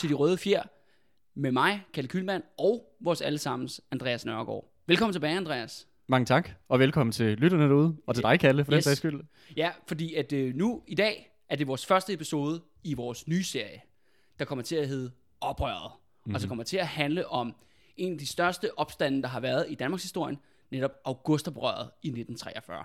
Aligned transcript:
Til 0.00 0.08
De 0.10 0.14
Røde 0.14 0.38
Fjer 0.38 0.62
med 1.34 1.52
mig, 1.52 1.82
Kalle 1.94 2.08
Kylmand, 2.08 2.42
og 2.58 2.96
vores 3.00 3.20
allesammens 3.20 3.80
Andreas 3.90 4.24
Nørgaard. 4.24 4.72
Velkommen 4.86 5.12
tilbage, 5.12 5.36
Andreas. 5.36 5.88
Mange 6.06 6.26
tak, 6.26 6.50
og 6.68 6.78
velkommen 6.78 7.12
til 7.12 7.38
lytterne 7.38 7.64
derude, 7.64 7.96
og 8.06 8.14
til 8.14 8.24
dig, 8.24 8.40
Kalle, 8.40 8.64
for 8.64 8.72
yes. 8.72 8.76
den 8.76 8.82
sags 8.82 8.98
skyld. 8.98 9.20
Ja, 9.56 9.70
fordi 9.88 10.14
at 10.14 10.32
øh, 10.32 10.54
nu 10.54 10.82
i 10.86 10.94
dag 10.94 11.32
er 11.48 11.56
det 11.56 11.66
vores 11.66 11.86
første 11.86 12.12
episode 12.12 12.62
i 12.84 12.94
vores 12.94 13.28
nye 13.28 13.44
serie, 13.44 13.80
der 14.38 14.44
kommer 14.44 14.62
til 14.62 14.76
at 14.76 14.88
hedde 14.88 15.10
Oprøret, 15.40 15.92
mm-hmm. 15.92 16.34
og 16.34 16.40
så 16.40 16.48
kommer 16.48 16.64
til 16.64 16.76
at 16.76 16.86
handle 16.86 17.28
om 17.28 17.54
en 17.96 18.12
af 18.12 18.18
de 18.18 18.26
største 18.26 18.78
opstande, 18.78 19.22
der 19.22 19.28
har 19.28 19.40
været 19.40 19.66
i 19.68 19.74
Danmarks 19.74 20.02
historie, 20.02 20.38
netop 20.70 20.92
Augustoprøret 21.04 21.90
i 22.02 22.08
1943. 22.08 22.84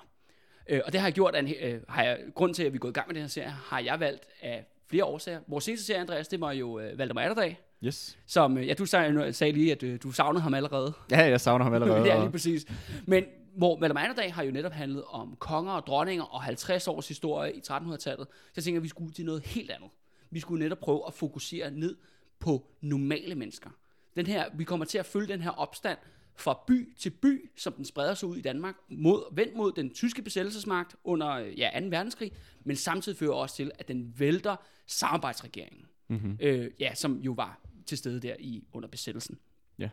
Øh, 0.69 0.81
og 0.85 0.91
det 0.91 1.01
har 1.01 1.07
jeg 1.07 1.13
gjort, 1.13 1.35
at, 1.35 1.45
øh, 1.61 1.81
har 1.89 2.03
jeg, 2.03 2.19
grund 2.35 2.53
til, 2.53 2.63
at 2.63 2.73
vi 2.73 2.75
er 2.75 2.79
gået 2.79 2.91
i 2.91 2.93
gang 2.93 3.07
med 3.07 3.15
den 3.15 3.23
her 3.23 3.27
serie, 3.27 3.49
har 3.49 3.79
jeg 3.79 3.99
valgt 3.99 4.25
af 4.41 4.65
flere 4.89 5.05
årsager. 5.05 5.39
Vores 5.47 5.63
seneste 5.63 5.85
serie, 5.85 6.01
Andreas, 6.01 6.27
det 6.27 6.41
var 6.41 6.51
jo 6.51 6.79
øh, 6.79 6.97
Valdemar 6.97 7.21
Atterdag. 7.21 7.59
Yes. 7.83 8.17
Som, 8.25 8.57
øh, 8.57 8.67
ja, 8.67 8.73
du 8.73 8.85
sagde, 8.85 9.33
sagde 9.33 9.53
lige, 9.53 9.71
at 9.71 9.83
øh, 9.83 9.99
du 10.03 10.11
savnede 10.11 10.41
ham 10.41 10.53
allerede. 10.53 10.93
Ja, 11.11 11.21
jeg 11.21 11.41
savner 11.41 11.63
ham 11.63 11.73
allerede. 11.73 12.05
ja, 12.09 12.19
lige 12.19 12.31
præcis. 12.31 12.65
Men 13.05 13.23
hvor 13.57 13.79
Valdemar 13.79 14.01
Atterdag 14.01 14.33
har 14.33 14.43
jo 14.43 14.51
netop 14.51 14.71
handlet 14.71 15.03
om 15.07 15.35
konger 15.39 15.73
og 15.73 15.87
dronninger 15.87 16.23
og 16.23 16.41
50 16.41 16.87
års 16.87 17.07
historie 17.07 17.53
i 17.53 17.61
1300-tallet. 17.71 18.27
Så 18.27 18.53
jeg 18.55 18.63
tænker, 18.63 18.79
at 18.79 18.83
vi 18.83 18.89
skulle 18.89 19.13
til 19.13 19.25
noget 19.25 19.45
helt 19.45 19.71
andet. 19.71 19.89
Vi 20.31 20.39
skulle 20.39 20.63
netop 20.63 20.79
prøve 20.79 21.03
at 21.07 21.13
fokusere 21.13 21.71
ned 21.71 21.95
på 22.39 22.67
normale 22.81 23.35
mennesker. 23.35 23.69
Den 24.15 24.27
her, 24.27 24.45
vi 24.53 24.63
kommer 24.63 24.85
til 24.85 24.97
at 24.97 25.05
følge 25.05 25.27
den 25.27 25.41
her 25.41 25.49
opstand 25.49 25.97
fra 26.35 26.63
by 26.67 26.95
til 26.97 27.09
by, 27.09 27.49
som 27.55 27.73
den 27.73 27.85
spreder 27.85 28.13
sig 28.13 28.29
ud 28.29 28.37
i 28.37 28.41
Danmark, 28.41 28.75
mod, 28.89 29.35
vendt 29.35 29.55
mod 29.55 29.71
den 29.71 29.89
tyske 29.89 30.21
besættelsesmagt 30.21 30.95
under 31.03 31.37
ja, 31.37 31.79
2. 31.79 31.85
verdenskrig, 31.85 32.31
men 32.63 32.75
samtidig 32.75 33.17
fører 33.17 33.33
også 33.33 33.55
til, 33.55 33.71
at 33.79 33.87
den 33.87 34.13
vælter 34.17 34.55
samarbejdsregeringen, 34.87 35.85
mm-hmm. 36.07 36.37
øh, 36.39 36.71
ja, 36.79 36.95
som 36.95 37.17
jo 37.17 37.31
var 37.31 37.61
til 37.85 37.97
stede 37.97 38.19
der 38.19 38.35
i 38.39 38.63
under 38.73 38.89
besættelsen. 38.89 39.39
Ja. 39.79 39.89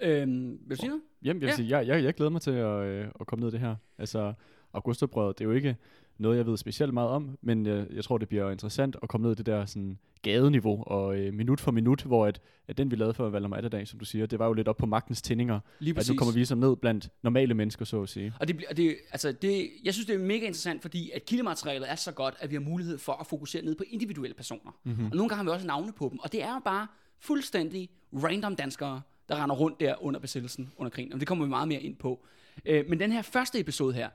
Øhm, 0.00 0.58
vil 0.60 0.70
du 0.70 0.80
sige 0.80 0.88
noget? 0.88 1.02
Jamen, 1.22 1.42
jeg, 1.42 1.46
vil 1.46 1.50
ja. 1.50 1.56
sige, 1.56 1.78
jeg, 1.78 1.86
jeg, 1.86 2.04
jeg 2.04 2.14
glæder 2.14 2.30
mig 2.30 2.42
til 2.42 2.50
at, 2.50 2.84
øh, 2.84 3.08
at 3.20 3.26
komme 3.26 3.40
ned 3.40 3.48
i 3.48 3.52
det 3.52 3.60
her. 3.60 3.76
Altså, 3.98 4.32
Augustoprøvet, 4.72 5.38
det 5.38 5.44
er 5.44 5.48
jo 5.48 5.54
ikke 5.54 5.76
noget, 6.18 6.36
jeg 6.36 6.46
ved 6.46 6.56
specielt 6.56 6.94
meget 6.94 7.08
om, 7.08 7.38
men 7.42 7.66
jeg, 7.66 7.86
jeg 7.92 8.04
tror, 8.04 8.18
det 8.18 8.28
bliver 8.28 8.50
interessant 8.50 8.96
at 9.02 9.08
komme 9.08 9.24
ned 9.26 9.32
i 9.32 9.34
det 9.34 9.46
der 9.46 9.66
sådan, 9.66 9.98
gadeniveau, 10.24 10.82
og 10.86 11.18
øh, 11.18 11.34
minut 11.34 11.60
for 11.60 11.70
minut, 11.70 12.02
hvor 12.02 12.26
at, 12.26 12.40
at 12.68 12.78
den, 12.78 12.90
vi 12.90 12.96
lavede 12.96 13.14
for 13.14 13.28
Valdemar 13.28 13.56
Atterdag, 13.56 13.88
som 13.88 13.98
du 13.98 14.04
siger, 14.04 14.26
det 14.26 14.38
var 14.38 14.46
jo 14.46 14.52
lidt 14.52 14.68
op 14.68 14.76
på 14.76 14.86
magtens 14.86 15.22
tændinger. 15.22 15.60
Lige 15.78 15.94
præcis. 15.94 16.10
At 16.10 16.14
nu 16.14 16.18
kommer 16.18 16.32
vi 16.32 16.38
ligesom 16.38 16.58
ned 16.58 16.76
blandt 16.76 17.08
normale 17.22 17.54
mennesker, 17.54 17.84
så 17.84 18.02
at 18.02 18.08
sige. 18.08 18.32
Og 18.40 18.48
det, 18.48 18.64
det, 18.76 18.96
altså 19.12 19.32
det, 19.32 19.70
jeg 19.84 19.94
synes, 19.94 20.06
det 20.06 20.14
er 20.14 20.18
mega 20.18 20.46
interessant, 20.46 20.82
fordi 20.82 21.10
at 21.10 21.24
kildematerialet 21.24 21.90
er 21.90 21.94
så 21.94 22.12
godt, 22.12 22.34
at 22.38 22.50
vi 22.50 22.54
har 22.54 22.60
mulighed 22.60 22.98
for 22.98 23.12
at 23.12 23.26
fokusere 23.26 23.64
ned 23.64 23.74
på 23.74 23.84
individuelle 23.90 24.34
personer. 24.34 24.78
Mm-hmm. 24.84 25.06
Og 25.06 25.16
nogle 25.16 25.28
gange 25.28 25.36
har 25.36 25.44
vi 25.44 25.50
også 25.50 25.66
navne 25.66 25.92
på 25.92 26.08
dem, 26.10 26.18
og 26.18 26.32
det 26.32 26.42
er 26.42 26.54
jo 26.54 26.60
bare 26.64 26.86
fuldstændig 27.20 27.90
random 28.12 28.56
danskere, 28.56 29.00
der 29.28 29.42
render 29.42 29.56
rundt 29.56 29.80
der 29.80 30.04
under 30.04 30.20
besættelsen, 30.20 30.72
under 30.76 30.90
krigen. 30.90 31.12
Og 31.12 31.20
det 31.20 31.28
kommer 31.28 31.44
vi 31.44 31.48
meget 31.48 31.68
mere 31.68 31.80
ind 31.80 31.96
på. 31.96 32.24
Øh, 32.64 32.84
men 32.88 33.00
den 33.00 33.12
her 33.12 33.22
første 33.22 33.60
episode 33.60 33.94
her, 33.94 34.08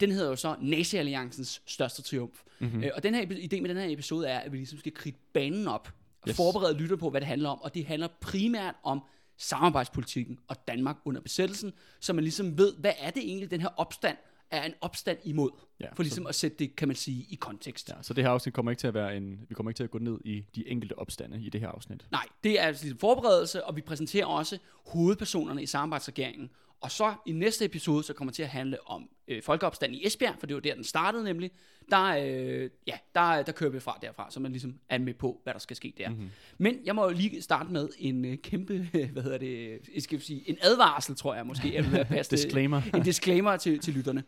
den 0.00 0.12
hedder 0.12 0.28
jo 0.28 0.36
så 0.36 0.56
Nazi-alliancens 0.60 1.62
største 1.66 2.02
triumf. 2.02 2.42
Mm-hmm. 2.58 2.84
Øh, 2.84 2.90
og 2.94 3.02
den 3.02 3.14
her 3.14 3.22
idé 3.22 3.60
med 3.60 3.68
den 3.68 3.76
her 3.76 3.92
episode 3.92 4.28
er, 4.28 4.38
at 4.38 4.52
vi 4.52 4.56
ligesom 4.56 4.78
skal 4.78 4.92
kridte 4.94 5.18
banen 5.32 5.68
op 5.68 5.92
og 6.22 6.28
yes. 6.28 6.36
forberede 6.36 6.78
lytter 6.78 6.96
på, 6.96 7.10
hvad 7.10 7.20
det 7.20 7.28
handler 7.28 7.48
om. 7.48 7.62
Og 7.62 7.74
det 7.74 7.86
handler 7.86 8.08
primært 8.20 8.74
om 8.82 9.02
samarbejdspolitikken 9.36 10.38
og 10.48 10.68
Danmark 10.68 10.96
under 11.04 11.20
besættelsen, 11.20 11.72
så 12.00 12.12
man 12.12 12.24
ligesom 12.24 12.58
ved, 12.58 12.74
hvad 12.78 12.92
er 12.98 13.10
det 13.10 13.22
egentlig, 13.22 13.50
den 13.50 13.60
her 13.60 13.68
opstand 13.76 14.16
er 14.50 14.62
en 14.62 14.74
opstand 14.80 15.18
imod, 15.24 15.50
ja, 15.80 15.86
for 15.92 16.02
ligesom 16.02 16.24
så, 16.24 16.28
at 16.28 16.34
sætte 16.34 16.56
det, 16.58 16.76
kan 16.76 16.88
man 16.88 16.96
sige, 16.96 17.26
i 17.30 17.34
kontekst. 17.34 17.88
Ja, 17.88 17.94
så 18.02 18.14
det 18.14 18.24
her 18.24 18.30
afsnit 18.30 18.54
kommer 18.54 18.72
ikke 18.72 18.80
til 18.80 18.86
at 18.86 18.94
være 18.94 19.16
en, 19.16 19.40
vi 19.48 19.54
kommer 19.54 19.70
ikke 19.70 19.78
til 19.78 19.84
at 19.84 19.90
gå 19.90 19.98
ned 19.98 20.18
i 20.24 20.44
de 20.54 20.68
enkelte 20.68 20.98
opstande 20.98 21.42
i 21.42 21.48
det 21.48 21.60
her 21.60 21.68
afsnit. 21.68 22.06
Nej, 22.10 22.26
det 22.44 22.60
er 22.60 22.64
altså 22.64 22.84
ligesom 22.84 22.98
forberedelse, 22.98 23.64
og 23.64 23.76
vi 23.76 23.80
præsenterer 23.80 24.26
også 24.26 24.58
hovedpersonerne 24.86 25.62
i 25.62 25.66
samarbejdsregeringen, 25.66 26.50
og 26.80 26.90
så 26.90 27.14
i 27.26 27.32
næste 27.32 27.64
episode, 27.64 28.02
så 28.02 28.12
kommer 28.12 28.30
det 28.30 28.36
til 28.36 28.42
at 28.42 28.48
handle 28.48 28.88
om 28.88 29.08
øh, 29.28 29.42
folkeopstanden 29.42 29.98
i 29.98 30.06
Esbjerg, 30.06 30.34
for 30.38 30.46
det 30.46 30.54
var 30.54 30.60
der, 30.60 30.74
den 30.74 30.84
startede 30.84 31.24
nemlig. 31.24 31.50
Der, 31.90 32.04
øh, 32.04 32.70
ja, 32.86 32.98
der, 33.14 33.42
der 33.42 33.52
kører 33.52 33.70
vi 33.70 33.80
fra 33.80 33.98
derfra, 34.02 34.30
så 34.30 34.40
man 34.40 34.52
ligesom 34.52 34.78
er 34.88 34.98
med 34.98 35.14
på, 35.14 35.40
hvad 35.42 35.52
der 35.52 35.60
skal 35.60 35.76
ske 35.76 35.94
der. 35.98 36.08
Mm-hmm. 36.08 36.30
Men 36.58 36.78
jeg 36.84 36.94
må 36.94 37.04
jo 37.04 37.10
lige 37.10 37.42
starte 37.42 37.72
med 37.72 37.88
en 37.98 38.24
øh, 38.24 38.38
kæmpe, 38.38 38.88
hvad 39.12 39.22
hedder 39.22 39.38
det, 39.38 39.80
jeg 39.94 40.02
skal 40.02 40.20
sige, 40.20 40.48
en 40.48 40.58
advarsel, 40.62 41.16
tror 41.16 41.34
jeg 41.34 41.46
måske. 41.46 41.74
Jeg 41.74 41.92
vil 41.92 42.04
passe 42.04 42.32
disclaimer. 42.36 42.82
en 42.94 43.02
disclaimer 43.02 43.56
til, 43.56 43.78
til 43.78 43.94
lytterne. 43.94 44.24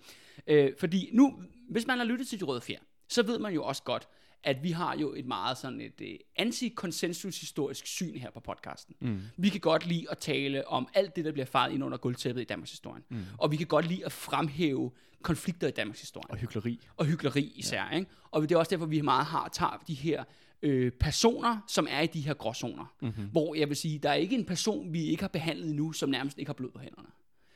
Øh, 0.47 0.73
fordi 0.79 1.11
nu, 1.13 1.43
hvis 1.71 1.87
man 1.87 1.99
har 1.99 2.05
lyttet 2.05 2.29
til 2.29 2.41
De 2.41 2.45
Røde 2.45 2.61
Fjer, 2.61 2.79
så 3.09 3.23
ved 3.23 3.39
man 3.39 3.55
jo 3.55 3.65
også 3.65 3.83
godt, 3.83 4.09
at 4.45 4.63
vi 4.63 4.71
har 4.71 4.97
jo 4.97 5.15
et 5.15 5.27
meget 5.27 5.59
sådan 5.59 5.81
et 5.81 6.01
uh, 6.01 6.07
anti-konsensus 6.37 7.41
historisk 7.41 7.87
syn 7.87 8.19
her 8.19 8.31
på 8.31 8.41
podcasten. 8.41 8.95
Mm. 9.01 9.21
Vi 9.37 9.49
kan 9.49 9.61
godt 9.61 9.87
lide 9.87 10.07
at 10.11 10.19
tale 10.19 10.69
om 10.69 10.89
alt 10.95 11.17
det, 11.17 11.25
der 11.25 11.33
bliver 11.33 11.47
faret 11.47 11.73
ind 11.73 11.85
under 11.85 11.99
guldtæppet 11.99 12.43
i 12.43 12.45
Danmarks 12.45 12.71
historie. 12.71 13.03
Mm. 13.09 13.25
Og 13.39 13.51
vi 13.51 13.57
kan 13.57 13.67
godt 13.67 13.89
lide 13.89 14.05
at 14.05 14.13
fremhæve 14.13 14.91
konflikter 15.23 15.69
i 15.69 15.71
Danmarks 15.71 16.01
historie. 16.01 16.31
Og 16.31 16.37
hyggeleri. 16.37 16.81
Og 16.97 17.07
hyggeleri 17.07 17.53
især. 17.57 17.89
Ja. 17.91 17.97
Ikke? 17.97 18.11
Og 18.31 18.43
det 18.43 18.53
er 18.53 18.59
også 18.59 18.71
derfor, 18.71 18.87
vi 18.87 19.01
meget 19.01 19.27
har 19.27 19.49
tager 19.49 19.83
de 19.87 19.95
her 19.95 20.25
øh, 20.63 20.93
personer, 20.93 21.59
som 21.69 21.87
er 21.91 22.01
i 22.01 22.07
de 22.07 22.21
her 22.21 22.35
gråzoner. 22.35 22.95
Mm-hmm. 23.03 23.25
Hvor 23.25 23.55
jeg 23.55 23.69
vil 23.69 23.77
sige, 23.77 23.99
der 23.99 24.11
er 24.11 24.15
ikke 24.15 24.37
en 24.37 24.45
person, 24.45 24.93
vi 24.93 25.05
ikke 25.05 25.23
har 25.23 25.29
behandlet 25.29 25.69
endnu, 25.69 25.93
som 25.93 26.11
nærmest 26.11 26.39
ikke 26.39 26.49
har 26.49 26.55
blod 26.55 26.71
på 26.71 26.79
hænderne. 26.79 27.09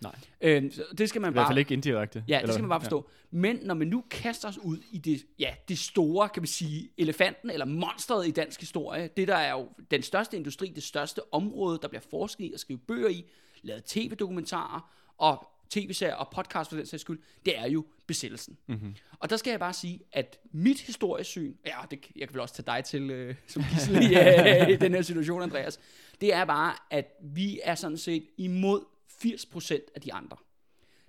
Nej. 0.03 0.15
Øh, 0.41 0.73
så 0.73 0.83
det 0.99 1.09
skal 1.09 1.21
man 1.21 1.33
I 1.33 1.35
bare... 1.35 1.43
I 1.43 1.45
hvert 1.45 1.49
fald 1.49 1.59
ikke 1.59 1.75
indirekte. 1.75 2.25
Ja, 2.29 2.41
det 2.43 2.53
skal 2.53 2.63
man 2.63 2.69
bare 2.69 2.81
forstå. 2.81 3.09
Ja. 3.33 3.39
Men 3.39 3.59
når 3.63 3.75
man 3.75 3.89
nu 3.89 4.05
kaster 4.11 4.49
os 4.49 4.59
ud 4.59 4.79
i 4.91 4.99
det, 4.99 5.27
ja, 5.39 5.55
det 5.69 5.79
store, 5.79 6.29
kan 6.29 6.43
man 6.43 6.47
sige, 6.47 6.89
elefanten 6.99 7.51
eller 7.51 7.67
monstret 7.67 8.29
i 8.29 8.31
dansk 8.31 8.61
historie, 8.61 9.09
det 9.17 9.29
der 9.29 9.37
er 9.37 9.53
jo 9.53 9.69
den 9.91 10.03
største 10.03 10.37
industri, 10.37 10.73
det 10.75 10.83
største 10.83 11.21
område, 11.35 11.79
der 11.83 11.89
bliver 11.89 12.03
forsket 12.11 12.45
i 12.45 12.53
og 12.55 12.61
skrive 12.61 12.79
bøger 12.79 13.09
i, 13.09 13.25
lavet 13.63 13.85
tv-dokumentarer 13.85 14.91
og 15.19 15.49
tv-serier 15.71 16.15
og 16.15 16.29
podcast 16.35 16.71
for 16.71 16.77
den 16.77 16.87
sags 16.87 17.01
skyld, 17.01 17.19
det 17.47 17.59
er 17.59 17.69
jo 17.69 17.85
besættelsen. 18.07 18.57
Mm-hmm. 18.67 18.95
Og 19.19 19.31
der 19.31 19.37
skal 19.37 19.51
jeg 19.51 19.61
bare 19.61 19.73
sige, 19.73 20.01
at 20.13 20.39
mit 20.53 20.81
historiesyn, 20.81 21.55
ja, 21.67 21.77
det, 21.91 22.07
jeg 22.17 22.29
kan 22.29 22.35
vel 22.35 22.41
også 22.41 22.55
tage 22.55 22.67
dig 22.67 22.85
til 22.85 23.11
øh, 23.11 23.35
som 23.47 23.63
gissel 23.73 24.03
i, 24.03 24.15
øh, 24.15 24.81
den 24.81 24.93
her 24.95 25.03
situation, 25.03 25.43
Andreas, 25.43 25.81
det 26.21 26.35
er 26.35 26.45
bare, 26.45 26.75
at 26.91 27.07
vi 27.23 27.61
er 27.65 27.75
sådan 27.75 27.99
set 27.99 28.27
imod 28.37 28.85
80% 29.25 29.75
af 29.95 30.01
de 30.01 30.13
andre. 30.13 30.37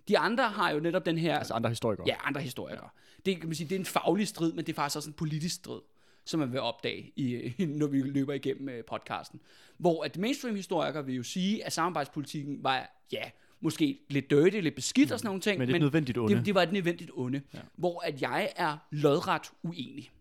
De 0.08 0.18
andre 0.18 0.50
har 0.50 0.72
jo 0.72 0.80
netop 0.80 1.06
den 1.06 1.18
her... 1.18 1.38
Altså 1.38 1.54
andre 1.54 1.70
historikere. 1.70 2.08
Ja, 2.08 2.16
andre 2.24 2.42
historikere. 2.42 2.90
Det, 3.26 3.40
kan 3.40 3.48
man 3.50 3.56
sige, 3.56 3.70
det 3.70 3.76
er 3.76 3.80
en 3.80 3.86
faglig 3.86 4.28
strid, 4.28 4.54
men 4.54 4.66
det 4.66 4.72
er 4.72 4.76
faktisk 4.76 4.96
også 4.96 5.10
en 5.10 5.14
politisk 5.14 5.56
strid, 5.56 5.80
som 6.26 6.40
man 6.40 6.52
vil 6.52 6.60
opdage, 6.60 7.12
i, 7.16 7.54
når 7.66 7.88
vi 7.88 8.02
løber 8.02 8.34
igennem 8.34 8.68
uh, 8.68 8.86
podcasten. 8.88 9.40
Hvor 9.78 10.04
at 10.04 10.18
mainstream-historikere 10.18 11.06
vil 11.06 11.16
jo 11.16 11.24
sige, 11.24 11.66
at 11.66 11.74
samarbejdspolitikken 11.74 12.64
var, 12.64 13.04
ja, 13.12 13.24
måske 13.60 14.00
lidt 14.10 14.30
dirty, 14.30 14.58
lidt 14.58 14.76
beskidt 14.76 15.12
og 15.12 15.20
sådan 15.20 15.28
nogle 15.28 15.42
ting. 15.42 15.60
Men 15.60 15.68
det 15.68 15.76
er 15.76 15.80
nødvendigt 15.80 16.18
onde. 16.18 16.36
Det, 16.36 16.46
det 16.46 16.56
var 16.56 16.62
et 16.62 16.72
nødvendigt 16.72 17.12
onde. 17.14 17.42
Ja. 17.54 17.60
Hvor 17.76 18.00
at 18.06 18.22
jeg 18.22 18.50
er 18.56 18.78
lodret 18.92 19.52
uenig. 19.64 20.12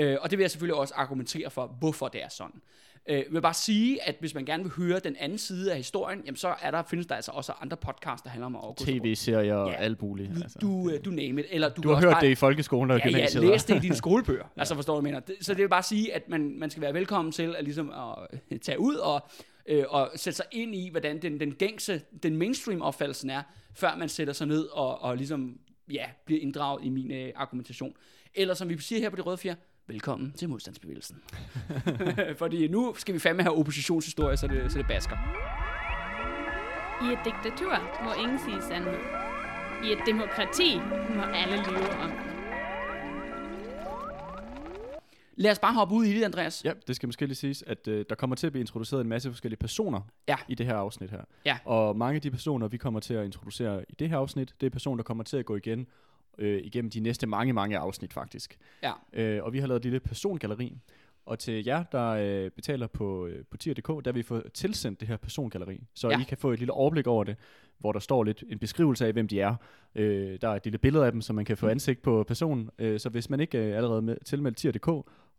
Uh, 0.00 0.14
og 0.20 0.30
det 0.30 0.38
vil 0.38 0.42
jeg 0.42 0.50
selvfølgelig 0.50 0.74
også 0.74 0.94
argumentere 0.94 1.50
for, 1.50 1.66
hvorfor 1.66 2.08
det 2.08 2.22
er 2.22 2.28
sådan. 2.28 2.62
Øh, 3.08 3.24
vil 3.30 3.40
bare 3.42 3.54
sige, 3.54 4.08
at 4.08 4.16
hvis 4.20 4.34
man 4.34 4.44
gerne 4.44 4.62
vil 4.62 4.72
høre 4.72 4.98
den 4.98 5.16
anden 5.16 5.38
side 5.38 5.70
af 5.70 5.76
historien, 5.76 6.22
jamen 6.26 6.36
så 6.36 6.54
er 6.62 6.70
der, 6.70 6.82
findes 6.82 7.06
der 7.06 7.14
altså 7.14 7.30
også 7.30 7.52
andre 7.60 7.76
podcasts, 7.76 8.22
der 8.22 8.30
handler 8.30 8.46
om 8.46 8.56
August. 8.56 8.86
TV-serier 8.86 9.54
og 9.54 9.70
ja, 9.70 9.76
alt 9.76 10.02
muligt. 10.02 10.30
Altså. 10.42 10.58
Du, 10.60 10.90
du 11.04 11.10
name 11.10 11.40
it. 11.40 11.46
Eller 11.50 11.68
du, 11.68 11.82
du 11.82 11.88
har 11.88 12.00
hørt 12.00 12.12
bare, 12.12 12.20
det 12.20 12.28
i 12.30 12.34
folkeskolen 12.34 12.90
og 12.90 13.00
ja, 13.04 13.18
Ja, 13.18 13.26
læs 13.40 13.64
det 13.64 13.76
i 13.76 13.78
dine 13.78 13.94
skolebøger. 14.04 14.44
ja. 14.56 14.60
Altså 14.60 14.74
forstår 14.74 14.94
du, 14.96 15.00
mener. 15.00 15.20
Så 15.40 15.54
det 15.54 15.62
vil 15.62 15.68
bare 15.68 15.82
sige, 15.82 16.14
at 16.14 16.28
man, 16.28 16.58
man 16.58 16.70
skal 16.70 16.80
være 16.82 16.94
velkommen 16.94 17.32
til 17.32 17.54
at, 17.58 17.64
ligesom 17.64 17.92
at 18.50 18.60
tage 18.60 18.80
ud 18.80 18.94
og, 18.94 19.22
øh, 19.66 19.84
og 19.88 20.10
sætte 20.16 20.36
sig 20.36 20.46
ind 20.52 20.74
i, 20.74 20.88
hvordan 20.90 21.22
den, 21.22 21.40
den 21.40 21.54
gængse, 21.54 22.00
den 22.22 22.36
mainstream 22.36 22.82
opfattelsen 22.82 23.30
er, 23.30 23.42
før 23.74 23.96
man 23.96 24.08
sætter 24.08 24.32
sig 24.32 24.46
ned 24.46 24.62
og, 24.72 25.02
og 25.02 25.16
ligesom, 25.16 25.58
ja, 25.92 26.04
bliver 26.26 26.40
inddraget 26.40 26.84
i 26.84 26.88
min 26.88 27.10
øh, 27.12 27.32
argumentation. 27.36 27.94
Eller 28.34 28.54
som 28.54 28.68
vi 28.68 28.78
siger 28.78 29.00
her 29.00 29.10
på 29.10 29.16
det 29.16 29.26
røde 29.26 29.38
fjer, 29.38 29.54
velkommen 29.86 30.32
til 30.32 30.48
modstandsbevægelsen. 30.48 31.16
Fordi 32.38 32.68
nu 32.68 32.94
skal 32.96 33.14
vi 33.14 33.18
fandme 33.18 33.42
have 33.42 33.58
oppositionshistorie, 33.58 34.36
så 34.36 34.46
det, 34.46 34.72
så 34.72 34.78
det 34.78 34.86
basker. 34.86 35.16
I 37.04 37.12
et 37.12 37.18
diktatur 37.24 38.04
må 38.04 38.12
ingen 38.22 38.38
sige 38.38 38.62
sandhed. 38.68 38.98
I 39.84 39.92
et 39.92 39.98
demokrati 40.06 40.76
må 41.16 41.22
alle 41.22 41.56
lyve 41.56 41.90
om 41.90 42.10
lad 45.36 45.50
os 45.50 45.58
bare 45.58 45.74
hoppe 45.74 45.94
ud 45.94 46.04
i 46.04 46.14
det, 46.14 46.24
Andreas. 46.24 46.64
Ja, 46.64 46.72
det 46.86 46.96
skal 46.96 47.06
måske 47.08 47.26
lige 47.26 47.34
siges, 47.36 47.64
at 47.66 47.88
øh, 47.88 48.04
der 48.08 48.14
kommer 48.14 48.36
til 48.36 48.46
at 48.46 48.52
blive 48.52 48.60
introduceret 48.60 49.00
en 49.00 49.08
masse 49.08 49.30
forskellige 49.30 49.58
personer 49.58 50.00
Ja. 50.28 50.36
i 50.48 50.54
det 50.54 50.66
her 50.66 50.74
afsnit 50.76 51.10
her. 51.10 51.20
Ja. 51.46 51.58
Og 51.64 51.96
mange 51.96 52.16
af 52.16 52.22
de 52.22 52.30
personer, 52.30 52.68
vi 52.68 52.76
kommer 52.76 53.00
til 53.00 53.14
at 53.14 53.24
introducere 53.24 53.84
i 53.88 53.94
det 53.98 54.08
her 54.08 54.18
afsnit, 54.18 54.54
det 54.60 54.66
er 54.66 54.70
personer, 54.70 54.96
der 54.96 55.02
kommer 55.02 55.24
til 55.24 55.36
at 55.36 55.44
gå 55.44 55.56
igen 55.56 55.86
øh, 56.38 56.60
igennem 56.64 56.90
de 56.90 57.00
næste 57.00 57.26
mange, 57.26 57.52
mange 57.52 57.78
afsnit 57.78 58.12
faktisk. 58.12 58.58
Ja. 58.82 58.92
Øh, 59.12 59.44
og 59.44 59.52
vi 59.52 59.58
har 59.58 59.66
lavet 59.66 59.78
et 59.78 59.84
lille 59.84 60.00
persongalleri. 60.00 60.78
Og 61.26 61.38
til 61.38 61.64
jer, 61.64 61.82
der 61.82 62.08
øh, 62.08 62.50
betaler 62.50 62.86
på, 62.86 63.26
øh, 63.26 63.44
på 63.50 63.56
tier.dk, 63.56 64.04
der 64.04 64.12
vil 64.12 64.20
I 64.20 64.22
få 64.22 64.48
tilsendt 64.54 65.00
det 65.00 65.08
her 65.08 65.16
persongalleri, 65.16 65.80
så 65.94 66.08
Ja. 66.08 66.20
I 66.20 66.22
kan 66.22 66.38
få 66.38 66.52
et 66.52 66.58
lille 66.58 66.72
overblik 66.72 67.06
over 67.06 67.24
det, 67.24 67.36
hvor 67.78 67.92
der 67.92 68.00
står 68.00 68.24
lidt 68.24 68.44
en 68.48 68.58
beskrivelse 68.58 69.06
af, 69.06 69.12
hvem 69.12 69.28
de 69.28 69.40
er. 69.40 69.54
Øh, 69.94 70.38
der 70.40 70.48
er 70.48 70.54
et 70.54 70.64
lille 70.64 70.78
billede 70.78 71.06
af 71.06 71.12
dem, 71.12 71.20
så 71.20 71.32
man 71.32 71.44
kan 71.44 71.56
få 71.56 71.68
ansigt 71.68 72.02
på 72.02 72.24
personen. 72.28 72.70
Øh, 72.78 73.00
så 73.00 73.08
hvis 73.08 73.30
man 73.30 73.40
ikke 73.40 73.58
øh, 73.58 73.76
allerede 73.76 74.02
med, 74.02 74.16
tilmeldt 74.24 74.56
tier.dk, 74.56 74.88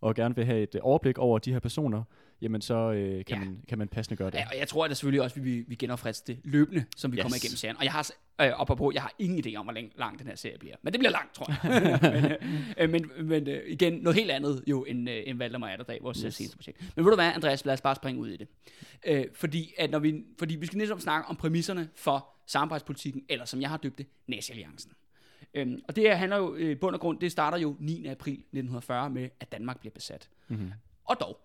og 0.02 0.16
gerne 0.16 0.36
vil 0.36 0.46
have 0.46 0.62
et 0.62 0.76
øh, 0.76 0.82
overblik 0.84 1.18
over 1.18 1.40
de 1.40 1.52
her 1.54 1.60
personer, 1.60 2.04
jamen 2.42 2.62
så 2.62 2.92
øh, 2.92 3.26
kan, 3.26 3.38
Ja. 3.38 3.46
man, 3.46 3.62
kan 3.68 3.78
man 3.78 3.88
passende 3.88 4.18
gøre 4.18 4.30
det. 4.32 4.38
Ja, 4.38 4.48
og 4.52 4.58
jeg 4.60 4.68
tror 4.68 4.86
at 4.86 4.90
der 4.90 4.96
selvfølgelig 4.96 5.22
også, 5.22 5.40
at 5.40 5.46
vi, 5.46 5.64
vi 5.68 5.76
genopfrister 5.76 6.34
det 6.34 6.42
løbende, 6.44 6.86
som 6.98 7.12
vi 7.12 7.18
yes. 7.18 7.22
Kommer 7.24 7.38
igennem 7.38 7.56
serien. 7.58 7.78
Og 7.78 7.84
jeg 7.84 7.92
har, 7.92 8.10
øh, 8.42 8.52
op 8.52 8.78
på, 8.78 8.92
jeg 8.94 9.02
har 9.02 9.14
ingen 9.20 9.46
idé 9.46 9.56
om, 9.56 9.66
hvor 9.66 9.74
lang, 9.74 9.92
lang 9.96 10.20
den 10.20 10.28
her 10.28 10.36
serie 10.36 10.58
bliver. 10.58 10.76
Men 10.82 10.94
det 10.94 11.00
bliver 11.00 11.12
langt, 11.12 11.34
tror 11.36 11.48
jeg. 11.50 12.12
men 12.22 12.32
øh, 12.80 12.90
men, 12.90 13.28
men 13.30 13.48
øh, 13.48 13.62
igen, 13.68 13.94
noget 13.94 14.16
helt 14.16 14.32
andet 14.32 14.64
jo, 14.68 14.84
end, 14.84 15.10
øh, 15.10 15.24
end 15.26 15.38
Valdemar 15.38 15.68
Atterdag, 15.70 16.00
vores 16.02 16.18
yes. 16.18 16.24
Yes. 16.26 16.36
seneste 16.36 16.58
projekt. 16.58 16.82
Men 16.96 17.06
ved 17.06 17.12
du 17.12 17.16
hvad, 17.16 17.32
Andreas, 17.36 17.66
lad 17.66 17.74
os 17.74 17.82
bare 17.82 17.96
springe 17.96 18.22
ud 18.22 18.30
i 18.30 18.38
det. 18.38 18.48
Øh, 19.08 19.26
fordi, 19.34 19.74
at 19.78 19.92
når 19.92 20.00
vi, 20.00 20.24
fordi 20.40 20.56
vi 20.56 20.66
skal 20.66 20.78
netop 20.78 21.00
snakke 21.02 21.28
om 21.30 21.36
præmisserne 21.36 21.90
for 21.96 22.28
samarbejdspolitikken, 22.48 23.24
eller 23.30 23.46
som 23.46 23.62
jeg 23.62 23.70
har 23.70 23.78
døbt 23.78 23.98
det, 23.98 24.08
Nazi-alliancen. 24.28 24.92
Øhm, 25.54 25.80
og 25.88 25.96
det 25.96 26.04
her 26.04 26.16
handler 26.16 26.38
jo 26.38 26.56
øh, 26.56 26.72
i 26.72 26.76
bund 26.76 26.96
og 26.96 27.02
grund, 27.02 27.20
det 27.20 27.32
starter 27.32 27.58
jo 27.58 27.76
9. 27.80 28.06
april 28.06 28.34
1940 28.34 29.10
med, 29.10 29.30
at 29.40 29.52
Danmark 29.52 29.80
bliver 29.80 29.94
besat. 29.94 30.30
Mm-hmm. 30.48 30.72
Og 31.06 31.18
dog, 31.20 31.42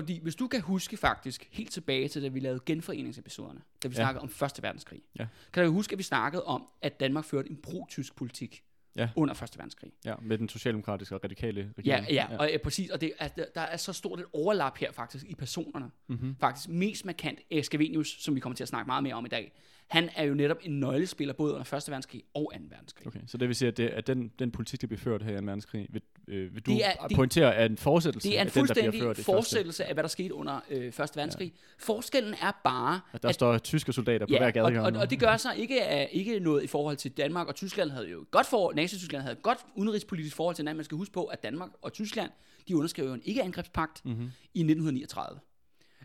fordi 0.00 0.20
hvis 0.22 0.34
du 0.36 0.46
kan 0.48 0.60
huske 0.60 0.96
faktisk 0.96 1.48
helt 1.52 1.70
tilbage 1.70 2.08
til, 2.08 2.22
da 2.22 2.28
vi 2.28 2.40
lavede 2.40 2.60
genforeningsepisoderne, 2.66 3.60
da 3.82 3.88
vi 3.88 3.94
ja. 3.94 4.00
Ja. 4.00 4.04
snakkede 4.04 4.22
om 4.22 4.28
Første 4.28 4.62
Verdenskrig, 4.62 5.02
Ja. 5.18 5.26
kan 5.52 5.64
du 5.64 5.72
huske, 5.72 5.92
at 5.92 5.98
vi 5.98 6.02
snakkede 6.02 6.44
om, 6.44 6.66
at 6.82 7.00
Danmark 7.00 7.24
førte 7.24 7.50
en 7.50 7.56
pro-tysk 7.62 8.16
politik 8.16 8.62
Ja. 8.96 9.08
under 9.16 9.34
Første 9.34 9.58
Verdenskrig. 9.58 9.92
Ja, 10.04 10.14
med 10.22 10.38
den 10.38 10.48
socialdemokratiske 10.48 11.14
og 11.14 11.24
radikale 11.24 11.60
Ja, 11.60 11.66
regering. 11.78 12.10
ja, 12.10 12.36
og 12.38 12.50
ja, 12.50 12.58
præcis, 12.58 12.90
og 12.90 13.00
det 13.00 13.12
er, 13.18 13.28
der- 13.28 13.60
er 13.60 13.76
så 13.76 13.92
stort 13.92 14.20
et 14.20 14.26
overlap 14.32 14.78
her 14.78 14.92
faktisk 14.92 15.24
i 15.28 15.34
personerne. 15.34 15.90
Mm-hmm. 16.08 16.36
Faktisk 16.40 16.68
mest 16.68 17.04
markant 17.04 17.38
Erik 17.50 17.64
Scavenius, 17.64 18.08
som 18.22 18.34
vi 18.34 18.40
kommer 18.40 18.56
til 18.56 18.64
at 18.64 18.68
snakke 18.68 18.86
meget 18.86 19.02
mere 19.02 19.14
om 19.14 19.24
i 19.26 19.28
dag. 19.28 19.52
Han 19.86 20.08
er 20.16 20.24
jo 20.24 20.34
netop 20.34 20.56
en 20.62 20.80
nøglespiller 20.80 21.34
både 21.34 21.52
under 21.52 21.64
Første 21.64 21.90
Verdenskrig 21.90 22.22
og 22.34 22.52
2. 22.54 22.60
verdenskrig. 22.70 23.06
Okay, 23.06 23.20
så 23.26 23.38
det 23.38 23.48
vil 23.48 23.56
sige, 23.56 23.68
at, 23.68 23.76
det, 23.76 23.88
at 23.88 24.06
den, 24.06 24.32
den 24.38 24.50
politik, 24.50 24.80
der 24.80 24.86
bliver 24.86 25.00
ført 25.00 25.22
her 25.22 25.32
i 25.36 25.38
2. 25.40 25.44
verdenskrig, 25.44 25.86
vil, 25.90 26.02
øh, 26.28 26.54
vil 26.54 26.62
du 26.62 26.70
Det 26.70 26.86
er- 26.86 27.06
det 27.08 27.16
pointere, 27.16 27.54
er 27.54 27.64
en 27.66 27.76
fortsættelse 27.76 28.28
Det 28.28 28.38
er 28.38 28.42
en 28.42 28.46
af 28.46 28.52
den, 28.52 28.60
der 28.62 28.66
fuldstændig 28.74 29.00
ført 29.02 29.18
i 29.18 29.22
fortsættelse 29.22 29.84
af, 29.84 29.94
hvad 29.94 30.04
der 30.04 30.08
skete 30.08 30.34
under 30.34 30.60
øh, 30.70 30.92
Første 30.92 31.16
Verdenskrig. 31.16 31.52
Forskellen 31.78 32.34
er 32.34 32.60
bare, 32.64 33.00
At 33.12 33.22
der 33.22 33.32
står 33.32 33.58
tyske 33.58 33.92
soldater 33.92 34.26
på 34.26 34.30
hver 34.38 34.52
Ja, 34.54 34.62
og, 34.62 34.72
og, 34.72 34.92
og 35.00 35.10
det 35.10 35.18
gør 35.20 35.36
sig 35.36 35.58
ikke 35.58 35.84
af 35.84 36.08
ikke 36.12 36.40
noget 36.40 36.62
i 36.64 36.66
forhold 36.66 36.96
til 36.96 37.10
Danmark 37.10 37.46
og 37.48 37.54
Tyskland 37.54 37.90
havde 37.90 38.08
jo 38.10 38.24
godt 38.30 38.46
for 38.46 38.72
Nazi-Tyskland 38.72 39.22
havde 39.22 39.36
godt 39.36 39.58
udenrigspolitisk 39.74 40.36
forhold 40.36 40.56
til 40.56 40.62
hinanden. 40.62 40.76
Man 40.76 40.84
skal 40.84 40.96
huske 40.98 41.12
på, 41.12 41.24
at 41.24 41.42
Danmark 41.42 41.70
og 41.82 41.92
Tyskland, 41.92 42.30
de 42.68 42.76
underskrev 42.76 43.04
jo 43.06 43.12
en 43.14 43.22
ikke-angrebspagt 43.24 44.04
mm-hmm. 44.04 44.30
i 44.54 44.60
1939. 44.60 45.40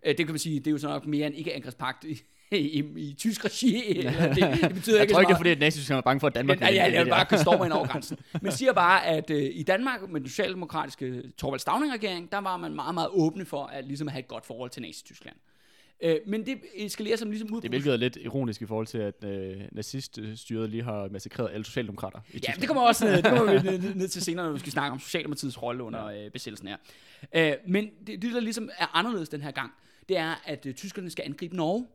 Øh, 0.06 0.10
Det 0.18 0.26
kan 0.26 0.28
man 0.30 0.40
sige, 0.40 0.60
det 0.60 0.68
er 0.68 0.72
jo 0.72 0.78
så 0.78 0.88
nok 0.88 1.06
mere 1.06 1.28
en 1.28 1.34
ikke-angrebspagt 1.34 2.06
i, 2.58 2.84
i, 2.98 3.14
tysk 3.18 3.46
regi. 3.46 3.98
Eller 3.98 4.34
Det, 4.34 4.38
det 4.62 4.74
betyder 4.74 4.96
Jeg 4.96 5.02
ikke 5.02 5.14
tror 5.14 5.20
ikke, 5.20 5.30
det 5.30 5.34
er 5.34 5.38
fordi, 5.38 5.50
at 5.50 5.60
nazityskerne 5.60 5.98
er 5.98 6.02
bange 6.02 6.20
for, 6.20 6.28
at 6.28 6.36
Danmark 6.36 6.60
Nej, 6.60 6.72
ja, 6.74 6.84
kan 6.86 6.94
jeg 6.94 7.08
bare 7.08 7.26
kan 7.26 7.40
storme 7.40 7.66
ind 7.66 7.74
over 7.74 7.88
grænsen. 7.88 8.18
Men 8.42 8.52
siger 8.52 8.74
bare, 8.74 9.06
at 9.06 9.30
øh, 9.30 9.50
i 9.54 9.64
Danmark 9.64 10.10
med 10.10 10.22
den 10.22 10.30
socialdemokratiske 10.30 11.24
Torvald 11.38 11.60
Stavning-regering, 11.60 12.32
der 12.32 12.38
var 12.38 12.58
man 12.58 12.74
meget, 12.76 12.94
meget 12.94 13.10
åbne 13.12 13.46
for 13.46 13.66
at, 13.66 13.86
ligesom 13.86 14.08
have 14.08 14.20
et 14.20 14.28
godt 14.28 14.46
forhold 14.46 14.70
til 14.70 14.82
Nazi-Tyskland. 14.82 15.36
Øh, 16.04 16.16
men 16.28 16.46
det 16.46 16.58
eskalerer 16.76 17.16
som 17.18 17.30
ligesom 17.30 17.54
ud 17.54 17.62
Det 17.62 17.70
hvilket 17.70 17.94
er 17.94 17.98
lidt 17.98 18.18
ironisk 18.22 18.62
i 18.62 18.66
forhold 18.66 18.88
til, 18.88 18.98
at 18.98 19.24
øh, 19.24 19.62
naziststyret 19.72 20.70
lige 20.70 20.84
har 20.84 21.10
massakreret 21.12 21.50
alle 21.54 21.66
socialdemokrater 21.66 22.20
i 22.20 22.22
Ja, 22.34 22.38
Tyskland. 22.38 22.60
det 22.60 22.68
kommer 22.68 22.84
også 22.84 23.06
ned, 23.06 23.16
det 23.18 23.26
kommer 23.26 23.54
vi 23.54 23.70
ned, 23.78 23.96
ned 23.96 24.08
til 24.08 24.22
senere, 24.22 24.46
når 24.46 24.54
vi 24.54 24.60
skal 24.60 24.72
snakke 24.72 24.92
om 24.92 25.00
Socialdemokratiets 25.00 25.62
rolle 25.62 25.84
under 25.84 26.06
øh, 26.06 26.32
besættelsen 26.32 26.68
her. 26.68 26.78
Øh, 27.36 27.54
men 27.68 27.90
det, 28.08 28.22
det, 28.22 28.34
der 28.34 28.40
ligesom 28.40 28.70
er 28.78 28.98
anderledes 28.98 29.30
den 29.30 29.42
her 29.42 29.52
gang, 29.52 29.72
det 30.10 30.18
er, 30.18 30.42
at 30.46 30.66
øh, 30.66 30.74
tyskerne 30.74 31.10
skal 31.10 31.26
angribe 31.28 31.56
Norge, 31.56 31.88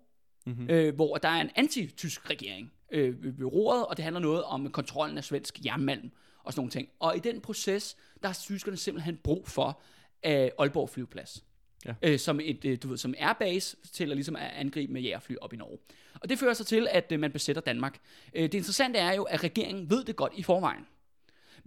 Mhm. 0.46 0.70
øh, 0.70 0.94
hvor 0.94 1.16
der 1.16 1.28
er 1.28 1.40
en 1.40 1.50
anti-tysk 1.56 2.30
regering 2.30 2.72
øh, 2.92 3.22
ved, 3.22 3.32
ved 3.32 3.46
roret, 3.46 3.86
og 3.86 3.96
det 3.96 4.02
handler 4.02 4.20
noget 4.20 4.44
om 4.44 4.70
kontrollen 4.70 5.18
af 5.18 5.24
svensk 5.24 5.64
jernmalm 5.64 6.10
og 6.44 6.52
sådan 6.52 6.60
nogle 6.60 6.70
ting. 6.70 6.88
Og 7.00 7.16
i 7.16 7.20
den 7.20 7.40
proces, 7.40 7.96
der 8.22 8.28
har 8.28 8.34
tyskerne 8.34 8.76
simpelthen 8.76 9.16
brug 9.16 9.48
for 9.48 9.80
øh, 10.26 10.50
Aalborg 10.58 10.90
flyveplads. 10.90 11.44
Ja. 11.86 11.94
Øh, 12.02 12.18
som, 12.18 12.40
et, 12.42 12.64
øh, 12.64 12.78
du 12.82 12.88
ved, 12.88 12.96
som 12.96 13.14
airbase 13.18 13.76
til 13.92 14.10
at, 14.10 14.16
ligesom 14.16 14.36
at 14.36 14.50
angribe 14.54 14.92
med 14.92 15.02
jægerfly 15.02 15.34
op 15.40 15.52
i 15.52 15.56
Norge. 15.56 15.78
Og 16.20 16.28
det 16.28 16.38
fører 16.38 16.54
så 16.54 16.64
til, 16.64 16.88
at 16.90 17.12
øh, 17.12 17.20
man 17.20 17.32
besætter 17.32 17.62
Danmark. 17.62 17.98
Øh, 18.34 18.42
det 18.42 18.54
interessante 18.54 18.98
er 18.98 19.14
jo, 19.14 19.22
at 19.22 19.44
regeringen 19.44 19.90
ved 19.90 20.04
det 20.04 20.16
godt 20.16 20.32
i 20.36 20.42
forvejen. 20.42 20.86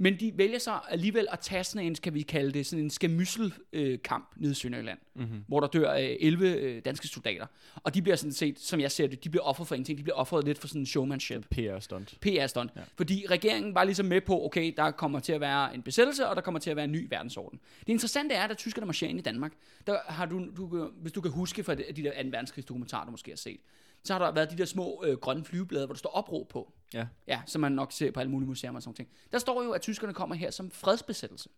Men 0.01 0.19
de 0.19 0.31
vælger 0.35 0.59
så 0.59 0.79
alligevel 0.89 1.27
at 1.31 1.39
tage 1.39 1.63
sådan 1.63 1.87
en, 1.87 1.95
skal 1.95 2.13
vi 2.13 2.21
kalde 2.21 2.51
det, 2.51 2.65
sådan 2.65 2.83
en 2.83 2.89
skamysselkamp 2.89 4.29
øh, 4.37 4.41
nede 4.41 4.51
i 4.51 4.55
Sønderjylland, 4.55 4.99
Mhm. 5.15 5.43
hvor 5.47 5.59
der 5.59 5.67
dør 5.67 5.93
øh, 5.93 6.15
11 6.19 6.47
øh, 6.55 6.81
danske 6.85 7.07
soldater. 7.07 7.45
Og 7.75 7.93
de 7.95 8.01
bliver 8.01 8.15
sådan 8.15 8.31
set, 8.31 8.59
som 8.59 8.79
jeg 8.79 8.91
ser 8.91 9.07
det, 9.07 9.23
de 9.23 9.29
bliver 9.29 9.43
offret 9.43 9.67
for 9.67 9.75
ingenting. 9.75 9.97
De 9.97 10.03
bliver 10.03 10.15
offret 10.15 10.45
lidt 10.45 10.57
for 10.59 10.67
sådan 10.67 10.81
en 10.81 10.85
showmanship. 10.85 11.45
PR-stunt. 11.55 12.17
PR-stunt. 12.21 12.71
Ja. 12.75 12.81
Fordi 12.97 13.25
regeringen 13.29 13.75
var 13.75 13.83
ligesom 13.83 14.05
med 14.05 14.21
på, 14.21 14.45
okay, 14.45 14.73
der 14.77 14.91
kommer 14.91 15.19
til 15.19 15.33
at 15.33 15.41
være 15.41 15.75
en 15.75 15.81
besættelse, 15.81 16.27
og 16.27 16.35
der 16.35 16.41
kommer 16.41 16.59
til 16.59 16.69
at 16.69 16.75
være 16.75 16.85
en 16.85 16.91
ny 16.91 17.07
verdensorden. 17.09 17.59
Det 17.79 17.89
interessante 17.89 18.35
er, 18.35 18.43
at 18.47 18.57
tyskerne 18.57 18.85
marcherer 18.85 19.09
ind 19.09 19.19
i 19.19 19.23
Danmark, 19.23 19.51
der 19.87 19.97
har 20.07 20.25
du, 20.25 20.45
du, 20.57 20.89
hvis 21.01 21.11
du 21.11 21.21
kan 21.21 21.31
huske 21.31 21.63
fra 21.63 21.75
de 21.75 21.83
de 21.95 22.03
der 22.03 22.23
2. 22.23 22.29
verdenskrigsdokumentarer, 22.29 23.05
du 23.05 23.11
måske 23.11 23.31
har 23.31 23.37
set, 23.37 23.59
så 24.03 24.13
har 24.13 24.19
der 24.19 24.31
været 24.31 24.51
de 24.51 24.57
der 24.57 24.65
små 24.65 25.03
øh, 25.07 25.17
grønne 25.17 25.45
flyveblade, 25.45 25.85
hvor 25.85 25.93
der 25.93 25.99
står 25.99 26.09
opråb 26.09 26.49
på. 26.49 26.73
Ja. 26.93 27.07
Ja, 27.27 27.41
som 27.45 27.61
man 27.61 27.71
nok 27.71 27.91
ser 27.91 28.11
på 28.11 28.19
alle 28.19 28.31
mulige 28.31 28.47
museer 28.47 28.71
og 28.71 28.81
sådan 28.83 28.95
noget. 28.97 29.31
Der 29.31 29.39
står 29.39 29.63
jo, 29.63 29.71
at 29.71 29.81
tyskerne 29.81 30.13
kommer 30.13 30.35
her 30.35 30.51
som 30.51 30.71
fredsbesættelse. 30.71 31.49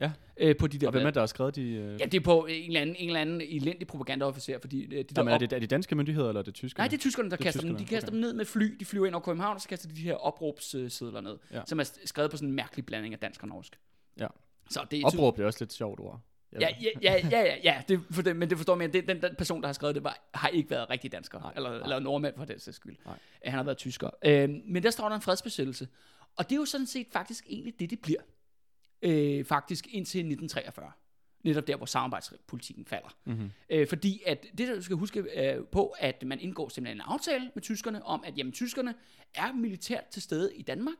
Ja. 0.00 0.12
Øh, 0.36 0.56
på 0.56 0.66
de 0.66 0.78
der 0.78 0.86
Og 0.86 0.92
hvem 0.92 1.06
er 1.06 1.10
der 1.10 1.20
har 1.20 1.26
skrevet 1.26 1.56
de... 1.56 1.62
Øh... 1.62 2.00
Ja, 2.00 2.04
det 2.04 2.14
er 2.14 2.20
på 2.20 2.46
en 2.46 2.66
eller 2.66 2.80
anden, 2.80 2.96
en 2.96 3.08
eller 3.08 3.20
anden 3.20 3.40
elendig 3.40 3.86
propagandaofficer, 3.86 4.58
fordi 4.60 4.84
øh, 4.84 4.90
de 4.90 5.02
der 5.02 5.04
Jamen, 5.16 5.34
er, 5.34 5.38
det, 5.38 5.52
er 5.52 5.58
det 5.58 5.70
danske 5.70 5.94
myndigheder, 5.94 6.28
eller 6.28 6.40
er 6.40 6.44
det 6.44 6.54
tyskerne? 6.54 6.82
Nej, 6.82 6.88
det 6.88 6.96
er 6.96 7.00
tyskerne, 7.00 7.30
der 7.30 7.36
Det 7.36 7.42
er 7.42 7.46
kaster 7.46 7.60
dem. 7.60 7.70
De 7.70 7.76
tyskerne, 7.76 7.96
kaster 7.96 8.08
okay. 8.08 8.14
dem 8.14 8.20
ned 8.20 8.32
med 8.32 8.44
fly. 8.44 8.76
De 8.80 8.84
flyver 8.84 9.06
ind 9.06 9.14
over 9.14 9.24
København, 9.24 9.54
og 9.54 9.60
så 9.60 9.68
kaster 9.68 9.88
de 9.88 9.96
de 9.96 10.00
her 10.02 10.14
opråbssedler 10.14 11.20
ned, 11.20 11.38
Ja. 11.52 11.62
som 11.66 11.80
er 11.80 11.92
skrevet 12.04 12.30
på 12.30 12.36
sådan 12.36 12.48
en 12.48 12.54
mærkelig 12.54 12.86
blanding 12.86 13.14
af 13.14 13.20
dansk 13.20 13.42
og 13.42 13.48
norsk. 13.48 13.78
Ja. 14.20 14.26
Så 14.70 14.86
det 14.90 15.00
er 15.00 15.06
Opråb 15.06 15.38
er 15.38 15.46
også 15.46 15.58
lidt 15.60 15.72
sjovt 15.72 16.00
ord. 16.00 16.20
Ja, 16.52 16.58
ja, 16.60 16.90
ja, 17.02 17.28
ja, 17.30 17.40
ja, 17.40 17.56
ja 17.64 17.82
det, 17.88 18.00
for 18.10 18.22
det, 18.22 18.36
men 18.36 18.50
det 18.50 18.58
forstår 18.58 18.74
man, 18.74 18.92
det, 18.92 19.08
den, 19.08 19.22
den 19.22 19.34
person, 19.38 19.60
der 19.60 19.68
har 19.68 19.72
skrevet 19.72 19.94
det, 19.94 20.04
var, 20.04 20.30
har 20.34 20.48
ikke 20.48 20.70
været 20.70 20.90
rigtig 20.90 21.12
dansker, 21.12 21.40
Nej, 21.40 21.52
eller, 21.56 21.70
nej. 21.70 21.82
eller 21.82 21.98
nordmand 21.98 22.36
for 22.36 22.44
den 22.44 22.58
sags 22.58 22.76
skyld. 22.76 22.96
Nej. 23.06 23.18
Han 23.44 23.54
har 23.54 23.62
været 23.62 23.78
tysker. 23.78 24.10
Øhm, 24.24 24.62
men 24.64 24.82
der 24.82 24.90
står 24.90 25.08
der 25.08 25.16
en 25.16 25.22
fredsbesættelse, 25.22 25.88
og 26.36 26.50
det 26.50 26.56
er 26.56 26.60
jo 26.60 26.64
sådan 26.64 26.86
set 26.86 27.06
faktisk 27.12 27.46
egentlig 27.48 27.80
det, 27.80 27.90
det 27.90 28.00
bliver. 28.00 28.20
Øh, 29.02 29.44
faktisk 29.44 29.86
indtil 29.86 30.18
1943. 30.18 30.92
Netop 31.44 31.66
der, 31.66 31.76
hvor 31.76 31.86
samarbejdspolitikken 31.86 32.84
falder. 32.84 33.16
Mm-hmm. 33.24 33.50
Øh, 33.70 33.88
fordi 33.88 34.22
at 34.26 34.46
det, 34.58 34.68
der 34.68 34.74
du 34.74 34.82
skal 34.82 34.96
huske 34.96 35.20
øh, 35.20 35.64
på, 35.64 35.94
at 35.98 36.22
man 36.26 36.40
indgår 36.40 36.68
simpelthen 36.68 36.96
en 36.96 37.04
aftale 37.06 37.50
med 37.54 37.62
tyskerne 37.62 38.04
om, 38.04 38.24
at 38.26 38.38
jamen, 38.38 38.52
tyskerne 38.52 38.94
er 39.34 39.52
militært 39.52 40.06
til 40.06 40.22
stede 40.22 40.56
i 40.56 40.62
Danmark, 40.62 40.96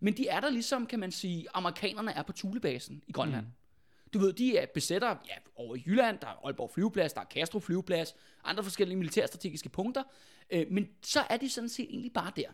men 0.00 0.16
de 0.16 0.28
er 0.28 0.40
der 0.40 0.50
ligesom, 0.50 0.86
kan 0.86 1.00
man 1.00 1.12
sige, 1.12 1.46
amerikanerne 1.54 2.12
er 2.12 2.22
på 2.22 2.32
Thulebasen 2.32 3.02
i 3.06 3.12
Grønland. 3.12 3.46
Mm. 3.46 3.52
Du 4.14 4.18
ved, 4.18 4.32
de 4.32 4.56
er 4.58 4.66
besætter 4.74 5.08
ja, 5.08 5.34
over 5.56 5.76
i 5.76 5.82
Jylland, 5.86 6.18
der 6.18 6.26
er 6.26 6.44
Aalborg 6.44 6.70
flyveplads, 6.70 7.12
der 7.12 7.20
er 7.20 7.24
Castro 7.24 7.60
flyveplads, 7.60 8.14
andre 8.44 8.62
forskellige 8.62 8.96
militærstrategiske 8.96 9.68
punkter, 9.68 10.02
øh, 10.50 10.66
men 10.70 10.88
så 11.02 11.20
er 11.30 11.36
de 11.36 11.50
sådan 11.50 11.68
set 11.68 11.86
egentlig 11.90 12.12
bare 12.12 12.32
der. 12.36 12.48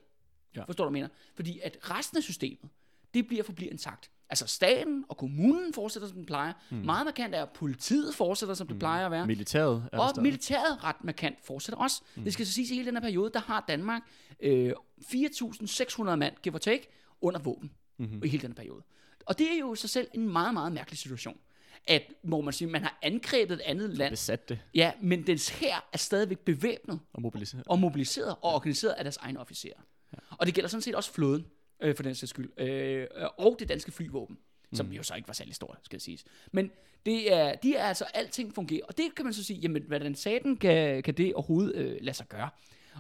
Ja. 0.57 0.65
Forstår 0.65 0.85
du, 0.85 0.91
hvad 0.91 1.01
jeg 1.01 1.03
mener? 1.05 1.15
Fordi 1.35 1.61
at 1.63 1.79
resten 1.83 2.17
af 2.17 2.23
systemet, 2.23 2.71
det 3.15 3.27
bliver 3.27 3.43
forbliver 3.43 3.71
intakt. 3.71 4.11
Altså 4.31 4.47
staten 4.47 5.05
og 5.09 5.17
kommunen 5.17 5.75
fortsætter, 5.75 6.09
som 6.09 6.17
den 6.17 6.27
plejer. 6.27 6.53
Mm. 6.71 6.77
Meget 6.77 7.05
markant 7.05 7.35
er, 7.35 7.43
at 7.43 7.49
politiet 7.51 8.15
fortsætter, 8.15 8.55
som 8.55 8.67
det 8.67 8.79
plejer 8.79 9.07
at 9.07 9.11
være. 9.11 9.27
Militæret 9.27 9.89
er 9.93 9.99
Og 9.99 10.09
stadig. 10.11 10.23
militæret 10.23 10.85
ret 10.85 11.05
markant 11.05 11.45
fortsætter 11.45 11.79
også. 11.79 12.03
Mm. 12.17 12.25
Det 12.25 12.33
skal 12.33 12.47
så 12.47 12.53
siges, 12.53 12.71
at 12.71 12.73
i 12.73 12.77
hele 12.77 12.87
den 12.87 12.95
her 12.97 13.01
periode, 13.01 13.31
der 13.33 13.41
har 13.41 13.65
Danmark 13.69 14.03
øh, 14.41 14.73
4.600 15.01 16.03
mand, 16.03 16.35
give 16.43 16.55
or 16.55 16.59
take, 16.59 16.89
under 17.21 17.41
våben 17.41 17.71
mm-hmm. 17.99 18.25
i 18.25 18.29
hele 18.29 18.43
den 18.43 18.55
periode. 18.55 18.83
Og 19.27 19.39
det 19.39 19.53
er 19.53 19.59
jo 19.59 19.73
i 19.73 19.77
sig 19.77 19.91
selv 19.91 20.09
en 20.15 20.33
meget, 20.33 20.55
meget 20.55 20.73
mærkelig 20.73 20.99
situation. 20.99 21.39
At, 21.87 22.03
må 22.23 22.41
man 22.41 22.53
sige, 22.53 22.69
man 22.69 22.83
har 22.83 22.99
angrebet 23.03 23.55
et 23.55 23.61
andet 23.61 23.91
land, 23.91 24.13
Besat 24.13 24.49
det 24.49 24.59
ja, 24.75 24.93
men 25.03 25.27
dens 25.27 25.49
her 25.49 25.89
er 25.93 25.99
stadigvæk 25.99 26.39
bevæbnet 26.39 27.01
og 27.13 27.23
mobiliseret. 27.23 27.65
og 27.67 27.79
mobiliseret 27.79 28.29
og 28.43 28.55
organiseret 28.55 28.93
af 28.93 29.05
deres 29.05 29.17
egne 29.17 29.41
officerer. 29.41 29.81
Ja. 30.13 30.19
Og 30.39 30.47
det 30.47 30.55
gælder 30.55 30.69
sådan 30.69 30.83
set 30.83 30.95
også 30.95 31.13
flåden, 31.13 31.47
øh, 31.81 31.97
for 31.97 32.03
den 32.03 32.15
sags 32.15 32.31
skyld, 32.31 32.61
øh, 32.61 33.07
og 33.39 33.57
det 33.59 33.69
danske 33.69 33.93
flyvåben, 33.93 34.39
som 34.73 34.87
Mm. 34.87 34.93
jo 34.93 35.03
så 35.03 35.15
ikke 35.15 35.29
var 35.29 35.35
særlig 35.35 35.55
stort, 35.55 35.79
skal 35.83 35.97
jeg 35.97 36.03
siges. 36.03 36.25
Men 36.53 36.71
det 37.07 37.33
er, 37.35 37.55
de 37.55 37.75
er 37.77 37.85
altså, 37.85 38.05
alting 38.15 38.55
fungerer, 38.55 38.85
og 38.89 38.99
det 38.99 39.15
kan 39.17 39.25
man 39.25 39.35
så 39.35 39.45
sige, 39.45 39.59
jamen, 39.61 39.83
hvordan 39.83 40.15
saten 40.15 40.57
kan, 40.57 41.03
kan 41.03 41.15
det 41.15 41.35
overhovedet 41.35 41.75
øh, 41.77 41.97
lade 42.01 42.17
sig 42.17 42.29
gøre? 42.29 42.49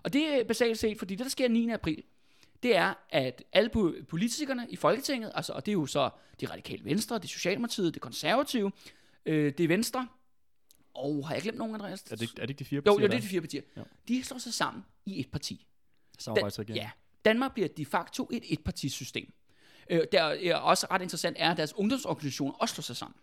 Og 0.05 0.13
det 0.13 0.23
er 0.41 0.45
basalt 0.45 0.79
set, 0.79 0.99
fordi 0.99 1.15
det, 1.15 1.25
der 1.25 1.31
sker 1.31 1.49
9. 1.49 1.71
april, 1.71 2.03
det 2.63 2.77
er, 2.77 2.95
at 3.11 3.43
alle 3.53 3.71
po- 3.77 4.05
politikerne 4.05 4.67
i 4.71 4.77
Folketinget, 4.77 5.33
altså, 5.35 5.53
og 5.53 5.67
det 5.67 5.73
er 5.73 5.75
jo 5.75 5.87
så 5.87 6.11
de 6.41 6.47
radikale 6.47 6.85
venstre, 6.85 7.19
det 7.19 7.31
socialdemokratiet, 7.31 7.95
det 7.95 8.03
konservative, 8.03 8.73
Øh, 9.27 9.53
det 9.59 9.69
Venstre. 9.69 10.09
Og 10.95 11.29
har 11.29 11.35
jeg 11.35 11.43
glemt 11.43 11.59
nogen, 11.59 11.75
Andreas? 11.75 12.03
Er 12.11 12.17
det, 12.17 12.31
er 12.31 12.41
det 12.41 12.51
ikke 12.51 12.59
de 12.59 12.65
fire 12.65 12.77
jo, 12.77 12.81
partier, 12.83 12.93
jo, 12.93 13.03
det 13.03 13.11
der 13.11 13.17
er 13.17 13.21
de 13.21 13.27
fire 13.27 13.41
partier. 13.41 13.63
Ja. 13.77 13.83
De 14.09 14.25
slår 14.25 14.39
sig 14.39 14.55
sammen 14.55 14.85
i 15.07 15.21
et 15.21 15.31
parti. 15.31 15.67
samarbejdsregering? 16.19 16.77
Ja, 16.77 16.91
Danmark 17.25 17.55
bliver 17.55 17.69
de 17.69 17.87
facto 17.87 18.29
et 18.33 18.53
etpartisystem. 18.53 19.33
Øh, 19.91 20.01
der 20.13 20.23
er 20.23 20.57
også 20.57 20.87
ret 20.91 21.03
interessant 21.03 21.37
er, 21.41 21.51
at 21.51 21.57
deres 21.57 21.75
ungdomsorganisationer 21.75 22.53
også 22.55 22.75
slår 22.75 22.83
sig 22.83 22.97
sammen. 22.97 23.17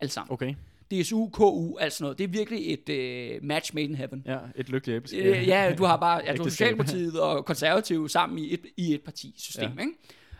Alle 0.00 0.10
sammen. 0.12 0.32
Okay, 0.32 0.54
DSU, 0.90 1.28
KU, 1.28 1.76
alt 1.78 1.92
sådan 1.92 2.04
noget. 2.04 2.18
Det 2.18 2.24
er 2.24 2.28
virkelig 2.28 2.72
et 2.72 2.88
øh, 2.88 3.38
match 3.44 3.74
made 3.74 3.84
in 3.86 3.94
heaven. 3.94 4.22
ja, 4.26 4.38
et 4.56 4.68
lykkeligt 4.68 4.96
æblesk. 4.96 5.14
Øh, 5.18 5.48
ja, 5.48 5.74
du 5.78 5.84
har 5.84 5.96
bare 5.96 6.20
ja, 6.26 6.34
du. 6.36 6.44
Socialdemokratiet 6.44 7.20
og 7.20 7.44
Konservative 7.44 8.10
sammen 8.10 8.38
i 8.38 8.54
et, 8.54 8.60
i 8.76 8.94
et 8.94 9.02
partisystem, 9.02 9.70
Ja. 9.76 9.80
ikke? 9.80 9.92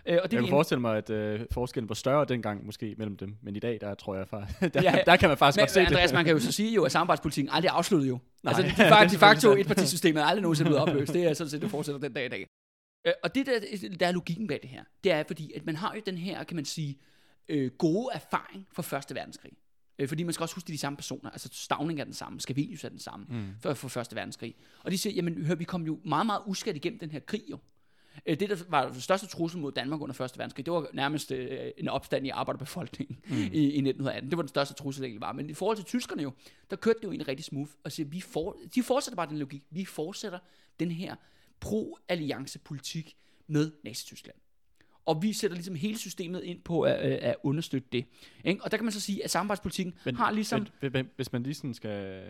Øh, 0.07 0.19
og 0.23 0.31
det 0.31 0.37
Jeg 0.37 0.43
en- 0.45 0.51
forestille 0.51 0.81
mig, 0.81 0.97
at 0.97 1.11
øh, 1.11 1.41
forskellen 1.53 1.89
var 1.89 1.95
større 1.95 2.25
dengang 2.25 2.67
måske 2.67 2.95
mellem 2.99 3.17
dem, 3.17 3.35
men 3.43 3.57
i 3.57 3.59
dag, 3.59 3.79
der 3.81 3.95
tror 3.95 4.17
jeg, 4.17 4.29
far, 4.29 4.51
der, 4.61 4.83
Ja, 4.83 4.97
ja. 4.97 5.03
der 5.07 5.17
kan 5.17 5.29
man 5.29 5.39
faktisk 5.39 5.57
men, 5.57 5.63
godt 5.63 5.71
se 5.71 5.81
Andreas, 5.81 6.11
det. 6.11 6.17
man 6.17 6.25
kan 6.25 6.35
jo 6.35 6.41
så 6.41 6.53
sige 6.53 6.75
jo, 6.75 6.85
at 6.85 6.93
samarbejdspolitikken 6.93 7.53
aldrig 7.53 7.69
er 7.69 7.73
afsluttet 7.73 8.09
jo. 8.09 8.19
Nej, 8.43 8.55
altså, 8.57 8.63
de, 8.63 8.83
er 8.87 8.89
facto, 8.89 9.15
de 9.15 9.19
facto 9.19 9.51
et 9.53 9.67
partisystemet 9.67 10.21
er 10.21 10.25
aldrig 10.25 10.43
nogensinde 10.43 10.69
blevet 10.69 10.83
opløst. 10.83 11.13
Det 11.13 11.25
er 11.25 11.35
sådan 11.35 11.51
set, 11.51 11.63
det 11.63 11.71
fortsætter 11.71 12.01
den 12.01 12.13
dag 12.13 12.27
i 12.27 12.29
dag. 12.29 12.47
Øh, 13.07 13.13
og 13.23 13.35
det 13.35 13.47
der, 13.47 13.53
der 14.01 14.07
er 14.07 14.13
logikken 14.13 14.47
bag 14.47 14.59
det 14.63 14.71
her, 14.71 14.85
det 15.05 15.13
er 15.13 15.23
fordi, 15.27 15.53
at 15.57 15.67
man 15.67 15.77
har 15.77 15.93
jo 15.95 16.01
den 16.07 16.19
her, 16.19 16.45
kan 16.45 16.57
man 16.57 16.65
sige, 16.65 16.99
øh, 17.49 17.71
gode 17.79 18.09
erfaring 18.15 18.67
fra 18.73 18.83
Første 18.83 19.15
Verdenskrig. 19.15 19.53
Øh, 19.99 20.09
fordi 20.09 20.23
man 20.23 20.33
skal 20.33 20.45
også 20.45 20.55
huske, 20.55 20.67
det 20.67 20.73
de 20.73 20.79
samme 20.79 20.97
personer. 20.97 21.31
Altså 21.31 21.49
Stavning 21.53 22.01
er 22.01 22.05
den 22.05 22.15
samme, 22.15 22.41
Skavelius 22.41 22.85
er 22.85 22.89
den 22.89 22.99
samme, 22.99 23.27
mm. 23.29 23.55
for, 23.61 23.75
for 23.75 23.89
Første 23.89 24.17
Verdenskrig. 24.17 24.55
Og 24.85 24.91
de 24.91 24.99
siger, 24.99 25.15
jamen 25.15 25.45
hør, 25.45 25.55
vi 25.55 25.65
kom 25.65 25.83
jo 25.87 26.01
meget, 26.05 26.27
meget 26.27 26.43
uskadt 26.47 26.77
igennem 26.77 26.99
den 26.99 27.11
her 27.11 27.21
krig 27.21 27.43
jo. 27.51 27.59
Øh, 28.27 28.41
Det, 28.41 28.51
der 28.51 28.57
var 28.69 28.93
den 28.93 29.01
største 29.01 29.27
trussel 29.27 29.61
mod 29.61 29.73
Danmark 29.73 30.01
under 30.01 30.15
Første 30.15 30.39
Verdenskrig, 30.39 30.67
det 30.67 30.73
var 30.73 30.87
nærmest 30.93 31.31
øh, 31.33 31.71
en 31.79 31.89
opstand 31.89 32.27
i 32.27 32.31
arbejderbefolkningen 32.31 33.19
mm. 33.29 33.37
i, 33.37 33.41
i 33.41 33.79
1918. 33.79 34.31
Det 34.31 34.37
var 34.37 34.43
den 34.43 34.49
største 34.49 34.75
trussel, 34.75 35.03
der 35.03 35.07
egentlig 35.07 35.21
var. 35.21 35.33
Men 35.33 35.51
i 35.51 35.55
forhold 35.55 35.77
til 35.77 35.85
tyskerne 35.85 36.23
jo, 36.23 36.33
der 36.71 36.77
kørte 36.77 36.99
det 36.99 37.05
jo 37.05 37.11
egentlig 37.11 37.29
rigtig 37.29 37.45
smooth. 37.45 37.71
Og 37.85 37.93
siger, 37.93 38.09
vi 38.09 38.21
for, 38.21 38.57
de 38.75 38.83
fortsætter 38.83 39.17
bare 39.17 39.29
den 39.29 39.39
logik. 39.39 39.63
Vi 39.71 39.85
fortsætter 39.85 40.39
den 40.81 40.91
her 40.91 41.17
pro-alliance-politik 41.61 43.17
med 43.47 43.73
Nazi-Tyskland. 43.85 44.37
Og 45.07 45.23
vi 45.23 45.33
sætter 45.33 45.55
ligesom 45.55 45.75
hele 45.75 45.99
systemet 45.99 46.43
ind 46.43 46.61
på 46.61 46.81
at, 46.83 47.13
øh, 47.13 47.19
at 47.21 47.37
understøtte 47.43 47.89
det. 47.93 48.05
Ikke? 48.45 48.65
Og 48.65 48.71
der 48.71 48.77
kan 48.77 48.85
man 48.85 48.93
så 48.93 49.01
sige, 49.01 49.25
at 49.25 49.31
samarbejdspolitikken 49.31 49.95
Men, 50.05 50.17
har 50.17 50.31
ligesom... 50.31 50.67
men, 50.81 50.93
men, 50.93 51.11
hvis 51.17 51.33
man 51.33 51.43
lige 51.43 51.55
sådan 51.55 51.75
skal, 51.75 52.23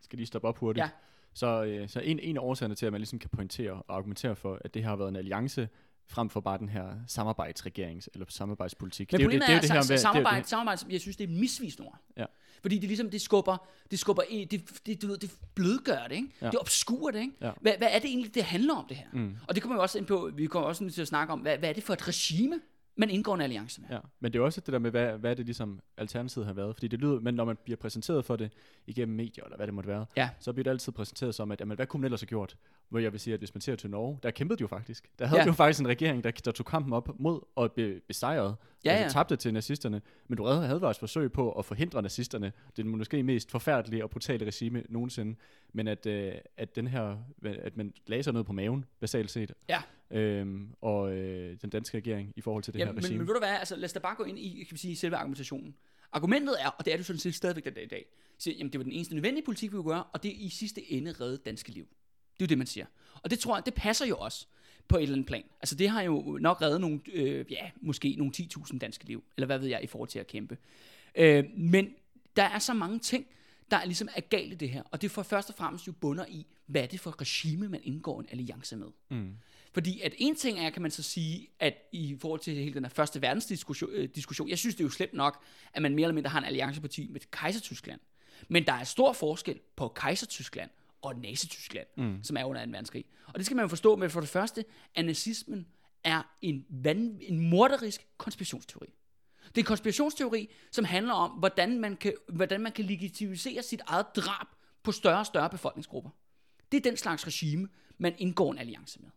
skal 0.00 0.16
lige 0.16 0.26
stoppe 0.26 0.48
op 0.48 0.58
hurtigt, 0.58 0.84
Ja. 0.84 0.90
så, 1.34 1.64
øh, 1.64 1.88
så 1.88 2.00
en, 2.00 2.18
en 2.18 2.36
af 2.36 2.40
årsagerne 2.40 2.74
til, 2.74 2.86
at 2.86 2.92
man 2.92 3.00
ligesom 3.00 3.18
kan 3.18 3.30
pointere 3.30 3.72
og 3.72 3.96
argumentere 3.96 4.36
for, 4.36 4.58
at 4.64 4.74
det 4.74 4.82
her 4.82 4.88
har 4.88 4.96
været 4.96 5.08
en 5.08 5.16
alliance, 5.16 5.68
frem 6.08 6.30
for 6.30 6.40
bare 6.40 6.58
den 6.58 6.68
her 6.68 6.90
samarbejdsregerings- 7.08 8.08
eller 8.14 8.26
samarbejdspolitik. 8.28 9.12
Men 9.12 9.20
det 9.20 9.26
er 9.26 9.26
jo 9.26 9.30
det, 9.30 9.36
er, 9.36 9.46
det, 9.46 9.48
er 9.48 9.52
jo 9.52 9.56
at 9.56 9.62
det 9.62 9.70
her 9.70 9.92
med, 9.92 9.98
samarbejde, 9.98 10.36
det, 10.36 10.42
er 10.42 10.48
samarbejde, 10.48 10.86
jeg 10.90 11.00
synes, 11.00 11.16
det 11.16 11.24
er 11.24 11.28
misvisende 11.40 11.88
ord. 11.88 11.98
Ja. 12.16 12.24
Fordi 12.62 12.78
det 12.78 12.88
ligesom, 12.88 13.10
det 13.10 13.20
skubber, 13.20 13.56
det 13.90 13.98
skubber, 13.98 14.22
i- 14.30 14.44
det, 14.44 14.62
det, 14.86 15.02
du 15.02 15.06
ved, 15.06 15.18
det 15.18 15.30
blødgør 15.54 16.06
det, 16.08 16.14
ikke? 16.16 16.28
Ja. 16.42 16.46
Det 16.50 16.58
obskurer 16.60 17.10
det, 17.10 17.20
ikke? 17.20 17.32
Ja. 17.40 17.50
Hvad, 17.60 17.72
hvad 17.78 17.88
er 17.90 17.98
det 17.98 18.08
egentlig, 18.08 18.34
det 18.34 18.44
handler 18.44 18.74
om, 18.74 18.84
det 18.88 18.96
her? 18.96 19.06
Mm. 19.12 19.36
Og 19.48 19.54
det 19.54 19.62
kommer 19.62 19.76
vi 19.78 19.80
også 19.82 19.98
ind 19.98 20.06
på, 20.06 20.30
vi 20.34 20.46
kommer 20.46 20.68
også 20.68 20.84
ind 20.84 20.90
til 20.92 21.02
at 21.02 21.08
snakke 21.08 21.32
om, 21.32 21.40
hvad, 21.40 21.58
hvad 21.58 21.68
er 21.68 21.72
det 21.72 21.82
for 21.84 21.92
et 21.92 22.08
regime, 22.08 22.60
man 22.96 23.10
indgår 23.10 23.34
en 23.34 23.40
alliance 23.40 23.80
med? 23.80 23.88
Ja, 23.90 23.98
men 24.20 24.32
det 24.32 24.38
er 24.38 24.40
jo 24.40 24.44
også 24.44 24.60
det 24.60 24.72
der 24.72 24.78
med, 24.78 24.90
hvad, 24.90 25.18
hvad 25.18 25.36
det 25.36 25.44
ligesom 25.46 25.80
alternativet 25.96 26.46
har 26.46 26.52
været. 26.52 26.74
Fordi 26.74 26.88
det 26.88 26.98
lyder, 27.00 27.20
men 27.20 27.34
når 27.34 27.44
man 27.44 27.56
bliver 27.64 27.76
præsenteret 27.76 28.24
for 28.24 28.36
det 28.36 28.52
igennem 28.86 29.16
medier, 29.16 29.44
eller 29.44 29.56
hvad 29.56 29.66
det 29.66 29.74
måtte 29.74 29.88
være, 29.88 30.06
Ja. 30.16 30.28
så 30.40 30.52
bliver 30.52 30.64
det 30.64 30.70
altid 30.70 30.92
præsenteret 30.92 31.34
som, 31.34 31.52
at 31.52 31.60
jamen, 31.60 31.76
hvad 31.76 31.86
kunne 31.86 32.00
man 32.00 32.04
ellers 32.04 32.20
have 32.20 32.26
gjort? 32.28 32.56
Hvor 32.88 32.98
jeg 32.98 33.12
vil 33.12 33.20
sige, 33.20 33.34
at 33.34 33.40
hvis 33.40 33.54
man 33.54 33.60
ser 33.60 33.76
til 33.76 33.90
Norge, 33.90 34.18
der 34.22 34.30
kæmpede 34.30 34.58
de 34.58 34.60
jo 34.62 34.66
faktisk. 34.68 35.08
Der 35.18 35.26
havde 35.26 35.38
Ja. 35.40 35.44
ja. 35.44 35.46
jo 35.46 35.52
faktisk 35.52 35.80
en 35.80 35.88
regering, 35.88 36.24
der, 36.24 36.30
der 36.30 36.52
tog 36.52 36.66
kampen 36.66 36.92
op 36.92 37.20
mod 37.20 37.40
og 37.54 37.72
be, 37.72 38.00
besejrede. 38.08 38.56
Ja, 38.84 38.90
altså, 38.90 39.04
ja. 39.04 39.08
tabte 39.22 39.36
til 39.36 39.52
nazisterne. 39.54 40.02
Men 40.28 40.36
du 40.36 40.44
havde, 40.46 40.80
faktisk 40.80 41.00
forsøg 41.00 41.32
på 41.32 41.52
at 41.52 41.64
forhindre 41.64 42.02
nazisterne. 42.02 42.52
Det 42.76 42.82
er 42.82 42.86
måske 42.88 43.22
mest 43.22 43.50
forfærdelige 43.50 44.04
og 44.04 44.10
brutale 44.10 44.46
regime 44.46 44.82
nogensinde. 44.88 45.36
Men 45.72 45.88
at, 45.88 46.06
øh, 46.06 46.32
at 46.56 46.76
den 46.76 46.86
her, 46.86 47.16
at 47.44 47.76
man 47.76 47.92
lagde 48.06 48.22
sig 48.22 48.32
noget 48.32 48.46
på 48.46 48.52
maven, 48.52 48.84
basalt 49.00 49.30
set. 49.30 49.52
Ja. 49.68 49.82
Øhm, 50.10 50.74
og 50.80 51.16
øh, 51.16 51.56
den 51.62 51.70
danske 51.70 51.96
regering 51.96 52.32
i 52.36 52.40
forhold 52.40 52.62
til 52.62 52.72
det 52.72 52.78
Ja, 52.78 52.84
her 52.84 52.92
men, 52.92 53.04
regime. 53.04 53.18
men 53.18 53.26
ved 53.26 53.34
du 53.34 53.40
hvad, 53.40 53.48
altså 53.48 53.76
lad 53.76 53.84
os 53.84 53.92
da 53.92 53.98
bare 53.98 54.16
gå 54.16 54.24
ind 54.24 54.38
i, 54.38 54.64
kan 54.68 54.74
vi 54.74 54.78
sige, 54.78 54.96
selve 54.96 55.16
argumentationen. 55.16 55.74
Argumentet 56.12 56.56
er, 56.60 56.68
og 56.68 56.84
det 56.84 56.92
er 56.92 56.96
det 56.96 57.06
sådan 57.06 57.20
set 57.20 57.34
stadigvæk 57.34 57.64
den 57.64 57.74
dag 57.74 57.84
i 57.84 57.88
dag, 57.88 58.06
siger, 58.38 58.54
jamen 58.56 58.72
det 58.72 58.78
var 58.78 58.84
den 58.84 58.92
eneste 58.92 59.14
nødvendige 59.14 59.44
politik, 59.44 59.72
vi 59.72 59.76
kunne 59.76 59.90
gøre, 59.90 60.04
og 60.04 60.22
det 60.22 60.30
er 60.30 60.34
i 60.38 60.48
sidste 60.48 60.92
ende 60.92 61.12
redde 61.12 61.36
danske 61.36 61.70
liv. 61.70 61.84
Det 61.84 62.42
er 62.42 62.46
jo 62.46 62.46
det, 62.46 62.58
man 62.58 62.66
siger. 62.66 62.86
Og 63.22 63.30
det 63.30 63.38
tror 63.38 63.56
jeg, 63.56 63.66
det 63.66 63.74
passer 63.74 64.06
jo 64.06 64.16
også 64.16 64.46
på 64.88 64.96
et 64.96 65.02
eller 65.02 65.14
andet 65.14 65.26
plan. 65.26 65.44
Altså 65.60 65.74
det 65.74 65.88
har 65.88 66.02
jo 66.02 66.38
nok 66.40 66.62
reddet 66.62 66.80
nogle, 66.80 67.00
øh, 67.12 67.44
ja, 67.52 67.70
måske 67.80 68.14
nogle 68.18 68.32
10.000 68.36 68.78
danske 68.78 69.04
liv, 69.04 69.24
eller 69.36 69.46
hvad 69.46 69.58
ved 69.58 69.68
jeg, 69.68 69.82
i 69.82 69.86
forhold 69.86 70.08
til 70.08 70.18
at 70.18 70.26
kæmpe. 70.26 70.58
Øh, 71.14 71.44
men 71.56 71.94
der 72.36 72.42
er 72.42 72.58
så 72.58 72.74
mange 72.74 72.98
ting, 72.98 73.26
der 73.70 73.76
er 73.76 73.84
ligesom 73.84 74.08
er 74.16 74.20
galt 74.20 74.52
i 74.52 74.56
det 74.56 74.70
her, 74.70 74.82
og 74.90 75.02
det 75.02 75.10
for 75.10 75.22
først 75.22 75.50
og 75.50 75.56
fremmest 75.56 75.86
jo 75.86 75.92
bunder 75.92 76.26
i, 76.28 76.46
hvad 76.66 76.82
er 76.82 76.86
det 76.86 77.00
for 77.00 77.20
regime, 77.20 77.68
man 77.68 77.80
indgår 77.82 78.20
en 78.20 78.26
alliance 78.30 78.76
med. 78.76 78.86
Mm. 79.10 79.36
Fordi 79.76 80.00
at 80.00 80.14
en 80.18 80.36
ting 80.36 80.58
er, 80.58 80.70
kan 80.70 80.82
man 80.82 80.90
så 80.90 81.02
sige, 81.02 81.48
at 81.60 81.74
i 81.92 82.16
forhold 82.20 82.40
til 82.40 82.54
hele 82.54 82.74
den 82.74 82.84
her 82.84 82.90
første 82.90 83.22
verdensdiskussion, 83.22 83.90
øh, 83.92 84.50
jeg 84.50 84.58
synes 84.58 84.74
det 84.74 84.80
er 84.80 84.84
jo 84.84 84.90
slemt 84.90 85.12
nok, 85.12 85.42
at 85.72 85.82
man 85.82 85.94
mere 85.94 86.04
eller 86.04 86.14
mindre 86.14 86.30
har 86.30 86.38
en 86.38 86.44
allianceparti 86.44 87.08
med 87.10 87.20
Kejser-Tyskland. 87.20 88.00
Men 88.48 88.66
der 88.66 88.72
er 88.72 88.84
stor 88.84 89.12
forskel 89.12 89.60
på 89.76 89.88
Kejser-Tyskland 89.88 90.70
og 91.02 91.14
Nazi-Tyskland, 91.14 91.86
mm. 91.96 92.22
som 92.22 92.36
er 92.36 92.44
under 92.44 92.64
2. 92.64 92.70
verdenskrig. 92.70 93.04
Og 93.26 93.34
det 93.34 93.46
skal 93.46 93.56
man 93.56 93.64
jo 93.64 93.68
forstå 93.68 93.96
med 93.96 94.08
for 94.08 94.20
det 94.20 94.28
første, 94.28 94.64
at 94.94 95.04
nazismen 95.04 95.66
er 96.04 96.22
en, 96.42 96.66
van, 96.68 97.18
en 97.22 97.50
morderisk 97.50 98.06
konspirationsteori. 98.16 98.94
Det 99.46 99.56
er 99.56 99.62
en 99.62 99.64
konspirationsteori, 99.64 100.50
som 100.72 100.84
handler 100.84 101.14
om, 101.14 101.30
hvordan 101.30 101.80
man 101.80 101.96
kan, 101.96 102.12
hvordan 102.28 102.60
man 102.60 102.72
kan 102.72 102.84
legitimisere 102.84 103.62
sit 103.62 103.80
eget 103.86 104.06
drab 104.16 104.46
på 104.82 104.92
større 104.92 105.18
og 105.18 105.26
større 105.26 105.50
befolkningsgrupper. 105.50 106.10
Det 106.72 106.78
er 106.78 106.90
den 106.90 106.96
slags 106.96 107.26
regime, 107.26 107.68
man 107.98 108.14
indgår 108.18 108.52
en 108.52 108.58
alliance 108.58 109.00
med. 109.00 109.10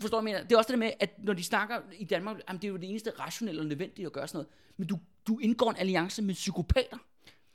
Forstår 0.00 0.18
du, 0.18 0.22
hvad 0.22 0.32
jeg 0.32 0.36
mener? 0.36 0.48
Det 0.48 0.54
er 0.54 0.58
også 0.58 0.72
det 0.72 0.78
med, 0.78 0.92
at 1.00 1.10
når 1.18 1.32
de 1.32 1.44
snakker 1.44 1.80
i 1.98 2.04
Danmark, 2.04 2.36
jamen, 2.48 2.62
det 2.62 2.68
er 2.68 2.72
jo 2.72 2.76
det 2.76 2.90
eneste 2.90 3.10
rationelle 3.10 3.60
og 3.60 3.66
nødvendige 3.66 4.06
at 4.06 4.12
gøre 4.12 4.28
sådan 4.28 4.36
noget. 4.36 4.48
Men 4.76 4.86
du, 4.88 4.98
du 5.26 5.38
indgår 5.38 5.70
en 5.70 5.76
alliance 5.76 6.22
med 6.22 6.34
psykopater. 6.34 6.96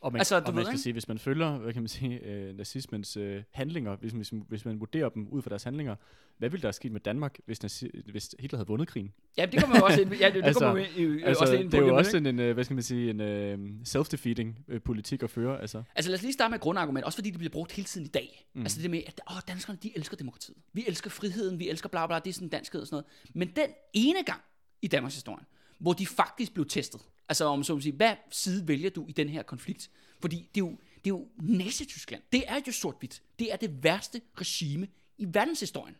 Og 0.06 0.12
man, 0.12 0.20
Altså, 0.20 0.36
altså, 0.36 0.46
du 0.46 0.52
og 0.52 0.56
man 0.56 0.60
ved, 0.60 0.66
skal 0.66 0.74
ikke? 0.74 0.82
sige, 0.84 0.94
hvis 0.94 1.08
man 1.08 1.20
følger, 1.20 1.58
hvad 1.58 1.74
kan 1.74 1.82
man 1.82 1.88
sige, 1.88 2.20
øh, 2.20 2.58
nazismens 2.58 3.18
øh, 3.18 3.44
handlinger, 3.52 3.96
hvis, 3.96 4.12
hvis, 4.12 4.34
hvis 4.48 4.66
man 4.66 4.80
vurderer 4.80 5.10
dem 5.10 5.28
ud 5.28 5.42
fra 5.42 5.50
deres 5.50 5.64
handlinger, 5.64 5.96
hvad 6.38 6.50
ville 6.50 6.62
der 6.62 6.72
ske 6.72 6.90
med 6.90 7.00
Danmark, 7.00 7.38
hvis, 7.46 7.64
nazi- 7.64 8.12
hvis 8.12 8.36
Hitler 8.40 8.58
havde 8.58 8.68
vundet 8.68 8.88
krigen? 8.88 9.14
Ja, 9.38 9.46
det 9.46 9.60
kommer 9.62 9.78
jo 9.78 9.86
også 9.86 10.02
ind, 10.02 10.14
ja, 10.14 10.26
det, 10.26 10.36
det 10.36 10.44
Altså, 10.48 10.60
kommer 10.60 10.86
jo 10.98 11.10
øh, 11.10 11.22
altså, 11.26 11.42
også 11.44 11.56
ind 11.56 11.72
på 11.72 11.78
det 11.78 11.84
er 11.84 11.88
jo 11.88 11.96
også 11.96 12.18
en, 12.18 12.26
en, 12.26 12.40
øh, 12.40 12.54
hvad 12.54 12.64
skal 12.64 12.74
man 12.74 12.84
sige, 12.84 13.10
en 13.10 13.22
øh, 13.22 13.60
self-defeating 13.88 14.66
øh, 14.68 14.82
politik 14.82 15.24
at 15.24 15.30
føre. 15.30 15.62
Altså. 15.62 15.84
Altså 15.96 16.12
lad 16.12 16.18
os 16.18 16.22
lige 16.22 16.34
starte 16.34 16.50
med 16.52 16.56
et 16.58 16.62
grundargument, 16.62 17.06
også 17.06 17.18
fordi 17.18 17.30
det 17.30 17.38
bliver 17.38 17.52
brugt 17.52 17.72
hele 17.72 17.86
tiden 17.86 18.06
i 18.06 18.10
dag. 18.10 18.48
Mm. 18.54 18.62
Altså 18.62 18.82
det 18.82 18.90
med, 18.92 19.02
at 19.08 19.22
åh, 19.32 19.38
danskerne, 19.48 19.80
de 19.84 19.92
elsker 19.98 20.18
demokratiet. 20.18 20.58
Vi 20.74 20.84
elsker 20.88 21.10
friheden, 21.10 21.60
vi 21.60 21.70
elsker 21.70 21.90
bla 21.90 22.08
bla, 22.08 22.20
det 22.20 22.30
er 22.30 22.34
sådan 22.34 22.50
danskhed 22.50 22.82
og 22.82 22.88
sådan 22.88 22.96
noget. 22.96 23.36
Men 23.36 23.48
den 23.56 23.76
ene 23.94 24.24
gang 24.24 24.42
i 24.82 24.88
Danmarks 24.88 25.16
historie, 25.16 25.46
hvor 25.80 25.94
de 25.94 26.06
faktisk 26.08 26.54
blev 26.54 26.66
testet, 26.66 27.02
altså 27.30 27.46
om 27.46 27.64
så 27.64 27.76
at 27.76 27.84
sige, 27.84 27.96
hvad 27.96 28.16
side 28.32 28.68
vælger 28.68 28.90
du 28.90 29.06
i 29.08 29.12
den 29.12 29.30
her 29.30 29.44
konflikt? 29.44 29.90
Fordi 30.22 30.50
det 30.56 30.62
er 30.62 30.66
jo, 30.66 30.72
det 30.72 31.06
er 31.06 31.10
jo 31.10 31.28
Nazi-Tyskland. 31.38 32.22
Det 32.32 32.44
er 32.48 32.60
jo 32.68 32.72
sort-hvidt. 32.72 33.22
Det 33.40 33.54
er 33.54 33.56
det 33.56 33.84
værste 33.84 34.22
regime 34.42 34.88
i 35.18 35.26
verdenshistorien. 35.28 35.96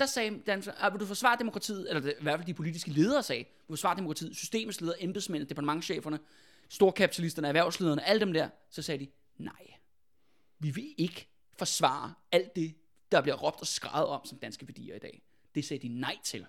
Der 0.00 0.06
sagde 0.06 0.40
danskerne, 0.46 0.82
ah, 0.82 0.92
vil 0.92 1.00
du 1.00 1.06
forsvare 1.06 1.36
demokratiet, 1.38 1.88
eller 1.88 2.00
det, 2.00 2.14
i 2.20 2.22
hvert 2.22 2.38
fald 2.38 2.46
de 2.46 2.54
politiske 2.54 2.90
ledere 2.90 3.22
sagde, 3.22 3.44
vil 3.44 3.68
du 3.68 3.72
forsvare 3.72 3.96
demokratiet, 3.96 4.36
systemets 4.36 4.80
ledere, 4.80 5.02
embedsmændene, 5.02 5.48
departementcheferne, 5.48 6.18
storkapitalisterne, 6.68 7.48
erhvervslederne, 7.48 8.04
alle 8.04 8.20
dem 8.20 8.32
der, 8.32 8.48
så 8.70 8.82
sagde 8.82 9.04
de, 9.04 9.10
nej, 9.38 9.74
vi 10.58 10.70
vil 10.70 10.94
ikke 10.98 11.28
forsvare 11.58 12.14
alt 12.32 12.56
det, 12.56 12.74
der 13.12 13.20
bliver 13.20 13.36
råbt 13.36 13.60
og 13.60 13.66
skrevet 13.66 14.06
om 14.06 14.24
som 14.24 14.38
danske 14.38 14.68
værdier 14.68 14.94
i 14.94 14.98
dag. 14.98 15.22
Det 15.54 15.64
sagde 15.64 15.88
de 15.88 16.00
nej 16.00 16.16
til. 16.24 16.46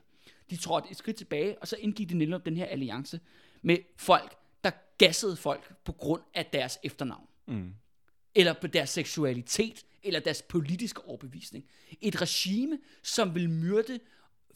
De 0.49 0.57
trådte 0.57 0.91
et 0.91 0.97
skridt 0.97 1.17
tilbage, 1.17 1.61
og 1.61 1.67
så 1.67 1.75
indgik 1.79 2.09
de 2.09 2.13
netop 2.13 2.45
den 2.45 2.57
her 2.57 2.65
alliance 2.65 3.19
med 3.63 3.77
folk, 3.97 4.35
der 4.63 4.71
gassede 4.97 5.35
folk 5.35 5.83
på 5.83 5.91
grund 5.91 6.21
af 6.33 6.45
deres 6.45 6.79
efternavn. 6.83 7.27
Mm. 7.47 7.73
Eller 8.35 8.53
på 8.53 8.67
deres 8.67 8.89
seksualitet, 8.89 9.85
eller 10.03 10.19
deres 10.19 10.41
politiske 10.41 11.01
overbevisning. 11.05 11.65
Et 12.01 12.21
regime, 12.21 12.79
som 13.03 13.35
vil 13.35 13.49
myrde 13.49 13.99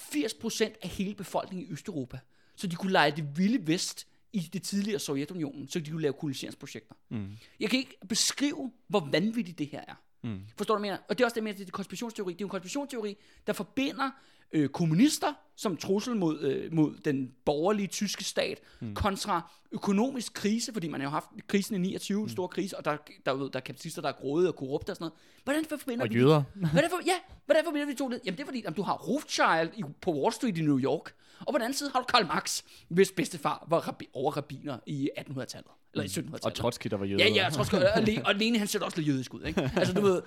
80% 0.01 0.63
af 0.81 0.89
hele 0.89 1.15
befolkningen 1.15 1.67
i 1.67 1.71
Østeuropa, 1.71 2.19
så 2.55 2.67
de 2.67 2.75
kunne 2.75 2.91
lege 2.91 3.11
det 3.11 3.37
vilde 3.37 3.67
vest 3.67 4.07
i 4.33 4.39
det 4.39 4.63
tidligere 4.63 4.99
Sovjetunionen, 4.99 5.67
så 5.67 5.79
de 5.79 5.91
kunne 5.91 6.01
lave 6.01 6.13
koloniseringsprojekter. 6.13 6.95
Mm. 7.09 7.37
Jeg 7.59 7.69
kan 7.69 7.79
ikke 7.79 7.97
beskrive, 8.09 8.71
hvor 8.87 9.09
vanvittigt 9.11 9.59
det 9.59 9.67
her 9.67 9.81
er. 9.87 9.95
Mm. 10.23 10.41
Forstår 10.57 10.75
du, 10.75 10.79
jeg 10.79 10.81
mener? 10.81 10.97
Og 11.09 11.17
det 11.17 11.23
er 11.23 11.25
også 11.25 11.35
det 11.35 11.43
med, 11.43 11.51
at 11.51 11.57
det 11.57 11.67
er 11.67 11.71
konspirationsteori. 11.71 12.33
Det 12.33 12.41
er 12.41 12.45
en 12.45 12.49
konspirationsteori, 12.49 13.17
der 13.47 13.53
forbinder 13.53 14.11
øh, 14.51 14.69
kommunister 14.69 15.33
som 15.55 15.77
trussel 15.77 16.15
mod, 16.15 16.41
øh, 16.41 16.73
mod 16.73 16.95
den 17.05 17.31
borgerlige 17.45 17.87
tyske 17.87 18.23
stat, 18.23 18.59
mm. 18.79 18.95
kontra 18.95 19.51
økonomisk 19.71 20.33
krise, 20.33 20.73
fordi 20.73 20.87
man 20.87 21.01
har 21.01 21.07
jo 21.07 21.11
haft 21.11 21.25
krisen 21.47 21.75
i 21.75 21.77
29, 21.77 22.23
en 22.23 22.29
stor 22.29 22.47
krise, 22.47 22.77
og 22.77 22.85
der, 22.85 22.97
der, 23.25 23.37
der, 23.37 23.49
der 23.49 23.59
er 23.59 23.59
kapitalister, 23.59 24.01
der 24.01 24.09
er 24.09 24.13
grådige 24.13 24.49
og 24.49 24.55
korrupte 24.55 24.89
og 24.89 24.95
sådan 24.95 25.03
noget. 25.03 25.13
Hvordan 25.43 25.65
forbinder 25.65 26.05
Og 26.05 26.09
vi 26.09 26.15
jøder. 26.15 26.43
Hvordan 26.73 26.89
for, 26.89 26.99
ja, 27.05 27.13
hvordan 27.45 27.63
forbinder 27.65 27.87
vi 27.87 27.93
to 27.93 28.07
led? 28.07 28.19
Jamen 28.25 28.37
det 28.37 28.41
er 28.41 28.45
fordi, 28.45 28.61
jamen, 28.63 28.75
du 28.75 28.81
har 28.81 28.93
Rothschild 28.93 29.69
i, 29.77 29.83
på 30.01 30.11
Wall 30.11 30.33
Street 30.33 30.57
i 30.57 30.61
New 30.61 30.79
York, 30.79 31.13
og 31.39 31.53
på 31.53 31.57
den 31.57 31.61
anden 31.61 31.77
side 31.77 31.89
har 31.93 31.99
du 31.99 32.05
Karl 32.05 32.25
Marx, 32.27 32.61
hvis 32.87 33.11
bedstefar 33.11 33.65
var 33.69 33.79
rabi, 33.79 34.07
overrabiner 34.13 34.79
i 34.85 35.09
1800-tallet. 35.17 35.71
Eller 36.03 36.03
i 36.03 36.07
1700-tallet. 36.07 36.45
Og 36.45 36.53
Trotsky, 36.53 36.87
der 36.87 36.97
var 36.97 37.05
jøde. 37.05 37.23
Ja, 37.23 37.29
ja, 37.29 37.45
også, 37.45 37.91
og, 37.95 38.03
Le- 38.03 38.25
og 38.25 38.35
Lene, 38.35 38.57
han 38.57 38.67
ser 38.67 38.79
også 38.79 38.97
lidt 38.97 39.07
jødisk 39.07 39.33
ud, 39.33 39.43
ikke? 39.43 39.71
Altså, 39.75 39.93
du 39.93 40.01
ved, 40.01 40.21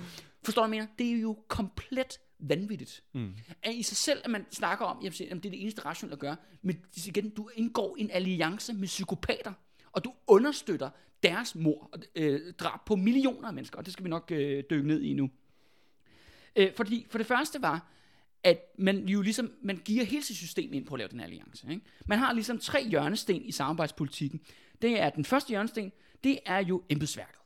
forstår 0.45 0.62
du, 0.62 0.69
mener? 0.69 0.87
Det 0.99 1.12
er 1.12 1.21
jo 1.21 1.39
komplet 1.49 2.19
vanvittigt. 2.39 3.03
Mm. 3.15 3.35
At 3.62 3.75
i 3.75 3.83
sig 3.83 3.97
selv, 3.97 4.21
at 4.25 4.31
man 4.31 4.47
snakker 4.50 4.85
om, 4.85 5.03
jamen, 5.03 5.12
det 5.12 5.47
er 5.47 5.50
det 5.50 5.62
eneste 5.62 5.85
rationelle 5.85 6.12
at 6.12 6.19
gøre, 6.19 6.37
men 6.62 6.79
igen, 7.07 7.31
du 7.31 7.49
indgår 7.55 7.97
en 7.99 8.11
alliance 8.11 8.73
med 8.73 8.89
psykopater, 8.89 9.53
og 9.93 10.05
du 10.05 10.12
understøtter 10.27 10.91
deres 11.23 11.55
mor, 11.55 11.91
øh, 12.17 12.41
drab 12.59 12.81
på 12.87 12.97
millioner 12.97 13.49
af 13.49 13.55
mennesker, 13.55 13.79
og 13.79 13.85
det 13.85 13.93
skal 13.93 14.05
vi 14.05 14.11
nok 14.11 14.31
øh, 14.31 14.65
dykke 14.71 14.89
ned 14.89 15.03
i 15.03 15.12
nu. 15.12 15.31
Øh, 16.57 16.71
fordi 16.77 17.07
for 17.11 17.19
det 17.19 17.27
første 17.27 17.62
var, 17.62 17.91
at 18.45 18.59
man 18.79 19.09
jo 19.09 19.23
ligesom, 19.23 19.53
man 19.62 19.77
giver 19.77 20.05
hele 20.05 20.25
sit 20.25 20.37
system 20.37 20.73
ind 20.73 20.87
på 20.87 20.95
at 20.95 20.99
lave 20.99 21.09
den 21.09 21.19
her 21.19 21.27
alliance. 21.27 21.67
Ikke? 21.71 21.83
Man 22.07 22.19
har 22.19 22.33
ligesom 22.33 22.59
tre 22.59 22.89
hjørnesten 22.89 23.43
i 23.43 23.53
samarbejdspolitikken. 23.53 24.41
Det 24.82 25.00
er 25.00 25.10
den 25.10 25.25
første 25.25 25.49
hjørnesten, 25.49 25.92
det 26.25 26.38
er 26.46 26.58
jo 26.58 26.82
embedsværket. 26.88 27.40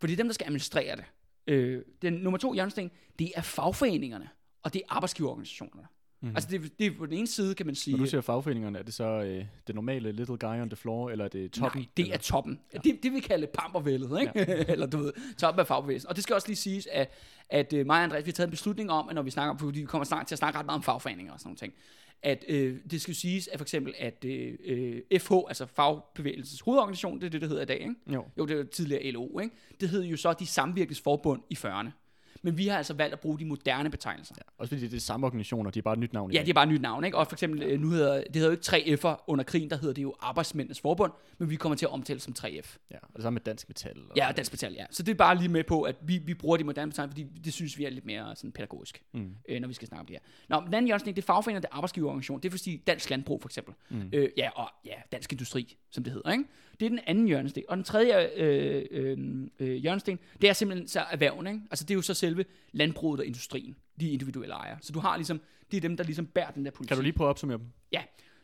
For 0.00 0.06
det 0.06 0.12
er 0.12 0.16
dem, 0.16 0.26
der 0.26 0.34
skal 0.34 0.44
administrere 0.44 0.96
det. 0.96 1.04
Øh, 1.46 1.82
den 2.02 2.12
nummer 2.12 2.38
to 2.38 2.52
hjørnesten, 2.52 2.90
det 3.18 3.32
er 3.34 3.42
fagforeningerne, 3.42 4.28
og 4.62 4.74
det 4.74 4.78
er 4.78 4.94
arbejdsgiverorganisationerne. 4.94 5.88
Mm. 6.24 6.36
Altså 6.36 6.48
det, 6.50 6.78
det 6.78 6.86
er 6.86 6.90
på 6.98 7.06
den 7.06 7.14
ene 7.14 7.26
side, 7.26 7.54
kan 7.54 7.66
man 7.66 7.74
sige... 7.74 7.96
Når 7.96 8.04
du 8.04 8.10
siger 8.10 8.20
fagforeningerne, 8.20 8.78
er 8.78 8.82
det 8.82 8.94
så 8.94 9.04
øh, 9.04 9.44
det 9.66 9.74
normale 9.74 10.12
little 10.12 10.38
guy 10.38 10.60
on 10.60 10.70
the 10.70 10.76
floor, 10.76 11.10
eller 11.10 11.24
er 11.24 11.28
det 11.28 11.52
toppen? 11.52 11.80
Nej, 11.80 11.88
det 11.96 12.02
eller? 12.02 12.14
er 12.14 12.18
toppen. 12.18 12.60
Ja. 12.74 12.78
Det, 12.78 13.02
det 13.02 13.12
vi 13.12 13.20
kalder 13.20 13.46
pampervældet, 13.46 14.20
ikke? 14.20 14.32
Ja. 14.34 14.64
Eller 14.72 14.86
du 14.86 14.98
ved, 14.98 15.12
toppen 15.38 15.60
af 15.60 15.66
fagbevægelsen. 15.66 16.08
Og 16.08 16.16
det 16.16 16.24
skal 16.24 16.34
også 16.34 16.48
lige 16.48 16.56
siges, 16.56 16.88
at, 16.92 17.12
at 17.50 17.72
uh, 17.72 17.86
mig 17.86 17.96
og 17.96 18.02
Andreas, 18.02 18.24
vi 18.26 18.30
har 18.30 18.32
taget 18.34 18.46
en 18.46 18.50
beslutning 18.50 18.90
om, 18.90 19.08
at 19.08 19.14
når 19.14 19.22
vi 19.22 19.30
snakker 19.30 19.50
om, 19.50 19.58
fordi 19.58 19.80
vi 19.80 19.86
kommer 19.86 20.04
snart 20.04 20.26
til 20.26 20.34
at 20.34 20.38
snakke 20.38 20.58
ret 20.58 20.66
meget 20.66 20.76
om 20.76 20.82
fagforeninger 20.82 21.32
og 21.32 21.40
sådan 21.40 21.48
nogle 21.48 21.58
ting, 21.58 21.74
at 22.22 22.44
øh, 22.48 22.76
det 22.90 23.00
skal 23.00 23.14
siges, 23.14 23.48
at 23.48 23.58
for 23.58 23.64
eksempel, 23.64 23.94
at 23.98 24.24
øh, 24.24 24.54
øh, 24.64 25.20
FH, 25.20 25.32
altså 25.48 25.66
fagbevægelsens 25.66 26.60
hovedorganisation, 26.60 27.20
det 27.20 27.26
er 27.26 27.30
det, 27.30 27.40
der 27.40 27.46
hedder 27.46 27.62
i 27.62 27.66
dag, 27.66 27.80
ikke? 27.80 27.94
Jo. 28.12 28.24
Jo, 28.38 28.46
det 28.46 28.54
jo 28.58 28.64
tidligere 28.64 29.10
LO, 29.10 29.38
ikke? 29.38 29.54
Det 29.80 29.88
hed 29.88 30.02
jo 30.02 30.16
så 30.16 30.32
de 30.32 30.46
samvirkesforbund 30.46 31.42
i 31.50 31.54
40'erne. 31.54 32.03
Men 32.44 32.58
vi 32.58 32.66
har 32.68 32.76
altså 32.76 32.94
valgt 32.94 33.12
at 33.12 33.20
bruge 33.20 33.38
de 33.38 33.44
moderne 33.44 33.90
betegnelser. 33.90 34.34
Ja. 34.38 34.42
Også 34.58 34.68
fordi 34.74 34.88
det 34.88 34.96
er 34.96 35.00
samme 35.00 35.26
organisationer, 35.26 35.70
de 35.70 35.78
er 35.78 35.82
bare 35.82 35.92
et 35.94 35.98
nyt 36.00 36.12
navn. 36.12 36.32
Ja, 36.32 36.40
det 36.40 36.48
er 36.48 36.54
bare 36.54 36.64
et 36.64 36.70
nyt 36.70 36.80
navn, 36.80 37.04
ikke? 37.04 37.16
Og 37.18 37.26
for 37.26 37.34
eksempel, 37.34 37.62
øh, 37.62 37.80
nu 37.80 37.90
hedder, 37.90 38.14
det 38.14 38.36
hedder 38.36 38.48
jo 38.48 38.52
ikke 38.80 38.98
3F'er 39.08 39.24
under 39.26 39.44
krigen, 39.44 39.70
der 39.70 39.76
hedder 39.76 39.94
det 39.94 40.02
jo 40.02 40.14
Arbejdsmændenes 40.20 40.80
Forbund, 40.80 41.12
men 41.38 41.50
vi 41.50 41.56
kommer 41.56 41.76
til 41.76 41.86
at 41.86 41.90
omtale 41.92 42.14
det 42.16 42.22
som 42.22 42.34
3F. 42.38 42.78
Ja, 42.90 42.96
og 43.02 43.10
det 43.14 43.22
samme 43.22 43.34
med 43.34 43.40
Dansk 43.40 43.68
Metal. 43.68 43.96
Og 44.10 44.16
Ja, 44.16 44.28
og 44.28 44.36
Dansk 44.36 44.52
Metal, 44.52 44.72
ja. 44.72 44.84
Så 44.90 45.02
det 45.02 45.12
er 45.12 45.16
bare 45.16 45.38
lige 45.38 45.48
med 45.48 45.64
på, 45.64 45.82
at 45.82 45.96
vi, 46.02 46.18
vi 46.18 46.34
bruger 46.34 46.56
de 46.56 46.64
moderne 46.64 46.90
betegnelser, 46.90 47.12
fordi 47.12 47.40
det 47.44 47.52
synes 47.52 47.78
vi 47.78 47.84
er 47.84 47.90
lidt 47.90 48.06
mere 48.06 48.36
sådan 48.36 48.52
pædagogisk, 48.52 49.02
Mm. 49.12 49.30
øh, 49.48 49.60
når 49.60 49.68
vi 49.68 49.74
skal 49.74 49.88
snakke 49.88 50.00
om 50.00 50.06
det 50.06 50.14
her. 50.14 50.20
Nå, 50.48 50.60
men 50.60 50.66
den 50.66 50.74
anden 50.74 50.86
hjørnesning, 50.86 51.16
det 51.16 51.22
er 51.22 51.26
fagforeninger, 51.26 51.60
det 51.60 51.68
er 51.72 51.74
arbejdsgiverorganisation. 51.76 52.40
Det 52.40 52.48
er 52.48 52.50
fordi 52.50 52.76
Dansk 52.86 53.10
Landbrug, 53.10 53.42
for 53.42 53.48
eksempel. 53.48 53.74
Mm. 53.90 54.10
Øh, 54.12 54.28
ja, 54.36 54.50
og 54.50 54.70
ja, 54.86 54.94
Dansk 55.12 55.32
Industri, 55.32 55.76
som 55.90 56.04
det 56.04 56.12
hedder, 56.12 56.32
ikke? 56.32 56.44
Det 56.80 56.86
er 56.86 56.90
den 56.90 57.00
anden 57.06 57.26
hjørnesten. 57.26 57.62
Og 57.68 57.76
den 57.76 57.84
tredje 57.84 58.30
øh, 58.36 58.84
øh, 58.90 59.18
øh, 59.58 59.74
hjørnesten, 59.74 60.18
det 60.40 60.48
er 60.48 60.52
simpelthen 60.52 60.88
så 60.88 61.00
erhverven, 61.10 61.46
ikke? 61.46 61.60
Altså 61.70 61.84
det 61.84 61.90
er 61.90 61.94
jo 61.94 62.02
så 62.02 62.14
selve 62.14 62.44
landbruget 62.72 63.20
og 63.20 63.26
industrien, 63.26 63.76
de 64.00 64.10
individuelle 64.10 64.54
ejere. 64.54 64.78
Så 64.80 64.92
du 64.92 64.98
har 64.98 65.16
ligesom, 65.16 65.40
det 65.70 65.76
er 65.76 65.80
dem, 65.80 65.96
der 65.96 66.04
ligesom 66.04 66.26
bærer 66.26 66.50
den 66.50 66.64
der 66.64 66.70
politik. 66.70 66.88
Kan 66.88 66.96
du 66.96 67.02
lige 67.02 67.12
prøve 67.12 67.28
at 67.28 67.30
opsummere 67.30 67.58
dem? 67.58 67.66
Ja, 67.92 68.02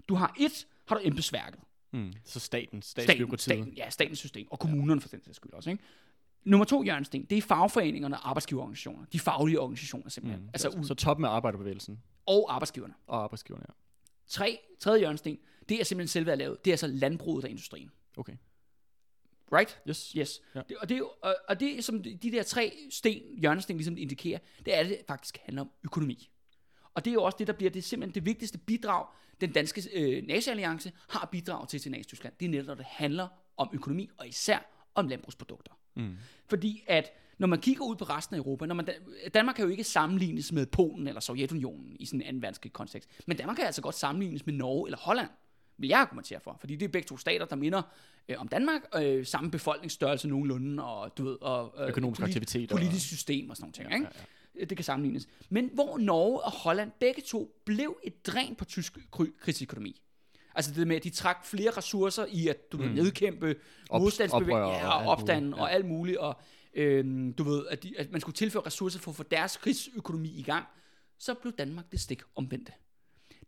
du 0.09 0.15
har 0.15 0.35
et, 0.41 0.67
har 0.89 0.97
du 0.97 1.01
embedsværket. 1.05 1.61
Mm. 1.93 2.13
Så 2.25 2.41
staten, 2.41 2.83
Staten, 2.83 2.83
statsbyråkratiet. 2.83 3.57
staten, 3.57 3.73
ja, 3.77 3.91
statens 3.91 4.19
system, 4.19 4.47
og 4.51 4.59
kommunerne 4.59 5.01
for 5.01 5.09
den 5.09 5.23
sags 5.25 5.37
skyld 5.37 5.53
også. 5.53 5.71
Ikke? 5.71 5.83
Nummer 6.45 6.65
to 6.65 6.83
hjørnesten, 6.83 7.25
det 7.25 7.39
er 7.39 7.43
fagforeningerne 7.43 8.17
og 8.17 8.29
arbejdsgiverorganisationer. 8.29 9.05
De 9.13 9.19
faglige 9.21 9.61
organisationer 9.61 10.09
simpelthen. 10.09 10.43
Mm, 10.43 10.49
altså, 10.55 10.71
så, 10.71 10.89
så 10.89 10.95
toppen 10.95 11.25
af 11.25 11.31
arbejderbevægelsen 11.31 12.01
og 12.27 12.55
arbejdsgiverne. 12.55 12.95
og 13.07 13.23
arbejdsgiverne, 13.23 13.65
ja. 13.69 13.73
Tre, 14.27 14.59
tredje 14.81 14.99
hjørnesten, 14.99 15.39
det 15.69 15.81
er 15.81 15.85
simpelthen 15.85 16.09
selve 16.09 16.33
erhvervet. 16.33 16.65
Det 16.65 16.71
er 16.71 16.75
altså 16.75 16.87
landbruget 16.87 17.45
og 17.45 17.51
industrien. 17.51 17.91
Okay. 18.17 18.37
Right? 19.53 19.81
Yes. 19.89 20.13
Yes. 20.13 20.41
Ja. 20.55 20.63
Det, 20.69 20.77
og, 20.77 20.89
det, 20.89 20.99
er 20.99 21.03
og, 21.25 21.37
og 21.49 21.61
det, 21.61 21.85
som 21.85 22.03
de 22.03 22.17
de 22.17 22.31
der 22.31 22.43
tre 22.43 22.73
sten, 22.91 23.23
hjørnesten 23.39 23.77
ligesom 23.77 23.97
indikerer, 23.97 24.39
det 24.65 24.75
er, 24.75 24.81
at 24.81 24.87
det 24.87 24.99
faktisk 25.09 25.39
handler 25.43 25.63
om 25.63 25.71
økonomi. 25.85 26.31
Og 26.95 27.05
det 27.05 27.11
er 27.11 27.15
jo 27.15 27.23
også 27.23 27.37
det, 27.39 27.47
der 27.47 27.53
bliver 27.53 27.71
det 27.71 27.85
simpelthen 27.85 28.15
det 28.15 28.27
vigtigste 28.27 28.59
bidrag, 28.59 29.07
den 29.41 29.53
danske 29.53 29.89
øh, 29.93 30.27
nazi-alliance 30.27 30.93
har 31.09 31.29
bidraget 31.33 31.69
til 31.69 31.81
til 31.81 31.91
Nazi-Tyskland. 31.91 32.35
Det 32.41 32.47
er 32.47 32.51
netop, 32.51 32.67
når 32.67 32.75
det 32.75 32.85
handler 32.85 33.29
om 33.57 33.71
økonomi, 33.73 34.11
og 34.19 34.29
især 34.29 34.59
om 34.95 35.09
landbrugsprodukter. 35.09 35.73
Mm. 35.97 36.17
Fordi 36.49 36.85
at 36.87 37.13
når 37.39 37.47
man 37.47 37.61
kigger 37.61 37.85
ud 37.85 37.97
på 37.97 38.05
resten 38.05 38.37
af 38.37 38.39
Europa, 38.39 38.67
når 38.67 38.75
man, 38.75 38.89
Danmark 39.35 39.57
kan 39.57 39.65
jo 39.65 39.71
ikke 39.71 39.85
sammenlignes 39.85 40.53
med 40.53 40.67
Polen 40.67 41.09
eller 41.09 41.21
Sovjetunionen 41.21 41.97
i 42.01 42.07
sådan 42.07 42.21
en 42.21 42.27
anden 42.27 42.43
verdenskrig 42.43 42.73
kontekst, 42.73 43.11
men 43.27 43.37
Danmark 43.37 43.57
kan 43.57 43.67
altså 43.67 43.83
godt 43.83 43.95
sammenlignes 43.95 44.47
med 44.47 44.55
Norge 44.55 44.89
eller 44.89 44.99
Holland, 44.99 45.31
vil 45.81 45.89
jeg 45.89 46.01
argumentere 46.01 46.41
for, 46.41 46.57
fordi 46.61 46.77
det 46.77 46.85
er 46.85 46.89
begge 46.89 47.07
to 47.07 47.17
stater, 47.17 47.47
der 47.47 47.57
minder 47.57 47.83
øh, 48.29 48.37
om 48.41 48.49
Danmark, 48.49 48.83
øh, 48.97 49.27
samme 49.27 49.51
befolkningsstørrelse 49.51 50.29
nogenlunde, 50.29 50.85
og 50.85 51.19
du 51.19 51.25
ved, 51.25 51.37
og, 51.41 51.75
øh, 51.79 51.89
Økonomisk 51.89 52.23
aktivitet 52.23 52.73
og- 52.73 52.79
politisk 52.79 53.07
system 53.07 53.51
og 53.51 53.57
sådan 53.57 53.65
nogle 53.65 53.73
ting, 53.73 53.89
Ja, 53.91 53.95
ikke? 53.95 54.07
Ja, 54.61 54.65
Det 54.65 54.77
kan 54.77 54.85
sammenlignes. 54.85 55.29
Men 55.49 55.71
hvor 55.75 55.99
Norge 55.99 56.41
og 56.41 56.53
Holland 56.53 56.91
begge 57.01 57.23
to 57.27 57.55
blev 57.65 57.99
et 58.05 58.27
dræn 58.27 58.55
på 58.55 58.65
tysk 58.65 58.99
krigsøkonomi. 59.41 60.03
Altså 60.55 60.75
det 60.75 60.87
med, 60.89 60.97
at 60.97 61.05
de 61.05 61.11
trak 61.11 61.47
flere 61.47 61.71
ressourcer 61.71 62.27
i 62.29 62.49
at 62.49 62.73
du 62.73 62.77
ved, 62.77 62.89
nedkæmpe 62.89 63.55
Op- 63.91 64.01
modstandsbevægelser 64.03 64.57
ja, 64.79 64.89
og 64.89 65.03
og 65.05 65.07
opstanden 65.11 65.55
ja. 65.55 65.61
og 65.61 65.73
alt 65.73 65.87
muligt. 65.87 66.19
Og 66.19 66.37
øhm, 66.75 67.33
du 67.33 67.43
ved, 67.45 67.67
at, 67.71 67.83
de, 67.83 67.95
at 67.99 68.13
man 68.13 68.21
skulle 68.21 68.35
tilføre 68.35 68.63
ressourcer 68.67 68.99
for 68.99 69.11
at 69.11 69.17
få 69.17 69.23
deres 69.23 69.57
krigsøkonomi 69.57 70.29
i 70.29 70.43
gang. 70.43 70.67
Så 71.19 71.35
blev 71.35 71.53
Danmark 71.53 71.93
det 71.93 72.01
stik 72.01 72.23
omvendte. 72.37 72.73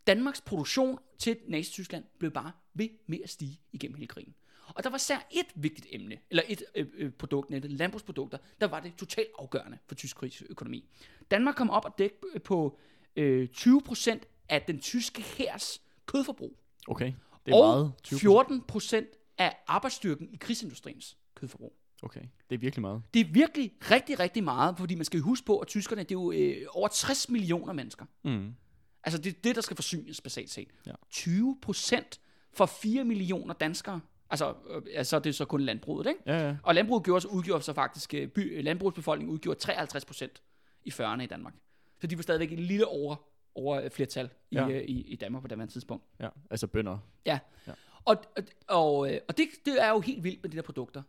Danmarks 0.07 0.41
produktion 0.41 0.99
til 1.17 1.37
Nazi-Tyskland 1.47 2.03
blev 2.17 2.31
bare 2.31 2.51
ved 2.73 2.89
med 3.07 3.17
at 3.23 3.29
stige 3.29 3.59
igennem 3.71 3.95
hele 3.95 4.07
krigen. 4.07 4.33
Og 4.67 4.83
der 4.83 4.89
var 4.89 4.97
sær 4.97 5.27
et 5.31 5.45
vigtigt 5.55 5.87
emne, 5.91 6.17
eller 6.29 6.43
et 6.47 6.63
øh, 6.75 6.85
øh, 6.93 7.11
produkt, 7.11 7.49
nettet 7.49 7.71
landbrugsprodukter, 7.71 8.37
der 8.61 8.67
var 8.67 8.79
det 8.79 8.93
totalt 8.97 9.27
afgørende 9.39 9.77
for 9.87 9.95
tysk 9.95 10.17
krigsøkonomi. 10.17 10.89
Danmark 11.31 11.55
kom 11.55 11.69
op 11.69 11.85
og 11.85 11.95
dække 11.97 12.39
på 12.43 12.79
øh, 13.15 13.47
20% 13.57 14.19
af 14.49 14.61
den 14.61 14.79
tyske 14.79 15.21
hærs 15.21 15.81
kødforbrug. 16.05 16.59
Okay. 16.87 17.13
Det 17.45 17.51
er 17.51 17.55
og 17.55 17.77
meget. 17.77 17.93
20%. 18.07 18.17
14 18.17 18.61
procent 18.61 19.07
af 19.37 19.55
arbejdsstyrken 19.67 20.29
i 20.33 20.35
krigsindustriens 20.35 21.17
kødforbrug. 21.35 21.73
Okay. 22.03 22.21
Det 22.49 22.55
er 22.55 22.59
virkelig 22.59 22.81
meget. 22.81 23.01
Det 23.13 23.19
er 23.19 23.25
virkelig 23.31 23.71
rigtig, 23.91 24.19
rigtig 24.19 24.43
meget, 24.43 24.77
fordi 24.77 24.95
man 24.95 25.05
skal 25.05 25.19
huske 25.19 25.45
på, 25.45 25.59
at 25.59 25.67
tyskerne, 25.67 26.03
det 26.03 26.11
er 26.11 26.15
jo 26.15 26.31
øh, 26.31 26.67
over 26.69 26.87
60 26.87 27.29
millioner 27.29 27.73
mennesker. 27.73 28.05
Mm. 28.23 28.55
Altså 29.03 29.17
det 29.21 29.29
er 29.35 29.41
det, 29.43 29.55
der 29.55 29.61
skal 29.61 29.75
forsynes 29.75 30.21
basalt 30.21 30.49
set. 30.49 30.67
Ja. 30.85 30.91
20 31.11 31.57
procent 31.61 32.19
for 32.53 32.65
4 32.65 33.03
millioner 33.03 33.53
danskere. 33.53 34.01
Altså, 34.29 34.53
øh, 34.69 34.81
altså 34.93 35.19
det 35.19 35.29
er 35.29 35.33
så 35.33 35.45
kun 35.45 35.61
landbruget, 35.61 36.07
ikke? 36.07 36.19
Ja, 36.25 36.47
ja. 36.47 36.55
Og 36.63 36.75
landbruget 36.75 37.03
gjorde 37.03 37.21
så, 37.21 37.27
udgjorde 37.27 37.63
så 37.63 37.73
faktisk, 37.73 38.13
øh, 38.13 38.27
by, 38.27 38.63
landbrugsbefolkningen 38.63 39.33
udgjorde 39.33 39.59
53 39.59 40.05
procent 40.05 40.41
i 40.83 40.89
40'erne 40.89 41.21
i 41.21 41.25
Danmark. 41.25 41.53
Så 42.01 42.07
de 42.07 42.15
var 42.17 42.23
stadigvæk 42.23 42.51
et 42.51 42.59
lille 42.59 42.87
over, 42.87 43.15
over 43.55 43.81
øh, 43.81 43.89
flertal 43.91 44.29
i, 44.51 44.55
Ja. 44.55 44.67
øh, 44.69 44.81
i, 44.83 45.01
i 45.01 45.15
Danmark 45.15 45.41
på 45.43 45.47
det 45.47 45.69
tidspunkt. 45.69 46.03
ja. 46.19 46.29
Altså 46.49 46.67
bønder. 46.67 46.97
Ja. 47.25 47.39
Ja. 47.67 47.71
Og, 48.05 48.23
og, 48.37 48.43
og, 48.67 49.13
øh, 49.13 49.19
og 49.27 49.37
det, 49.37 49.47
det 49.65 49.81
er 49.83 49.89
jo 49.89 49.99
helt 49.99 50.23
vildt 50.23 50.43
med 50.43 50.49
de 50.51 50.55
der 50.57 50.63
produkter. 50.63 51.01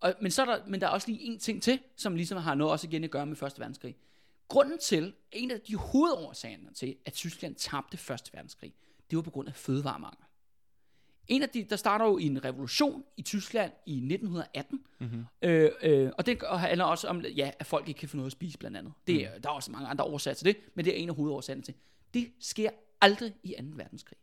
Og, 0.00 0.14
men, 0.20 0.30
så 0.30 0.42
er 0.42 0.46
der, 0.46 0.58
men 0.66 0.80
der 0.80 0.86
er 0.86 0.90
også 0.90 1.08
lige 1.08 1.20
en 1.20 1.38
ting 1.38 1.62
til, 1.62 1.78
som 1.96 2.14
ligesom 2.16 2.38
har 2.38 2.54
noget 2.54 2.72
også 2.72 2.86
igen 2.86 3.04
at 3.04 3.10
gøre 3.10 3.26
med 3.26 3.36
Første 3.36 3.60
Verdenskrig. 3.60 3.96
Grunden 4.48 4.78
til, 4.78 5.14
en 5.32 5.50
af 5.50 5.60
de 5.60 5.76
hovedårsagerne 5.76 6.72
til, 6.74 6.96
at 7.04 7.12
Tyskland 7.12 7.54
tabte 7.54 7.96
Første 7.96 8.32
Verdenskrig, 8.32 8.74
det 9.10 9.16
var 9.16 9.22
på 9.22 9.30
grund 9.30 9.48
af 9.48 9.54
fødevaremangel. 9.54 10.24
En 11.28 11.42
af 11.42 11.48
de, 11.48 11.64
der 11.64 11.76
starter 11.76 12.04
jo 12.04 12.18
i 12.18 12.24
en 12.24 12.44
revolution 12.44 13.04
i 13.16 13.22
Tyskland 13.22 13.72
i 13.86 13.96
1918, 13.96 14.84
mm-hmm. 15.00 15.24
øh, 15.42 15.70
øh, 15.82 16.10
og 16.18 16.26
det 16.26 16.42
handler 16.48 16.84
også 16.84 17.08
om, 17.08 17.20
ja, 17.20 17.50
at 17.58 17.66
folk 17.66 17.88
ikke 17.88 17.98
kan 17.98 18.08
få 18.08 18.16
noget 18.16 18.26
at 18.26 18.32
spise 18.32 18.58
blandt 18.58 18.76
andet. 18.76 18.92
Det, 19.06 19.24
er, 19.24 19.38
Der 19.38 19.48
er 19.48 19.52
også 19.52 19.70
mange 19.70 19.88
andre 19.88 20.04
årsager 20.04 20.34
til 20.34 20.46
det, 20.46 20.56
men 20.74 20.84
det 20.84 20.92
er 20.92 21.02
en 21.02 21.08
af 21.08 21.14
hovedårsagerne 21.14 21.62
til. 21.62 21.74
Det 22.14 22.32
sker 22.40 22.70
aldrig 23.00 23.34
i 23.42 23.54
2. 23.60 23.64
verdenskrig. 23.72 24.18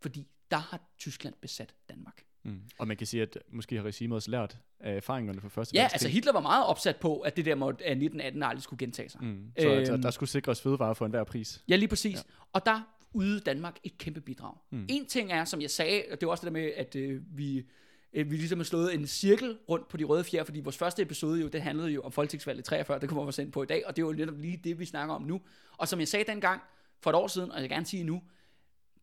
Fordi 0.00 0.26
der 0.50 0.56
har 0.56 0.80
Tyskland 0.98 1.34
besat 1.40 1.74
Danmark. 1.88 2.24
Mm. 2.48 2.60
Og 2.78 2.88
man 2.88 2.96
kan 2.96 3.06
sige, 3.06 3.22
at 3.22 3.38
måske 3.52 3.76
har 3.76 3.82
regimet 3.82 4.16
også 4.16 4.30
lært 4.30 4.56
af 4.80 4.96
erfaringerne 4.96 5.40
fra 5.40 5.48
første 5.48 5.74
Ja, 5.74 5.80
verdenskrig. 5.80 5.94
altså 5.94 6.08
Hitler 6.08 6.32
var 6.32 6.40
meget 6.40 6.66
opsat 6.66 6.96
på, 6.96 7.18
at 7.20 7.36
det 7.36 7.44
der 7.44 7.54
måtte, 7.54 7.84
at 7.84 7.90
1918 7.90 8.42
aldrig 8.42 8.62
skulle 8.62 8.78
gentage 8.78 9.08
sig. 9.08 9.22
Mm. 9.24 9.52
Så 9.60 9.68
at, 9.70 9.90
Øhm. 9.90 10.02
der 10.02 10.10
skulle 10.10 10.30
sikres 10.30 10.60
fødevarer 10.60 10.94
for 10.94 11.04
enhver 11.04 11.24
pris. 11.24 11.62
Ja, 11.68 11.76
lige 11.76 11.88
præcis. 11.88 12.16
Ja. 12.16 12.20
Og 12.52 12.66
der 12.66 12.80
ydede 13.20 13.40
Danmark 13.40 13.78
et 13.84 13.98
kæmpe 13.98 14.20
bidrag. 14.20 14.54
Mm. 14.70 14.78
Mm. 14.78 14.86
En 14.88 15.06
ting 15.06 15.32
er, 15.32 15.44
som 15.44 15.60
jeg 15.60 15.70
sagde, 15.70 16.02
og 16.12 16.20
det 16.20 16.26
er 16.26 16.30
også 16.30 16.40
det 16.40 16.54
der 16.54 16.60
med, 16.60 16.70
at 16.76 16.96
øh, 16.96 17.20
vi, 17.38 17.64
øh, 18.12 18.30
vi 18.30 18.36
ligesom 18.36 18.58
har 18.58 18.64
slået 18.64 18.94
en 18.94 19.06
cirkel 19.06 19.58
rundt 19.68 19.88
på 19.88 19.96
de 19.96 20.04
røde 20.04 20.24
fjer, 20.24 20.44
fordi 20.44 20.60
vores 20.60 20.76
første 20.76 21.02
episode 21.02 21.40
jo, 21.40 21.48
det 21.48 21.62
handlede 21.62 21.88
jo 21.90 22.00
om 22.02 22.12
folketingsvalget 22.12 22.64
43, 22.64 22.98
det 22.98 23.08
kommer 23.08 23.24
vi 23.24 23.26
også 23.26 23.42
ind 23.42 23.52
på 23.52 23.62
i 23.62 23.66
dag, 23.66 23.86
og 23.86 23.96
det 23.96 24.02
er 24.02 24.06
jo 24.06 24.12
netop 24.12 24.38
lige 24.38 24.60
det, 24.64 24.78
vi 24.78 24.84
snakker 24.84 25.14
om 25.14 25.22
nu. 25.22 25.40
Og 25.76 25.88
som 25.88 26.00
jeg 26.00 26.08
sagde 26.08 26.24
dengang, 26.32 26.60
for 27.00 27.10
et 27.10 27.16
år 27.16 27.26
siden, 27.26 27.50
og 27.50 27.56
jeg 27.56 27.62
vil 27.62 27.70
gerne 27.70 27.86
sige 27.86 28.04
nu, 28.04 28.22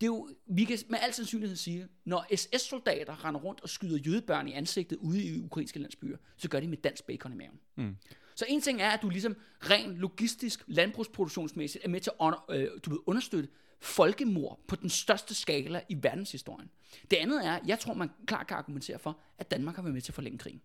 det 0.01 0.03
er 0.03 0.07
jo, 0.07 0.29
vi 0.45 0.63
kan 0.63 0.77
med 0.89 0.99
al 1.01 1.13
sandsynlighed 1.13 1.55
sige, 1.55 1.87
når 2.05 2.35
SS-soldater 2.35 3.25
render 3.25 3.41
rundt 3.41 3.61
og 3.61 3.69
skyder 3.69 3.97
jødebørn 3.97 4.47
i 4.47 4.53
ansigtet 4.53 4.97
ude 4.97 5.23
i 5.23 5.41
ukrainske 5.41 5.79
landsbyer, 5.79 6.17
så 6.37 6.49
gør 6.49 6.59
de 6.59 6.67
med 6.67 6.77
dansk 6.77 7.03
bacon 7.03 7.33
i 7.33 7.35
maven. 7.35 7.59
Mm. 7.75 7.95
Så 8.35 8.45
en 8.47 8.61
ting 8.61 8.81
er, 8.81 8.89
at 8.89 9.01
du 9.01 9.09
ligesom 9.09 9.35
rent 9.61 9.97
logistisk, 9.97 10.63
landbrugsproduktionsmæssigt 10.67 11.85
er 11.85 11.89
med 11.89 11.99
til 11.99 12.11
at 12.21 12.33
øh, 12.49 12.67
du 12.85 12.89
ved, 12.89 12.99
understøtte 13.05 13.49
folkemord 13.79 14.59
på 14.67 14.75
den 14.75 14.89
største 14.89 15.35
skala 15.35 15.81
i 15.89 15.97
verdenshistorien. 16.01 16.69
Det 17.11 17.17
andet 17.17 17.45
er, 17.45 17.59
jeg 17.67 17.79
tror, 17.79 17.93
man 17.93 18.09
klart 18.27 18.47
kan 18.47 18.57
argumentere 18.57 18.99
for, 18.99 19.19
at 19.37 19.51
Danmark 19.51 19.75
har 19.75 19.83
været 19.83 19.93
med 19.93 20.01
til 20.01 20.11
at 20.11 20.15
forlænge 20.15 20.37
krigen. 20.37 20.61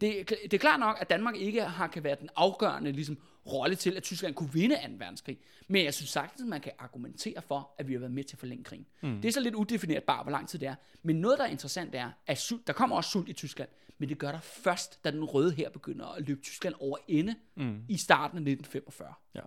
Det, 0.00 0.28
det 0.28 0.54
er 0.54 0.58
klart 0.58 0.80
nok, 0.80 0.96
at 1.00 1.10
Danmark 1.10 1.36
ikke 1.36 1.62
har 1.62 1.86
kan 1.86 2.04
være 2.04 2.16
den 2.20 2.28
afgørende 2.36 2.92
ligesom, 2.92 3.18
rolle 3.52 3.76
til, 3.76 3.96
at 3.96 4.02
Tyskland 4.02 4.34
kunne 4.34 4.52
vinde 4.52 4.76
2. 4.76 4.82
verdenskrig. 4.98 5.38
Men 5.68 5.84
jeg 5.84 5.94
synes 5.94 6.10
sagtens, 6.10 6.42
at 6.42 6.48
man 6.48 6.60
kan 6.60 6.72
argumentere 6.78 7.42
for, 7.42 7.70
at 7.78 7.88
vi 7.88 7.92
har 7.92 8.00
været 8.00 8.12
med 8.12 8.24
til 8.24 8.36
at 8.36 8.40
forlænge 8.40 8.64
krigen. 8.64 8.86
Mm. 9.02 9.20
Det 9.20 9.28
er 9.28 9.32
så 9.32 9.40
lidt 9.40 9.54
udefineret 9.54 10.04
bare, 10.04 10.22
hvor 10.22 10.32
lang 10.32 10.48
tid 10.48 10.58
det 10.58 10.68
er. 10.68 10.74
Men 11.02 11.16
noget, 11.16 11.38
der 11.38 11.44
er 11.44 11.48
interessant, 11.48 11.94
er, 11.94 12.10
at 12.26 12.38
sult, 12.38 12.66
der 12.66 12.72
kommer 12.72 12.96
også 12.96 13.10
sult 13.10 13.28
i 13.28 13.32
Tyskland, 13.32 13.68
men 13.98 14.08
det 14.08 14.18
gør 14.18 14.32
der 14.32 14.40
først, 14.40 15.04
da 15.04 15.10
den 15.10 15.24
røde 15.24 15.52
her 15.52 15.70
begynder 15.70 16.06
at 16.06 16.28
løbe 16.28 16.40
Tyskland 16.40 16.74
over 16.80 16.96
ende 17.08 17.34
mm. 17.56 17.82
i 17.88 17.96
starten 17.96 18.38
af 18.38 18.50
1945. 18.50 19.14
Ja. 19.34 19.40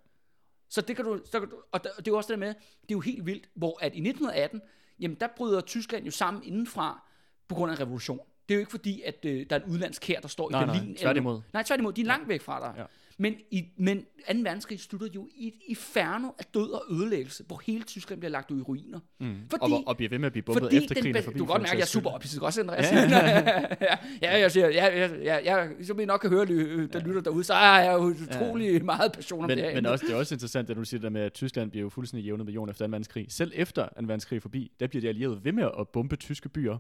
Så 0.70 0.82
det 0.82 0.96
kan 0.96 1.06
du, 1.06 1.22
så 1.26 1.40
kan 1.40 1.50
du 1.50 1.56
og, 1.72 1.84
det 1.84 1.90
er 1.90 2.04
jo 2.08 2.18
også 2.18 2.32
det 2.32 2.40
med, 2.40 2.48
det 2.48 2.92
er 2.92 2.96
jo 2.96 3.00
helt 3.00 3.26
vildt, 3.26 3.50
hvor 3.54 3.80
at 3.82 3.96
i 3.96 4.00
1918, 4.00 4.62
jamen 5.00 5.18
der 5.20 5.28
bryder 5.38 5.62
Tyskland 5.62 6.06
jo 6.06 6.12
sammen 6.12 6.44
indenfra 6.44 7.08
på 7.48 7.56
grund 7.56 7.72
af 7.72 7.80
revolution. 7.80 8.20
Det 8.52 8.56
er 8.56 8.58
jo 8.58 8.60
ikke 8.60 8.72
fordi, 8.72 9.02
at 9.06 9.26
øh, 9.26 9.46
der 9.50 9.56
er 9.56 9.60
en 9.60 9.72
udlandsk 9.72 10.08
her, 10.08 10.20
der 10.20 10.28
står 10.28 10.50
Nej, 10.52 10.64
i 10.64 10.66
nej, 10.66 10.76
Berlin. 10.78 10.96
tværtimod. 10.96 11.42
Nej, 11.54 11.64
tværtimod. 11.64 11.94
De 11.94 12.02
er 12.02 12.06
langt 12.06 12.30
væk 12.30 12.42
fra 12.42 12.60
dig. 12.60 12.74
Ja. 12.78 12.84
Men, 13.18 13.36
i, 13.52 13.66
men 13.78 13.98
2. 14.02 14.06
verdenskrig 14.44 14.80
slutter 14.80 15.08
jo 15.16 15.28
i 15.36 15.48
et 15.48 15.54
inferno 15.68 16.28
af 16.40 16.46
død 16.54 16.72
og 16.72 16.84
ødelæggelse, 16.92 17.44
hvor 17.48 17.62
hele 17.66 17.84
Tyskland 17.84 18.22
bliver 18.22 18.32
lagt 18.32 18.52
ud 18.52 18.60
i 18.60 18.62
ruiner. 18.62 19.00
Mm. 19.20 19.36
Fordi, 19.50 19.62
Og, 19.74 19.88
og 19.88 19.98
bliver 19.98 20.10
ved 20.10 20.20
med 20.20 20.26
at 20.26 20.32
blive 20.32 20.44
bombet 20.44 20.64
fordi 20.64 20.78
efter 20.78 20.96
krigen 20.96 21.16
den, 21.16 21.24
forbi. 21.24 21.38
du 21.38 21.46
kan 21.46 21.52
godt 21.52 21.62
mærke, 21.62 21.72
at 21.72 21.78
jeg 21.78 21.82
er 21.82 21.86
super 21.88 22.10
ophidset 22.10 22.42
også, 22.44 22.62
Andreas. 22.62 22.92
Ja, 22.92 22.98
Ja, 23.82 23.96
ja, 24.22 24.40
jeg 24.40 24.52
siger, 24.52 24.70
ja, 24.70 25.00
ja, 25.00 25.10
ja, 25.24 25.58
ja, 25.58 25.68
som 25.84 26.00
I 26.00 26.06
nok 26.06 26.20
kan 26.20 26.30
høre, 26.30 26.46
ly- 26.46 26.88
der 26.94 27.00
lytter 27.00 27.22
derude, 27.22 27.44
så 27.44 27.54
er 27.54 27.80
jeg 27.84 27.94
jo 27.94 28.00
utrolig 28.32 28.86
meget 28.86 29.12
passion 29.12 29.44
om 29.44 29.48
Men, 29.48 29.58
det 29.58 29.66
her. 29.66 29.76
men 29.76 29.86
også, 29.86 30.06
det 30.08 30.14
er 30.14 30.18
også 30.18 30.36
interessant, 30.36 30.70
at 30.70 30.76
du 30.78 30.84
siger 30.86 31.00
det 31.00 31.04
der 31.04 31.10
med, 31.10 31.22
at 31.22 31.34
Tyskland 31.34 31.72
bliver 31.72 31.82
jo 31.84 31.90
fuldstændig 31.90 32.26
jævnet 32.26 32.46
med 32.46 32.54
jorden 32.54 32.70
efter 32.72 32.86
2. 32.88 32.90
verdenskrig. 32.92 33.26
Selv 33.30 33.52
efter 33.56 33.84
2. 33.84 33.90
verdenskrig 34.00 34.38
er 34.38 34.42
forbi, 34.42 34.72
der 34.80 34.88
bliver 34.88 35.02
de 35.02 35.08
allierede 35.10 35.40
ved 35.44 35.52
med 35.52 35.70
at 35.80 35.88
bombe 35.88 36.16
tyske 36.16 36.50
byer. 36.50 36.78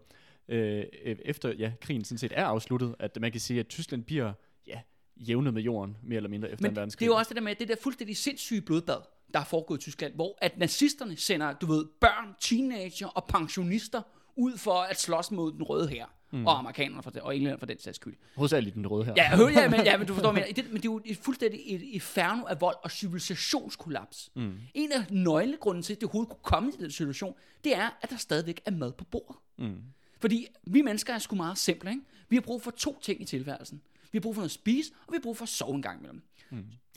Øh, 0.49 0.85
efter 1.03 1.53
ja, 1.53 1.71
krigen 1.81 2.03
sådan 2.03 2.17
set 2.17 2.33
er 2.35 2.45
afsluttet, 2.45 2.95
at 2.99 3.17
man 3.21 3.31
kan 3.31 3.41
sige, 3.41 3.59
at 3.59 3.67
Tyskland 3.67 4.03
bliver 4.03 4.33
ja, 4.67 4.79
jævnet 5.15 5.53
med 5.53 5.61
jorden, 5.61 5.97
mere 6.03 6.17
eller 6.17 6.29
mindre 6.29 6.51
efter 6.51 6.57
2. 6.57 6.61
Men 6.61 6.69
det 6.69 6.77
verdenskrig. 6.77 7.05
er 7.05 7.09
jo 7.09 7.15
også 7.15 7.29
det 7.29 7.35
der 7.35 7.41
med, 7.41 7.55
det 7.55 7.67
der 7.67 7.75
fuldstændig 7.81 8.17
sindssyge 8.17 8.61
blodbad, 8.61 8.97
der 9.33 9.39
er 9.39 9.43
foregået 9.43 9.77
i 9.77 9.81
Tyskland, 9.81 10.13
hvor 10.13 10.37
at 10.41 10.57
nazisterne 10.57 11.17
sender, 11.17 11.53
du 11.53 11.65
ved, 11.65 11.85
børn, 12.01 12.35
teenager 12.39 13.07
og 13.07 13.25
pensionister 13.25 14.01
ud 14.35 14.57
for 14.57 14.73
at 14.73 14.99
slås 14.99 15.31
mod 15.31 15.51
den 15.51 15.63
røde 15.63 15.87
her. 15.87 16.05
Mm. 16.33 16.47
Og 16.47 16.59
amerikanerne 16.59 17.03
for 17.03 17.11
det, 17.11 17.21
og 17.21 17.35
englænder 17.35 17.57
for 17.57 17.65
den 17.65 17.79
sags 17.79 17.95
skyld. 17.95 18.15
Hovedsageligt 18.35 18.75
den 18.75 18.87
røde 18.87 19.05
her. 19.05 19.13
Ja, 19.17 19.35
hører, 19.35 19.49
ja, 19.49 19.69
men, 19.69 19.83
ja, 19.83 19.97
men 19.97 20.07
du 20.07 20.13
forstår, 20.13 20.31
men 20.37 20.43
det, 20.55 20.65
men 20.65 20.75
det 20.75 20.89
er 20.89 20.93
jo 20.93 21.01
et 21.05 21.17
fuldstændig 21.17 21.61
et 21.65 21.81
inferno 21.81 22.43
af 22.43 22.61
vold 22.61 22.75
og 22.83 22.91
civilisationskollaps. 22.91 24.31
Mm. 24.35 24.53
En 24.73 24.91
af 24.91 25.05
nøglegrunden 25.09 25.83
til, 25.83 25.93
at 25.93 26.01
det 26.01 26.03
overhovedet 26.03 26.29
kunne 26.29 26.43
komme 26.43 26.71
til 26.71 26.79
den 26.79 26.91
situation, 26.91 27.35
det 27.63 27.75
er, 27.75 27.89
at 28.01 28.09
der 28.09 28.17
stadigvæk 28.17 28.61
er 28.65 28.71
mad 28.71 28.91
på 28.91 29.03
bordet. 29.03 29.35
Mm. 29.57 29.77
Fordi 30.21 30.47
vi 30.67 30.81
mennesker 30.81 31.13
er 31.13 31.19
sgu 31.19 31.35
meget 31.35 31.57
simple, 31.57 31.89
ikke? 31.89 32.01
Vi 32.29 32.35
har 32.35 32.41
brug 32.41 32.61
for 32.61 32.71
to 32.71 32.99
ting 33.01 33.21
i 33.21 33.25
tilværelsen. 33.25 33.81
Vi 34.11 34.17
har 34.17 34.21
brug 34.21 34.35
for 34.35 34.39
noget 34.41 34.49
at 34.49 34.53
spise, 34.53 34.91
og 35.07 35.11
vi 35.11 35.15
har 35.15 35.21
brug 35.21 35.37
for 35.37 35.43
at 35.43 35.49
sove 35.49 35.75
en 35.75 35.81
gang 35.81 35.99
imellem. 35.99 36.21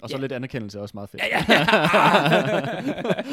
Og 0.03 0.11
så 0.11 0.17
Ja. 0.17 0.21
lidt 0.21 0.33
anerkendelse 0.33 0.79
er 0.79 0.83
også 0.83 0.93
meget 0.95 1.09
fedt. 1.11 1.23
Ja, 1.23 1.45
ja, 1.49 1.55
ja. 1.55 1.65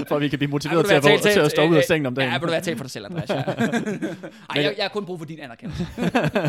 For 0.07 0.15
at 0.15 0.21
vi 0.21 0.27
kan 0.29 0.39
blive 0.39 0.49
motiveret 0.51 0.77
vil 0.77 0.85
til, 0.89 0.95
at, 0.95 1.03
være, 1.03 1.19
til 1.33 1.39
at 1.39 1.51
stå 1.51 1.67
ud 1.69 1.75
af 1.75 1.77
øh, 1.77 1.83
sengen 1.87 2.05
om 2.05 2.15
dagen. 2.15 2.31
Ja, 2.31 2.37
vil 2.39 2.47
du 2.47 2.51
være 2.51 2.61
talt 2.61 2.77
for 2.77 2.83
dig 2.83 2.91
selv, 2.91 3.05
Andreas. 3.05 3.29
Ja. 3.29 3.35
Ej, 4.49 4.63
jeg, 4.63 4.73
jeg 4.77 4.83
har 4.83 4.89
kun 4.89 5.05
brug 5.05 5.19
for 5.19 5.25
din 5.25 5.39
anerkendelse. 5.39 5.87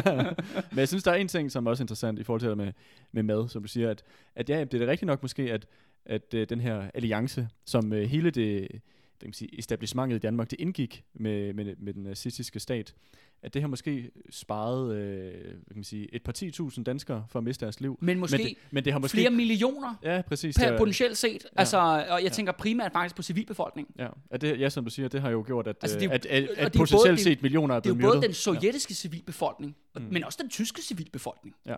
Men 0.71 0.79
jeg 0.79 0.89
synes, 0.89 1.05
der 1.05 1.11
er 1.11 1.15
en 1.15 1.29
ting, 1.29 1.53
som 1.53 1.67
er 1.67 1.71
også 1.71 1.83
interessant 1.83 2.19
i 2.19 2.23
forhold 2.25 2.41
til 2.41 2.49
det 2.49 2.57
med, 2.57 2.73
med 3.13 3.23
mad, 3.23 3.49
som 3.49 3.63
du 3.63 3.69
siger, 3.69 3.91
at, 3.91 4.03
at 4.37 4.49
ja, 4.49 4.65
det 4.65 4.75
er 4.75 4.87
da 4.87 4.91
rigtigt 4.91 5.07
nok 5.07 5.23
måske, 5.23 5.43
at, 5.43 5.67
at 6.07 6.35
uh, 6.35 6.41
den 6.49 6.61
her 6.61 6.83
alliance, 6.95 7.49
som 7.65 7.93
uh, 7.93 7.99
hele 7.99 8.31
det, 8.31 8.69
det 8.73 8.81
kan 9.23 9.29
man 9.29 9.35
sige, 9.35 9.59
etablissementet 9.59 10.17
i 10.17 10.19
Danmark, 10.19 10.51
det 10.51 10.61
indgik 10.61 11.05
med, 11.15 11.55
med, 11.55 11.75
med 11.79 11.95
den 11.95 12.03
nazistiske 12.03 12.61
stat, 12.61 12.95
at 13.43 13.55
det 13.55 13.63
har 13.63 13.69
måske 13.69 14.11
sparet 14.31 14.97
øh, 14.97 15.33
kan 15.51 15.55
man 15.75 15.85
sige, 15.85 16.15
et 16.15 16.23
par 16.23 16.33
10.000 16.77 16.83
danskere 16.83 17.25
for 17.29 17.39
at 17.39 17.45
miste 17.45 17.65
deres 17.65 17.81
liv. 17.81 17.99
Men 18.01 18.19
måske 18.19 18.37
men 18.37 18.47
det, 18.47 18.57
men 18.71 18.85
det 18.85 18.93
har 18.93 19.01
måske 19.01 19.15
Flere 19.17 19.31
millioner 19.31 19.95
Ja, 20.03 20.23
præcis. 20.27 20.57
per 20.59 20.65
det 20.67 20.75
er- 20.75 20.79
potentielt 20.79 21.17
set. 21.17 21.47
Altså, 21.57 21.79
og 22.11 22.23
jeg 22.25 22.33
tænker 22.33 22.53
primært 22.53 22.93
faktisk 22.93 23.17
på 23.17 23.23
civilbefolkningen. 23.23 23.95
Ja, 23.99 24.09
at 24.31 24.41
det, 24.41 24.61
ja, 24.61 24.69
som 24.69 24.85
du 24.85 24.91
siger, 24.91 25.09
det 25.09 25.21
har 25.21 25.31
jo 25.31 25.43
gjort, 25.47 25.67
at, 25.67 25.77
Altså, 25.83 25.99
det 25.99 26.07
er 26.07 26.11
at, 26.15 26.27
at, 26.27 26.45
at 26.45 26.73
potentielt 26.73 27.03
både- 27.03 27.19
set 27.23 27.43
millioner 27.43 27.75
er 27.75 27.81
Det 27.81 27.91
er 27.91 27.95
blevet 27.95 28.15
jo 28.15 28.15
både 28.21 28.27
den 28.27 28.35
sovjetiske 28.35 28.95
civilbefolkning, 28.95 29.77
Mm. 29.97 30.03
men 30.11 30.25
også 30.25 30.39
den 30.43 30.51
tyske 30.51 30.83
civilbefolkning. 30.83 31.55
Ja. 31.67 31.77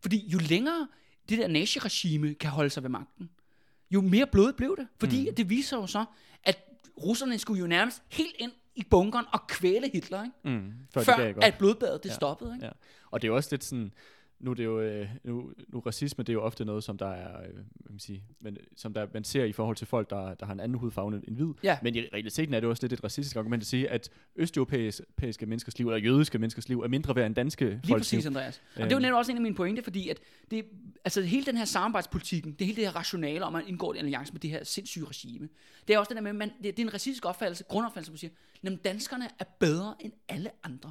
Fordi 0.00 0.28
jo 0.32 0.38
længere 0.48 0.88
det 1.28 1.38
der 1.38 1.48
naziregime 1.48 2.34
kan 2.34 2.50
holde 2.50 2.70
sig 2.70 2.82
ved 2.82 2.90
magten, 2.90 3.30
jo 3.90 4.00
mere 4.00 4.26
blod 4.32 4.52
blev 4.52 4.76
det. 4.78 4.86
Fordi 5.00 5.28
mm. 5.28 5.34
det 5.34 5.50
viser 5.50 5.76
jo 5.76 5.86
så, 5.86 6.04
russerne 6.98 7.38
skulle 7.38 7.60
jo 7.60 7.66
nærmest 7.66 8.02
helt 8.08 8.34
ind 8.38 8.52
i 8.74 8.84
bunkeren 8.90 9.26
og 9.32 9.46
kvæle 9.46 9.90
Hitler, 9.92 10.24
ikke? 10.24 10.58
Mm, 10.58 10.72
før, 10.94 11.02
før 11.02 11.32
at 11.42 11.54
blodbadet 11.58 12.02
det 12.02 12.08
Ja. 12.08 12.14
stoppede. 12.14 12.54
Ikke? 12.54 12.66
Ja. 12.66 12.72
Og 13.10 13.22
det 13.22 13.28
er 13.28 13.32
også 13.32 13.48
lidt 13.52 13.64
sådan, 13.64 13.92
nu 14.42 14.50
er 14.50 14.54
det 14.54 14.64
jo, 14.64 14.80
øh, 14.80 15.08
nu, 15.24 15.52
nu 15.68 15.80
racisme, 15.80 16.24
det 16.24 16.28
er 16.28 16.34
jo 16.34 16.42
ofte 16.42 16.64
noget, 16.64 16.84
som 16.84 16.98
der 16.98 17.06
er, 17.06 17.42
øh, 17.42 17.54
man 17.90 17.98
sige, 17.98 18.22
men, 18.40 18.58
som 18.76 18.94
der, 18.94 19.06
man 19.14 19.24
ser 19.24 19.44
i 19.44 19.52
forhold 19.52 19.76
til 19.76 19.86
folk, 19.86 20.10
der, 20.10 20.34
der 20.34 20.46
har 20.46 20.52
en 20.52 20.60
anden 20.60 20.78
hudfarve 20.78 21.22
end 21.28 21.36
hvid. 21.36 21.54
Ja. 21.62 21.78
Men 21.82 21.94
i 21.94 22.00
realiteten 22.00 22.54
er 22.54 22.60
det 22.60 22.68
også 22.68 22.82
lidt 22.82 22.92
et 22.92 23.04
racistisk 23.04 23.36
argument 23.36 23.60
at 23.60 23.66
sige, 23.66 23.88
at 23.90 24.10
østeuropæiske 24.36 25.46
menneskers 25.46 25.78
liv, 25.78 25.88
eller 25.88 25.98
jødiske 25.98 26.38
menneskers 26.38 26.68
liv, 26.68 26.80
er 26.80 26.88
mindre 26.88 27.16
værd 27.16 27.26
end 27.26 27.34
danske 27.34 27.64
Lige 27.64 27.80
folks 27.88 28.00
præcis, 28.00 28.24
liv. 28.24 28.26
Andreas. 28.26 28.62
Og 28.74 28.80
Øhm. 28.80 28.88
det 28.88 28.92
er 28.92 28.96
jo 28.96 29.00
netop 29.00 29.18
også 29.18 29.32
en 29.32 29.38
af 29.38 29.42
mine 29.42 29.54
pointe, 29.54 29.82
fordi 29.82 30.08
at 30.08 30.18
det, 30.50 30.64
altså 31.04 31.22
hele 31.22 31.46
den 31.46 31.56
her 31.56 31.64
samarbejdspolitikken, 31.64 32.52
det 32.52 32.66
hele 32.66 32.76
det 32.76 32.84
her 32.84 32.96
rationale 32.96 33.44
om, 33.44 33.54
at 33.54 33.62
man 33.62 33.68
indgår 33.68 33.92
en 33.92 33.98
alliance 33.98 34.32
med 34.32 34.40
det 34.40 34.50
her 34.50 34.64
sindssyge 34.64 35.04
regime, 35.04 35.48
det 35.88 35.94
er 35.94 35.98
også 35.98 36.08
det 36.08 36.16
der 36.16 36.22
med, 36.22 36.30
at 36.30 36.36
man, 36.36 36.48
det, 36.48 36.76
det 36.76 36.82
er 36.82 36.86
en 36.86 36.94
racistisk 36.94 37.26
opfattelse, 37.26 37.64
grundopfattelse, 37.64 38.12
man 38.12 38.18
siger, 38.18 38.30
jamen 38.64 38.78
danskerne 38.78 39.28
er 39.38 39.44
bedre 39.60 39.94
end 40.00 40.12
alle 40.28 40.50
andre. 40.62 40.90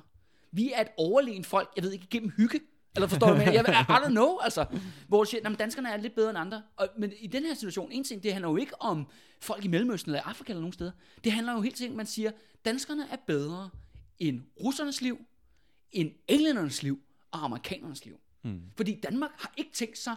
Vi 0.52 0.72
er 0.76 0.82
et 0.82 0.88
overlegen 0.98 1.44
folk, 1.44 1.70
jeg 1.76 1.84
ved 1.84 1.92
ikke, 1.92 2.08
gennem 2.10 2.32
hygge, 2.38 2.60
eller 2.96 3.08
forstår 3.08 3.28
du, 3.28 3.40
jeg? 3.40 3.54
Jeg, 3.54 3.86
I 3.90 3.94
don't 3.94 4.10
know, 4.10 4.38
altså. 4.38 4.66
Hvor 5.08 5.24
siger, 5.24 5.50
at 5.50 5.60
danskerne 5.60 5.90
er 5.90 5.98
lidt 5.98 6.16
bedre 6.16 6.30
end 6.30 6.38
andre. 6.38 6.62
Og, 6.76 6.88
men 6.98 7.12
i 7.20 7.28
den 7.28 7.44
her 7.44 7.54
situation, 7.54 7.92
en 7.92 8.04
ting, 8.04 8.24
det 8.24 8.34
handler 8.34 8.50
jo 8.50 8.58
ikke 8.58 8.82
om 8.82 9.08
folk 9.40 9.66
i 9.66 9.68
Mellemøsten 9.68 10.12
eller 10.12 10.24
Afrika 10.24 10.52
eller 10.52 10.62
nogen 10.62 10.74
steder. 10.74 10.92
Det 11.24 11.32
handler 11.32 11.54
jo 11.54 11.62
helt 11.62 11.76
tiden, 11.76 11.98
man 11.98 12.06
siger, 12.06 12.32
danskerne 12.66 13.08
er 13.12 13.18
bedre 13.28 13.70
end 14.20 14.42
russernes 14.64 15.02
liv, 15.02 15.18
end 15.92 16.12
englændernes 16.28 16.84
liv 16.84 17.00
og 17.32 17.44
amerikanernes 17.46 18.06
liv. 18.06 18.20
Mm. 18.44 18.62
Fordi 18.76 19.00
Danmark 19.04 19.32
har 19.40 19.54
ikke 19.58 19.72
tænkt 19.74 19.98
sig 19.98 20.16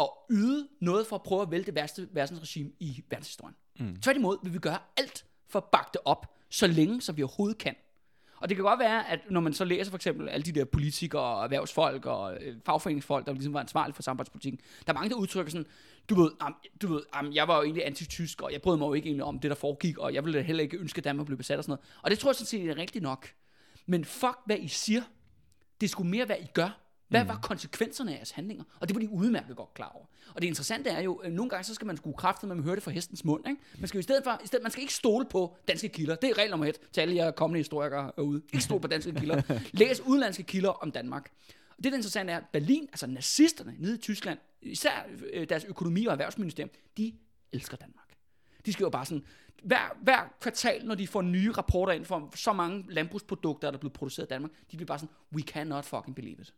at 0.00 0.08
yde 0.30 0.68
noget 0.80 1.06
for 1.06 1.16
at 1.16 1.22
prøve 1.22 1.42
at 1.42 1.50
vælte 1.50 1.66
det 1.66 1.74
værste 1.74 2.08
verdensregime 2.12 2.70
i 2.80 3.04
verdenshistorien. 3.10 3.54
Mm. 3.78 3.96
Tværtimod 4.00 4.38
vil 4.42 4.52
vi 4.52 4.58
gøre 4.58 4.78
alt 4.96 5.24
for 5.48 5.58
at 5.58 5.64
bakke 5.64 5.90
det 5.92 6.00
op, 6.04 6.34
så 6.50 6.66
længe 6.66 7.00
som 7.00 7.16
vi 7.16 7.22
overhovedet 7.22 7.58
kan. 7.58 7.74
Og 8.44 8.48
det 8.48 8.56
kan 8.56 8.64
godt 8.64 8.80
være, 8.80 9.10
at 9.10 9.20
når 9.30 9.40
man 9.40 9.52
så 9.52 9.64
læser 9.64 9.90
for 9.90 9.96
eksempel 9.96 10.28
alle 10.28 10.44
de 10.44 10.52
der 10.52 10.64
politikere 10.64 11.22
og 11.22 11.44
erhvervsfolk 11.44 12.06
og 12.06 12.36
øh, 12.40 12.56
fagforeningsfolk, 12.66 13.26
der 13.26 13.32
ligesom 13.32 13.54
var 13.54 13.60
ansvarlige 13.60 13.94
for 13.94 14.02
samarbejdspolitikken, 14.02 14.60
der 14.86 14.92
er 14.92 14.94
mange, 14.94 15.10
der 15.10 15.16
udtrykker 15.16 15.50
sådan, 15.50 15.66
du 16.10 16.14
ved, 16.14 16.30
am, 16.40 16.54
du 16.82 16.92
ved 16.92 17.02
am, 17.12 17.32
jeg 17.32 17.48
var 17.48 17.56
jo 17.56 17.62
egentlig 17.62 17.86
antitysk, 17.86 18.42
og 18.42 18.52
jeg 18.52 18.62
brød 18.62 18.76
mig 18.76 18.86
jo 18.86 18.94
ikke 18.94 19.06
egentlig 19.06 19.24
om 19.24 19.38
det, 19.38 19.50
der 19.50 19.54
foregik, 19.54 19.98
og 19.98 20.14
jeg 20.14 20.24
ville 20.24 20.42
heller 20.42 20.62
ikke 20.62 20.76
ønske, 20.76 20.98
at 20.98 21.04
Danmark 21.04 21.26
blev 21.26 21.38
besat 21.38 21.58
og 21.58 21.64
sådan 21.64 21.70
noget. 21.70 22.00
Og 22.02 22.10
det 22.10 22.18
tror 22.18 22.30
jeg 22.30 22.34
sådan 22.34 22.46
set 22.46 22.70
er 22.70 22.76
rigtigt 22.76 23.02
nok. 23.02 23.28
Men 23.86 24.04
fuck, 24.04 24.38
hvad 24.46 24.56
I 24.58 24.68
siger. 24.68 25.02
Det 25.80 25.90
skulle 25.90 26.10
mere, 26.10 26.24
hvad 26.24 26.36
I 26.40 26.46
gør. 26.54 26.83
Hvad 27.14 27.24
var 27.34 27.40
konsekvenserne 27.42 28.12
af 28.12 28.16
jeres 28.16 28.30
handlinger? 28.30 28.64
Og 28.80 28.88
det 28.88 28.94
var 28.94 29.00
de 29.00 29.10
udmærket 29.10 29.56
godt 29.56 29.74
klar 29.74 29.88
over. 29.94 30.04
Og 30.34 30.42
det 30.42 30.48
interessante 30.48 30.90
er 30.90 31.00
jo, 31.00 31.14
at 31.14 31.32
nogle 31.32 31.50
gange 31.50 31.64
så 31.64 31.74
skal 31.74 31.86
man 31.86 31.96
skue 31.96 32.12
kraftet, 32.12 32.48
når 32.48 32.54
man 32.54 32.64
hører 32.64 32.74
det 32.74 32.84
fra 32.84 32.90
hestens 32.90 33.24
mund. 33.24 33.48
Ikke? 33.48 33.60
Man 33.78 33.88
skal 33.88 33.98
jo 33.98 34.00
i 34.00 34.02
stedet 34.02 34.24
for, 34.24 34.40
i 34.44 34.46
stedet, 34.46 34.62
man 34.62 34.72
skal 34.72 34.82
ikke 34.82 34.94
stole 34.94 35.26
på 35.30 35.56
danske 35.68 35.88
kilder. 35.88 36.14
Det 36.14 36.30
er 36.30 36.38
regel 36.38 36.50
nummer 36.50 36.66
et 36.66 36.78
til 36.92 37.00
alle 37.00 37.14
jer 37.14 37.30
kommende 37.30 37.58
historikere 37.58 38.12
herude. 38.16 38.42
Ikke 38.52 38.64
stole 38.64 38.80
på 38.80 38.88
danske 38.88 39.12
kilder. 39.20 39.60
Læs 39.72 40.00
udenlandske 40.00 40.42
kilder 40.42 40.70
om 40.70 40.90
Danmark. 40.90 41.30
Og 41.70 41.84
det, 41.84 41.84
der 41.84 41.90
er 41.90 41.96
interessant 41.96 42.30
er, 42.30 42.36
at 42.36 42.44
Berlin, 42.52 42.88
altså 42.92 43.06
nazisterne 43.06 43.74
nede 43.78 43.94
i 43.94 43.98
Tyskland, 43.98 44.38
især 44.62 45.06
øh, 45.32 45.48
deres 45.48 45.64
økonomi- 45.64 46.06
og 46.06 46.12
erhvervsministerium, 46.12 46.70
de 46.96 47.12
elsker 47.52 47.76
Danmark. 47.76 48.04
De 48.66 48.72
skriver 48.72 48.90
bare 48.90 49.04
sådan, 49.04 49.24
hver, 49.64 49.96
hver 50.02 50.34
kvartal, 50.40 50.84
når 50.86 50.94
de 50.94 51.06
får 51.06 51.22
nye 51.22 51.52
rapporter 51.52 51.92
ind 51.92 52.04
for 52.04 52.30
så 52.34 52.52
mange 52.52 52.84
landbrugsprodukter, 52.88 53.68
der 53.70 53.76
er 53.76 53.80
blevet 53.80 53.92
produceret 53.92 54.26
i 54.26 54.28
Danmark, 54.28 54.50
de 54.70 54.76
bliver 54.76 54.86
bare 54.86 54.98
sådan, 54.98 55.14
we 55.34 55.42
cannot 55.42 55.84
fucking 55.84 56.16
believe 56.16 56.36
it. 56.40 56.54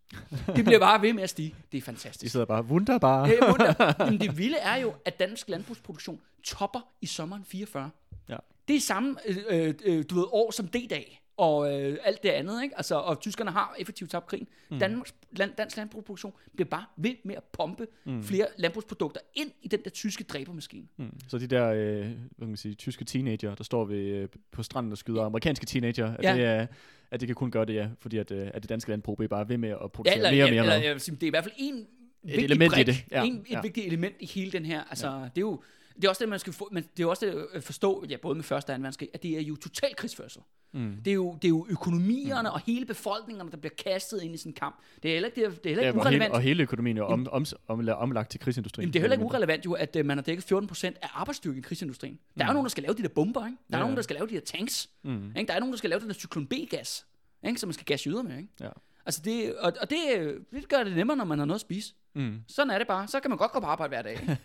Det 0.57 0.65
bliver 0.65 0.79
bare 0.79 1.03
ved 1.03 1.13
med 1.13 1.23
at 1.23 1.31
stige. 1.31 1.49
Det 1.49 1.79
er 1.79 1.81
De 1.81 1.83
fantastisk. 1.83 2.33
sidder 2.33 2.47
bare, 2.47 2.65
wunderbar. 2.65 3.27
Det, 3.27 3.39
er 3.39 3.47
wunder- 3.51 3.95
Jamen, 4.05 4.21
det 4.21 4.39
vilde 4.39 4.57
er 4.59 4.77
jo, 4.77 4.95
at 5.05 5.19
dansk 5.19 5.49
landbrugsproduktion 5.49 6.21
topper 6.45 6.81
i 7.01 7.07
sommeren 7.07 7.45
44. 7.45 7.91
Ja. 8.29 8.37
Det 8.69 8.77
er 8.77 8.81
samme 8.81 9.17
øh, 9.27 9.75
øh, 9.85 10.05
du 10.11 10.15
ved, 10.15 10.25
år 10.33 10.51
som 10.51 10.69
D-dag 10.69 11.23
og 11.37 11.83
øh, 11.83 11.99
alt 12.05 12.23
det 12.23 12.29
andet. 12.29 12.63
Ikke? 12.63 12.77
Altså, 12.77 12.95
og 12.95 13.21
tyskerne 13.21 13.51
har 13.51 13.75
effektivt 13.79 14.11
tabt 14.11 14.27
krigen. 14.27 14.49
Mm. 14.71 14.79
Danmarks, 14.79 15.15
land, 15.33 15.51
dansk 15.59 15.77
landbrugsproduktion 15.77 16.33
bliver 16.55 16.69
bare 16.69 16.85
ved 16.97 17.15
med 17.25 17.35
at 17.35 17.43
pumpe 17.53 17.87
mm. 18.05 18.23
flere 18.23 18.47
landbrugsprodukter 18.57 19.21
ind 19.35 19.51
i 19.63 19.69
den 19.69 19.81
der 19.85 19.91
tyske 19.91 20.25
dræbermaskine. 20.25 20.87
Mm. 20.97 21.11
Så 21.29 21.39
de 21.39 21.47
der 21.47 21.69
øh, 21.73 21.99
hvad 21.99 22.09
kan 22.39 22.49
man 22.49 22.57
sige, 22.57 22.75
tyske 22.75 23.05
teenager, 23.05 23.55
der 23.55 23.65
står 23.65 23.85
ved, 23.85 23.99
øh, 23.99 24.29
på 24.53 24.63
stranden 24.63 24.93
og 24.93 24.99
skyder 24.99 25.25
amerikanske 25.25 25.67
teenager, 25.67 26.15
at, 26.15 26.25
Ja. 26.25 26.35
det, 26.35 26.45
er, 26.45 26.67
at 27.11 27.21
det 27.21 27.29
kan 27.29 27.35
kun 27.35 27.51
gøre 27.51 27.65
det, 27.65 27.75
ja, 27.75 27.89
fordi 28.01 28.19
at, 28.19 28.31
øh, 28.31 28.49
at 28.55 28.63
det 28.63 28.69
danske 28.69 28.91
landbrug 28.91 29.21
er 29.23 29.29
bare 29.29 29.49
ved 29.49 29.59
med 29.59 29.69
at 29.69 29.93
producere 29.93 30.19
Ja, 30.19 30.29
eller, 30.29 30.31
mere 30.31 30.45
og 30.45 30.51
mere 30.51 30.61
eller, 30.61 30.73
mad. 30.73 30.85
eller, 30.85 31.15
det 31.15 31.23
er 31.23 31.27
i 31.27 31.31
hvert 31.31 31.45
fald 31.45 31.55
en 31.59 31.87
vigtig 32.23 32.45
element 32.45 32.73
i 32.73 32.75
brik, 32.75 32.87
det, 32.87 33.05
ja, 33.11 33.25
en, 33.25 33.35
et 33.37 33.51
ja. 33.51 33.61
vigtigt 33.61 33.87
element 33.87 34.15
i 34.21 34.27
hele 34.27 34.53
den 34.53 34.65
her. 34.65 34.83
Altså, 34.91 35.07
det 35.09 35.39
er 35.39 35.41
jo, 35.41 35.63
Det 35.97 36.05
er 36.05 36.09
også 36.09 36.21
det, 36.21 36.29
man 36.29 36.39
skal 36.39 36.53
få, 36.53 36.69
men 36.73 36.85
det 36.97 37.03
er 37.03 37.07
også 37.07 37.27
det 37.27 37.47
at 37.53 37.65
forstå, 37.65 38.05
ja, 38.09 38.17
både 38.17 38.35
med 38.35 38.45
første 38.45 38.71
og 38.71 38.75
anden 38.75 38.83
verdenskrig, 38.83 39.09
at 39.15 39.23
det 39.23 39.31
er 39.39 39.41
jo 39.43 39.57
total 39.57 39.97
krigsførsel. 39.97 40.43
Mm. 40.73 40.97
Det 41.05 41.11
er 41.11 41.15
jo, 41.15 41.33
det 41.35 41.45
er 41.45 41.49
jo 41.49 41.67
økonomierne 41.71 42.49
mm. 42.49 42.53
og 42.55 42.61
hele 42.67 42.85
befolkningerne, 42.87 43.51
der 43.51 43.57
bliver 43.57 43.75
kastet 43.85 44.23
ind 44.23 44.35
i 44.35 44.37
sådan 44.37 44.51
en 44.51 44.55
kamp. 44.55 44.77
Det 45.03 45.09
er 45.09 45.13
heller 45.13 45.27
ikke, 45.29 45.41
det 45.41 45.47
er, 45.47 45.51
det 45.51 45.67
er 45.67 45.69
heller 45.69 45.83
Ja, 45.83 45.89
ikke 45.89 46.01
og, 46.01 46.05
hele, 46.07 46.15
urelevant. 46.17 46.33
og 46.35 46.41
hele 46.41 46.63
økonomien 46.63 46.97
er 46.97 47.01
jo 47.01 47.07
om, 47.07 47.27
om, 47.33 47.47
om, 47.69 47.89
omlagt 47.89 48.31
til 48.31 48.41
krigsindustrien. 48.41 48.83
Jamen, 48.85 48.93
det 48.93 48.99
er 48.99 49.03
heller 49.03 49.15
ikke 49.17 49.25
urelevant 49.27 49.65
jo, 49.65 49.73
at 49.73 49.97
uh, 50.01 50.07
man 50.07 50.17
har 50.19 50.23
dækket 50.23 50.53
14% 50.53 50.87
af 50.87 51.09
arbejdsstyrken 51.15 51.59
i 51.59 51.63
krigsindustrien. 51.63 52.19
Der 52.39 52.45
er 52.45 52.49
jo 52.49 52.53
nogen, 52.53 52.65
der 52.65 52.71
skal 52.71 52.83
lave 52.83 52.95
de 52.95 53.03
der 53.03 53.09
bomber, 53.09 53.47
ikke? 53.47 53.59
Der 53.71 53.75
er 53.75 53.79
Ja, 53.79 53.83
nogen, 53.83 53.93
ja. 53.95 53.97
der 53.97 54.03
skal 54.03 54.17
lave 54.17 54.27
de 54.29 54.35
der 54.35 54.41
tanks. 54.41 54.91
Mm. 55.05 55.27
Ikke? 55.37 55.49
Der 55.49 55.55
er 55.55 55.61
nogen, 55.61 55.73
der 55.73 55.79
skal 55.79 55.91
lave 55.91 56.01
den 56.01 56.09
der 56.09 56.15
cyklon 56.15 56.47
B-gas, 56.47 57.07
ikke? 57.47 57.61
som 57.61 57.69
man 57.69 57.75
skal 57.75 57.85
gasse 57.87 58.07
jyder 58.09 58.23
med. 58.23 58.37
Ikke? 58.37 58.49
Ja. 58.61 58.69
Altså 59.07 59.21
det, 59.25 59.57
og, 59.57 59.73
og 59.81 59.91
det, 59.91 59.99
øh, 60.19 60.41
det 60.53 60.69
gør 60.69 60.85
det 60.85 60.97
nemmere, 60.97 61.17
når 61.17 61.25
man 61.25 61.39
har 61.39 61.47
noget 61.47 61.57
at 61.57 61.61
spise. 61.61 61.95
Mm. 62.15 62.41
Sådan 62.49 62.71
er 62.71 62.79
det 62.79 62.87
bare. 62.87 63.09
Så 63.09 63.21
kan 63.21 63.31
man 63.31 63.39
godt 63.39 63.53
gå 63.53 63.61
på 63.61 63.67
arbejde 63.67 63.89
hver 63.89 64.03
dag. 64.03 64.39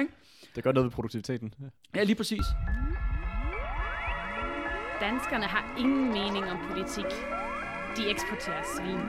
Ikke? 0.00 0.12
Det 0.56 0.64
gør 0.64 0.72
noget 0.72 0.84
ved 0.84 0.90
produktiviteten. 0.92 1.54
ja, 1.94 2.02
lige 2.02 2.16
præcis. 2.16 2.44
Danskerne 5.00 5.44
har 5.44 5.78
ingen 5.78 6.08
mening 6.08 6.44
om 6.44 6.58
politik. 6.68 7.04
De 7.96 8.10
eksporterer 8.10 8.62
svin. 8.76 9.00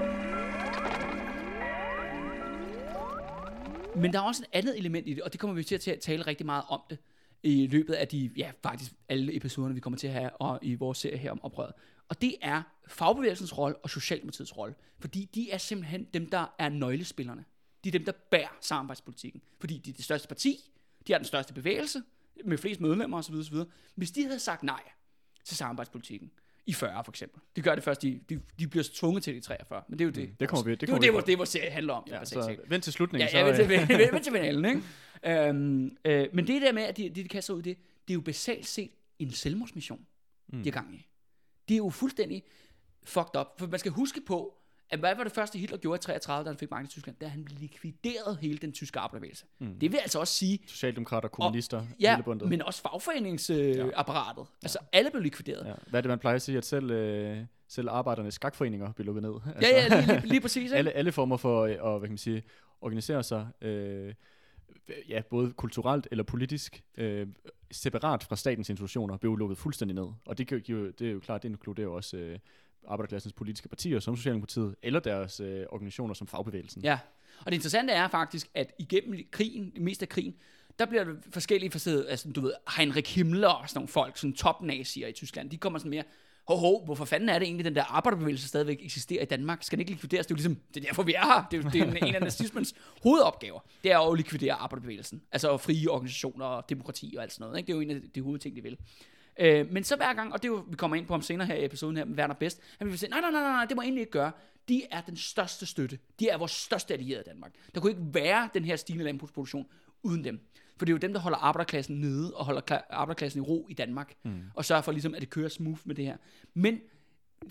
Men 4.01 4.13
der 4.13 4.19
er 4.19 4.23
også 4.23 4.43
et 4.43 4.57
andet 4.57 4.77
element 4.77 5.07
i 5.07 5.13
det, 5.13 5.23
og 5.23 5.31
det 5.31 5.39
kommer 5.39 5.55
vi 5.55 5.63
til 5.63 5.75
at 5.75 5.81
ta- 5.81 5.95
tale 6.01 6.27
rigtig 6.27 6.45
meget 6.45 6.63
om 6.69 6.81
det 6.89 6.97
i 7.43 7.67
løbet 7.67 7.93
af 7.93 8.07
de, 8.07 8.31
ja, 8.37 8.51
faktisk 8.63 8.91
alle 9.09 9.35
episoderne, 9.35 9.73
vi 9.73 9.79
kommer 9.79 9.97
til 9.97 10.07
at 10.07 10.13
have 10.13 10.29
og 10.29 10.59
i 10.61 10.75
vores 10.75 10.97
serie 10.97 11.17
her 11.17 11.31
om 11.31 11.43
oprøret. 11.43 11.71
Og 12.09 12.21
det 12.21 12.35
er 12.41 12.61
fagbevægelsens 12.87 13.57
rolle 13.57 13.77
og 13.77 13.89
Socialdemokratiets 13.89 14.57
rolle. 14.57 14.75
Fordi 14.99 15.29
de 15.35 15.51
er 15.51 15.57
simpelthen 15.57 16.07
dem, 16.13 16.29
der 16.29 16.55
er 16.59 16.69
nøglespillerne. 16.69 17.45
De 17.83 17.89
er 17.89 17.91
dem, 17.91 18.05
der 18.05 18.11
bærer 18.31 18.57
samarbejdspolitikken. 18.61 19.41
Fordi 19.59 19.77
de 19.77 19.89
er 19.89 19.93
det 19.93 20.03
største 20.05 20.27
parti, 20.27 20.71
de 21.07 21.13
har 21.13 21.17
den 21.17 21.25
største 21.25 21.53
bevægelse, 21.53 22.01
med 22.45 22.57
flest 22.57 22.81
medlemmer 22.81 23.17
osv. 23.17 23.35
osv. 23.35 23.55
Hvis 23.95 24.11
de 24.11 24.23
havde 24.23 24.39
sagt 24.39 24.63
nej 24.63 24.81
til 25.45 25.57
samarbejdspolitikken, 25.57 26.31
i 26.65 26.73
40 26.73 27.03
for 27.03 27.11
eksempel. 27.11 27.41
Det 27.55 27.63
gør 27.63 27.75
det 27.75 27.83
først, 27.83 28.01
de, 28.01 28.19
de, 28.29 28.41
de 28.59 28.67
bliver 28.67 28.83
tvunget 28.93 29.23
til 29.23 29.33
det 29.33 29.39
i 29.39 29.43
43. 29.43 29.83
Men 29.89 29.99
det 29.99 30.05
er 30.05 30.07
jo 30.07 30.11
det. 30.11 30.29
Mm, 30.29 30.35
det 30.35 30.49
kommer 30.49 30.63
vi- 30.63 30.71
det 30.71 30.81
det, 30.81 30.89
er 30.89 30.91
kommer 30.93 31.07
jo 31.07 31.11
vi 31.13 31.17
det, 31.17 31.23
på. 31.23 31.27
det, 31.27 31.37
vores 31.37 31.49
serie 31.49 31.69
handler 31.69 31.93
om. 31.93 32.03
Ja, 32.07 32.25
så 32.25 32.57
vent 32.67 32.83
til 32.83 32.93
slutningen. 32.93 33.25
Ja, 33.27 33.31
så, 33.31 33.37
jeg 33.37 33.45
vil 33.69 33.79
øh, 33.79 33.87
til, 33.87 33.97
vil 34.13 34.21
til 34.23 34.31
finalen, 34.33 34.65
ikke? 34.65 34.81
Øhm, 35.49 35.97
øh, 36.05 36.27
men 36.33 36.47
det 36.47 36.61
der 36.61 36.71
med, 36.71 36.83
at 36.83 36.97
de, 36.97 37.03
de, 37.09 37.23
de 37.23 37.27
kaster 37.27 37.53
ud 37.53 37.61
det, 37.61 37.77
det 38.07 38.13
er 38.13 38.15
jo 38.15 38.21
basalt 38.21 38.67
set 38.67 38.91
en 39.19 39.31
selvmordsmission, 39.31 40.05
mm. 40.47 40.63
de 40.63 40.69
er 40.69 40.73
gang 40.73 40.95
i. 40.95 41.07
Det 41.67 41.73
er 41.73 41.77
jo 41.77 41.89
fuldstændig 41.89 42.43
fucked 43.03 43.39
up. 43.39 43.47
For 43.59 43.67
man 43.67 43.79
skal 43.79 43.91
huske 43.91 44.21
på, 44.21 44.56
at 44.89 44.99
hvad 44.99 45.15
var 45.15 45.23
det 45.23 45.31
første 45.31 45.59
Hitler 45.59 45.77
gjorde 45.77 45.97
i 45.99 46.01
33, 46.01 46.43
da 46.45 46.49
han 46.49 46.57
fik 46.57 46.71
magt 46.71 46.87
i 46.87 46.91
Tyskland? 46.91 47.17
Da 47.21 47.27
han 47.27 47.47
likviderede 47.49 48.37
hele 48.41 48.57
den 48.57 48.71
tyske 48.71 48.99
arbejderbevægelse. 48.99 49.45
Mm. 49.59 49.79
Det 49.79 49.91
vil 49.91 49.97
altså 49.97 50.19
også 50.19 50.33
sige, 50.33 50.59
Socialdemokrater, 50.67 51.27
kommunister, 51.27 51.85
ja, 51.99 52.11
hele 52.15 52.23
bundet. 52.23 52.49
men 52.49 52.61
også 52.61 52.81
fagforeningsapparatet. 52.81 54.41
Øh, 54.41 54.47
altså 54.63 54.79
alle 54.93 55.11
blev 55.11 55.23
likvideret. 55.23 55.65
Ja. 55.67 55.73
Hvad 55.89 55.99
er 55.99 56.01
det, 56.01 56.09
man 56.09 56.19
plejer 56.19 56.35
at 56.35 56.41
sige, 56.41 56.57
at 56.57 56.65
selv, 56.65 56.91
øh, 56.91 57.37
selv 57.67 57.89
arbejdernes 57.89 58.33
skakforeninger 58.33 58.91
bliver 58.91 59.05
lukket 59.05 59.23
ned? 59.23 59.33
Altså, 59.55 59.71
Ja, 59.71 59.83
ja, 59.83 59.87
lige, 60.01 60.11
lige, 60.11 60.27
lige 60.27 60.41
præcis. 60.41 60.63
Ikke? 60.71 60.75
alle, 60.75 60.91
alle 60.91 61.11
former 61.11 61.37
for 61.37 61.61
øh, 61.63 61.71
at 61.71 61.77
hvad 61.79 62.01
kan 62.01 62.09
man 62.09 62.17
sige, 62.17 62.43
organisere 62.81 63.23
sig, 63.23 63.47
øh, 63.61 64.13
ja, 65.09 65.21
både 65.29 65.53
kulturelt 65.53 66.07
eller 66.11 66.23
politisk, 66.23 66.83
øh, 66.97 67.27
separat 67.71 68.23
fra 68.23 68.35
statens 68.35 68.69
institutioner, 68.69 69.17
blev 69.17 69.35
lukket 69.35 69.57
fuldstændig 69.57 69.95
ned. 69.95 70.07
Og 70.25 70.37
det, 70.37 70.69
jo, 70.69 70.91
det 70.91 71.07
er 71.07 71.11
jo 71.11 71.19
klart, 71.19 71.43
det 71.43 71.49
inkluderer 71.49 71.87
også 71.87 72.17
øh, 72.17 72.39
arbejderklassens 72.87 73.33
politiske 73.33 73.69
partier, 73.69 73.99
som 73.99 74.15
Socialdemokratiet, 74.15 74.75
eller 74.83 74.99
deres 74.99 75.39
øh, 75.39 75.65
organisationer 75.69 76.13
som 76.13 76.27
fagbevægelsen. 76.27 76.81
Ja, 76.83 76.99
og 77.39 77.45
det 77.45 77.53
interessante 77.53 77.93
er 77.93 78.07
faktisk, 78.07 78.47
at 78.53 78.71
igennem 78.79 79.19
krigen, 79.31 79.71
det 79.75 79.81
meste 79.81 80.03
af 80.03 80.09
krigen, 80.09 80.35
der 80.79 80.85
bliver 80.85 81.03
der 81.03 81.13
forskellige 81.31 81.71
facetter, 81.71 82.09
altså 82.09 82.31
du 82.31 82.41
ved, 82.41 82.53
Heinrich 82.77 83.15
Himmler 83.15 83.47
og 83.47 83.69
sådan 83.69 83.77
nogle 83.77 83.87
folk, 83.87 84.17
sådan 84.17 84.33
topnazier 84.33 85.07
i 85.07 85.11
Tyskland, 85.11 85.49
de 85.49 85.57
kommer 85.57 85.79
sådan 85.79 85.89
mere, 85.89 86.03
ho, 86.47 86.55
ho, 86.55 86.85
hvorfor 86.85 87.05
fanden 87.05 87.29
er 87.29 87.39
det 87.39 87.45
egentlig, 87.45 87.65
den 87.65 87.75
der 87.75 87.83
arbejderbevægelse 87.83 88.47
stadigvæk 88.47 88.77
eksisterer 88.81 89.21
i 89.21 89.25
Danmark? 89.25 89.63
Skal 89.63 89.77
den 89.77 89.81
ikke 89.81 89.91
likvideres? 89.91 90.25
Det 90.25 90.31
er 90.31 90.35
jo 90.35 90.37
ligesom, 90.37 90.55
det 90.73 90.83
er 90.83 90.87
derfor, 90.87 91.03
vi 91.03 91.13
er 91.13 91.25
her. 91.25 91.47
Det 91.51 91.57
er, 91.57 91.63
jo, 91.63 91.69
det 91.69 91.81
er 91.81 91.85
en, 91.85 92.07
en 92.07 92.15
af 92.15 92.21
nazismens 92.21 92.75
hovedopgaver. 93.03 93.59
Det 93.83 93.91
er 93.91 93.95
jo 93.95 94.11
at 94.11 94.17
likvidere 94.17 94.53
arbejderbevægelsen. 94.53 95.21
Altså 95.31 95.57
frie 95.57 95.91
organisationer 95.91 96.45
og 96.45 96.69
demokrati 96.69 97.13
og 97.17 97.23
alt 97.23 97.33
sådan 97.33 97.45
noget. 97.45 97.57
Ikke? 97.57 97.67
Det 97.67 97.73
er 97.73 97.75
jo 97.75 97.81
en 97.81 97.91
af 97.91 98.01
de 98.15 98.21
hovedting, 98.21 98.55
de 98.55 98.63
vil. 98.63 98.77
Øh, 99.39 99.71
men 99.71 99.83
så 99.83 99.95
hver 99.95 100.13
gang, 100.13 100.33
og 100.33 100.43
det 100.43 100.49
er 100.49 100.53
jo, 100.53 100.65
vi 100.69 100.75
kommer 100.75 100.97
ind 100.97 101.07
på 101.07 101.13
ham 101.13 101.21
senere 101.21 101.47
her 101.47 101.55
i 101.55 101.65
episoden 101.65 101.97
her 101.97 102.05
med 102.05 102.17
Werner 102.17 102.33
Best, 102.33 102.61
han 102.77 102.87
vil 102.87 102.99
sige, 102.99 103.09
nej, 103.09 103.21
nej, 103.21 103.31
nej, 103.31 103.41
nej, 103.41 103.65
det 103.65 103.75
må 103.75 103.81
jeg 103.81 103.87
egentlig 103.87 104.01
ikke 104.01 104.11
gøre. 104.11 104.31
De 104.67 104.83
er 104.91 105.01
den 105.01 105.17
største 105.17 105.65
støtte. 105.65 105.99
De 106.19 106.29
er 106.29 106.37
vores 106.37 106.51
største 106.51 106.93
allierede 106.93 107.23
i 107.25 107.29
Danmark. 107.29 107.51
Der 107.75 107.81
kunne 107.81 107.91
ikke 107.91 108.03
være 108.13 108.49
den 108.53 108.65
her 108.65 108.75
stigende 108.75 109.05
landbrugsproduktion 109.05 109.67
uden 110.03 110.23
dem. 110.23 110.39
For 110.77 110.85
det 110.85 110.91
er 110.91 110.93
jo 110.93 110.97
dem, 110.97 111.13
der 111.13 111.19
holder 111.19 111.37
arbejderklassen 111.37 111.95
nede 111.99 112.33
og 112.33 112.45
holder 112.45 112.61
kla- 112.71 112.87
arbejderklassen 112.89 113.41
i 113.41 113.45
ro 113.45 113.67
i 113.69 113.73
Danmark. 113.73 114.13
Mm. 114.23 114.41
Og 114.53 114.65
sørger 114.65 114.81
for 114.81 114.91
ligesom, 114.91 115.15
at 115.15 115.21
det 115.21 115.29
kører 115.29 115.49
smooth 115.49 115.79
med 115.85 115.95
det 115.95 116.05
her. 116.05 116.17
Men 116.53 116.79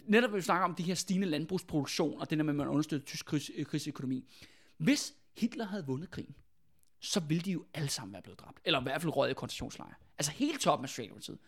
netop 0.06 0.30
når 0.30 0.36
vi 0.36 0.42
snakker 0.42 0.64
om 0.64 0.74
de 0.74 0.82
her 0.82 0.94
stigende 0.94 1.26
landbrugsproduktion, 1.28 2.20
og 2.20 2.30
det 2.30 2.38
der 2.38 2.44
med, 2.44 2.52
at 2.52 2.56
man 2.56 2.68
understøtter 2.68 3.06
tysk 3.06 3.26
krigs, 3.26 3.50
øh, 3.56 3.66
krigsøkonomi. 3.66 4.24
Hvis 4.76 5.14
Hitler 5.38 5.66
havde 5.66 5.86
vundet 5.86 6.10
krigen, 6.10 6.34
så 7.00 7.20
ville 7.20 7.42
de 7.42 7.50
jo 7.50 7.64
alle 7.74 7.88
sammen 7.88 8.12
være 8.12 8.22
blevet 8.22 8.40
dræbt. 8.40 8.60
Eller 8.64 8.80
i 8.80 8.82
hvert 8.82 9.02
fald 9.02 9.16
røget 9.16 9.30
i 9.30 9.34
koncentrationslejre. 9.34 9.94
Altså 10.18 10.32
helt 10.32 10.60
toppen 10.60 10.84
af 10.84 10.88
Socialdemokratiet. 10.88 11.38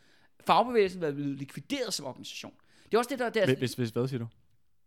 Fagbevægelsen 0.46 1.01
var 1.01 1.12
blevet 1.12 1.38
likvideret 1.38 1.94
som 1.94 2.07
organisation. 2.07 2.55
Det 2.85 2.94
er 2.94 2.98
også 2.98 3.11
det, 3.11 3.18
der... 3.18 3.31
Det 3.31 3.42
er, 3.42 3.57
Hvis, 3.57 3.74
hvis, 3.74 3.90
hvad 3.90 4.09
siger 4.09 4.18
du? 4.18 4.27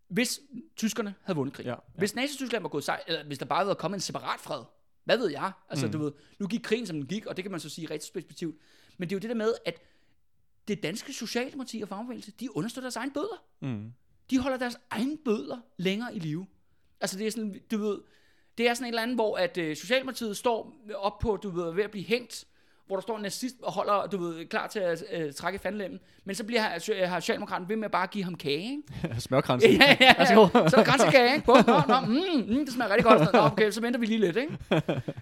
hvis 0.07 0.39
tyskerne 0.75 1.15
havde 1.21 1.35
vundet 1.37 1.55
krigen. 1.55 1.67
Ja, 1.67 1.71
Ja. 1.73 1.99
Hvis 1.99 2.15
Nazi-Tyskland 2.15 2.61
var 2.61 2.69
gået 2.69 2.83
sej, 2.83 3.03
eller 3.07 3.23
hvis 3.23 3.37
der 3.37 3.45
bare 3.45 3.63
havde 3.63 3.75
kommet 3.75 3.97
en 3.97 4.01
separat 4.01 4.39
fred. 4.39 4.63
Hvad 5.03 5.17
ved 5.17 5.29
jeg? 5.29 5.51
Altså, 5.69 5.85
mm. 5.85 5.91
du 5.91 5.97
ved, 5.97 6.11
nu 6.39 6.47
gik 6.47 6.59
krigen, 6.63 6.87
som 6.87 6.97
den 6.97 7.05
gik, 7.07 7.25
og 7.25 7.37
det 7.37 7.43
kan 7.43 7.51
man 7.51 7.59
så 7.59 7.69
sige 7.69 7.89
rigtig 7.89 8.13
perspektivt. 8.13 8.55
Men 8.97 9.09
det 9.09 9.15
er 9.15 9.17
jo 9.17 9.19
det 9.19 9.29
der 9.29 9.35
med, 9.35 9.53
at 9.65 9.81
det 10.67 10.83
danske 10.83 11.13
socialdemokrati 11.13 11.81
og 11.81 11.87
fagbevægelse, 11.87 12.31
de 12.31 12.55
understøtter 12.55 12.85
deres 12.85 12.95
egen 12.95 13.11
bødler. 13.11 13.43
Mm. 13.61 13.93
De 14.29 14.39
holder 14.39 14.57
deres 14.57 14.77
egen 14.89 15.17
bødler 15.25 15.57
længere 15.77 16.15
i 16.15 16.19
live. 16.19 16.47
Altså, 17.01 17.17
det 17.17 17.27
er 17.27 17.31
sådan, 17.31 17.59
du 17.71 17.77
ved, 17.77 18.01
det 18.57 18.67
er 18.67 18.73
sådan 18.73 18.85
et 18.85 18.89
eller 18.89 19.01
andet, 19.01 19.17
hvor 19.17 19.37
at 19.37 19.57
øh, 19.57 19.75
Socialdemokratiet 19.75 20.37
står 20.37 20.75
op 20.95 21.19
på, 21.19 21.37
du 21.43 21.49
ved, 21.49 21.73
ved 21.73 21.83
at 21.83 21.91
blive 21.91 22.05
hængt, 22.05 22.45
hvor 22.91 22.97
der 22.97 23.01
står 23.01 23.15
en 23.15 23.21
nazist 23.21 23.55
og 23.63 23.71
holder, 23.71 24.07
du 24.07 24.17
ved, 24.17 24.45
klar 24.45 24.67
til 24.67 24.79
at 24.79 25.03
øh, 25.11 25.33
trække 25.33 25.59
fandlemmen, 25.59 25.99
men 26.25 26.35
så 26.35 26.43
bliver 26.43 26.61
har, 26.61 27.05
har 27.05 27.19
Socialdemokraten 27.19 27.69
ved 27.69 27.75
med 27.75 27.85
at 27.85 27.91
bare 27.91 28.07
give 28.07 28.23
ham 28.23 28.35
kage, 28.35 28.71
ikke? 28.71 29.19
Smørkransen. 29.19 29.71
Ja, 29.71 29.97
ja, 29.99 30.15
ja. 30.19 30.25
Så 30.25 30.49
er 30.55 30.69
der 30.69 30.83
grænsekage, 30.83 31.33
ikke? 31.33 31.45
På. 31.45 31.53
Nå, 31.67 31.81
nå, 31.87 31.99
mm, 31.99 32.57
mm, 32.57 32.65
det 32.65 32.73
smager 32.73 32.89
rigtig 32.89 33.05
godt. 33.05 33.33
Nå, 33.33 33.39
okay, 33.39 33.71
så 33.71 33.81
venter 33.81 33.99
vi 33.99 34.05
lige 34.05 34.19
lidt, 34.19 34.37
ikke? 34.37 34.57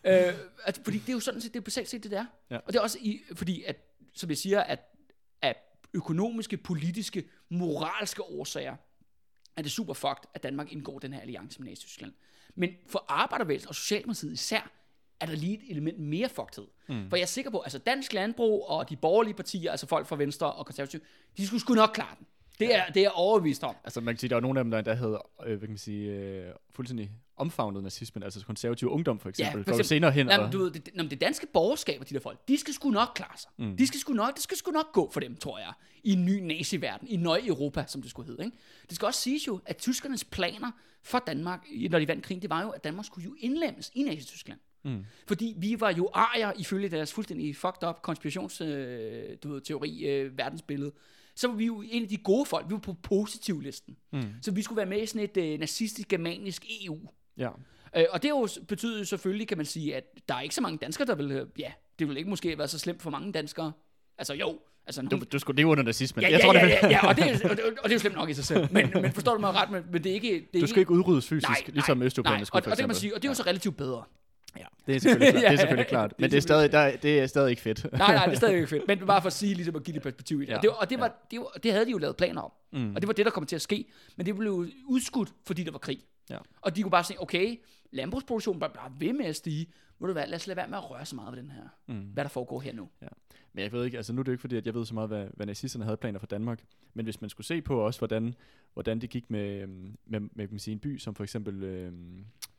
øh, 0.06 0.34
at, 0.64 0.80
fordi 0.84 0.98
det 0.98 1.10
er 1.10 1.14
jo 1.14 1.20
sådan 1.20 1.42
set, 1.42 1.54
det 1.54 1.60
er 1.60 1.64
basalt 1.64 1.90
set 1.90 2.04
det 2.04 2.12
der. 2.12 2.26
Ja. 2.50 2.58
Og 2.58 2.74
det 2.74 2.76
er 2.76 2.82
også 2.84 2.98
i, 3.02 3.22
fordi, 3.36 3.64
at, 3.64 3.76
som 4.14 4.30
jeg 4.30 4.38
siger, 4.38 4.62
at, 4.62 4.80
at 5.42 5.58
økonomiske, 5.94 6.58
politiske, 6.58 7.24
moralske 7.50 8.24
årsager, 8.24 8.76
er 9.58 9.62
det 9.62 9.72
super 9.72 9.94
fucked, 9.94 10.30
at 10.34 10.44
Danmark 10.44 10.72
indgår 10.72 11.00
den 11.00 11.14
her 11.14 11.22
alliance 11.22 11.62
med 11.62 11.70
Nazi-Tyskland. 11.70 12.14
Men 12.56 12.70
for 12.88 13.06
arbejdervægelsen 13.08 13.70
og 13.70 13.76
Socialdemokratiet 13.76 14.34
især, 14.34 14.72
er 15.20 15.26
der 15.26 15.36
lige 15.36 15.54
et 15.54 15.72
element 15.72 16.00
mere 16.00 16.30
fuckedhed. 16.30 16.68
Mm. 16.90 17.10
For 17.10 17.16
jeg 17.18 17.24
er 17.24 17.28
sikker 17.28 17.52
på, 17.52 17.60
altså 17.60 17.78
dansk 17.78 18.14
landbrug 18.14 18.70
og 18.70 18.90
de 18.90 18.96
borgerlige 18.96 19.34
partier, 19.34 19.72
altså 19.72 19.88
folk 19.88 20.08
fra 20.08 20.16
Venstre 20.16 20.54
og 20.54 20.66
konservative, 20.66 21.02
de 21.38 21.48
skulle 21.48 21.62
sgu 21.62 21.74
nok 21.74 21.92
klare 21.94 22.16
den. 22.20 22.26
Det 22.60 22.76
er, 22.76 22.86
det 22.86 22.98
er 22.98 23.02
jeg 23.02 23.12
overbevist 23.12 23.64
om. 23.64 23.76
Altså 23.84 24.02
man 24.02 24.14
kan 24.14 24.20
sige, 24.20 24.30
der 24.30 24.36
er 24.36 24.40
nogle 24.40 24.60
af 24.60 24.64
dem, 24.64 24.72
der 24.72 24.78
endda 24.78 24.94
havde, 24.94 25.22
øh, 25.46 25.48
hvad 25.48 25.60
kan 25.60 25.70
man 25.70 25.78
sige, 25.78 26.12
øh, 26.12 26.54
fuldstændig 26.76 27.12
omfavnet 27.38 27.84
nazismen, 27.84 28.24
altså 28.24 28.46
konservativ 28.46 28.90
ungdom 28.90 29.20
for 29.20 29.30
eksempel, 29.30 29.64
ja, 29.68 29.74
for 29.74 29.84
senere 29.84 30.12
hen. 30.12 30.28
Jamen, 30.30 30.52
du 30.52 30.58
ved, 30.58 30.72
det, 30.72 30.90
jamen, 30.96 31.10
det 31.10 31.22
danske 31.22 31.48
borgerskab 31.54 32.02
og 32.02 32.10
de 32.10 32.14
der 32.14 32.20
folk, 32.20 32.48
de 32.48 32.58
skal 32.58 32.74
sgu 32.74 32.90
nok 32.90 33.10
klare 33.16 33.38
sig. 33.38 33.52
Mm. 33.58 33.78
De 33.78 33.88
skal 33.88 34.00
sgu 34.00 34.14
nok, 34.14 34.36
det 34.36 34.44
skal 34.44 34.58
sgu 34.58 34.72
nok 34.72 34.92
gå 34.94 35.10
for 35.12 35.20
dem, 35.20 35.36
tror 35.36 35.58
jeg, 35.58 35.74
i 36.04 36.14
en 36.14 36.26
ny 36.26 36.40
nazi-verden, 36.40 37.08
i 37.08 37.16
nøje 37.16 37.48
Europa, 37.48 37.84
som 37.88 38.02
det 38.02 38.12
skulle 38.12 38.28
hedde. 38.28 38.46
Ikke? 38.46 38.58
Det 38.88 38.96
skal 38.96 39.06
også 39.06 39.22
siges 39.22 39.48
jo, 39.48 39.60
at 39.66 39.78
tyskernes 39.78 40.24
planer 40.24 40.72
for 41.04 41.20
Danmark, 41.28 41.66
når 41.90 42.00
de 42.00 42.08
vandt 42.08 42.26
krigen, 42.26 42.42
det 42.42 42.50
var 42.50 42.62
jo, 42.62 42.70
at 42.70 42.84
Danmark 42.84 43.06
skulle 43.06 43.26
jo 43.26 43.36
indlemmes 43.40 43.92
i 43.94 44.04
Nazi-Tyskland. 44.04 44.60
Mm. 44.84 45.06
Fordi 45.28 45.54
vi 45.58 45.80
var 45.80 45.92
jo 45.92 46.10
arier 46.14 46.52
ifølge 46.58 46.90
deres 46.90 47.14
fuldstændig 47.14 47.56
fucked 47.56 47.90
up 47.90 48.02
konspirationsteori, 48.02 50.06
øh, 50.06 50.18
du 50.24 50.30
øh, 50.30 50.38
verdensbillede. 50.38 50.92
Så 51.36 51.48
var 51.48 51.56
vi 51.56 51.66
jo 51.66 51.84
en 51.92 52.04
af 52.04 52.10
de 52.10 52.18
gode 52.18 52.46
folk. 52.46 52.66
Vi 52.70 52.74
var 52.74 52.80
på 52.80 52.94
positivlisten. 52.94 53.98
Mm. 54.14 54.22
Så 54.42 54.52
vi 54.52 54.62
skulle 54.62 54.78
være 54.78 54.86
med 54.86 55.02
i 55.02 55.06
sådan 55.06 55.30
et 55.36 55.38
øh, 55.38 55.60
nazistisk, 55.60 56.08
germanisk 56.08 56.66
EU. 56.86 56.98
ja. 57.38 57.50
Øh, 57.98 58.06
og 58.10 58.22
det 58.24 58.30
er 58.30 58.40
jo, 58.40 58.48
betyder 58.68 59.04
selvfølgelig, 59.04 59.48
kan 59.48 59.58
man 59.58 59.66
sige, 59.66 59.96
at 59.96 60.04
der 60.30 60.36
er 60.36 60.42
ikke 60.42 60.56
så 60.56 60.62
mange 60.62 60.78
danskere, 60.78 61.08
der 61.08 61.16
vil, 61.16 61.32
øh, 61.32 61.48
ja, 61.60 61.72
det 62.00 62.08
vil 62.08 62.18
ikke 62.18 62.30
måske 62.30 62.58
være 62.58 62.68
så 62.68 62.80
slemt 62.80 63.02
for 63.02 63.10
mange 63.10 63.32
danskere. 63.32 63.72
Altså 64.18 64.34
jo, 64.34 64.60
altså 64.88 65.02
Du, 65.02 65.08
nogle, 65.12 65.26
du 65.26 65.40
skulle, 65.40 65.58
det 65.58 65.64
er 65.64 65.68
under 65.68 65.84
nazismen. 65.84 66.24
ja, 66.24 66.32
jeg 66.32 66.40
ja, 66.40 66.46
tror, 66.46 66.54
ja, 66.54 66.66
det, 66.66 66.72
ja, 66.72 66.90
ja, 66.90 67.08
og 67.08 67.16
det, 67.16 67.24
er, 67.24 67.50
og, 67.50 67.58
det, 67.58 67.66
og 67.66 67.84
det 67.84 67.90
er 67.90 67.94
jo 67.96 68.00
slemt 68.00 68.16
nok 68.16 68.30
i 68.30 68.34
sig 68.34 68.46
selv. 68.46 68.68
Men, 68.72 68.90
men 68.94 69.12
forstår 69.14 69.34
du 69.34 69.40
mig 69.40 69.54
ret, 69.54 69.72
men, 69.72 69.84
men 69.92 70.04
det 70.04 70.10
er 70.10 70.14
ikke... 70.14 70.48
Det 70.54 70.60
er 70.60 70.62
du 70.62 70.68
skal 70.68 70.80
ikke 70.80 70.92
udryddes 70.92 71.28
fysisk, 71.28 71.50
nej, 71.50 71.64
ligesom 71.68 72.02
Østeuropæerne 72.02 72.38
nej, 72.38 72.44
skulle 72.44 72.60
og, 72.60 72.64
for 72.64 72.72
og 72.72 72.78
det 72.78 72.82
kan 72.84 72.90
man 72.90 72.96
sige, 72.96 73.16
og 73.16 73.22
det 73.22 73.28
er 73.28 73.32
jo 73.32 73.36
så 73.36 73.44
relativt 73.44 73.78
bedre. 73.78 74.04
Ja, 74.58 74.64
det 74.88 74.96
er 74.96 75.00
selvfølgelig 75.00 75.34
klart. 75.42 75.44
Det 75.44 75.54
er 75.54 75.58
selvfølgelig 75.58 75.88
klart. 75.88 76.14
Men 76.20 76.32
det 76.32 76.38
er, 76.38 76.42
stadig, 76.42 76.72
der, 76.72 76.98
det 76.98 77.20
er 77.20 77.28
stadig 77.28 77.50
ikke 77.50 77.62
fedt. 77.62 77.86
Nej, 77.92 78.16
nej, 78.16 78.26
det 78.26 78.32
er 78.34 78.38
stadig 78.38 78.56
ikke 78.56 78.68
fedt. 78.68 78.88
Men 78.88 79.00
bare 79.00 79.22
for 79.22 79.28
at 79.28 79.34
sige, 79.34 79.54
ligesom 79.54 79.76
at 79.76 79.84
give 79.84 79.94
det 79.94 80.02
perspektiv 80.04 80.42
i 80.42 80.46
det. 80.46 80.52
Ja, 80.52 80.58
det, 80.62 80.70
og 80.70 80.90
det, 80.90 81.00
var, 81.00 81.26
det, 81.32 81.40
var, 81.40 81.60
det 81.64 81.72
havde 81.72 81.86
de 81.86 81.92
jo 81.92 81.98
lavet 81.98 82.18
planer 82.18 82.42
om. 82.42 82.52
Mm. 82.74 82.96
Og 82.96 83.02
det 83.02 83.08
var 83.08 83.14
det, 83.14 83.26
der 83.26 83.32
kom 83.32 83.46
til 83.46 83.56
at 83.56 83.62
ske. 83.62 83.86
Men 84.16 84.26
det 84.26 84.36
blev 84.36 84.52
jo 84.52 84.68
udskudt, 84.86 85.30
fordi 85.48 85.64
der 85.64 85.72
var 85.72 85.80
krig. 85.80 86.00
Ja. 86.30 86.38
Og 86.62 86.76
de 86.76 86.82
kunne 86.82 86.92
bare 86.92 87.04
sige, 87.04 87.22
okay, 87.22 87.60
landbrugsproduktionen 87.92 88.60
bare, 88.60 88.70
bare 88.70 88.92
ved 89.00 89.14
med 89.14 89.26
at 89.26 89.36
stige. 89.36 89.68
Må 90.00 90.08
du 90.08 90.14
hvad, 90.14 90.28
lad 90.28 90.36
os 90.36 90.48
lade 90.48 90.58
være 90.58 90.68
med 90.68 90.78
at 90.78 90.92
røre 90.92 91.06
så 91.06 91.16
meget 91.16 91.36
ved 91.36 91.42
den 91.44 91.52
her. 91.52 91.64
Mm. 91.88 92.00
Hvad 92.14 92.24
der 92.24 92.30
foregår 92.30 92.60
her 92.60 92.74
nu. 92.74 92.90
Men 93.54 93.64
jeg 93.64 93.72
ved 93.72 93.86
ikke, 93.86 93.98
altså 93.98 94.14
nu 94.14 94.20
er 94.20 94.24
det 94.24 94.28
jo 94.28 94.34
ikke 94.34 94.42
fordi, 94.42 94.56
at 94.58 94.66
jeg 94.66 94.74
ved 94.74 94.86
så 94.86 94.94
meget, 94.94 95.10
hvad, 95.10 95.28
hvad 95.34 95.46
nazisterne 95.46 95.86
havde 95.86 95.98
planer 95.98 96.20
for 96.20 96.28
Danmark. 96.28 96.64
Men 96.94 97.06
hvis 97.06 97.22
man 97.22 97.30
skulle 97.30 97.48
se 97.48 97.62
på 97.62 97.80
også, 97.86 98.00
hvordan, 98.00 98.36
hvordan 98.74 99.00
det 99.02 99.10
gik 99.10 99.30
med, 99.30 99.62
øhm, 99.62 99.98
med, 100.06 100.20
med 100.20 100.30
kan 100.48 100.50
man 100.52 100.60
sige, 100.60 100.72
en 100.74 100.80
by 100.80 100.98
som 100.98 101.16
for 101.16 101.24
eksempel 101.24 101.64
øh, 101.64 101.92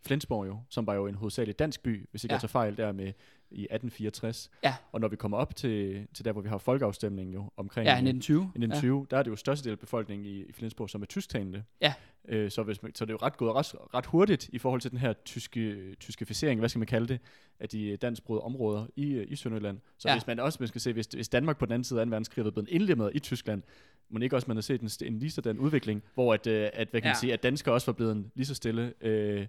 Flensborg 0.06 0.46
jo, 0.46 0.58
som 0.68 0.86
var 0.86 0.94
jo 0.94 1.06
en 1.06 1.14
hovedsageligt 1.14 1.58
dansk 1.58 1.82
by, 1.82 2.06
hvis 2.10 2.24
ikke 2.24 2.32
Ja. 2.32 2.34
jeg 2.34 2.40
tager 2.40 2.48
fejl, 2.48 2.76
der 2.76 2.92
med 2.92 3.12
i 3.50 3.62
1864. 3.70 4.50
Ja. 4.64 4.74
Og 4.92 5.00
når 5.00 5.08
vi 5.08 5.16
kommer 5.16 5.38
op 5.38 5.56
til, 5.56 6.06
til 6.14 6.24
der, 6.24 6.32
hvor 6.32 6.42
vi 6.42 6.48
har 6.48 6.58
folkeafstemningen 6.58 7.34
jo 7.34 7.50
omkring 7.56 7.84
Ja, 7.86 7.90
i 7.92 8.08
1920. 8.08 8.36
i 8.36 8.44
1920, 8.44 8.98
ja. 8.98 9.04
der 9.10 9.18
er 9.18 9.22
det 9.22 9.30
jo 9.30 9.36
størstedel 9.36 9.72
af 9.72 9.78
befolkningen 9.78 10.26
i, 10.26 10.42
i 10.42 10.52
Flensborg, 10.52 10.90
som 10.90 11.02
er 11.02 11.06
tysktalende. 11.06 11.62
Ja. 11.80 11.94
Øh, 12.32 12.50
så, 12.50 12.62
hvis 12.62 12.82
man, 12.82 12.94
så 12.94 13.04
det 13.04 13.10
er 13.10 13.14
jo 13.14 13.26
ret 13.26 13.36
gået 13.36 13.54
ret, 13.54 13.74
ret 13.94 14.06
hurtigt 14.06 14.50
i 14.52 14.58
forhold 14.58 14.80
til 14.80 14.90
den 14.90 14.98
her 14.98 15.12
tyske, 15.12 15.94
tyskificering, 16.00 16.60
hvad 16.60 16.68
skal 16.68 16.78
man 16.78 16.86
kalde 16.86 17.08
det, 17.08 17.18
af 17.60 17.68
de 17.68 17.96
dansksprogede 17.96 18.42
områder 18.42 18.86
i, 18.96 19.12
øh, 19.12 19.26
i 19.28 19.36
Sønderjylland. 19.36 19.78
Så 19.98 20.08
Ja. 20.08 20.14
hvis 20.14 20.26
man 20.26 20.40
også 20.40 20.56
man 20.60 20.68
skal 20.68 20.80
se, 20.80 20.92
hvis, 20.92 21.06
hvis 21.06 21.28
Danmark 21.28 21.58
på 21.58 21.66
den 21.66 21.72
anden 21.72 21.84
side 21.84 22.00
af 22.00 22.06
2. 22.06 22.10
verdenskrig 22.10 22.44
var 22.44 22.50
blevet 22.50 22.68
indlemmet 22.68 23.10
i 23.14 23.18
Tyskland, 23.18 23.62
må 24.10 24.18
ikke 24.18 24.36
også 24.36 24.44
man 24.48 24.56
har 24.56 24.62
set 24.62 24.80
en, 24.80 24.90
en 25.14 25.18
lige 25.18 25.30
sådan 25.30 25.58
udvikling, 25.58 26.02
hvor 26.14 26.34
at, 26.34 26.46
øh, 26.46 26.68
at, 26.72 26.88
hvad 26.90 27.00
kan 27.00 27.08
Ja. 27.08 27.12
man 27.12 27.16
sige, 27.20 27.32
at 27.32 27.42
danskere 27.42 27.74
også 27.74 27.86
var 27.86 27.92
blevet 27.92 28.12
en 28.12 28.32
lige 28.34 28.46
så 28.46 28.54
stille 28.54 28.92
øh, 29.00 29.36
man 29.38 29.46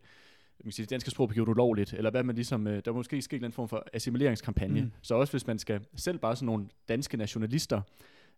kan 0.63 0.71
sige, 0.71 0.83
det 0.83 0.89
danske 0.89 1.11
sprog 1.11 1.27
blev 1.29 1.33
gjort 1.35 1.47
ulovligt, 1.49 1.93
eller 1.93 2.11
hvad 2.11 2.23
man 2.23 2.35
ligesom, 2.35 2.67
øh, 2.67 2.81
der 2.85 2.91
er 2.91 2.95
måske 2.95 3.21
sket 3.21 3.33
en 3.33 3.35
eller 3.37 3.45
anden 3.47 3.55
form 3.55 3.69
for 3.69 3.87
assimileringskampagne. 3.93 4.81
Mm. 4.81 4.91
Så 5.01 5.15
også 5.15 5.33
hvis 5.33 5.47
man 5.47 5.59
skal, 5.59 5.81
selv 5.95 6.17
bare 6.17 6.35
sådan 6.35 6.45
nogle 6.45 6.65
danske 6.89 7.17
nationalister, 7.17 7.81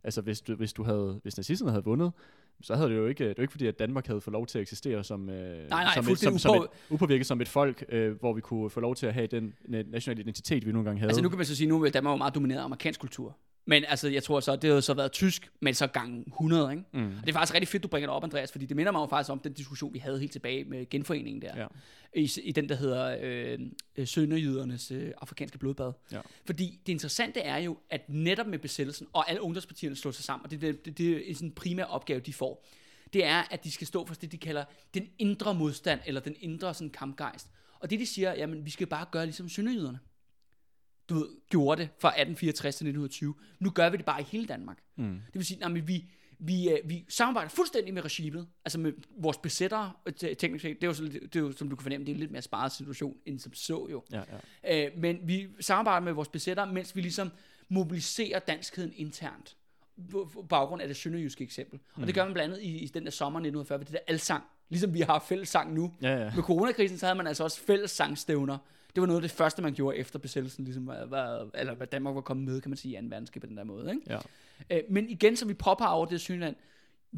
altså 0.04 0.22
hvis 0.22 0.42
du, 0.42 0.56
hvis 0.56 0.74
du 0.74 0.84
havde, 0.84 1.20
hvis 1.24 1.38
nazisterne 1.38 1.72
havde 1.72 1.84
vundet, 1.84 2.12
så 2.62 2.76
havde 2.76 2.90
det 2.90 2.96
jo 2.96 3.08
ikke, 3.08 3.28
det 3.28 3.38
var 3.38 3.42
ikke 3.42 3.52
fordi, 3.52 3.68
at 3.68 3.80
Danmark 3.80 4.08
havde 4.08 4.22
fået 4.22 4.32
lov 4.32 4.46
til 4.48 4.58
at 4.58 4.62
eksistere 4.62 5.04
som, 5.04 5.30
øh, 5.30 5.70
nej, 5.70 5.86
som, 5.96 6.08
et, 6.12 6.20
som, 6.20 6.38
som 6.38 6.56
et, 6.56 6.68
upåvirket 6.90 7.26
som 7.28 7.42
et 7.42 7.48
folk, 7.48 7.86
øh, 7.90 8.20
hvor 8.20 8.34
vi 8.34 8.42
kunne 8.42 8.70
få 8.70 8.80
lov 8.80 8.96
til 8.96 9.06
at 9.06 9.14
have 9.14 9.28
den 9.28 9.54
na- 9.66 9.92
nationale 9.92 10.22
identitet, 10.22 10.66
vi 10.66 10.72
nogle 10.72 10.86
gange 10.86 11.00
havde. 11.00 11.10
Altså 11.10 11.22
nu 11.22 11.30
kan 11.30 11.38
man 11.38 11.46
så 11.46 11.56
sige, 11.56 11.68
nu 11.68 11.84
er 11.84 11.90
Danmark 11.90 12.12
jo 12.12 12.18
meget 12.18 12.36
domineret 12.36 12.60
af 12.60 12.66
amerikansk 12.66 13.00
kultur. 13.00 13.38
Men 13.66 13.86
altså, 13.88 14.08
jeg 14.08 14.24
tror 14.24 14.40
så, 14.40 14.56
det 14.56 14.74
har 14.74 14.80
så 14.80 14.94
været 14.94 15.12
tysk, 15.12 15.52
men 15.60 15.74
så 15.74 15.88
gang 15.88 16.28
100, 16.28 16.72
ikke? 16.72 16.84
mm. 16.94 17.08
Og 17.08 17.22
det 17.22 17.30
er 17.30 17.34
faktisk 17.34 17.54
rigtig 17.54 17.68
fedt, 17.68 17.84
du 17.84 17.88
bringer 17.88 18.08
det 18.08 18.16
op, 18.16 18.24
Andreas, 18.24 18.52
fordi 18.52 18.66
det 18.66 18.76
minder 18.76 18.92
mig 18.92 19.00
jo 19.00 19.06
faktisk 19.06 19.32
om 19.32 19.40
den 19.40 19.54
diskussion, 19.54 19.94
vi 19.94 20.00
havde 20.00 20.20
helt 20.20 20.32
tilbage 20.32 20.64
med 20.64 20.90
genforeningen 20.90 21.42
der. 21.42 21.58
Ja. 21.58 21.68
I, 22.16 22.32
I 22.44 22.52
den, 22.52 22.70
der 22.70 22.76
hedder 22.76 23.18
øh, 23.22 23.60
øh, 23.96 24.08
Sønderjydernes 24.08 24.92
øh, 24.92 25.12
afrikanske 25.22 25.58
blodbad. 25.58 25.92
Ja. 26.12 26.20
Fordi 26.46 26.80
det 26.86 26.92
interessante 26.94 27.40
er 27.40 27.58
jo, 27.58 27.78
at 27.90 28.10
netop 28.10 28.48
med 28.48 28.60
besættelsen, 28.60 29.08
og 29.14 29.30
alle 29.30 29.42
ungdomspartierne 29.42 29.96
slår 29.96 30.12
sig 30.12 30.24
sammen, 30.24 30.46
og 30.46 30.52
det, 30.52 30.62
det, 30.62 30.86
det, 30.86 30.98
det 30.98 31.32
er 31.32 31.36
sådan 31.36 31.48
en 31.48 31.56
primær 31.56 31.84
opgave, 31.84 32.20
de 32.20 32.34
får, 32.34 32.66
det 33.14 33.26
er, 33.26 33.44
at 33.52 33.64
de 33.64 33.72
skal 33.72 33.88
stå 33.88 34.06
for 34.06 34.16
det, 34.16 34.32
de 34.32 34.38
kalder 34.38 34.64
den 34.94 35.08
indre 35.20 35.54
modstand, 35.54 36.00
eller 36.06 36.22
den 36.22 36.36
indre 36.40 36.74
sådan, 36.74 36.90
kampgejst. 36.90 37.48
Og 37.80 37.90
det, 37.90 38.00
de 38.00 38.06
siger, 38.06 38.34
jamen, 38.34 38.66
vi 38.66 38.70
skal 38.70 38.88
bare 38.88 39.06
gøre 39.12 39.26
ligesom 39.26 39.50
sønderjyderne. 39.50 40.00
Du 41.10 41.14
ved, 41.16 41.28
gjorde 41.50 41.82
det 41.82 41.90
fra 42.00 42.08
1864 42.10 42.76
til 42.76 42.84
1920. 42.86 43.36
Nu 43.60 43.70
gør 43.70 43.90
vi 43.90 43.98
det 43.98 44.06
bare 44.06 44.22
i 44.22 44.24
hele 44.24 44.46
Danmark. 44.46 44.78
Mm. 44.96 45.04
Det 45.28 45.34
vil 45.34 45.46
sige, 45.46 45.66
at 45.66 45.88
vi, 45.88 46.06
vi, 46.40 46.70
øh, 46.70 46.78
vi 46.86 47.06
samarbejder 47.10 47.50
fuldstændig 47.50 47.94
med 47.94 48.06
regimet, 48.06 48.48
altså 48.66 48.80
med 48.80 48.94
vores 49.18 49.38
besættere, 49.38 49.92
øh, 50.06 50.14
te- 50.14 50.34
teknisk 50.36 50.62
set. 50.62 50.76
Det 50.76 50.84
er, 50.84 50.88
jo, 50.88 50.94
så- 50.94 51.04
det 51.04 51.36
er 51.36 51.40
jo, 51.40 51.52
som 51.52 51.70
du 51.70 51.76
kan 51.76 51.82
fornemme, 51.84 52.06
det 52.06 52.12
er 52.12 52.16
en 52.16 52.20
lidt 52.20 52.32
mere 52.32 52.42
sparet 52.42 52.72
situation, 52.72 53.18
end 53.26 53.40
som 53.40 53.54
så 53.54 53.88
jo. 53.92 54.04
Ja, 54.12 54.22
ja. 54.64 54.86
Øh, 54.86 54.92
men 54.98 55.20
vi 55.24 55.48
samarbejder 55.60 56.06
med 56.06 56.14
vores 56.14 56.28
besættere, 56.28 56.74
mens 56.74 56.96
vi 56.96 57.02
ligesom 57.02 57.32
mobiliserer 57.70 58.40
danskheden 58.40 58.94
internt. 58.96 59.56
På 60.12 60.30
på 60.34 60.42
baggrund 60.42 60.82
af 60.82 60.88
det 60.88 60.98
sønderjyske 60.98 61.44
eksempel. 61.44 61.80
Mm. 61.96 62.02
Og 62.02 62.08
det 62.08 62.16
gør 62.16 62.24
man 62.26 62.34
blandt 62.34 62.54
andet 62.54 62.64
i, 62.66 62.78
i 62.78 62.88
den 62.88 63.04
der 63.06 63.12
sommer 63.12 63.40
1940, 63.40 63.80
ved 63.80 63.86
det 63.86 63.94
der 63.94 64.00
alsang. 64.08 64.44
Ligesom 64.70 64.94
vi 64.94 65.00
har 65.02 65.26
fællessang 65.30 65.74
nu. 65.74 65.94
Ja, 66.02 66.16
ja. 66.24 66.32
Med 66.36 66.44
coronakrisen, 66.44 66.98
så 66.98 67.06
havde 67.06 67.18
man 67.18 67.28
altså 67.28 67.44
også 67.44 67.62
fællessangstævner. 67.62 68.58
Det 68.96 69.02
var 69.02 69.08
noget 69.08 69.18
af 69.18 69.22
det 69.22 69.32
første, 69.32 69.62
man 69.62 69.74
gjorde 69.74 69.98
efter 69.98 70.20
besættelsen, 70.20 70.64
ligesom 70.66 70.88
var, 70.88 71.06
var, 71.06 71.50
eller 71.54 71.76
hvad 71.76 71.88
Danmark 71.88 72.16
var 72.16 72.22
kommet 72.22 72.46
med, 72.46 72.62
kan 72.62 72.70
man 72.70 72.78
sige, 72.78 72.98
i 72.98 73.02
2. 73.02 73.08
verdenskrig 73.10 73.42
på 73.42 73.48
den 73.48 73.58
der 73.58 73.64
måde. 73.64 73.92
Ikke? 73.92 74.02
ja. 74.10 74.20
Øh, 74.70 74.84
men 74.90 75.10
igen, 75.10 75.36
som 75.36 75.50
vi 75.50 75.54
påpeger 75.54 75.92
over 75.92 76.06
det 76.06 76.22
Synland, 76.22 76.56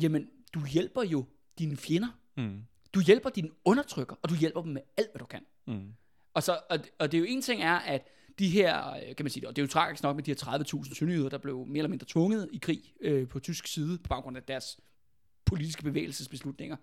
jamen, 0.01 0.29
du 0.53 0.65
hjælper 0.65 1.03
jo 1.03 1.25
dine 1.59 1.77
fjender. 1.77 2.19
Mm. 2.37 2.61
Du 2.93 3.01
hjælper 3.01 3.29
dine 3.29 3.49
undertrykker, 3.65 4.15
og 4.21 4.29
du 4.29 4.35
hjælper 4.35 4.61
dem 4.61 4.71
med 4.71 4.81
alt, 4.97 5.11
hvad 5.11 5.19
du 5.19 5.25
kan. 5.25 5.41
Mm. 5.67 5.93
Og, 6.33 6.43
så, 6.43 6.59
og, 6.69 6.79
og 6.99 7.11
det 7.11 7.17
er 7.17 7.19
jo 7.19 7.25
en 7.29 7.41
ting 7.41 7.61
er, 7.61 7.75
at 7.75 8.07
de 8.39 8.49
her, 8.49 8.93
øh, 8.93 9.15
kan 9.15 9.23
man 9.23 9.29
sige, 9.29 9.47
og 9.47 9.55
det 9.55 9.61
er 9.61 9.63
jo 9.63 9.67
tragisk 9.67 10.03
nok 10.03 10.15
med 10.15 10.23
de 10.23 10.31
her 10.31 10.63
30.000 10.83 10.95
sønderjyder, 10.95 11.29
der 11.29 11.37
blev 11.37 11.65
mere 11.65 11.77
eller 11.77 11.89
mindre 11.89 12.05
tvunget 12.09 12.49
i 12.51 12.57
krig 12.57 12.93
øh, 13.01 13.27
på 13.27 13.39
tysk 13.39 13.67
side, 13.67 13.97
på 13.97 14.07
baggrund 14.07 14.37
af 14.37 14.43
deres 14.43 14.79
politiske 15.45 15.83
bevægelsesbeslutninger. 15.83 16.75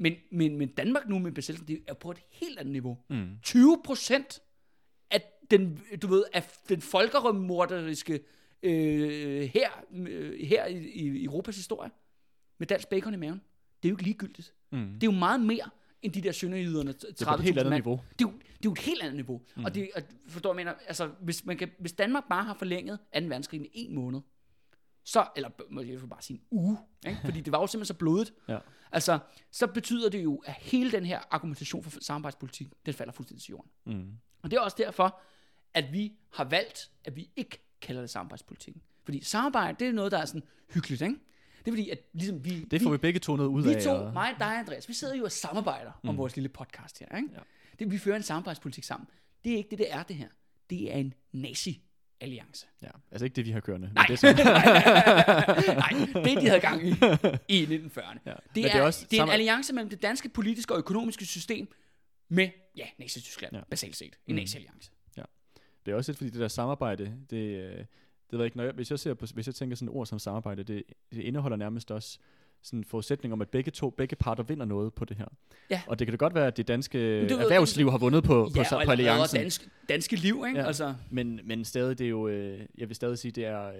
Men, 0.00 0.14
men, 0.30 0.56
men 0.56 0.68
Danmark 0.68 1.08
nu 1.08 1.18
med 1.18 1.32
besættelsen, 1.32 1.68
det 1.68 1.84
er 1.86 1.94
på 1.94 2.10
et 2.10 2.18
helt 2.30 2.58
andet 2.58 2.72
niveau. 2.72 2.98
Mm. 3.10 3.28
20 3.42 3.80
procent 3.84 4.40
af 5.10 5.22
den, 5.50 5.80
du 6.02 6.06
ved, 6.06 6.24
af 6.32 6.50
den 6.68 6.80
folkeremorderiske 6.80 8.20
øh, 8.62 9.42
her, 9.42 9.70
øh, 9.92 10.46
her 10.46 10.66
i, 10.66 10.76
i 10.76 11.24
Europas 11.24 11.56
historie, 11.56 11.90
med 12.58 12.66
dansk 12.66 12.88
bacon 12.88 13.14
i 13.14 13.16
maven. 13.16 13.40
Det 13.82 13.88
er 13.88 13.90
jo 13.90 13.94
ikke 13.94 14.02
ligegyldigt. 14.02 14.54
Mm. 14.72 14.78
Det 14.78 15.02
er 15.02 15.12
jo 15.12 15.18
meget 15.18 15.40
mere 15.40 15.70
end 16.02 16.12
de 16.12 16.20
der 16.20 16.32
sønderjyderne, 16.32 16.90
30.000 16.90 17.06
Det 17.06 17.22
er 17.26 17.32
et 17.32 17.40
helt 17.40 17.58
andet 17.58 17.72
niveau. 17.72 18.00
Det 18.18 18.24
er, 18.24 18.28
jo, 18.28 18.38
det 18.38 18.44
er 18.44 18.54
jo 18.64 18.72
et 18.72 18.78
helt 18.78 19.02
andet 19.02 19.16
niveau. 19.16 19.40
Mm. 19.56 19.64
Og 19.64 19.74
det, 19.74 19.90
og 19.94 20.02
forstår 20.28 20.50
jeg 20.50 20.56
mener, 20.56 20.72
altså, 20.86 21.10
hvis, 21.20 21.44
man 21.44 21.56
kan, 21.56 21.70
hvis 21.78 21.92
Danmark 21.92 22.24
bare 22.28 22.44
har 22.44 22.54
forlænget 22.54 22.98
2. 22.98 23.20
verdenskrig 23.20 23.60
med 23.60 23.68
en 23.72 23.94
måned, 23.94 24.20
så, 25.04 25.26
eller 25.36 25.50
må 25.70 25.80
jeg 25.80 26.00
bare 26.10 26.22
sige 26.22 26.36
en 26.38 26.42
uge, 26.50 26.78
ikke? 27.06 27.18
fordi 27.24 27.40
det 27.40 27.52
var 27.52 27.60
jo 27.60 27.66
simpelthen 27.66 27.94
så 27.94 27.98
blodet, 27.98 28.32
Ja. 28.48 28.58
altså, 28.92 29.18
så 29.50 29.66
betyder 29.66 30.08
det 30.10 30.24
jo, 30.24 30.36
at 30.46 30.52
hele 30.52 30.92
den 30.92 31.06
her 31.06 31.20
argumentation 31.30 31.82
for 31.82 32.00
samarbejdspolitik, 32.00 32.68
den 32.86 32.94
falder 32.94 33.12
fuldstændig 33.12 33.42
til 33.42 33.50
jorden. 33.50 33.70
Mm. 33.86 34.12
Og 34.42 34.50
det 34.50 34.56
er 34.56 34.60
også 34.60 34.76
derfor, 34.80 35.20
at 35.74 35.92
vi 35.92 36.12
har 36.32 36.44
valgt, 36.44 36.90
at 37.04 37.16
vi 37.16 37.30
ikke 37.36 37.58
kalder 37.80 38.00
det 38.02 38.10
samarbejdspolitikken. 38.10 38.82
Fordi 39.04 39.24
samarbejde, 39.24 39.76
det 39.78 39.88
er 39.88 39.92
noget, 39.92 40.12
der 40.12 40.18
er 40.18 40.24
sådan 40.24 40.42
hyggeligt, 40.74 41.02
ikke? 41.02 41.14
Det 41.58 41.66
er 41.66 41.72
fordi, 41.72 41.90
at 41.90 41.98
ligesom 42.12 42.44
vi... 42.44 42.64
Det 42.64 42.82
får 42.82 42.90
vi 42.90 42.96
begge 42.96 43.20
to 43.20 43.36
noget 43.36 43.48
ud 43.48 43.62
vi 43.62 43.74
af. 43.74 43.82
to, 43.82 43.90
og- 43.90 44.12
mig 44.12 44.32
og 44.34 44.38
dig, 44.38 44.58
Andreas, 44.58 44.88
vi 44.88 44.94
sidder 44.94 45.14
jo 45.14 45.24
og 45.24 45.32
samarbejder 45.32 45.92
mm. 46.02 46.08
om 46.08 46.16
vores 46.16 46.36
lille 46.36 46.48
podcast 46.48 46.98
her, 46.98 47.16
ikke? 47.16 47.28
Ja. 47.32 47.38
Det, 47.78 47.90
vi 47.90 47.98
fører 47.98 48.16
en 48.16 48.22
samarbejdspolitik 48.22 48.84
sammen. 48.84 49.08
Det 49.44 49.52
er 49.52 49.56
ikke 49.56 49.70
det, 49.70 49.78
det 49.78 49.92
er, 49.92 50.02
det 50.02 50.16
her. 50.16 50.28
Det 50.70 50.92
er 50.94 50.96
en 50.96 51.14
nazi-alliance. 52.22 52.66
Ja, 52.82 52.88
altså 53.10 53.24
ikke 53.24 53.34
det, 53.36 53.46
vi 53.46 53.50
har 53.50 53.60
kørende. 53.60 53.86
men 53.86 53.94
Nej, 53.94 54.06
Det 54.06 54.12
er 54.24 54.34
så, 54.34 54.44
Nej, 55.74 56.24
det 56.24 56.40
de 56.42 56.48
havde 56.48 56.60
gang 56.60 56.86
i 56.86 56.90
i 57.48 57.64
1940'erne. 57.64 58.18
Ja. 58.26 58.30
Det, 58.30 58.38
Men 58.54 58.64
er, 58.64 58.68
det 58.72 58.74
er 58.74 58.82
også 58.82 59.06
det 59.10 59.12
er 59.12 59.16
en 59.16 59.20
samme- 59.20 59.32
alliance 59.32 59.72
mellem 59.74 59.90
det 59.90 60.02
danske 60.02 60.28
politiske 60.28 60.74
og 60.74 60.78
økonomiske 60.78 61.26
system 61.26 61.68
med, 62.28 62.48
ja, 62.76 62.86
Nazi-Tyskland, 62.98 63.52
ja. 63.52 63.58
Ja. 63.58 63.64
basalt 63.70 63.96
set. 63.96 64.16
En 64.26 64.34
Mm. 64.34 64.40
nazi-alliance. 64.40 64.90
det 65.86 65.92
er 65.92 65.96
også 65.96 66.12
lidt 66.12 66.18
fordi 66.18 66.30
det 66.30 66.40
der 66.40 66.48
samarbejde, 66.48 67.16
det, 67.30 67.36
øh, 67.36 67.76
det 67.78 67.86
ved 68.30 68.38
jeg 68.38 68.44
ikke, 68.44 68.56
når 68.56 68.64
jeg, 68.64 68.72
hvis 68.72 68.90
jeg 68.90 68.98
ser 68.98 69.14
på, 69.14 69.26
hvis 69.34 69.46
jeg 69.46 69.54
tænker 69.54 69.76
sådan 69.76 69.88
et 69.88 69.94
ord 69.94 70.06
som 70.06 70.18
samarbejde, 70.18 70.62
det, 70.64 70.82
det 71.12 71.22
indeholder 71.22 71.56
nærmest 71.56 71.90
også 71.90 72.18
sådan 72.62 72.78
en 72.78 72.84
forudsætning 72.84 73.32
om, 73.32 73.40
at 73.42 73.48
begge 73.48 73.70
to, 73.70 73.90
begge 73.90 74.16
parter 74.16 74.42
vinder 74.42 74.64
noget 74.66 74.94
på 74.94 75.04
det 75.04 75.16
her. 75.16 75.26
Ja. 75.70 75.82
Og 75.86 75.98
det 75.98 76.06
kan 76.06 76.12
da 76.12 76.16
godt 76.16 76.34
være, 76.34 76.46
at 76.46 76.56
det 76.56 76.68
danske 76.68 77.28
du 77.28 77.34
erhvervsliv 77.34 77.90
har 77.90 77.98
vundet 77.98 78.24
på, 78.24 78.50
på, 78.54 78.60
Ja, 78.60 78.64
på, 78.70 78.84
på 78.84 78.90
alliancen. 78.90 79.40
dansk, 79.40 79.68
danske 79.88 80.16
liv, 80.16 80.44
ikke? 80.46 80.58
Ja. 80.58 80.60
Ja. 80.62 80.66
Altså, 80.66 80.94
Men, 81.10 81.40
men 81.44 81.64
stadig, 81.64 81.98
det 81.98 82.04
er 82.04 82.08
jo, 82.10 82.28
øh, 82.28 82.60
jeg 82.78 82.88
vil 82.88 82.96
stadig 82.96 83.18
sige, 83.18 83.32
det 83.32 83.44
er, 83.44 83.66
øh, 83.68 83.74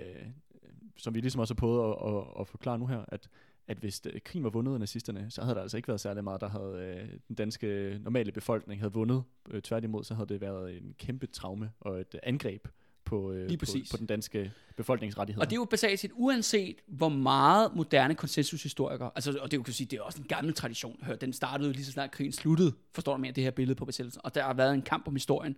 som 0.96 1.14
vi 1.14 1.20
ligesom 1.20 1.40
også 1.40 1.54
har 1.54 1.56
prøvet 1.58 1.90
at, 1.90 2.16
at, 2.16 2.24
at 2.40 2.48
forklare 2.48 2.78
nu 2.78 2.86
her, 2.86 3.04
at, 3.08 3.28
at 3.68 3.76
hvis 3.78 4.02
øh, 4.12 4.20
krigen 4.24 4.44
var 4.44 4.50
vundet 4.50 4.72
af 4.72 4.78
nazisterne, 4.80 5.26
så 5.30 5.42
havde 5.42 5.54
der 5.54 5.62
altså 5.62 5.76
ikke 5.76 5.88
været 5.88 6.00
særlig 6.00 6.24
meget, 6.24 6.40
der 6.40 6.48
havde 6.48 6.98
øh, 7.02 7.08
den 7.28 7.36
danske 7.36 7.98
normale 8.02 8.32
befolkning 8.32 8.80
havde 8.80 8.92
vundet. 8.92 9.22
Øh, 9.50 9.62
tværtimod, 9.62 10.04
så 10.04 10.14
havde 10.14 10.28
det 10.28 10.40
været 10.40 10.76
en 10.76 10.94
kæmpe 10.98 11.26
traume 11.26 11.70
og 11.80 12.00
et 12.00 12.14
øh, 12.14 12.20
angreb 12.22 12.68
på, 13.10 13.32
øh, 13.32 13.58
på, 13.58 13.66
på 13.90 13.96
den 13.96 14.06
danske 14.06 14.52
befolkningsrettigheder. 14.76 15.44
og 15.44 15.50
det 15.50 15.56
er 15.56 15.60
jo 15.60 15.64
basalt 15.64 16.00
set, 16.00 16.10
uanset 16.14 16.76
hvor 16.86 17.08
meget 17.08 17.76
moderne 17.76 18.14
konsensushistorikere, 18.14 19.10
altså, 19.14 19.30
og 19.30 19.50
det 19.50 19.56
er 19.56 19.58
jo, 19.58 19.62
kan 19.62 19.74
sige, 19.74 19.86
det 19.86 19.98
er 19.98 20.02
også 20.02 20.18
en 20.18 20.28
gammel 20.28 20.54
tradition, 20.54 20.98
hør, 21.02 21.16
den 21.16 21.32
startede 21.32 21.68
jo 21.68 21.72
lige 21.72 21.84
så 21.84 21.92
snart 21.92 22.10
krigen 22.10 22.32
sluttede, 22.32 22.72
forstår 22.94 23.12
du 23.12 23.20
mere, 23.20 23.32
det 23.32 23.44
her 23.44 23.50
billede 23.50 23.74
på 23.74 23.84
besættelsen, 23.84 24.20
og 24.24 24.34
der 24.34 24.42
har 24.42 24.54
været 24.54 24.74
en 24.74 24.82
kamp 24.82 25.08
om 25.08 25.14
historien 25.14 25.56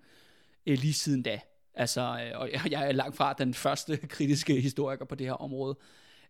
øh, 0.67 0.79
lige 0.79 0.93
siden 0.93 1.23
da. 1.23 1.41
Altså, 1.75 2.01
øh, 2.01 2.41
og 2.41 2.53
jeg, 2.53 2.61
jeg 2.71 2.89
er 2.89 2.93
langt 2.93 3.17
fra 3.17 3.33
den 3.33 3.55
første 3.55 3.97
kritiske 4.17 4.61
historiker 4.61 5.05
på 5.05 5.15
det 5.15 5.27
her 5.27 5.35
område. 5.35 5.79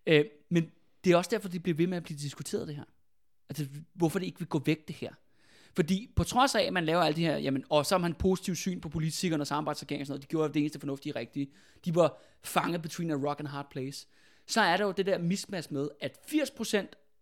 Øh, 0.07 0.25
men 0.49 0.71
det 1.03 1.11
er 1.11 1.17
også 1.17 1.29
derfor, 1.33 1.49
det 1.49 1.63
bliver 1.63 1.75
ved 1.75 1.87
med 1.87 1.97
at 1.97 2.03
blive 2.03 2.17
diskuteret, 2.17 2.67
det 2.67 2.75
her. 2.75 2.83
Altså, 3.49 3.65
hvorfor 3.93 4.19
det 4.19 4.25
ikke 4.25 4.39
vil 4.39 4.47
gå 4.47 4.61
væk, 4.65 4.87
det 4.87 4.95
her. 4.95 5.13
Fordi 5.75 6.09
på 6.15 6.23
trods 6.23 6.55
af, 6.55 6.61
at 6.61 6.73
man 6.73 6.85
laver 6.85 7.01
alt 7.01 7.15
det 7.15 7.23
her, 7.23 7.37
jamen, 7.37 7.63
og 7.69 7.85
så 7.85 7.95
har 7.95 7.99
man 7.99 8.13
positiv 8.13 8.55
syn 8.55 8.79
på 8.81 8.89
politikerne 8.89 9.43
og 9.43 9.47
samarbejdsregeringen 9.47 10.01
og 10.01 10.07
sådan 10.07 10.13
noget, 10.13 10.21
de 10.21 10.27
gjorde 10.27 10.53
det 10.53 10.59
eneste 10.59 10.79
fornuftige 10.79 11.15
rigtige. 11.15 11.47
De 11.85 11.95
var 11.95 12.21
fanget 12.43 12.81
between 12.81 13.11
a 13.11 13.13
rock 13.13 13.39
and 13.39 13.47
a 13.47 13.51
hard 13.51 13.69
place. 13.71 14.07
Så 14.47 14.61
er 14.61 14.77
der 14.77 14.85
jo 14.85 14.91
det 14.91 15.05
der 15.05 15.17
mismatch 15.17 15.73
med, 15.73 15.89
at 16.01 16.17
80% 16.27 16.77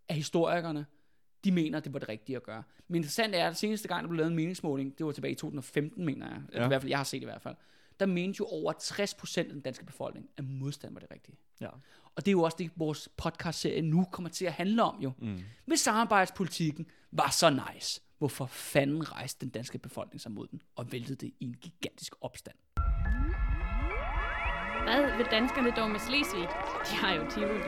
af 0.10 0.16
historikerne, 0.16 0.86
de 1.44 1.52
mener, 1.52 1.80
det 1.80 1.94
var 1.94 2.00
det 2.00 2.10
rigtige 2.10 2.36
at 2.36 2.44
gøre. 2.44 2.64
Men 2.88 2.96
interessant 2.96 3.36
er, 3.36 3.46
at 3.46 3.50
det 3.50 3.58
seneste 3.58 3.88
gang, 3.88 4.02
der 4.02 4.08
blev 4.08 4.18
lavet 4.18 4.30
en 4.30 4.36
meningsmåling, 4.36 4.98
det 4.98 5.06
var 5.06 5.12
tilbage 5.12 5.32
i 5.32 5.36
2015, 5.36 6.06
mener 6.06 6.28
jeg. 6.28 6.42
Ja. 6.54 6.60
Ja. 6.60 6.66
I 6.66 6.68
hvert 6.68 6.82
fald, 6.82 6.90
jeg 6.90 7.00
har 7.00 7.04
set 7.04 7.22
det 7.22 7.28
i 7.28 7.32
hvert 7.32 7.42
fald. 7.42 7.56
Der 8.00 8.06
mente 8.06 8.38
jo 8.40 8.46
over 8.46 8.74
60% 8.74 9.38
af 9.38 9.46
den 9.46 9.62
danske 9.62 9.86
befolkning, 9.86 10.30
at 10.38 10.44
modstand 10.44 10.94
var 10.94 11.00
det 11.00 11.12
rigtige. 11.12 11.38
ja. 11.62 11.70
Og 12.16 12.26
det 12.26 12.28
er 12.28 12.32
jo 12.32 12.42
også 12.42 12.58
det, 12.60 12.72
vores 12.76 13.10
podcast-serie 13.18 13.82
nu 13.82 14.08
kommer 14.12 14.30
til 14.30 14.46
at 14.46 14.54
handle 14.54 14.84
om 14.84 15.02
jo. 15.02 15.12
Mm. 15.18 15.40
Hvis 15.66 15.80
samarbejdspolitikken 15.80 16.86
var 17.12 17.30
så 17.30 17.50
nice, 17.74 18.02
hvorfor 18.22 18.46
fanden 18.46 19.12
rejste 19.12 19.40
den 19.46 19.50
danske 19.50 19.78
befolkning 19.78 20.22
sig 20.22 20.32
mod 20.32 20.48
den, 20.48 20.62
og 20.76 20.92
væltede 20.92 21.16
det 21.16 21.34
i 21.40 21.46
en 21.46 21.56
gigantisk 21.62 22.14
opstand. 22.22 22.56
Hvad 24.84 25.18
vil 25.18 25.26
danskerne 25.32 25.72
dog 25.78 25.92
med 25.92 26.00
Slesvig? 26.00 26.48
De 26.90 26.96
har 26.96 27.14
jo 27.16 27.30
Tivoli. 27.30 27.64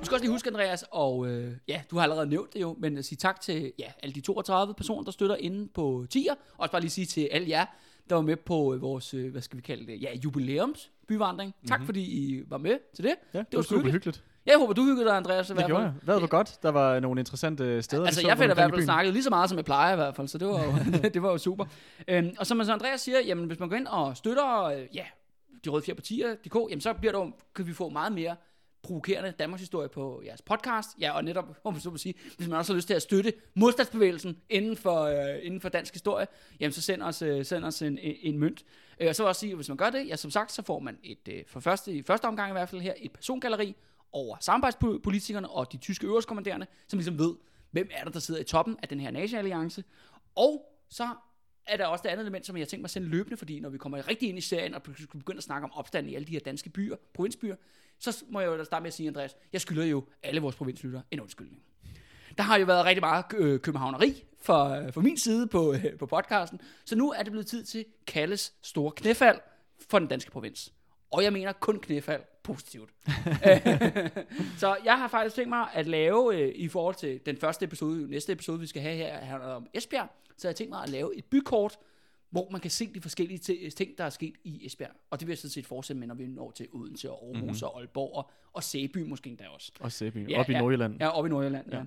Du 0.00 0.04
skal 0.06 0.14
også 0.14 0.24
lige 0.24 0.30
huske, 0.30 0.48
Andreas, 0.48 0.84
og 0.90 1.26
øh, 1.28 1.52
ja, 1.68 1.82
du 1.90 1.96
har 1.96 2.02
allerede 2.02 2.26
nævnt 2.26 2.54
det 2.54 2.60
jo, 2.60 2.76
men 2.78 2.98
at 2.98 3.04
sige 3.04 3.16
tak 3.16 3.40
til 3.40 3.72
ja, 3.78 3.92
alle 4.02 4.14
de 4.14 4.20
32 4.20 4.74
personer, 4.74 5.02
der 5.04 5.10
støtter 5.10 5.36
inde 5.36 5.68
på 5.68 6.06
TIR. 6.10 6.34
Også 6.58 6.72
bare 6.72 6.80
lige 6.80 6.90
sige 6.90 7.06
til 7.06 7.28
alle 7.32 7.48
jer, 7.48 7.66
der 8.10 8.14
var 8.14 8.22
med 8.22 8.36
på 8.36 8.74
øh, 8.74 8.80
vores, 8.82 9.14
øh, 9.14 9.30
hvad 9.32 9.42
skal 9.42 9.56
vi 9.56 9.62
kalde 9.62 9.86
det, 9.86 10.02
ja, 10.02 10.08
jubilæumsbyvandring. 10.24 11.54
Tak 11.68 11.80
Mhm. 11.80 11.86
fordi 11.86 12.02
I 12.02 12.42
var 12.50 12.58
med 12.58 12.78
til 12.94 13.04
det. 13.04 13.14
Ja, 13.34 13.38
det, 13.38 13.46
var 13.52 13.58
var 13.58 13.62
super 13.62 13.76
hyggeligt. 13.76 13.94
hyggeligt. 13.94 14.24
Jeg 14.46 14.58
håber, 14.58 14.72
du 14.72 14.84
hyggede 14.84 15.04
dig, 15.06 15.16
Andreas. 15.16 15.48
i 15.48 15.52
Det 15.52 15.56
hvert 15.56 15.66
gjorde 15.66 15.82
fald. 15.82 15.92
jeg. 15.94 16.00
Hvad 16.04 16.20
var 16.20 16.26
godt? 16.26 16.58
Der 16.62 16.68
var 16.70 17.00
nogle 17.00 17.20
interessante 17.20 17.82
steder. 17.82 18.06
Altså, 18.06 18.20
så 18.20 18.26
jeg 18.26 18.36
fik 18.36 18.42
rundt 18.42 18.52
i 18.52 18.60
hvert 18.60 18.70
fald 18.70 18.82
snakket 18.84 19.12
lige 19.12 19.22
så 19.22 19.30
meget, 19.30 19.48
som 19.48 19.56
jeg 19.58 19.64
plejer 19.64 19.92
i 19.92 19.96
hvert 19.96 20.16
fald, 20.16 20.28
så 20.28 20.38
det 20.38 20.48
var 20.48 20.64
jo, 20.64 20.72
det 21.14 21.22
var 21.22 21.30
jo 21.30 21.38
super. 21.38 21.64
Øhm, 22.08 22.30
og 22.38 22.46
som 22.46 22.60
Andreas 22.60 23.00
siger, 23.00 23.20
jamen, 23.20 23.44
hvis 23.46 23.58
man 23.60 23.68
går 23.68 23.76
ind 23.76 23.86
og 23.86 24.16
støtter 24.16 24.64
øh, 24.64 24.82
ja, 24.94 25.04
de 25.64 25.70
røde 25.70 25.82
fire 25.84 25.94
partier, 25.94 26.34
DK, 26.34 26.54
jamen, 26.70 26.80
så 26.80 26.92
bliver 26.94 27.12
der, 27.12 27.30
kan 27.54 27.66
vi 27.66 27.72
få 27.72 27.88
meget 27.88 28.12
mere 28.12 28.36
provokerende 28.82 29.30
Danmarks 29.38 29.60
historie 29.60 29.88
på 29.88 30.22
jeres 30.26 30.42
podcast. 30.42 30.88
Ja, 31.00 31.12
og 31.12 31.24
netop, 31.24 31.44
hvor 31.62 31.70
man 31.70 31.80
så 31.80 31.90
må 31.90 31.96
sige, 31.96 32.14
hvis 32.36 32.48
man 32.48 32.58
også 32.58 32.72
har 32.72 32.76
lyst 32.76 32.86
til 32.86 32.94
at 32.94 33.02
støtte 33.02 33.32
modstandsbevægelsen 33.54 34.36
inden 34.50 34.76
for, 34.76 35.02
øh, 35.02 35.38
inden 35.42 35.60
for 35.60 35.68
dansk 35.68 35.92
historie, 35.94 36.26
jamen 36.60 36.72
så 36.72 36.82
send 36.82 37.02
os, 37.02 37.22
øh, 37.22 37.44
send 37.44 37.64
os 37.64 37.82
en, 37.82 37.98
en, 37.98 38.14
en 38.22 38.38
mønt. 38.38 38.64
Øh, 39.00 39.08
og 39.08 39.14
så 39.16 39.22
vil 39.22 39.24
jeg 39.26 39.28
også 39.28 39.40
sige, 39.40 39.50
at 39.50 39.56
hvis 39.56 39.68
man 39.68 39.76
gør 39.76 39.90
det, 39.90 40.08
ja, 40.08 40.16
som 40.16 40.30
sagt, 40.30 40.52
så 40.52 40.62
får 40.62 40.78
man 40.78 40.98
et, 41.02 41.28
øh, 41.30 41.42
for 41.46 41.60
første, 41.60 41.92
i 41.92 42.02
første 42.02 42.24
omgang 42.24 42.50
i 42.50 42.52
hvert 42.52 42.68
fald 42.68 42.80
her, 42.80 42.92
et 42.96 43.12
persongalleri 43.12 43.76
over 44.12 44.36
samarbejdspolitikerne 44.40 45.50
og 45.50 45.72
de 45.72 45.76
tyske 45.76 46.06
øverstkommanderende, 46.06 46.66
som 46.88 46.98
ligesom 46.98 47.18
ved, 47.18 47.34
hvem 47.70 47.88
er 47.92 48.04
der, 48.04 48.10
der 48.10 48.20
sidder 48.20 48.40
i 48.40 48.44
toppen 48.44 48.76
af 48.82 48.88
den 48.88 49.00
her 49.00 49.10
nazi-alliance. 49.10 49.84
Og 50.34 50.66
så 50.88 51.08
er 51.66 51.76
der 51.76 51.86
også 51.86 52.02
det 52.02 52.08
andet 52.08 52.22
element, 52.22 52.46
som 52.46 52.56
jeg 52.56 52.60
har 52.60 52.66
tænkt 52.66 52.82
mig 52.82 52.86
at 52.86 52.90
sende 52.90 53.08
løbende, 53.08 53.36
fordi 53.36 53.60
når 53.60 53.68
vi 53.68 53.78
kommer 53.78 54.08
rigtig 54.08 54.28
ind 54.28 54.38
i 54.38 54.40
serien, 54.40 54.74
og 54.74 54.82
skal 54.94 55.18
begynde 55.18 55.38
at 55.38 55.44
snakke 55.44 55.64
om 55.64 55.72
opstanden 55.72 56.12
i 56.12 56.14
alle 56.14 56.26
de 56.26 56.32
her 56.32 56.40
danske 56.40 56.70
byer, 56.70 56.96
provinsbyer, 57.14 57.56
så 57.98 58.24
må 58.28 58.40
jeg 58.40 58.46
jo 58.46 58.58
da 58.58 58.64
starte 58.64 58.82
med 58.82 58.88
at 58.88 58.94
sige, 58.94 59.08
Andreas, 59.08 59.36
jeg 59.52 59.60
skylder 59.60 59.84
jo 59.84 60.04
alle 60.22 60.40
vores 60.40 60.56
provinslyttere 60.56 61.02
en 61.10 61.20
undskyldning. 61.20 61.62
Der 62.38 62.42
har 62.42 62.56
jo 62.56 62.64
været 62.64 62.84
rigtig 62.84 63.02
meget 63.02 63.24
øh, 63.34 63.60
københavneri 63.60 64.24
for, 64.40 64.54
fra 64.54 64.90
for 64.90 65.00
min 65.00 65.16
side 65.16 65.46
på, 65.46 65.72
øh, 65.72 65.98
på 65.98 66.06
podcasten, 66.06 66.60
så 66.84 66.96
nu 66.96 67.10
er 67.10 67.22
det 67.22 67.32
blevet 67.32 67.46
tid 67.46 67.64
til 67.64 67.84
Kalles 68.06 68.54
store 68.62 68.92
knæfald 68.92 69.38
for 69.90 69.98
den 69.98 70.08
danske 70.08 70.30
provins. 70.30 70.72
Og 71.10 71.24
jeg 71.24 71.32
mener 71.32 71.52
kun 71.52 71.80
knæfald 71.80 72.22
positivt. 72.42 72.90
så 74.62 74.76
jeg 74.84 74.98
har 74.98 75.08
faktisk 75.08 75.36
tænkt 75.36 75.48
mig 75.48 75.68
at 75.74 75.86
lave, 75.86 76.36
øh, 76.36 76.52
i 76.54 76.68
forhold 76.68 76.94
til 76.94 77.20
den 77.26 77.36
første 77.36 77.64
episode, 77.64 78.10
næste 78.10 78.32
episode, 78.32 78.60
vi 78.60 78.66
skal 78.66 78.82
have 78.82 78.96
her, 78.96 79.18
handler 79.18 79.48
om 79.48 79.66
Esbjerg, 79.74 80.08
så 80.36 80.48
jeg 80.48 80.50
har 80.50 80.54
tænkt 80.54 80.70
mig 80.70 80.82
at 80.82 80.88
lave 80.88 81.16
et 81.16 81.24
bykort, 81.24 81.78
hvor 82.30 82.48
man 82.50 82.60
kan 82.60 82.70
se 82.70 82.94
de 82.94 83.00
forskellige 83.00 83.38
ti- 83.38 83.70
ting, 83.70 83.98
der 83.98 84.04
er 84.04 84.10
sket 84.10 84.34
i 84.44 84.66
Esbjerg. 84.66 84.90
Og 85.10 85.20
det 85.20 85.26
vil 85.26 85.32
jeg 85.32 85.38
sådan 85.38 85.50
set 85.50 85.66
fortsætte 85.66 86.00
med, 86.00 86.08
når 86.08 86.14
vi 86.14 86.26
når 86.26 86.50
til 86.50 86.68
Odense 86.72 87.10
og 87.10 87.22
Aarhus 87.26 87.42
mm-hmm. 87.42 87.62
og 87.62 87.78
Aalborg 87.78 88.16
og, 88.16 88.30
og 88.52 88.64
Sæby 88.64 88.98
måske 88.98 89.30
endda 89.30 89.48
også. 89.48 89.72
Og 89.80 89.92
Sæby. 89.92 90.30
Ja, 90.30 90.40
Op 90.40 90.48
i 90.48 90.52
ja. 90.52 90.58
Nordjylland. 90.58 90.96
Ja, 91.00 91.08
oppe 91.08 91.28
i 91.28 91.30
Nordjylland, 91.30 91.66
ja. 91.70 91.76
Ja. 91.76 91.84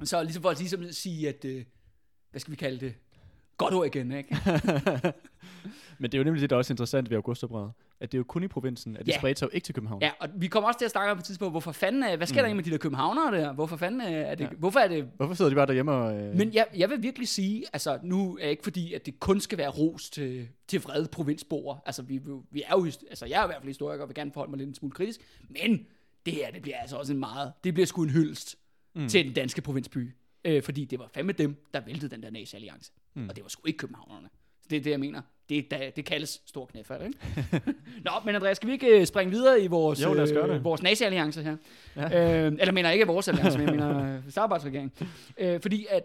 ja. 0.00 0.04
Så 0.04 0.22
ligesom 0.22 0.42
for 0.42 0.50
at 0.50 0.58
ligesom 0.58 0.92
sige, 0.92 1.28
at, 1.28 1.44
øh, 1.44 1.64
hvad 2.30 2.40
skal 2.40 2.50
vi 2.50 2.56
kalde 2.56 2.80
det? 2.80 2.94
Godt 3.58 3.74
ord 3.74 3.86
igen, 3.86 4.12
ikke? 4.12 4.36
Men 6.00 6.10
det 6.10 6.14
er 6.14 6.18
jo 6.18 6.24
nemlig 6.24 6.40
det, 6.42 6.50
der 6.50 6.56
er 6.56 6.58
også 6.58 6.72
interessant 6.72 7.10
ved 7.10 7.16
Augustoprøret. 7.16 7.72
At 8.00 8.12
det 8.12 8.18
er 8.18 8.20
jo 8.20 8.24
kun 8.24 8.42
i 8.42 8.48
provinsen, 8.48 8.96
at 8.96 9.06
det 9.06 9.12
Ja. 9.12 9.18
spredte 9.18 9.38
sig 9.38 9.46
jo 9.46 9.50
ikke 9.54 9.64
til 9.64 9.74
København. 9.74 10.02
Ja, 10.02 10.10
og 10.20 10.28
vi 10.36 10.46
kommer 10.46 10.68
også 10.68 10.78
til 10.78 10.84
at 10.84 10.90
snakke 10.90 11.10
om 11.10 11.16
på 11.16 11.20
et 11.20 11.24
tidspunkt, 11.24 11.52
hvorfor 11.52 11.72
fanden, 11.72 12.02
er, 12.02 12.16
hvad 12.16 12.26
sker 12.26 12.42
mm. 12.42 12.48
der 12.48 12.54
med 12.54 12.64
de 12.64 12.70
der 12.70 12.78
københavnere 12.78 13.40
der? 13.40 13.52
Hvorfor 13.52 13.76
fanden 13.76 14.00
er, 14.00 14.34
det, 14.34 14.44
ja. 14.44 14.48
Hvorfor 14.58 14.78
er 14.80 14.88
det 14.88 15.10
Hvorfor 15.16 15.34
sidder 15.34 15.48
de 15.48 15.54
bare 15.54 15.66
derhjemme 15.66 15.92
og... 15.92 16.20
Øh, 16.20 16.36
Men 16.36 16.54
jeg, 16.54 16.66
jeg 16.76 16.90
vil 16.90 17.02
virkelig 17.02 17.28
sige, 17.28 17.64
altså 17.72 17.98
nu 18.02 18.38
er 18.40 18.48
ikke 18.48 18.62
fordi, 18.62 18.94
at 18.94 19.06
det 19.06 19.20
kun 19.20 19.40
skal 19.40 19.58
være 19.58 19.68
ros 19.68 20.10
til, 20.10 20.48
til 20.68 20.82
vrede 20.82 21.08
provinsboer. 21.12 21.76
Altså 21.86 22.02
vi, 22.02 22.20
vi- 22.50 22.62
er 22.66 22.72
jo, 22.78 22.84
altså 22.84 23.26
jeg 23.26 23.40
er 23.40 23.44
i 23.44 23.48
hvert 23.48 23.60
fald 23.60 23.68
historiker 23.68 24.02
og 24.02 24.08
vil 24.08 24.14
gerne 24.14 24.32
forholde 24.32 24.50
mig 24.50 24.58
lidt 24.58 24.68
en 24.68 24.74
smule 24.74 24.92
kritisk. 24.94 25.20
Men 25.48 25.86
det 26.26 26.34
her, 26.34 26.50
det 26.50 26.62
bliver 26.62 26.76
altså 26.78 26.96
også 26.96 27.12
en 27.12 27.18
meget, 27.18 27.52
det 27.64 27.74
bliver 27.74 27.86
sgu 27.86 28.02
en 28.02 28.10
hyldest 28.10 28.56
mm. 28.94 29.08
til 29.08 29.24
den 29.24 29.32
danske 29.32 29.60
provinsby. 29.62 30.14
Øh, 30.44 30.62
fordi 30.62 30.84
det 30.84 30.98
var 30.98 31.08
fandme 31.14 31.32
dem, 31.32 31.56
der 31.74 31.80
væltede 31.80 32.10
den 32.14 32.22
der 32.22 32.30
nazi-alliance. 32.30 32.92
Mm. 33.18 33.28
Og 33.28 33.36
det 33.36 33.44
var 33.44 33.48
sgu 33.48 33.62
ikke 33.66 33.76
københavnerne. 33.76 34.28
Så 34.62 34.66
det 34.70 34.76
er 34.76 34.80
det, 34.80 34.90
jeg 34.90 35.00
mener. 35.00 35.22
Det, 35.48 35.70
da, 35.70 35.90
det 35.96 36.04
kaldes 36.04 36.42
stor 36.46 36.66
knæfald, 36.66 37.06
ikke? 37.06 37.18
Nå, 38.04 38.10
men 38.24 38.34
Andreas, 38.34 38.56
skal 38.56 38.66
vi 38.66 38.72
ikke 38.72 39.00
øh, 39.00 39.06
springe 39.06 39.30
videre 39.30 39.60
i 39.60 39.66
vores, 39.66 40.02
Jo, 40.02 40.14
øh, 40.14 40.64
vores 40.64 40.82
nazi-alliance 40.82 41.42
her? 41.42 41.56
Ja. 41.96 42.46
Øh, 42.46 42.52
eller 42.60 42.72
mener 42.72 42.90
ikke 42.90 43.06
vores 43.06 43.28
alliance, 43.28 43.58
men 43.58 43.66
jeg 43.66 43.76
mener 43.76 44.16
øh, 44.16 44.22
samarbejdsregering. 44.32 44.92
Øh, 45.38 45.60
fordi 45.60 45.86
at 45.90 46.02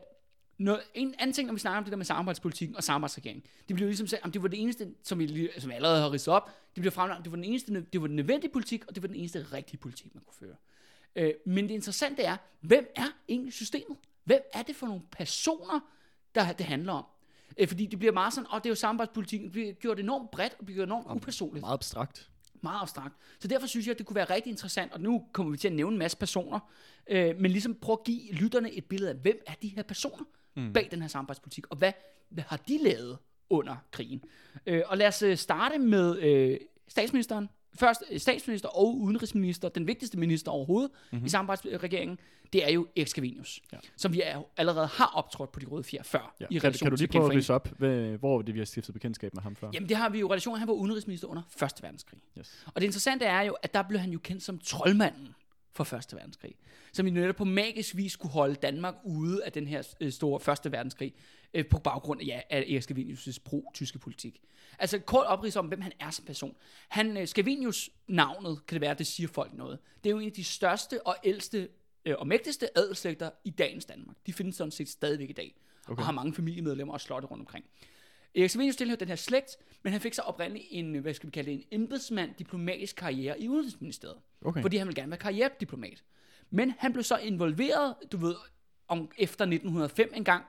noget, 0.57 0.81
en 0.93 1.15
anden 1.19 1.33
ting, 1.33 1.47
når 1.47 1.53
vi 1.53 1.59
snakker 1.59 1.77
om 1.77 1.83
det 1.83 1.91
der 1.91 1.97
med 1.97 2.05
samarbejdspolitikken 2.05 2.75
og 2.77 2.83
samarbejdsregering, 2.83 3.43
det 3.67 3.75
bliver 3.75 3.87
ligesom 3.87 4.07
sagt, 4.07 4.33
det 4.33 4.41
var 4.41 4.47
det 4.47 4.61
eneste, 4.61 4.87
som 5.03 5.19
vi, 5.19 5.49
som 5.57 5.69
vi 5.69 5.75
allerede 5.75 6.01
har 6.01 6.11
ridset 6.11 6.33
op, 6.33 6.49
det 6.75 6.81
bliver 6.81 6.91
fremlagt, 6.91 7.23
det 7.23 7.31
var 7.31 7.35
den 7.35 7.45
eneste, 7.45 7.85
det 7.93 8.01
var 8.01 8.07
den 8.07 8.15
nødvendige 8.15 8.51
politik, 8.51 8.85
og 8.87 8.95
det 8.95 9.03
var 9.03 9.07
den 9.07 9.17
eneste 9.17 9.45
rigtige 9.53 9.77
politik, 9.77 10.15
man 10.15 10.23
kunne 10.23 10.47
føre. 10.47 10.55
Øh, 11.15 11.33
men 11.45 11.63
det 11.63 11.73
interessante 11.73 12.23
er, 12.23 12.37
hvem 12.61 12.91
er 12.95 13.07
egentlig 13.29 13.53
systemet? 13.53 13.97
Hvem 14.23 14.41
er 14.53 14.61
det 14.61 14.75
for 14.75 14.87
nogle 14.87 15.01
personer, 15.11 15.79
der 16.35 16.51
det 16.51 16.65
handler 16.65 16.93
om? 16.93 17.05
Øh, 17.57 17.67
fordi 17.67 17.85
det 17.85 17.99
bliver 17.99 18.11
meget 18.13 18.33
sådan, 18.33 18.47
og 18.49 18.63
det 18.63 18.69
er 18.69 18.71
jo 18.71 18.75
samarbejdspolitikken, 18.75 19.45
det 19.45 19.51
bliver 19.51 19.73
gjort 19.73 19.99
enormt 19.99 20.31
bredt, 20.31 20.55
og 20.59 20.65
bliver 20.65 20.75
gjort 20.75 20.87
enormt 20.87 21.07
upersonligt 21.15 21.61
Meget 21.61 21.73
abstrakt. 21.73 22.29
meget 22.61 22.81
abstrakt. 22.81 23.15
Så 23.39 23.47
derfor 23.47 23.67
synes 23.67 23.85
jeg, 23.87 23.91
at 23.91 23.97
det 23.97 24.05
kunne 24.05 24.15
være 24.15 24.29
rigtig 24.29 24.49
interessant, 24.51 24.93
og 24.93 25.01
nu 25.01 25.25
kommer 25.33 25.51
vi 25.51 25.57
til 25.57 25.67
at 25.67 25.73
nævne 25.73 25.93
en 25.93 25.99
masse 25.99 26.17
personer, 26.17 26.59
øh, 27.07 27.39
men 27.39 27.51
ligesom 27.51 27.75
prøve 27.75 27.97
at 27.99 28.05
give 28.05 28.31
lytterne 28.31 28.71
et 28.71 28.85
billede 28.85 29.11
af, 29.11 29.17
hvem 29.17 29.43
er 29.47 29.53
de 29.61 29.67
her 29.67 29.83
personer 29.83 30.23
mm. 30.55 30.73
bag 30.73 30.87
den 30.91 31.01
her 31.01 31.07
samarbejdspolitik, 31.07 31.67
og 31.69 31.77
hvad, 31.77 31.91
hvad 32.29 32.43
har 32.47 32.57
de 32.57 32.77
lavet 32.83 33.17
under 33.49 33.75
krigen? 33.91 34.23
Øh, 34.65 34.81
og 34.85 34.97
lad 34.97 35.07
os 35.07 35.21
øh, 35.21 35.37
starte 35.37 35.77
med 35.77 36.19
øh, 36.19 36.59
statsministeren. 36.87 37.49
Først 37.79 38.03
statsminister 38.17 38.69
og 38.69 38.97
udenrigsminister, 38.97 39.69
den 39.69 39.87
vigtigste 39.87 40.19
minister 40.19 40.51
overhovedet 40.51 40.91
mm-hmm. 41.11 41.25
i 41.25 41.29
samarbejdsregeringen, 41.29 42.19
det 42.53 42.65
er 42.65 42.71
jo 42.71 42.87
Erik 42.95 43.07
Scavenius, 43.07 43.61
ja. 43.73 43.77
som 43.97 44.13
vi 44.13 44.21
er, 44.25 44.41
allerede 44.57 44.87
har 44.87 45.11
optrådt 45.15 45.51
på 45.51 45.59
de 45.59 45.65
røde 45.65 45.83
fjer 45.83 46.03
før. 46.03 46.35
Ja. 46.39 46.45
I 46.49 46.57
Kan, 46.57 46.73
kan 46.73 46.89
du 46.91 46.95
lige 46.95 47.07
prøve 47.07 47.25
at 47.25 47.31
ridse 47.35 47.53
op, 47.53 47.69
hvad, 47.77 48.17
hvor 48.17 48.41
det, 48.41 48.53
vi 48.53 48.59
har 48.59 48.65
stiftet 48.65 48.93
bekendtskab 48.93 49.33
med 49.33 49.43
ham 49.43 49.55
før? 49.55 49.69
Jamen 49.73 49.89
det 49.89 49.97
har 49.97 50.09
vi 50.09 50.19
jo 50.19 50.27
relation, 50.27 50.59
han 50.59 50.67
var 50.67 50.73
udenrigsminister 50.73 51.27
under 51.27 51.41
1. 51.63 51.71
verdenskrig. 51.81 52.19
Yes. 52.39 52.65
Og 52.65 52.81
det 52.81 52.85
interessante 52.85 53.25
er 53.25 53.41
jo, 53.41 53.55
at 53.63 53.73
der 53.73 53.81
blev 53.81 53.99
han 53.99 54.11
jo 54.11 54.19
kendt 54.19 54.43
som 54.43 54.59
troldmanden 54.59 55.35
for 55.71 55.93
1. 55.93 56.05
verdenskrig. 56.13 56.55
Som 56.93 57.07
i 57.07 57.09
netop 57.09 57.35
på 57.35 57.45
magisk 57.45 57.95
vis 57.95 58.11
skulle 58.11 58.31
holde 58.31 58.55
Danmark 58.55 58.95
ude 59.03 59.45
af 59.45 59.51
den 59.51 59.67
her 59.67 59.83
øh, 60.01 60.11
store 60.11 60.53
1. 60.65 60.71
verdenskrig, 60.71 61.13
øh, 61.53 61.65
på 61.65 61.79
baggrund 61.79 62.21
af, 62.21 62.25
ja, 62.25 62.41
af 62.49 62.59
Erik 62.59 62.83
Scavenius' 62.91 63.37
pro-tyske 63.45 63.99
politik. 63.99 64.41
Altså 64.79 64.99
kort 64.99 65.25
oprids 65.25 65.55
om, 65.55 65.67
hvem 65.67 65.81
han 65.81 65.91
er 65.99 66.09
som 66.09 66.25
person. 66.25 66.55
Han, 66.89 67.17
øh, 67.17 67.27
Scavenius 67.27 67.89
navnet, 68.07 68.65
kan 68.67 68.75
det 68.75 68.81
være, 68.81 68.93
det 68.93 69.07
siger 69.07 69.27
folk 69.27 69.53
noget. 69.53 69.79
Det 70.03 70.09
er 70.09 70.11
jo 70.11 70.19
en 70.19 70.25
af 70.25 70.31
de 70.33 70.43
største 70.43 71.07
og 71.07 71.15
ældste 71.23 71.69
øh, 72.05 72.15
og 72.19 72.27
mægtigste 72.27 72.77
adelslægter 72.77 73.29
i 73.43 73.49
dagens 73.49 73.85
Danmark. 73.85 74.15
De 74.25 74.33
findes 74.33 74.55
sådan 74.55 74.71
set 74.71 74.89
stadigvæk 74.89 75.29
i 75.29 75.33
dag, 75.33 75.55
okay. 75.87 75.99
og 75.99 76.05
har 76.05 76.11
mange 76.11 76.33
familiemedlemmer 76.33 76.93
og 76.93 77.01
slotte 77.01 77.27
rundt 77.27 77.41
omkring. 77.41 77.65
Erik 78.35 78.49
Scavenius 78.49 78.75
tilhørte 78.75 78.99
den 78.99 79.07
her 79.07 79.15
slægt, 79.15 79.57
men 79.83 79.93
han 79.93 80.01
fik 80.01 80.13
så 80.13 80.21
oprindeligt 80.21 80.65
en, 80.71 80.95
hvad 80.95 81.13
skal 81.13 81.27
vi 81.27 81.31
kalde 81.31 81.51
det, 81.51 81.57
en 81.57 81.81
embedsmand 81.81 82.35
diplomatisk 82.39 82.95
karriere 82.95 83.41
i 83.41 83.49
Udenrigsministeriet. 83.49 84.17
Okay. 84.41 84.61
Fordi 84.61 84.77
han 84.77 84.87
ville 84.87 85.01
gerne 85.01 85.11
være 85.11 85.19
karrierediplomat. 85.19 86.03
Men 86.49 86.73
han 86.77 86.93
blev 86.93 87.03
så 87.03 87.17
involveret, 87.17 87.95
du 88.11 88.17
ved, 88.17 88.35
om, 88.87 89.11
efter 89.17 89.45
1905 89.45 90.11
engang, 90.15 90.43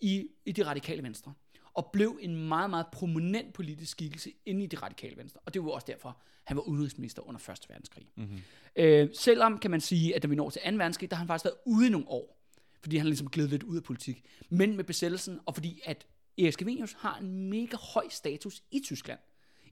i, 0.00 0.28
i 0.44 0.52
det 0.52 0.66
radikale 0.66 1.02
venstre. 1.02 1.32
Og 1.74 1.90
blev 1.92 2.18
en 2.22 2.48
meget, 2.48 2.70
meget 2.70 2.86
prominent 2.92 3.54
politisk 3.54 3.90
skikkelse 3.90 4.32
inde 4.46 4.64
i 4.64 4.66
det 4.66 4.82
radikale 4.82 5.16
venstre. 5.16 5.40
Og 5.44 5.54
det 5.54 5.64
var 5.64 5.70
også 5.70 5.84
derfor, 5.86 6.18
han 6.44 6.56
var 6.56 6.62
udenrigsminister 6.62 7.28
under 7.28 7.50
1. 7.50 7.66
verdenskrig. 7.68 8.08
Mm-hmm. 8.16 8.38
Øh, 8.76 9.08
selvom 9.14 9.58
kan 9.58 9.70
man 9.70 9.80
sige, 9.80 10.16
at 10.16 10.22
da 10.22 10.28
vi 10.28 10.34
når 10.34 10.50
til 10.50 10.62
2. 10.62 10.76
verdenskrig, 10.76 11.10
der 11.10 11.16
har 11.16 11.20
han 11.20 11.28
faktisk 11.28 11.44
været 11.44 11.56
ude 11.66 11.86
i 11.86 11.90
nogle 11.90 12.08
år. 12.08 12.36
Fordi 12.80 12.96
han 12.96 13.06
ligesom 13.06 13.30
glædet 13.30 13.50
lidt 13.50 13.62
ud 13.62 13.76
af 13.76 13.82
politik. 13.82 14.24
Men 14.48 14.76
med 14.76 14.84
besættelsen, 14.84 15.40
og 15.46 15.54
fordi 15.54 15.80
at 15.84 16.06
Erik 16.38 16.52
Scavenius 16.52 16.92
har 16.92 17.18
en 17.18 17.50
mega 17.50 17.76
høj 17.94 18.08
status 18.08 18.62
i 18.70 18.80
Tyskland. 18.84 19.18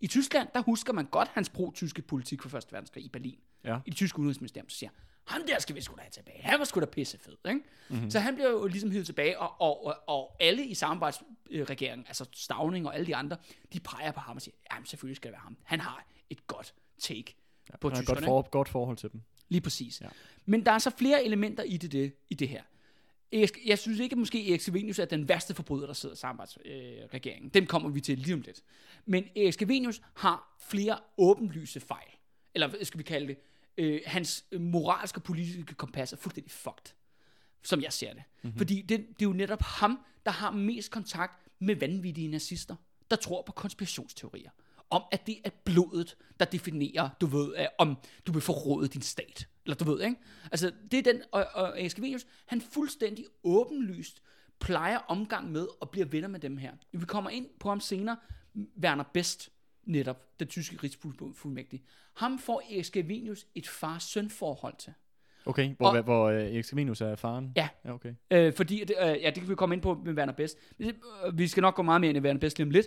I 0.00 0.06
Tyskland, 0.06 0.48
der 0.54 0.62
husker 0.62 0.92
man 0.92 1.06
godt 1.06 1.28
hans 1.28 1.48
pro-tyske 1.48 2.02
politik 2.02 2.42
for 2.42 2.58
1. 2.58 2.64
verdenskrig 2.72 3.04
i 3.04 3.08
Berlin. 3.08 3.38
Ja. 3.64 3.78
I 3.86 3.90
det 3.90 3.96
tyske 3.96 4.18
udenrigsministerium, 4.18 4.68
så 4.68 4.76
siger 4.76 4.90
ham 5.26 5.42
der 5.46 5.58
skal 5.58 5.74
vi 5.76 5.80
sgu 5.80 5.94
da 5.96 6.00
have 6.00 6.10
tilbage. 6.10 6.42
Han 6.42 6.58
var 6.58 6.64
sgu 6.64 6.80
da 6.80 6.84
pissefed, 6.86 7.32
ikke? 7.48 7.60
Mm-hmm. 7.88 8.10
Så 8.10 8.18
han 8.20 8.34
bliver 8.34 8.50
jo 8.50 8.66
ligesom 8.66 8.90
hivet 8.90 9.06
tilbage, 9.06 9.38
og, 9.38 9.60
og, 9.60 9.86
og, 9.86 9.96
og 10.06 10.36
alle 10.40 10.64
i 10.66 10.74
samarbejdsregeringen, 10.74 12.06
altså 12.08 12.24
Stavning 12.32 12.86
og 12.86 12.94
alle 12.94 13.06
de 13.06 13.16
andre, 13.16 13.36
de 13.72 13.80
peger 13.80 14.12
på 14.12 14.20
ham 14.20 14.36
og 14.36 14.42
siger, 14.42 14.54
jamen 14.72 14.86
selvfølgelig 14.86 15.16
skal 15.16 15.28
det 15.28 15.32
være 15.32 15.40
ham. 15.42 15.56
Han 15.64 15.80
har 15.80 16.06
et 16.30 16.46
godt 16.46 16.74
take 16.98 17.34
ja, 17.70 17.76
på 17.76 17.88
Han 17.88 17.96
har 17.96 18.00
et 18.02 18.06
tyskerne. 18.06 18.26
godt, 18.26 18.44
for, 18.46 18.50
godt 18.50 18.68
forhold 18.68 18.96
til 18.96 19.12
dem. 19.12 19.20
Lige 19.48 19.60
præcis. 19.60 20.00
Ja. 20.00 20.08
Men 20.46 20.66
der 20.66 20.72
er 20.72 20.78
så 20.78 20.90
flere 20.90 21.24
elementer 21.24 21.62
i 21.62 21.76
det, 21.76 21.92
det, 21.92 22.14
i 22.28 22.34
det 22.34 22.48
her. 22.48 22.62
Erik- 23.34 23.66
Jeg 23.68 23.78
synes 23.78 24.00
ikke, 24.00 24.14
at 24.14 24.18
måske 24.18 24.50
Erik 24.50 24.60
Scavenius 24.60 24.98
er 24.98 25.04
den 25.04 25.28
værste 25.28 25.54
forbryder, 25.54 25.86
der 25.86 25.94
sidder 25.94 26.14
i 26.14 26.18
samarbejdsregeringen. 26.18 27.46
Øh. 27.46 27.54
Dem 27.54 27.66
kommer 27.66 27.88
vi 27.88 28.00
til 28.00 28.18
lige 28.18 28.34
om 28.34 28.40
lidt. 28.40 28.60
Men 29.06 29.24
Erik 29.36 29.52
Scavenius 29.52 30.00
har 30.14 30.56
flere 30.68 30.98
åbenlyse 31.18 31.80
fejl. 31.80 32.08
Eller 32.54 32.70
skal 32.82 32.98
vi 32.98 33.02
kalde 33.02 33.26
det? 33.28 33.36
Øh, 33.78 34.00
hans 34.06 34.44
moralske 34.60 35.18
og 35.18 35.22
politiske 35.22 35.74
kompas 35.74 36.12
er 36.12 36.16
fuldstændig 36.16 36.52
fucked, 36.52 36.94
som 37.62 37.82
jeg 37.82 37.92
ser 37.92 38.12
det. 38.12 38.22
Mm-hmm. 38.42 38.58
Fordi 38.58 38.80
det, 38.80 38.88
det 38.88 39.22
er 39.24 39.28
jo 39.28 39.32
netop 39.32 39.62
ham, 39.62 39.98
der 40.26 40.30
har 40.30 40.50
mest 40.50 40.90
kontakt 40.90 41.48
med 41.58 41.76
vanvittige 41.76 42.28
nazister, 42.28 42.76
der 43.10 43.16
tror 43.16 43.42
på 43.42 43.52
konspirationsteorier. 43.52 44.50
Om 44.90 45.02
at 45.12 45.26
det 45.26 45.38
er 45.44 45.50
blodet, 45.64 46.16
der 46.40 46.46
definerer, 46.46 47.08
du 47.20 47.26
ved, 47.26 47.54
øh, 47.58 47.66
om 47.78 47.96
du 48.26 48.32
vil 48.32 48.42
forråde 48.42 48.88
din 48.88 49.02
stat. 49.02 49.48
Eller 49.64 49.76
du 49.76 49.84
ved, 49.84 50.02
ikke? 50.02 50.16
Altså, 50.52 50.72
det 50.90 50.98
er 50.98 51.12
den, 51.12 51.22
og, 51.32 51.46
og 51.54 51.80
Askevenius, 51.80 52.26
han 52.46 52.60
fuldstændig 52.60 53.24
åbenlyst 53.44 54.22
plejer 54.60 54.98
omgang 54.98 55.52
med 55.52 55.66
og 55.80 55.90
bliver 55.90 56.06
venner 56.06 56.28
med 56.28 56.40
dem 56.40 56.56
her. 56.56 56.72
Vi 56.92 57.06
kommer 57.06 57.30
ind 57.30 57.46
på 57.60 57.68
ham 57.68 57.80
senere, 57.80 58.16
Werner 58.82 59.04
Best, 59.14 59.50
netop, 59.86 60.40
den 60.40 60.48
tyske 60.48 60.76
rigsfuldmægtige. 60.82 61.82
Ham 62.14 62.38
får 62.38 62.62
Erik 62.72 62.84
Scavenius 62.84 63.46
et 63.54 63.68
far-søn 63.68 64.30
forhold 64.30 64.74
til. 64.78 64.92
Okay, 65.46 65.74
hvor, 65.76 65.88
Og- 65.88 66.02
hvor 66.02 66.24
øh, 66.28 66.42
Erik 66.42 66.64
Scavenius 66.64 67.00
er 67.00 67.16
faren? 67.16 67.52
Ja. 67.56 67.68
ja 67.84 67.92
okay. 67.94 68.14
Øh, 68.30 68.52
fordi, 68.54 68.84
det, 68.84 68.94
øh, 69.00 69.06
ja, 69.06 69.26
det 69.30 69.34
kan 69.34 69.48
vi 69.48 69.54
komme 69.54 69.74
ind 69.74 69.82
på 69.82 69.94
med 70.04 70.14
Werner 70.14 70.32
Best. 70.32 70.58
Øh, 70.78 70.92
Vi 71.34 71.48
skal 71.48 71.60
nok 71.60 71.74
gå 71.74 71.82
meget 71.82 72.00
mere 72.00 72.08
ind 72.08 72.18
i 72.18 72.20
Werner 72.20 72.40
Best 72.40 72.58
lige 72.58 72.66
om 72.66 72.70
lidt. 72.70 72.86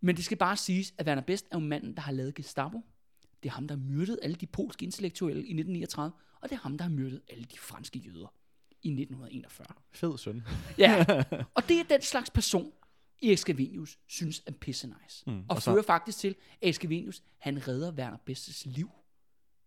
Men 0.00 0.16
det 0.16 0.24
skal 0.24 0.36
bare 0.36 0.56
siges, 0.56 0.94
at 0.98 1.06
Werner 1.06 1.22
Best 1.22 1.46
er 1.50 1.56
jo 1.56 1.64
manden, 1.64 1.94
der 1.94 2.00
har 2.00 2.12
lavet 2.12 2.34
Gestapo. 2.34 2.80
Det 3.42 3.48
er 3.48 3.52
ham, 3.52 3.68
der 3.68 3.74
har 3.76 3.82
myrdet 3.82 4.18
alle 4.22 4.36
de 4.36 4.46
polske 4.46 4.84
intellektuelle 4.84 5.40
i 5.40 5.50
1939. 5.52 6.12
Og 6.40 6.48
det 6.50 6.56
er 6.56 6.60
ham, 6.60 6.78
der 6.78 6.82
har 6.84 6.90
myrdet 6.90 7.20
alle 7.30 7.44
de 7.44 7.58
franske 7.58 7.98
jøder 7.98 8.32
i 8.82 8.88
1941. 8.88 9.66
Fed 9.92 10.18
søn. 10.18 10.42
Ja, 10.78 11.04
og 11.56 11.68
det 11.68 11.80
er 11.80 11.84
den 11.90 12.02
slags 12.02 12.30
person, 12.30 12.72
Erik 13.22 13.38
Scavenius 13.38 13.98
synes 14.06 14.42
er 14.46 14.52
pisse 14.52 14.86
nice. 15.02 15.24
Mm, 15.26 15.38
og, 15.38 15.44
og 15.48 15.62
så- 15.62 15.70
fører 15.72 15.82
faktisk 15.82 16.18
til, 16.18 16.28
at 16.28 16.36
Erik 16.62 16.74
Scavenius, 16.74 17.22
han 17.38 17.68
redder 17.68 17.92
Werner 17.92 18.18
Bestes 18.24 18.66
liv 18.66 18.90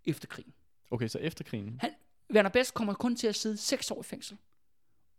efter 0.05 0.27
krigen. 0.27 0.53
Okay, 0.91 1.07
så 1.07 1.17
efter 1.19 1.43
krigen. 1.43 1.77
Han, 1.81 1.91
Werner 2.33 2.49
Best 2.49 2.73
kommer 2.73 2.93
kun 2.93 3.15
til 3.15 3.27
at 3.27 3.35
sidde 3.35 3.57
6 3.57 3.91
år 3.91 3.99
i 3.99 4.03
fængsel. 4.03 4.37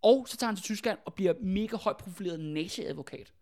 Og 0.02 0.28
så 0.28 0.36
tager 0.36 0.48
han 0.48 0.56
til 0.56 0.64
Tyskland 0.64 0.98
og 1.04 1.14
bliver 1.14 1.34
mega 1.40 1.76
højt 1.76 1.96
profileret 1.96 2.40
nazi-advokat. 2.40 3.32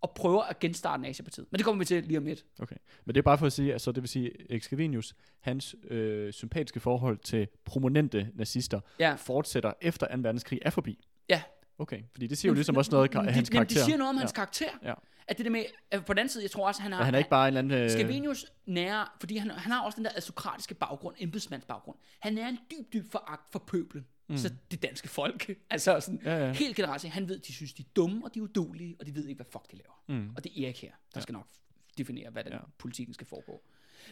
Og 0.00 0.12
prøver 0.16 0.42
at 0.42 0.58
genstarte 0.58 1.02
nazipartiet. 1.02 1.46
Men 1.50 1.58
det 1.58 1.64
kommer 1.64 1.78
vi 1.78 1.84
til 1.84 2.04
lige 2.04 2.18
om 2.18 2.24
lidt. 2.24 2.44
Okay. 2.58 2.76
Men 3.04 3.14
det 3.14 3.20
er 3.20 3.22
bare 3.22 3.38
for 3.38 3.46
at 3.46 3.52
sige, 3.52 3.72
altså 3.72 3.92
det 3.92 4.02
vil 4.02 4.08
sige, 4.08 4.50
Erik 4.50 4.62
Scavenius, 4.62 5.14
hans 5.40 5.76
øh, 5.84 6.32
sympatiske 6.32 6.80
forhold 6.80 7.18
til 7.18 7.48
prominente 7.64 8.30
nazister, 8.34 8.80
Ja. 8.98 9.14
fortsætter 9.14 9.72
efter 9.80 10.06
2. 10.16 10.20
verdenskrig 10.22 10.58
er 10.62 10.70
forbi. 10.70 11.04
Ja. 11.28 11.42
Okay, 11.82 12.02
fordi 12.12 12.26
det 12.26 12.38
siger 12.38 12.50
jo 12.50 12.54
ligesom 12.54 12.76
også 12.76 12.90
noget 12.90 13.14
af, 13.16 13.34
hans 13.34 13.48
karakter. 13.50 13.74
det 13.74 13.84
siger 13.84 13.96
noget 13.96 14.08
om 14.10 14.16
hans 14.16 14.30
ja. 14.30 14.34
karakter. 14.34 14.68
Ja. 14.82 14.94
At 15.28 15.38
det 15.38 15.44
der 15.46 15.50
med, 15.52 15.64
at 15.90 16.04
på 16.04 16.12
den 16.14 16.28
side, 16.28 16.44
jeg 16.44 16.50
tror 16.50 16.66
også, 16.66 16.82
han 16.82 16.92
har... 16.92 16.98
Og 16.98 17.04
han 17.04 17.14
er 17.14 17.18
ikke 17.18 17.30
bare 17.30 17.48
en 17.48 17.56
eller 17.56 17.58
anden... 17.74 17.78
Øh, 17.84 17.90
Scavenius 17.90 18.46
nærer, 18.66 19.16
fordi 19.20 19.36
han, 19.36 19.50
han 19.50 19.72
har 19.72 19.80
også 19.82 19.96
den 19.96 20.04
der 20.04 20.10
aristokratiske 20.10 20.74
baggrund, 20.74 21.14
embedsmandsbaggrund. 21.18 21.96
Han 22.20 22.38
er 22.38 22.48
en 22.48 22.58
dyb, 22.70 22.92
dyb 22.92 23.12
foragt 23.12 23.52
for 23.52 23.58
pøblen. 23.58 24.06
Mm. 24.28 24.36
Så 24.36 24.50
det 24.70 24.82
danske 24.82 25.08
folk. 25.08 25.50
altså 25.70 26.00
sådan, 26.00 26.20
Ja, 26.24 26.46
ja. 26.46 26.52
helt 26.52 26.76
generelt, 26.76 27.04
han 27.04 27.28
ved, 27.28 27.38
de 27.38 27.52
synes, 27.52 27.72
de 27.72 27.82
er 27.82 27.86
dumme, 27.96 28.24
og 28.24 28.34
de 28.34 28.38
er 28.38 28.42
udulige, 28.42 28.96
og 29.00 29.06
de 29.06 29.14
ved 29.14 29.26
ikke, 29.26 29.38
hvad 29.38 29.46
fuck 29.52 29.70
de 29.70 29.76
laver. 29.76 30.02
Mm. 30.20 30.30
Og 30.36 30.44
det 30.44 30.52
er 30.60 30.64
Erik 30.66 30.82
her, 30.82 30.92
der 31.14 31.20
skal 31.20 31.32
nok 31.32 31.46
definere, 31.98 32.30
hvad 32.30 32.44
den 32.44 32.52
Ja. 32.52 32.58
politikken 32.78 33.14
skal 33.14 33.26
foregå. 33.26 33.62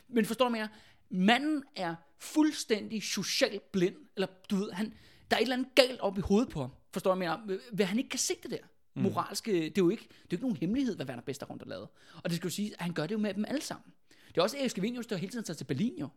Men 0.08 0.24
forstår 0.24 0.44
du 0.44 0.50
mere? 0.50 0.68
Manden 1.10 1.62
er 1.76 1.94
fuldstændig 2.18 3.02
socialt 3.02 3.72
blind, 3.72 3.96
eller 4.16 4.28
du 4.50 4.56
ved, 4.56 4.72
han, 4.72 4.94
der 5.30 5.36
er 5.36 5.40
et 5.40 5.42
eller 5.42 5.56
andet 5.56 5.74
galt 5.74 6.00
op 6.00 6.18
i 6.18 6.20
hovedet 6.20 6.48
på 6.48 6.60
ham. 6.60 6.70
Forstår 6.92 7.12
du 7.12 7.18
mere? 7.18 7.40
Hvad 7.72 7.86
han 7.86 7.98
ikke 7.98 8.10
kan 8.10 8.18
se 8.18 8.34
det 8.42 8.50
der. 8.50 8.56
Mm. 8.94 9.02
Moralske, 9.02 9.52
det 9.52 9.66
er 9.66 9.72
jo 9.78 9.90
ikke, 9.90 10.02
det 10.02 10.14
er 10.14 10.16
jo 10.32 10.34
ikke 10.36 10.44
nogen 10.44 10.56
hemmelighed, 10.56 10.96
hvad 10.96 11.06
Werner 11.06 11.22
Bester 11.22 11.46
rundt 11.46 11.62
har 11.62 11.68
lavet. 11.68 11.88
Og 12.16 12.30
det 12.30 12.36
skal 12.36 12.46
jo 12.48 12.54
sige, 12.54 12.72
at 12.78 12.82
han 12.84 12.92
gør 12.92 13.02
det 13.06 13.12
jo 13.12 13.18
med 13.18 13.34
dem 13.34 13.44
alle 13.48 13.62
sammen. 13.62 13.92
Det 14.28 14.38
er 14.38 14.42
også 14.42 14.56
Erik 14.58 14.70
Scavenius, 14.70 15.06
der 15.06 15.16
hele 15.16 15.32
tiden 15.32 15.44
tager 15.44 15.56
til 15.56 15.64
Berlin 15.64 15.92
jo. 16.00 16.08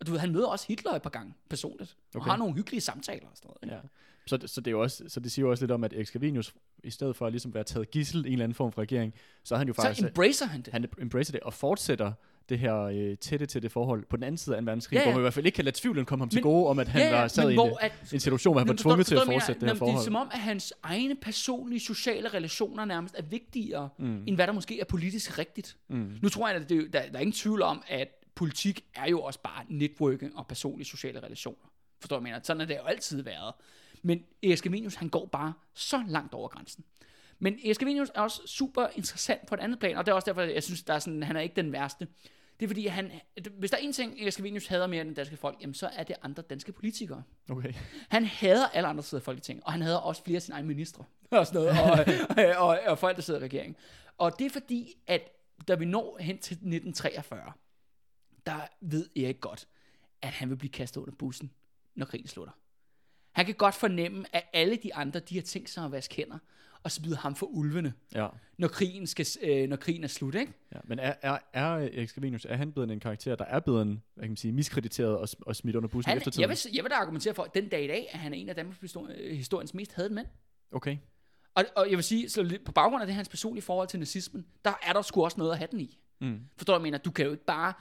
Og 0.00 0.06
du 0.06 0.12
ved, 0.12 0.18
han 0.20 0.32
møder 0.32 0.46
også 0.46 0.64
Hitler 0.68 0.92
et 0.92 1.02
par 1.02 1.10
gange 1.10 1.34
personligt. 1.48 1.96
Og 2.14 2.20
Okay. 2.20 2.30
har 2.30 2.36
nogle 2.36 2.54
hyggelige 2.54 2.80
samtaler 2.80 3.26
og 3.28 3.36
sådan 3.36 3.48
noget. 3.48 3.58
ikke? 3.62 3.74
Ja. 3.74 3.80
Så, 4.26 4.36
det- 4.36 4.50
så, 4.50 4.60
det 4.60 4.66
er 4.66 4.70
jo 4.70 4.80
også, 4.82 5.04
så 5.08 5.20
det 5.20 5.32
siger 5.32 5.46
jo 5.46 5.50
også 5.50 5.64
lidt 5.64 5.70
om, 5.70 5.84
at 5.84 5.92
Erik 5.92 6.06
Scavenius, 6.06 6.54
i 6.84 6.90
stedet 6.90 7.16
for 7.16 7.26
at 7.26 7.32
ligesom 7.32 7.54
være 7.54 7.64
taget 7.64 7.90
gissel 7.90 8.24
i 8.24 8.26
en 8.28 8.32
eller 8.32 8.44
anden 8.44 8.54
form 8.54 8.72
for 8.72 8.82
regering, 8.82 9.14
så 9.44 9.54
er 9.54 9.58
han 9.58 9.68
jo 9.68 9.74
faktisk... 9.74 10.00
Så 10.00 10.06
embracer 10.06 10.46
han 10.46 10.62
det. 10.62 10.72
han 10.72 10.86
embracer 11.00 11.32
det 11.32 11.40
og 11.40 11.54
fortsætter 11.54 12.12
det 12.48 12.58
her 12.58 12.76
øh, 12.82 13.16
tætte 13.18 13.46
til 13.46 13.62
det 13.62 13.72
forhold 13.72 14.04
på 14.10 14.16
den 14.16 14.24
anden 14.24 14.38
side 14.38 14.56
af 14.56 14.62
2. 14.62 14.64
verdenskrig, 14.64 14.96
Ja, 14.96 15.00
ja, 15.00 15.04
ja. 15.04 15.08
ja. 15.08 15.12
hvor 15.12 15.18
man 15.18 15.22
i 15.22 15.24
hvert 15.24 15.34
fald 15.34 15.46
ikke 15.46 15.56
kan 15.56 15.64
lade 15.64 15.76
tvivlen 15.80 16.04
komme 16.04 16.22
ham 16.22 16.28
til 16.28 16.36
Men- 16.36 16.42
gode, 16.42 16.66
om 16.66 16.78
at 16.78 16.88
han 16.88 17.12
var 17.12 17.28
sad 17.28 17.50
i 17.50 17.54
en, 17.54 17.60
at, 17.80 17.92
en 18.12 18.20
situation, 18.20 18.54
hvor 18.54 18.58
han 18.60 18.68
var 18.68 18.74
tvunget 18.74 19.06
til 19.06 19.16
forstår- 19.16 19.20
at 19.20 19.26
forstår 19.26 19.32
du, 19.32 19.38
fortsætte 19.38 19.60
det 19.60 19.66
hvad 19.66 19.68
her 19.68 19.74
jeg 19.74 19.78
forhold. 19.78 19.94
Det 19.96 20.00
er 20.00 20.04
som 20.04 20.16
om, 20.16 20.28
at 20.32 20.38
hans 20.40 20.72
egne 20.82 21.14
personlige 21.14 21.80
sociale 21.80 22.28
relationer 22.28 22.84
nærmest 22.84 23.14
er 23.18 23.22
vigtigere, 23.22 23.88
Mm. 23.98 24.22
end 24.26 24.34
hvad 24.36 24.46
der 24.46 24.52
måske 24.52 24.80
er 24.80 24.84
politisk 24.84 25.38
rigtigt. 25.38 25.76
Mm. 25.88 26.12
Nu 26.22 26.28
tror 26.28 26.48
jeg, 26.48 26.56
at 26.56 26.68
det, 26.68 26.92
der, 26.92 27.02
der 27.06 27.14
er 27.16 27.20
ingen 27.20 27.32
tvivl 27.32 27.62
om, 27.62 27.82
at 27.88 28.08
politik 28.34 28.84
er 28.94 29.06
jo 29.10 29.20
også 29.22 29.40
bare 29.42 29.64
networking 29.68 30.36
og 30.36 30.46
personlige 30.46 30.86
sociale 30.86 31.22
relationer. 31.22 31.70
Forstår 32.00 32.16
du, 32.16 32.20
jeg 32.20 32.22
mener? 32.22 32.40
Sådan 32.42 32.60
har 32.60 32.66
det 32.66 32.74
jo 32.74 32.84
altid 32.86 33.22
været. 33.22 33.54
Men 34.02 34.20
Erik 34.42 34.94
han 34.96 35.08
går 35.08 35.26
bare 35.26 35.52
så 35.74 36.02
langt 36.08 36.34
over 36.34 36.48
grænsen. 36.48 36.84
Men 37.38 37.58
Erik 37.64 37.74
Scavenius 37.74 38.10
er 38.14 38.20
også 38.20 38.42
super 38.46 38.86
interessant 38.94 39.46
på 39.46 39.54
et 39.54 39.60
andet 39.60 39.78
plan, 39.78 39.96
og 39.96 40.06
det 40.06 40.12
er 40.12 40.16
også 40.16 40.26
derfor, 40.26 40.42
jeg 40.42 40.62
synes, 40.62 40.82
der 40.82 40.94
er 40.94 40.98
sådan, 40.98 41.22
han 41.22 41.36
er 41.36 41.40
ikke 41.40 41.56
den 41.56 41.72
værste. 41.72 42.08
Det 42.60 42.66
er 42.66 42.68
fordi, 42.68 42.86
han, 42.86 43.12
hvis 43.58 43.70
der 43.70 43.76
er 43.76 43.80
en 43.80 43.92
ting, 43.92 44.20
Erik 44.20 44.32
Scavenius 44.32 44.66
hader 44.66 44.86
mere 44.86 45.00
end 45.00 45.08
den 45.08 45.14
danske 45.14 45.36
folk, 45.36 45.60
jamen 45.60 45.74
så 45.74 45.86
er 45.86 46.02
det 46.02 46.16
andre 46.22 46.42
danske 46.42 46.72
politikere. 46.72 47.22
Okay. 47.50 47.72
Han 48.08 48.24
hader 48.24 48.66
alle 48.68 48.88
andre 48.88 49.02
sider 49.02 49.20
af 49.20 49.24
Folketinget, 49.24 49.64
og 49.64 49.72
han 49.72 49.82
hader 49.82 49.96
også 49.96 50.24
flere 50.24 50.36
af 50.36 50.42
sine 50.42 50.54
egne 50.54 50.68
ministre 50.68 51.04
og 51.30 51.46
sådan 51.46 51.62
noget, 51.62 51.80
og, 51.80 52.06
og, 52.58 52.68
og, 52.68 52.78
og 52.86 52.98
folk, 52.98 53.16
der 53.16 53.22
sidder 53.22 53.40
i 53.40 53.42
regeringen. 53.42 53.76
Og 54.18 54.38
det 54.38 54.46
er 54.46 54.50
fordi, 54.50 54.94
at 55.06 55.22
da 55.68 55.74
vi 55.74 55.84
når 55.84 56.18
hen 56.20 56.38
til 56.38 56.54
1943, 56.54 57.52
der 58.46 58.60
ved 58.80 59.08
Erik 59.16 59.40
godt, 59.40 59.68
at 60.22 60.28
han 60.28 60.50
vil 60.50 60.56
blive 60.56 60.70
kastet 60.70 61.00
under 61.00 61.14
bussen, 61.14 61.50
når 61.94 62.06
krigen 62.06 62.26
slutter. 62.26 62.52
Han 63.32 63.46
kan 63.46 63.54
godt 63.54 63.74
fornemme, 63.74 64.24
at 64.32 64.44
alle 64.52 64.76
de 64.76 64.94
andre, 64.94 65.20
de 65.20 65.34
har 65.34 65.42
tænkt 65.42 65.70
sig 65.70 65.84
at 65.84 65.92
vaske 65.92 66.16
hænder, 66.16 66.38
og 66.82 66.90
smide 66.90 67.16
ham 67.16 67.34
for 67.36 67.46
ulvene, 67.46 67.92
Ja. 68.14 68.28
når 68.58 68.68
krigen, 68.68 69.06
skal, 69.06 69.26
øh, 69.42 69.68
når 69.68 69.76
krigen 69.76 70.04
er 70.04 70.08
slut, 70.08 70.34
ikke? 70.34 70.52
ja. 70.74 70.78
Men 70.84 70.98
er, 70.98 71.14
er, 71.22 71.38
er 71.52 71.64
Erik 71.74 72.08
Scavenius, 72.08 72.44
er 72.48 72.56
han 72.56 72.72
blevet 72.72 72.90
en 72.90 73.00
karakter, 73.00 73.36
der 73.36 73.44
er 73.44 73.60
blevet 73.60 73.82
en, 73.82 74.02
hvad 74.14 74.22
kan 74.24 74.30
man 74.30 74.36
sige, 74.36 74.52
miskrediteret 74.52 75.16
og, 75.18 75.28
og 75.46 75.56
smidt 75.56 75.76
under 75.76 75.88
bussen 75.88 76.10
Han, 76.10 76.18
efter 76.18 76.30
tiden? 76.30 76.40
jeg, 76.40 76.48
vil, 76.48 76.58
jeg 76.74 76.84
vil 76.84 76.90
da 76.90 76.96
argumentere 76.96 77.34
for, 77.34 77.42
at 77.42 77.54
den 77.54 77.68
dag 77.68 77.84
i 77.84 77.86
dag, 77.88 78.06
at 78.12 78.18
han 78.18 78.32
er 78.32 78.36
en 78.36 78.48
af 78.48 78.54
Danmarks 78.54 78.78
histori- 78.78 79.12
øh, 79.20 79.36
historiens 79.36 79.74
mest 79.74 79.92
hadede 79.92 80.14
mænd. 80.14 80.26
Okay. 80.72 80.96
Og, 81.54 81.64
og 81.76 81.86
jeg 81.90 81.96
vil 81.96 82.04
sige, 82.04 82.28
så 82.28 82.58
på 82.64 82.72
baggrund 82.72 83.00
af 83.02 83.06
det 83.06 83.14
hans 83.14 83.28
personlige 83.28 83.62
forhold 83.64 83.88
til 83.88 83.98
nazismen, 83.98 84.46
der 84.64 84.72
er 84.82 84.92
der 84.92 85.02
sgu 85.02 85.24
også 85.24 85.36
noget 85.38 85.52
at 85.52 85.58
have 85.58 85.68
den 85.70 85.80
i. 85.80 85.98
Mm. 86.20 86.40
Forstår 86.56 86.74
du, 86.74 86.78
jeg 86.78 86.82
mener? 86.82 86.98
Du 86.98 87.10
kan 87.10 87.24
jo 87.24 87.30
ikke 87.32 87.44
bare, 87.44 87.72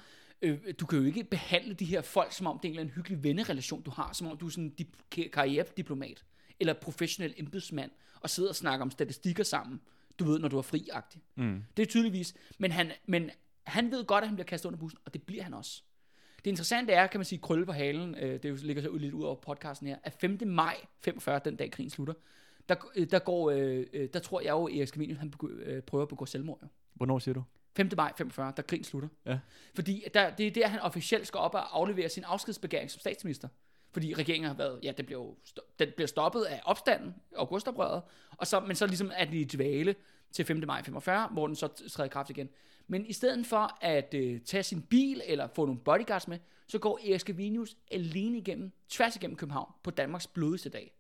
øh, 0.42 0.58
du 0.80 0.86
kan 0.86 1.00
jo 1.00 1.06
ikke 1.06 1.24
behandle 1.24 1.74
de 1.74 1.86
her 1.86 2.02
folk, 2.02 2.32
som 2.34 2.48
om 2.48 2.60
det 2.60 2.66
er 2.66 2.70
en 2.70 2.72
eller 2.74 2.82
anden 2.82 2.96
hyggelig 2.96 3.24
vennerelation, 3.24 3.82
du 3.82 3.92
har, 3.92 4.10
som 4.14 4.28
om 4.28 4.38
du 4.38 4.46
er 4.46 4.50
sådan 4.50 4.64
en 4.64 4.74
dip- 4.82 5.16
ka- 5.20 5.30
karrierediplomat, 5.30 6.24
eller 6.60 6.74
professionel 6.74 7.34
embedsmand, 7.38 7.92
og 8.28 8.32
sidder 8.32 8.50
og 8.50 8.56
snakker 8.56 8.82
om 8.86 8.92
statistikker 8.92 9.44
sammen, 9.44 9.82
du 10.20 10.26
ved, 10.26 10.40
når 10.40 10.48
du 10.48 10.58
er 10.58 10.62
friagtig. 10.62 11.22
Mm. 11.36 11.64
Det 11.78 11.84
er 11.84 11.88
tydeligvis, 11.88 12.34
men 12.58 12.72
han, 12.72 12.92
men 13.06 13.30
han 13.64 13.92
ved 13.92 14.06
godt, 14.06 14.22
at 14.22 14.28
han 14.28 14.36
bliver 14.36 14.46
kastet 14.46 14.68
under 14.70 14.80
bussen, 14.80 15.00
og 15.06 15.14
det 15.14 15.24
bliver 15.24 15.44
han 15.44 15.54
også. 15.54 15.82
Det 16.38 16.48
interessante 16.52 16.94
er, 16.94 17.08
kan 17.08 17.20
man 17.20 17.26
sige, 17.26 17.40
krølle 17.40 17.66
på 17.66 17.72
halen, 17.72 18.16
øh, 18.16 18.44
det 18.44 18.46
er 18.46 18.56
ligger 18.56 18.82
så 18.84 18.90
ud- 18.90 19.00
lidt 19.00 19.14
ud 19.14 19.24
over 19.24 19.36
podcasten 19.36 19.88
her, 19.88 19.98
at 20.04 20.14
5. 20.22 20.40
maj 20.46 20.76
45, 21.02 21.42
den 21.46 21.56
dag 21.56 21.72
krigen 21.72 21.90
slutter, 21.90 22.14
der, 22.70 22.76
øh, 22.96 23.08
der 23.12 23.20
går, 23.20 23.52
øh, 23.52 23.86
øh, 23.94 24.10
der 24.14 24.20
tror 24.20 24.42
jeg 24.42 24.50
jo, 24.50 24.64
Erik 24.68 24.88
Scavenius, 24.88 25.18
han 25.18 25.32
begår, 25.32 25.50
øh, 25.60 25.82
prøver 25.82 26.02
at 26.02 26.08
begå 26.10 26.26
selvmord. 26.26 26.60
Jo. 26.64 26.68
Hvornår 26.94 27.20
siger 27.20 27.34
du? 27.34 27.44
5. 27.76 27.90
maj 27.98 28.14
45, 28.18 28.54
da 28.58 28.62
krigen 28.62 28.84
slutter. 28.84 29.10
Ja. 29.26 29.40
Fordi 29.76 30.04
der, 30.14 30.30
det 30.36 30.48
er 30.48 30.52
der, 30.52 30.68
han 30.68 30.80
officielt 30.80 31.28
skal 31.28 31.38
op 31.38 31.54
og 31.54 31.78
aflevere 31.78 32.10
sin 32.10 32.24
afskedsbegæring 32.24 32.92
som 32.92 33.00
statsminister. 33.00 33.48
Fordi 33.98 34.14
regeringen 34.14 34.48
har 34.48 34.54
været, 34.54 34.80
ja, 34.84 34.92
det 34.92 35.06
bliver 35.06 35.22
jo 35.22 35.36
den 35.80 35.90
bliver 35.96 36.08
stoppet 36.08 36.44
af 36.44 36.62
opstanden, 36.66 37.16
augustoprøret, 37.38 38.02
og 38.38 38.48
så, 38.48 38.60
men 38.60 38.76
så 38.76 38.88
ligesom 38.88 39.12
er 39.16 39.26
den 39.26 39.34
i 39.34 39.44
dvale 39.44 39.96
til 40.32 40.46
5. 40.46 40.64
maj 40.68 40.84
45, 40.84 41.28
hvor 41.32 41.48
den 41.48 41.56
så 41.56 41.68
træder 41.68 42.06
i 42.06 42.10
kraft 42.10 42.30
igen. 42.30 42.50
Men 42.88 43.06
i 43.06 43.14
stedet 43.14 43.46
for 43.46 43.78
at 43.82 44.14
øh, 44.14 44.42
tage 44.42 44.64
sin 44.64 44.82
bil 44.82 45.22
eller 45.26 45.48
få 45.56 45.66
nogle 45.66 45.82
bodyguards 45.82 46.28
med, 46.28 46.40
så 46.68 46.80
går 46.80 47.00
Erik 47.10 47.20
Scavenius 47.20 47.78
alene 47.92 48.38
igennem, 48.38 48.72
tværs 48.90 49.16
igennem 49.16 49.38
København, 49.38 49.72
på 49.84 49.92
Danmarks 49.92 50.28
blodigste 50.28 50.70
dag. 50.70 50.94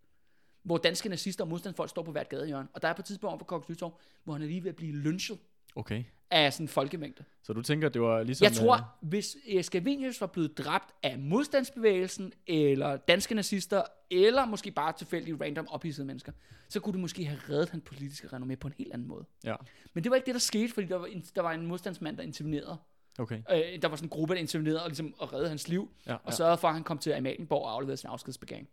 Hvor 0.63 0.77
danske 0.77 1.09
nazister 1.09 1.43
og 1.43 1.47
modstandsfolk 1.47 1.89
står 1.89 2.03
på 2.03 2.11
hvert 2.11 2.29
gadehjørne. 2.29 2.67
Og 2.73 2.81
der 2.81 2.87
er 2.87 2.93
på 2.93 3.01
et 3.01 3.05
tidspunkt 3.05 3.31
over 3.31 3.39
for 3.39 3.45
Kongens 3.45 3.69
Nytorv, 3.69 3.99
hvor 4.23 4.33
han 4.33 4.41
er 4.41 4.47
lige 4.47 4.63
ved 4.63 4.69
at 4.69 4.75
blive 4.75 4.95
lynchet 4.95 5.39
Okay. 5.77 6.03
af 6.31 6.53
sådan 6.53 6.63
en 6.63 6.67
folkemængde. 6.67 7.23
Så 7.43 7.53
du 7.53 7.61
tænker, 7.61 7.89
det 7.89 8.01
var 8.01 8.23
ligesom... 8.23 8.43
Jeg 8.43 8.51
tror, 8.53 8.75
øh, 8.75 8.81
hvis 9.09 9.37
Erik 9.47 9.63
Scavenius 9.63 10.21
var 10.21 10.27
blevet 10.27 10.57
dræbt 10.57 10.93
af 11.03 11.19
modstandsbevægelsen, 11.19 12.33
eller 12.47 12.97
danske 12.97 13.35
nazister, 13.35 13.83
eller 14.11 14.45
måske 14.45 14.71
bare 14.71 14.93
tilfældige 14.97 15.37
random 15.41 15.67
ophidsede 15.67 16.07
mennesker, 16.07 16.31
så 16.69 16.79
kunne 16.79 16.93
du 16.93 16.99
måske 16.99 17.25
have 17.25 17.39
reddet 17.49 17.69
hans 17.69 17.83
politiske 17.85 18.27
renommé 18.27 18.55
på 18.55 18.67
en 18.67 18.73
helt 18.77 18.93
anden 18.93 19.07
måde. 19.07 19.25
Ja, 19.43 19.55
Men 19.93 20.03
det 20.03 20.09
var 20.09 20.15
ikke 20.15 20.25
det, 20.25 20.33
der 20.33 20.39
skete, 20.39 20.73
fordi 20.73 20.87
der 20.87 20.95
var 20.95 21.05
en, 21.05 21.21
der 21.35 21.41
var 21.41 21.51
en 21.51 21.65
modstandsmand, 21.67 22.17
der 22.17 22.23
intervenerede. 22.23 22.77
okay. 23.19 23.41
Øh, 23.51 23.81
der 23.81 23.87
var 23.87 23.95
sådan 23.95 24.05
en 24.05 24.09
gruppe, 24.09 24.33
der 24.33 24.39
intervenerede 24.39 24.83
og, 24.83 24.89
ligesom, 24.89 25.13
og 25.17 25.33
reddede 25.33 25.49
hans 25.49 25.67
liv, 25.67 25.91
Ja, 26.07 26.13
og 26.13 26.21
ja. 26.25 26.31
sørgede 26.31 26.57
for, 26.57 26.67
at 26.67 26.73
han 26.73 26.83
kom 26.83 26.97
til 26.97 27.11
Amalienborg 27.11 27.61
og 27.65 27.73
afleverede 27.73 27.97
sin 27.97 28.09
afskedsbegæring. 28.09 28.69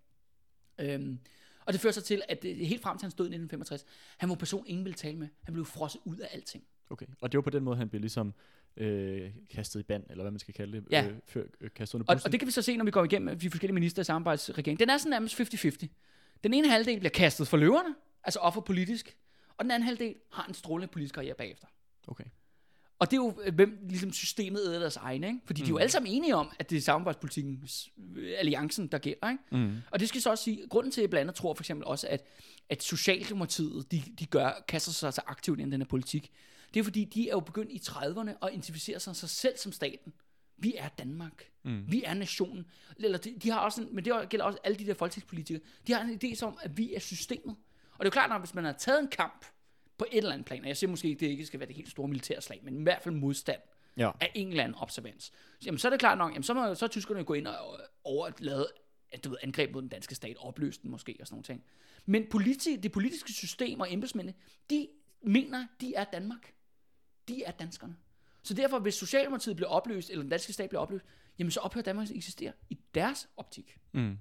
Øhm, 0.79 1.19
og 1.67 1.73
det 1.73 1.81
førte 1.81 1.95
så 1.95 2.03
til, 2.03 2.23
at 2.29 2.39
helt 2.45 2.83
frem 2.83 2.99
til 2.99 3.05
hans 3.05 3.15
død 3.15 3.25
i 3.25 3.35
1965, 3.35 3.85
han 4.19 4.29
var 4.29 4.35
en 4.35 4.39
person, 4.39 4.65
ingen 4.67 4.85
ville 4.85 4.97
tale 4.97 5.17
med. 5.17 5.29
Han 5.43 5.53
blev 5.55 5.65
frosset 5.65 6.01
ud 6.05 6.17
af 6.17 6.29
alting. 6.33 6.65
Okay. 6.95 7.07
Og 7.21 7.33
det 7.33 7.39
var 7.39 7.43
på 7.43 7.51
den 7.51 7.65
måde, 7.65 7.77
han 7.77 7.89
blev 7.89 8.01
ligesom 8.01 8.35
øh, 8.77 9.31
kastet 9.51 9.81
i 9.81 9.83
band, 9.83 10.05
eller 10.11 10.23
hvad 10.25 10.31
man 10.31 10.39
skal 10.39 10.55
kalde 10.55 10.73
det, 10.73 10.85
Ja. 10.91 11.07
øh, 11.07 11.15
før, 11.27 11.43
øh, 11.61 11.71
kastet 11.77 11.95
under 11.95 12.07
Og, 12.09 12.15
bussen. 12.17 12.27
og 12.29 12.33
det 12.33 12.41
kan 12.41 12.47
vi 12.47 12.53
så 12.53 12.63
se, 12.63 12.77
når 12.77 12.85
vi 12.85 12.91
går 12.91 13.05
igennem 13.05 13.39
de 13.39 13.51
forskellige 13.51 13.75
minister 13.75 14.03
i 14.03 14.05
samarbejdsregeringen. 14.05 14.79
Den 14.81 14.91
er 14.91 14.99
sådan 14.99 15.11
nærmest 15.11 15.35
50-50. 15.41 15.89
Den 16.45 16.55
ene 16.55 16.69
halvdel 16.69 16.99
bliver 16.99 17.11
kastet 17.11 17.49
for 17.49 17.57
løverne, 17.57 17.95
altså 18.25 18.39
offer 18.41 18.61
politisk, 18.61 19.17
og 19.59 19.65
den 19.65 19.71
anden 19.71 19.87
halvdel 19.87 20.15
har 20.33 20.47
en 20.47 20.55
strålende 20.55 20.93
politisk 20.93 21.15
karriere 21.15 21.35
bagefter. 21.35 21.67
Okay. 22.07 22.25
Og 22.99 23.11
det 23.11 23.17
er 23.17 23.21
jo, 23.23 23.41
øh, 23.45 23.55
hvem 23.55 23.79
ligesom 23.89 24.13
systemet 24.13 24.61
æder 24.67 24.79
deres 24.79 24.97
egne, 24.97 25.27
ikke? 25.27 25.41
Fordi 25.47 25.63
mm. 25.63 25.65
de 25.65 25.69
er 25.69 25.73
jo 25.73 25.79
alle 25.79 25.91
sammen 25.91 26.13
enige 26.13 26.37
om, 26.37 26.51
at 26.59 26.71
det 26.71 26.77
er 26.77 26.81
samarbejdspolitikken, 26.81 27.69
øh, 28.17 28.33
alliancen, 28.39 28.87
der 28.87 28.99
gælder, 28.99 29.31
ikke? 29.31 29.43
Mm. 29.67 29.77
Og 29.91 30.01
det 30.01 30.09
skal 30.09 30.21
så 30.21 30.31
også 30.31 30.45
sige, 30.45 30.69
grunden 30.69 30.93
til, 30.93 31.01
at 31.01 31.03
jeg 31.03 31.11
blandt 31.11 31.21
andet 31.21 31.35
tror 31.37 31.55
for 31.55 31.63
eksempel 31.63 31.87
også, 31.87 32.07
at, 32.11 32.25
at 32.69 32.83
Socialdemokratiet, 32.83 33.93
de, 33.93 34.03
de 34.19 34.27
gør, 34.27 34.65
kaster 34.69 34.93
sig 34.93 35.13
så 35.13 35.21
aktivt 35.27 35.61
ind 35.61 35.69
i 35.69 35.73
den 35.73 35.81
her 35.81 35.89
politik, 35.89 36.31
det 36.75 36.81
er 36.81 36.85
fordi, 36.85 37.05
de 37.05 37.29
er 37.29 37.33
jo 37.33 37.41
begyndt 37.41 37.72
i 37.72 37.77
30'erne 37.77 38.31
at 38.47 38.49
identificere 38.53 39.01
sig, 39.01 39.16
sig 39.16 39.29
selv 39.29 39.57
som 39.57 39.72
staten. 39.72 40.12
Vi 40.57 40.75
er 40.79 40.89
Danmark. 40.89 41.51
Mm. 41.62 41.85
Vi 41.93 42.03
er 42.05 42.14
nationen. 42.14 42.66
Eller 42.97 43.18
de, 43.18 43.35
de 43.43 43.51
har 43.51 43.59
også 43.59 43.83
en, 43.83 43.95
men 43.95 44.05
det 44.05 44.29
gælder 44.29 44.45
også 44.47 44.59
alle 44.64 44.79
de 44.79 44.87
der 44.87 44.95
folketingspolitikere. 44.95 45.62
De 45.87 45.93
har 45.93 46.01
en 46.03 46.20
idé 46.25 46.35
som, 46.35 46.59
at 46.62 46.77
vi 46.77 46.95
er 46.95 47.01
systemet. 47.01 47.57
Og 47.93 47.99
det 47.99 48.05
er 48.05 48.07
jo 48.07 48.11
klart 48.11 48.31
nok, 48.31 48.41
hvis 48.41 48.55
man 48.55 48.64
har 48.64 48.72
taget 48.72 49.01
en 49.01 49.09
kamp 49.09 49.45
på 49.99 50.05
et 50.12 50.18
eller 50.18 50.33
andet 50.33 50.47
plan, 50.47 50.61
og 50.62 50.68
jeg 50.68 50.77
siger 50.77 50.91
måske 50.91 51.09
ikke, 51.09 51.20
det 51.20 51.27
ikke 51.27 51.47
skal 51.47 51.61
være 51.61 51.66
det 51.66 51.77
helt 51.77 51.91
store 51.91 52.09
militære 52.09 52.41
slag, 52.41 52.61
men 52.62 52.81
i 52.81 52.83
hvert 52.83 53.03
fald 53.03 53.14
modstand 53.14 53.61
Ja. 53.97 54.11
af 54.20 54.33
en 54.35 54.49
eller 54.49 54.64
anden 54.64 54.79
observans. 54.79 55.33
Jamen, 55.66 55.79
så 55.79 55.89
er 55.89 55.91
det 55.91 56.01
klart 56.01 56.18
nok, 56.18 56.31
jamen, 56.33 56.43
så, 56.43 56.55
må, 56.55 56.75
så 56.75 56.85
er 56.85 56.89
tyskerne 56.89 57.25
gå 57.25 57.35
ind 57.35 57.47
og 57.47 57.81
overlade 58.05 58.68
du 59.25 59.29
ved, 59.29 59.39
angreb 59.43 59.72
mod 59.72 59.83
den 59.83 59.89
danske 59.89 60.14
stat, 60.14 60.37
opløse 60.39 60.83
den 60.83 60.91
måske 60.91 61.16
og 61.20 61.27
sådan 61.27 61.35
nogle 61.35 61.45
ting. 61.45 61.64
Men 62.07 62.27
politi, 62.31 62.77
det 62.77 62.93
politiske 62.93 63.33
system 63.33 63.81
og 63.81 63.93
embedsmændene, 63.93 64.35
de 64.70 64.89
mener, 65.22 65.66
de 65.81 65.95
er 65.95 66.05
Danmark. 66.05 66.54
De 67.29 67.45
er 67.45 67.51
danskerne. 67.51 67.97
Så 68.43 68.55
derfor, 68.55 68.79
hvis 68.79 68.95
Socialdemokratiet 68.95 69.57
bliver 69.57 69.68
opløst, 69.68 70.11
eller 70.11 70.22
den 70.22 70.31
danske 70.31 70.53
stat 70.53 70.68
bliver 70.68 70.83
opløst, 70.83 71.05
jamen 71.39 71.51
så 71.51 71.61
ophører 71.61 71.85
Danmark 71.85 72.11
at 72.11 72.16
eksistere 72.16 72.53
i 72.70 72.79
deres 72.95 73.29
optik. 73.37 73.79
Mm. 73.93 74.18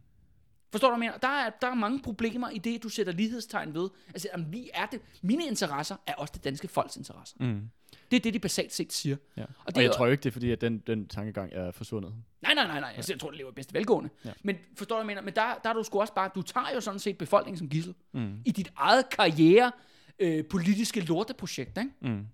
Forstår 0.72 0.88
du, 0.88 0.96
hvad 0.96 1.06
jeg 1.06 1.12
mener? 1.12 1.20
Der 1.20 1.46
er, 1.46 1.50
der 1.62 1.68
er 1.68 1.76
mange 1.76 2.02
problemer 2.02 2.50
i 2.50 2.58
det, 2.58 2.84
du 2.84 2.90
sætter 2.90 3.14
lighedstegn 3.14 3.74
ved. 3.74 3.90
Altså, 4.08 4.28
jamen, 4.34 4.52
vi 4.54 4.70
er 4.74 4.86
det. 4.86 5.02
Mine 5.22 5.46
interesser 5.46 5.96
er 6.08 6.14
også 6.14 6.32
det 6.36 6.44
danske 6.44 6.68
folks 6.68 6.98
interesser. 6.98 7.38
Mm. 7.40 7.70
Det 8.12 8.18
er 8.18 8.22
det, 8.22 8.34
de 8.34 8.40
basalt 8.40 8.74
set 8.74 8.94
siger. 8.94 9.18
Ja. 9.38 9.42
Og 9.42 9.68
det 9.68 9.78
og 9.78 9.84
jeg 9.84 9.92
tror 9.92 10.06
jo 10.06 10.12
ikke, 10.12 10.24
det 10.24 10.30
er 10.30 10.34
fordi, 10.34 10.52
at 10.52 10.62
den, 10.62 10.78
den 10.78 11.08
tankegang 11.08 11.54
er 11.54 11.72
forsvundet. 11.72 12.14
Nej, 12.42 12.54
nej, 12.54 12.68
nej, 12.68 12.80
nej. 12.80 12.94
Jeg, 12.98 13.10
jeg 13.10 13.20
tror, 13.20 13.30
det 13.30 13.38
lever 13.38 13.52
i 13.52 13.54
bedste 13.54 13.74
velgående. 13.74 14.10
Ja. 14.26 14.32
Men 14.44 14.58
forstår 14.78 14.96
du, 14.96 15.04
hvad 15.04 15.12
jeg 15.12 15.16
mener? 15.16 15.22
Men 15.22 15.36
der, 15.36 15.60
der 15.64 15.70
er 15.70 15.74
du 15.74 15.84
sgu 15.84 16.00
også 16.00 16.14
bare, 16.14 16.30
du 16.36 16.42
tager 16.42 16.68
jo 16.76 16.82
sådan 16.82 17.00
set 17.00 17.18
befolkningen 17.18 17.58
som 17.58 17.70
gissel. 17.70 17.96
Mm. 18.12 18.42
I 18.46 18.52
dit 18.52 18.72
eget 18.76 19.10
karriere, 19.10 19.72
øh, 20.20 20.46
politiske 20.46 21.02
lorteprojekt, 21.02 21.78
ikke? 21.78 21.92
Mm. 22.02 22.28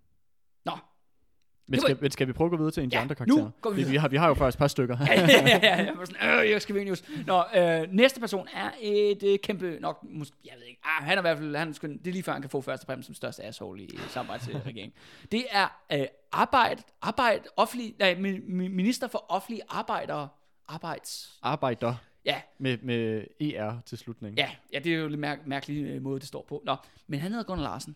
Men 1.69 1.79
skal, 1.79 1.97
men 2.01 2.11
skal 2.11 2.27
vi 2.27 2.33
prøve 2.33 2.45
at 2.45 2.51
gå 2.51 2.57
videre 2.57 2.71
til 2.71 2.81
en 2.83 2.85
af 2.85 2.89
de 2.91 2.95
Ja, 2.97 3.01
andre 3.01 3.13
nu 3.13 3.35
karakterer? 3.35 3.51
går 3.61 3.69
vi 3.69 3.75
vi, 3.75 3.79
videre. 3.81 3.91
vi, 3.91 3.97
har, 3.97 4.07
vi 4.07 4.17
har 4.17 4.27
jo 4.27 4.33
faktisk 4.33 4.55
et 4.55 4.59
par 4.59 4.67
stykker. 4.67 4.97
ja, 5.07 5.13
ja, 5.21 5.59
ja, 5.63 5.75
jeg 5.75 5.93
var 5.97 6.05
sådan, 6.05 6.39
øh, 6.45 6.49
jeg 6.51 6.61
skal 6.61 6.75
Venus. 6.75 7.03
Nå, 7.27 7.43
øh, 7.55 7.87
næste 7.91 8.19
person 8.19 8.47
er 8.53 8.71
et 8.81 9.23
øh, 9.23 9.39
kæmpe, 9.39 9.77
nok, 9.79 9.99
måske, 10.09 10.35
jeg 10.45 10.53
ved 10.57 10.63
ikke, 10.67 10.81
ah, 10.83 11.03
han 11.05 11.17
er 11.17 11.21
i 11.21 11.23
hvert 11.23 11.37
fald, 11.37 11.55
han, 11.55 11.73
det 11.73 12.07
er 12.07 12.11
lige 12.11 12.23
før, 12.23 12.31
han 12.33 12.41
kan 12.41 12.49
få 12.49 12.61
første 12.61 12.85
præmie 12.85 13.03
som 13.03 13.15
største 13.15 13.43
asshole 13.43 13.83
i 13.83 13.97
samarbejdsregeringen. 14.09 14.91
det 15.31 15.45
er 15.51 15.67
øh, 15.93 16.05
arbejde, 16.31 16.81
arbejde, 17.01 17.43
offentlig, 17.57 17.95
nej, 17.99 18.13
mi- 18.13 18.43
mi- 18.47 18.69
minister 18.75 19.07
for 19.07 19.25
offentlige 19.29 19.61
arbejdere, 19.69 20.27
arbejds, 20.67 21.39
Arbejder 21.41 21.95
ja, 22.25 22.41
med, 22.59 22.77
med 22.83 23.23
ER 23.41 23.71
til 23.85 23.97
slutning. 23.97 24.37
Ja, 24.37 24.49
ja, 24.73 24.79
det 24.79 24.93
er 24.93 24.97
jo 24.97 25.07
lidt 25.07 25.21
mær- 25.25 25.47
mærkelig 25.47 25.83
øh, 25.85 26.01
måde, 26.01 26.19
det 26.19 26.27
står 26.27 26.45
på. 26.49 26.61
Nå, 26.65 26.75
men 27.07 27.19
han 27.19 27.31
hedder 27.31 27.45
Gunnar 27.45 27.63
Larsen. 27.63 27.95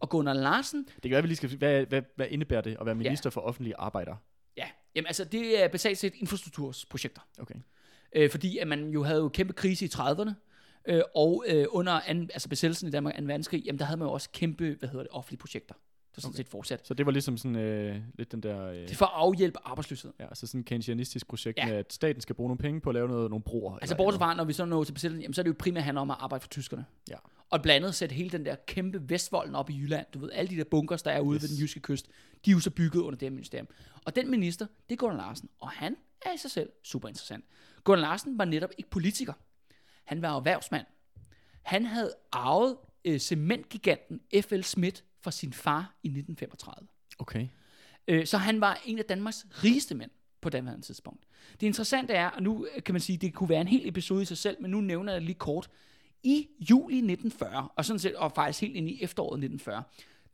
Og 0.00 0.08
Gunnar 0.08 0.32
Larsen, 0.32 0.84
Det 0.84 1.02
kan 1.02 1.10
være, 1.10 1.22
vi 1.22 1.28
lige 1.28 1.36
skal... 1.36 1.56
Hvad, 1.56 1.86
hvad, 1.86 2.02
hvad 2.16 2.26
indebærer 2.30 2.60
det 2.60 2.76
at 2.80 2.86
være 2.86 2.94
minister 2.94 3.30
for 3.30 3.40
offentlige 3.40 3.76
arbejder? 3.76 4.16
ja, 4.56 4.66
jamen 4.94 5.06
altså, 5.06 5.24
det 5.24 5.62
er 5.62 5.68
basalt 5.68 5.98
set 5.98 6.14
infrastruktursprojekter. 6.14 7.20
Okay. 7.38 7.54
Øh, 8.12 8.30
fordi 8.30 8.58
at 8.58 8.68
man 8.68 8.88
jo 8.88 9.02
havde 9.02 9.20
jo 9.20 9.28
kæmpe 9.28 9.52
krise 9.52 9.84
i 9.84 9.88
30'erne, 9.94 10.30
øh, 10.88 11.02
og 11.14 11.44
øh, 11.48 11.66
under 11.68 11.92
an, 11.92 12.30
altså 12.32 12.48
besættelsen 12.48 12.88
i 12.88 12.90
Danmark, 12.90 13.14
2. 13.18 13.24
verdenskrig, 13.24 13.62
jamen 13.64 13.78
der 13.78 13.84
havde 13.84 13.98
man 13.98 14.08
jo 14.08 14.12
også 14.12 14.30
kæmpe, 14.30 14.76
hvad 14.78 14.88
hedder 14.88 15.02
det, 15.02 15.12
offentlige 15.12 15.38
projekter. 15.38 15.74
Der 16.16 16.20
sådan 16.22 16.28
Okay. 16.34 16.36
set 16.36 16.48
fortsat. 16.48 16.86
Så 16.86 16.94
det 16.94 17.06
var 17.06 17.12
ligesom 17.12 17.36
sådan 17.36 17.56
øh, 17.56 17.96
lidt 18.14 18.32
den 18.32 18.42
der... 18.42 18.66
Øh, 18.68 18.74
Det 18.76 18.90
er 18.90 18.94
for 18.94 19.06
at 19.06 19.12
afhjælpe 19.14 19.58
arbejdsløshed. 19.64 20.12
ja, 20.20 20.24
altså 20.26 20.46
sådan 20.46 20.60
en 20.60 20.64
keynesianistisk 20.64 21.26
projekt 21.28 21.58
Ja. 21.58 21.66
med, 21.66 21.74
at 21.76 21.92
staten 21.92 22.20
skal 22.22 22.34
bruge 22.34 22.48
nogle 22.48 22.58
penge 22.58 22.80
på 22.80 22.90
at 22.90 22.94
lave 22.94 23.08
noget, 23.08 23.30
nogle 23.30 23.42
broer. 23.42 23.78
Altså 23.78 23.96
bortset 23.96 24.18
fra, 24.18 24.34
når 24.34 24.44
vi 24.44 24.52
så 24.52 24.64
når 24.64 24.84
til 24.84 24.92
besættelsen, 24.92 25.22
jamen 25.22 25.34
så 25.34 25.40
er 25.40 25.42
det 25.42 25.48
jo 25.50 25.56
primært 25.58 25.84
handler 25.84 26.00
om 26.00 26.10
at 26.10 26.16
arbejde 26.20 26.40
for 26.42 26.48
tyskerne. 26.48 26.84
Ja. 27.10 27.16
Og 27.50 27.62
blandt 27.62 27.84
andet 27.84 27.94
sætte 27.94 28.14
hele 28.14 28.30
den 28.30 28.44
der 28.46 28.54
kæmpe 28.66 29.10
Vestvolden 29.10 29.54
op 29.54 29.70
i 29.70 29.78
Jylland. 29.78 30.06
Du 30.14 30.18
ved, 30.18 30.30
alle 30.32 30.50
de 30.50 30.56
der 30.56 30.64
bunkers, 30.64 31.02
der 31.02 31.10
er 31.10 31.20
ude 31.20 31.36
yes. 31.36 31.42
ved 31.42 31.48
den 31.48 31.58
jyske 31.58 31.80
kyst, 31.80 32.06
de 32.44 32.50
er 32.50 32.54
jo 32.54 32.60
så 32.60 32.70
bygget 32.70 33.00
under 33.00 33.18
det 33.18 33.26
her 33.26 33.30
ministerium. 33.30 33.68
Og 34.04 34.16
den 34.16 34.30
minister, 34.30 34.66
det 34.88 34.94
er 34.94 34.96
Gunnar 34.96 35.16
Larsen. 35.16 35.48
Og 35.60 35.70
han 35.70 35.96
er 36.22 36.32
i 36.34 36.38
sig 36.38 36.50
selv 36.50 36.70
super 36.82 37.08
interessant. 37.08 37.44
Gunnar 37.84 38.00
Larsen 38.00 38.38
var 38.38 38.44
netop 38.44 38.70
ikke 38.78 38.90
politiker. 38.90 39.32
Han 40.04 40.22
var 40.22 40.36
erhvervsmand. 40.36 40.86
Han 41.62 41.84
havde 41.86 42.12
arvet 42.32 42.76
øh, 43.06 43.18
cementgiganten 43.20 44.20
F.L. 44.42 44.62
Schmidt 44.62 45.04
fra 45.20 45.30
sin 45.30 45.52
far 45.52 45.98
i 46.02 46.08
1935. 46.08 46.88
Okay. 47.18 47.48
Øh, 48.08 48.26
så 48.26 48.38
han 48.38 48.60
var 48.60 48.80
en 48.84 48.98
af 48.98 49.04
Danmarks 49.04 49.46
rigeste 49.64 49.94
mænd 49.94 50.10
på 50.40 50.50
daværende 50.50 50.86
tidspunkt. 50.86 51.26
Det 51.60 51.66
interessante 51.66 52.12
er, 52.12 52.28
og 52.28 52.42
nu 52.42 52.66
øh, 52.76 52.82
kan 52.82 52.94
man 52.94 53.00
sige, 53.00 53.18
det 53.18 53.34
kunne 53.34 53.48
være 53.48 53.60
en 53.60 53.68
hel 53.68 53.88
episode 53.88 54.22
i 54.22 54.24
sig 54.24 54.38
selv, 54.38 54.56
men 54.60 54.70
nu 54.70 54.80
nævner 54.80 55.12
jeg 55.12 55.20
det 55.20 55.26
lige 55.26 55.38
kort. 55.38 55.70
I 56.22 56.48
juli 56.70 56.96
1940, 56.96 57.68
og 57.76 57.84
sådan 57.84 57.98
set, 57.98 58.14
og 58.14 58.32
faktisk 58.32 58.60
helt 58.60 58.76
ind 58.76 58.88
i 58.88 59.02
efteråret 59.02 59.38
1940, 59.44 59.82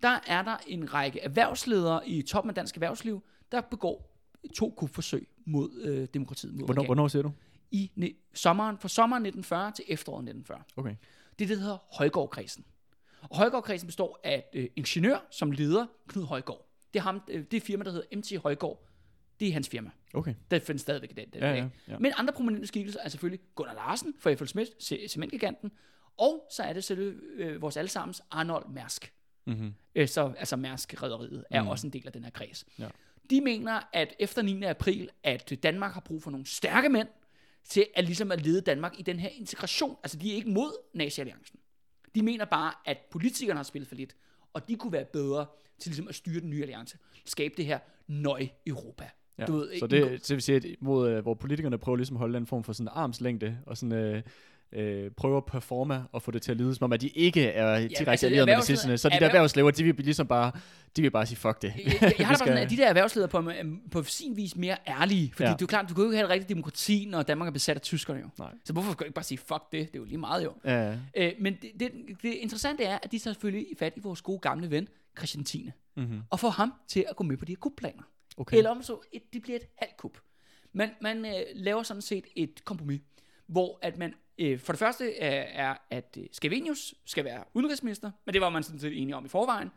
der 0.03 0.19
er 0.27 0.43
der 0.43 0.57
en 0.67 0.95
række 0.95 1.21
erhvervsledere 1.21 2.09
i 2.09 2.23
toppen 2.23 2.51
af 2.51 2.55
dansk 2.55 2.75
erhvervsliv, 2.75 3.23
der 3.53 3.61
begår 3.61 4.17
to 4.55 4.75
kupforsøg 4.77 5.29
mod 5.47 5.81
øh, 5.83 6.09
demokratiet. 6.15 6.53
Mod 6.53 6.59
Hvornår, 6.59 6.73
regeringen. 6.73 6.87
hvornår 6.87 7.09
siger 7.09 7.23
du? 7.23 7.33
I 7.71 7.91
ne- 7.99 8.31
sommeren, 8.35 8.79
fra 8.79 8.89
sommeren 8.89 9.27
1940 9.27 9.73
til 9.73 9.85
efteråret 9.89 10.23
1940. 10.23 10.63
Okay. 10.77 10.97
Det 11.39 11.45
er 11.45 11.49
det, 11.49 11.57
der 11.57 11.63
hedder 11.63 11.79
Højgaardkredsen. 11.99 12.65
Og 13.31 13.37
Højgaardkredsen 13.37 13.87
består 13.87 14.21
af 14.25 14.45
øh, 14.53 14.69
ingeniør, 14.77 15.27
som 15.31 15.51
leder 15.51 15.87
Knud 16.09 16.25
Højgaard. 16.25 16.69
Det 16.95 16.99
er, 16.99 17.03
ham, 17.03 17.23
øh, 17.29 17.45
det 17.51 17.57
er 17.57 17.61
firma, 17.61 17.85
der 17.85 17.91
hedder 17.91 18.17
MT 18.17 18.43
Højgaard. 18.43 18.89
Det 19.41 19.49
er 19.49 19.53
hans 19.53 19.69
firma. 19.69 19.91
Okay. 20.15 20.35
Det 20.51 20.63
findes 20.63 20.83
stadigvæk 20.83 21.11
i 21.11 21.15
den, 21.15 21.29
den 21.33 21.43
Ja, 21.43 21.49
dag. 21.51 21.57
ja, 21.59 21.69
ja. 21.93 21.99
Men 21.99 22.13
andre 22.17 22.33
prominente 22.33 22.67
skikkelser 22.67 23.01
er 23.01 23.09
selvfølgelig 23.09 23.41
Gunnar 23.55 23.75
Larsen 23.75 24.15
fra. 24.21 24.47
Schmidt, 24.47 24.69
ce- 24.83 25.09
cementgiganten, 25.09 25.73
og 26.19 26.47
så 26.51 26.63
er 26.63 26.73
det 26.73 26.85
selv 26.85 27.01
øh, 27.35 27.63
vores 27.63 27.77
allesammens 27.77 28.23
Arnold 28.31 28.69
Mærsk. 28.69 29.13
Mm-hmm. 29.47 29.75
Øh, 29.95 30.09
så, 30.09 30.33
altså 30.39 30.57
Mærsk-rederiet 30.57 31.45
er 31.51 31.61
Mm. 31.61 31.65
mm. 31.67 31.71
også 31.71 31.87
en 31.87 31.93
del 31.93 32.07
af 32.07 32.13
den 32.13 32.25
her 32.25 32.31
kreds. 32.31 32.65
Ja. 32.79 32.89
De 33.31 33.41
mener, 33.41 33.81
at 33.93 34.15
efter 34.19 34.43
9. 34.43 34.63
april, 34.63 35.09
at 35.23 35.53
Danmark 35.63 35.93
har 35.93 36.01
brug 36.01 36.23
for 36.23 36.31
nogle 36.31 36.47
stærke 36.47 36.89
mænd 36.89 37.09
til 37.65 37.87
at, 37.95 38.05
ligesom 38.05 38.33
at 38.33 38.47
lede 38.47 38.61
Danmark 38.61 38.99
i 38.99 39.03
den 39.03 39.19
her 39.19 39.29
integration. 39.29 39.97
Altså, 40.03 40.19
de 40.19 40.33
er 40.33 40.37
ikke 40.37 40.51
mod 40.51 40.73
nazi-alliancen. 40.95 41.59
De 42.15 42.23
mener 42.23 42.45
bare, 42.45 42.73
at 42.85 42.99
politikerne 43.11 43.59
har 43.59 43.65
spillet 43.65 43.89
for 43.89 43.95
lidt, 43.95 44.17
og 44.53 44.69
de 44.69 44.77
kunne 44.77 44.93
være 44.93 45.05
bedre 45.05 45.47
til 45.79 45.91
ligesom 45.91 46.09
at 46.09 46.15
styre 46.15 46.41
den 46.41 46.51
nye 46.51 46.63
alliance. 46.63 46.99
Skabe 47.25 47.55
det 47.57 47.67
her 47.67 47.79
nøje 48.07 48.51
Europa. 48.67 49.11
Ja. 49.39 49.45
Du 49.45 49.57
ved, 49.57 49.79
så 49.79 49.87
det, 49.87 50.29
det 50.29 50.31
vil 50.31 50.43
sige, 50.43 50.57
at 50.57 50.65
mod, 50.81 51.11
øh, 51.11 51.23
hvor 51.23 51.35
politikerne 51.35 51.79
prøver 51.79 51.97
ligesom 51.97 52.17
at 52.17 52.19
holde 52.19 52.39
en 52.39 52.47
form 52.47 52.65
for 52.65 52.73
sådan 52.73 52.89
armslængde, 52.93 53.59
og 53.67 53.77
sådan 53.77 53.93
øh, 53.93 54.23
øh, 54.73 55.11
prøver 55.11 55.37
at 55.37 55.45
performe 55.45 56.05
og 56.13 56.23
få 56.23 56.31
det 56.31 56.43
til 56.43 56.51
at 56.51 56.57
lyde, 56.57 56.75
som 56.75 56.85
om 56.85 56.93
at 56.93 57.01
de 57.01 57.09
ikke 57.09 57.47
er 57.47 57.79
direkte 57.79 58.11
altså, 58.11 58.27
allieret 58.27 58.47
med 58.47 58.55
nazisterne. 58.55 58.99
Så 58.99 59.09
de 59.09 59.13
der 59.13 59.19
erhverv- 59.19 59.25
erhvervslever, 59.27 59.71
de 59.71 59.85
vil 59.85 59.95
ligesom 59.99 60.27
bare, 60.27 60.53
de 60.97 61.03
vil 61.03 61.11
bare 61.11 61.27
sige, 61.27 61.37
fuck 61.39 61.63
det. 61.63 61.73
Jeg, 61.77 61.99
jeg, 62.03 62.15
jeg 62.19 62.27
har 62.27 62.35
da 62.35 62.39
sådan, 62.39 62.59
at 62.59 62.71
de 62.71 62.77
der 62.77 62.87
erhvervsledere 62.95 63.29
på, 63.29 63.51
øhm, 63.59 63.81
på 63.91 64.03
sin 64.03 64.37
vis 64.37 64.57
mere 64.57 64.77
ærlige. 64.89 65.33
Fordi 65.33 65.43
Ja. 65.45 65.49
det 65.53 65.55
er 65.55 65.59
jo 65.61 65.67
klart, 65.67 65.89
du 65.89 65.95
kan 65.95 66.05
jo 66.05 66.11
ikke 66.11 66.17
have 66.17 66.25
et 66.25 66.31
rigtigt 66.31 66.49
demokrati, 66.49 67.07
når 67.11 67.23
Danmark 67.23 67.47
er 67.47 67.53
besat 67.53 67.77
af 67.77 67.83
tyskerne 67.83 68.21
jo. 68.21 68.27
Nej. 68.39 68.53
Så 68.65 68.73
hvorfor 68.73 68.93
skal 68.93 68.99
du 68.99 69.07
ikke 69.07 69.15
bare 69.15 69.25
sige, 69.25 69.39
fuck 69.39 69.63
det? 69.73 69.93
Det 69.93 69.95
er 69.95 69.99
jo 69.99 70.05
lige 70.05 70.19
meget 70.19 70.45
jo. 70.45 70.53
Ja, 70.65 70.97
Øh, 71.17 71.33
men 71.41 71.57
det, 71.63 71.71
det, 71.81 71.91
det 72.23 72.33
interessante 72.33 72.85
er, 72.85 72.99
at 73.03 73.13
de 73.13 73.19
tager 73.19 73.33
selvfølgelig 73.35 73.67
i 73.73 73.75
fat 73.79 73.93
i 73.97 74.01
vores 74.01 74.23
gode 74.23 74.39
gamle 74.39 74.71
ven, 74.71 74.89
Christian 75.19 75.45
Tine. 75.45 75.73
mm-hmm. 75.97 76.21
Og 76.31 76.41
får 76.41 76.51
ham 76.51 76.73
til 76.89 77.05
at 77.11 77.17
gå 77.17 77.25
med 77.25 77.37
på 77.37 77.45
de 77.45 77.53
her 77.53 77.57
kupplaner. 77.57 78.03
Okay. 78.37 78.57
Eller 78.57 78.71
om 78.71 78.83
så, 78.83 78.99
et, 79.13 79.23
det 79.33 79.43
bliver 79.43 79.57
et 79.57 79.67
halvt 79.79 79.97
kup. 79.97 80.19
Man, 80.73 80.91
man 81.03 81.25
øh, 81.27 81.33
laver 81.55 81.83
sådan 81.83 82.03
set 82.03 82.25
et 82.37 82.65
kompromis, 82.65 83.01
hvor 83.53 83.79
at 83.83 83.99
man 83.99 84.15
øh, 84.39 84.59
for 84.59 84.73
det 84.73 84.79
første 84.79 85.05
øh, 85.05 85.13
er, 85.21 85.75
at 85.91 86.17
øh, 86.21 86.25
Scavenius 86.33 86.95
skal 87.05 87.25
være 87.25 87.45
udenrigsminister, 87.55 88.11
men 88.27 88.33
det 88.33 88.41
var 88.41 88.51
man 88.51 88.63
sådan 88.63 88.81
set 88.81 89.03
enige 89.03 89.17
om 89.17 89.25
i 89.25 89.29
forvejen, 89.29 89.71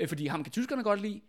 øh, 0.00 0.08
fordi 0.08 0.26
ham 0.26 0.44
kan 0.44 0.52
tyskerne 0.52 0.82
godt 0.82 1.00
lide. 1.00 1.20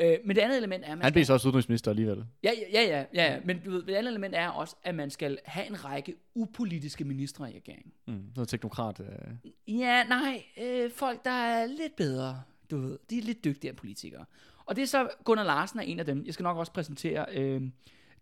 Øh, 0.00 0.18
men 0.24 0.36
det 0.36 0.42
andet 0.42 0.58
element 0.58 0.84
er, 0.84 0.94
man 0.94 1.02
Han 1.02 1.12
blev 1.12 1.24
så 1.24 1.32
også 1.32 1.48
udenrigsminister 1.48 1.90
alligevel. 1.90 2.24
ja, 2.42 2.50
ja, 2.72 2.82
ja, 2.82 3.04
ja, 3.14 3.32
ja, 3.32 3.40
men 3.44 3.60
du 3.64 3.70
ved, 3.70 3.82
det 3.82 3.94
andet 3.94 4.10
element 4.10 4.34
er 4.34 4.48
også, 4.48 4.76
at 4.82 4.94
man 4.94 5.10
skal 5.10 5.38
have 5.44 5.66
en 5.66 5.84
række 5.84 6.14
upolitiske 6.34 7.04
ministre 7.04 7.52
i 7.52 7.56
regeringen. 7.56 7.92
Mm. 8.06 8.24
Noget 8.34 8.48
teknokrat. 8.48 9.00
Øh. 9.00 9.78
Ja, 9.78 10.04
nej, 10.04 10.42
øh, 10.62 10.90
folk, 10.90 11.24
der 11.24 11.30
er 11.30 11.66
lidt 11.66 11.96
bedre, 11.96 12.42
du 12.70 12.78
ved, 12.78 12.98
de 13.10 13.18
er 13.18 13.22
lidt 13.22 13.44
dygtigere 13.44 13.74
politikere. 13.74 14.24
Og 14.64 14.76
det 14.76 14.82
er 14.82 14.86
så, 14.86 15.08
Gunnar 15.24 15.44
Larsen 15.44 15.78
er 15.78 15.82
en 15.82 15.98
af 15.98 16.06
dem. 16.06 16.22
Jeg 16.26 16.34
skal 16.34 16.44
nok 16.44 16.56
også 16.56 16.72
præsentere 16.72 17.26
øh, 17.32 17.62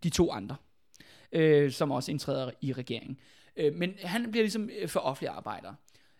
de 0.03 0.09
to 0.09 0.31
andre, 0.31 0.55
øh, 1.31 1.71
som 1.71 1.91
også 1.91 2.11
indtræder 2.11 2.51
i 2.61 2.73
regeringen. 2.73 3.17
Øh, 3.57 3.73
men 3.75 3.93
han 4.03 4.31
bliver 4.31 4.43
ligesom 4.43 4.69
øh, 4.81 4.89
for 4.89 4.99
offentlige 4.99 5.29
arbejdere, 5.31 5.75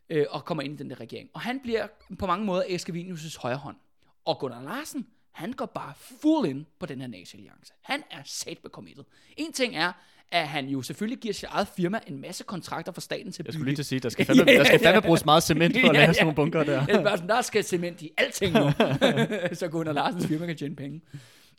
øh, 0.09 0.25
og 0.29 0.45
kommer 0.45 0.63
ind 0.63 0.73
i 0.73 0.77
den 0.77 0.89
der 0.89 0.99
regering. 0.99 1.29
Og 1.33 1.41
han 1.41 1.59
bliver 1.59 1.87
på 2.19 2.25
mange 2.25 2.45
måder 2.45 2.63
Eskavinius' 2.63 3.41
højre 3.41 3.57
hånd. 3.57 3.75
Og 4.25 4.39
Gunnar 4.39 4.61
Larsen, 4.63 5.07
han 5.31 5.53
går 5.53 5.65
bare 5.65 5.93
full 6.21 6.49
in 6.49 6.65
på 6.79 6.85
den 6.85 7.01
her 7.01 7.07
nazi-alliance. 7.07 7.73
Han 7.81 8.03
er 8.11 8.21
sat 8.25 8.57
med 8.63 8.71
committed. 8.71 9.03
En 9.37 9.53
ting 9.53 9.75
er, 9.75 9.91
at 10.31 10.47
han 10.47 10.67
jo 10.67 10.81
selvfølgelig 10.81 11.19
giver 11.19 11.33
sit 11.33 11.43
eget 11.51 11.67
firma 11.67 11.99
en 12.07 12.21
masse 12.21 12.43
kontrakter 12.43 12.91
fra 12.91 13.01
staten 13.01 13.31
til 13.31 13.43
at 13.43 13.45
Jeg 13.47 13.51
bygge. 13.51 13.53
skulle 13.53 13.65
lige 13.69 13.75
til 13.75 13.81
at 13.81 13.85
sige, 13.85 13.99
der 13.99 14.09
skal 14.09 14.25
fandme, 14.25 14.45
der 14.45 14.63
skal 14.63 14.79
fandme 14.85 15.01
bruges 15.01 15.25
meget 15.25 15.43
cement 15.43 15.77
for 15.81 15.87
at 15.89 15.95
lave 15.95 16.13
sådan 16.13 16.25
nogle 16.25 16.35
bunker 16.35 16.63
der. 16.63 16.85
Er 16.89 17.15
der 17.15 17.41
skal 17.41 17.63
cement 17.63 18.01
i 18.01 18.11
alting 18.17 18.53
nu, 18.53 18.71
så 19.59 19.67
Gunnar 19.71 19.93
Larsens 19.93 20.27
firma 20.27 20.45
kan 20.45 20.57
tjene 20.57 20.75
penge. 20.75 21.01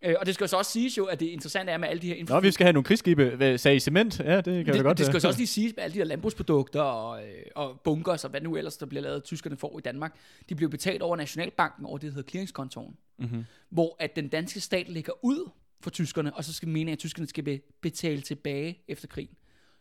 Øh, 0.03 0.15
og 0.21 0.27
det 0.27 0.35
skal 0.35 0.45
jo 0.45 0.49
så 0.49 0.57
også 0.57 0.73
siges 0.73 0.99
jo, 0.99 1.05
at 1.05 1.21
det 1.21 1.27
interessante 1.27 1.73
er 1.73 1.79
med 1.79 1.89
alle 1.89 2.03
de 2.03 2.07
her 2.07 2.15
info- 2.15 2.35
Nå, 2.35 2.41
vi 2.41 2.51
skal 2.51 2.65
have 2.65 2.73
nogle 2.73 2.85
krigsskibe. 2.85 3.59
Sagde 3.59 3.77
I 3.77 3.81
cement? 3.81 4.21
Ja, 4.21 4.37
det 4.37 4.45
kan 4.45 4.67
det, 4.67 4.75
vi 4.75 4.79
godt. 4.83 4.99
det 4.99 5.07
skal 5.07 5.17
øh. 5.17 5.21
så 5.21 5.29
også 5.29 5.41
lige 5.41 5.47
siges 5.47 5.73
med 5.77 5.85
alle 5.85 5.95
de 5.95 5.99
her 5.99 6.05
landbrugsprodukter 6.05 6.81
og, 6.81 7.23
øh, 7.23 7.29
og 7.55 7.81
bunkers 7.85 8.25
og 8.25 8.31
hvad 8.31 8.41
nu 8.41 8.57
ellers 8.57 8.77
der 8.77 8.87
bliver 8.87 9.03
lavet, 9.03 9.25
tyskerne 9.25 9.57
får 9.57 9.79
i 9.79 9.81
Danmark. 9.83 10.15
De 10.49 10.55
bliver 10.55 10.71
betalt 10.71 11.03
over 11.03 11.17
Nationalbanken 11.17 11.87
over 11.87 11.99
det, 11.99 12.07
der 12.07 12.15
hedder 12.15 12.31
clearingskontoen. 12.31 12.97
Mhm. 13.19 13.45
Hvor 13.71 13.97
at 13.99 14.17
den 14.17 14.29
danske 14.29 14.61
stat 14.61 14.89
lægger 14.89 15.13
ud 15.25 15.51
for 15.81 15.91
tyskerne, 15.91 16.35
og 16.35 16.45
så 16.45 16.53
skal 16.53 16.69
mene, 16.69 16.93
at 16.93 16.99
tyskerne 16.99 17.27
skal 17.29 17.45
be- 17.45 17.61
betale 17.81 18.21
tilbage 18.21 18.79
efter 18.89 19.07
krigen. 19.09 19.31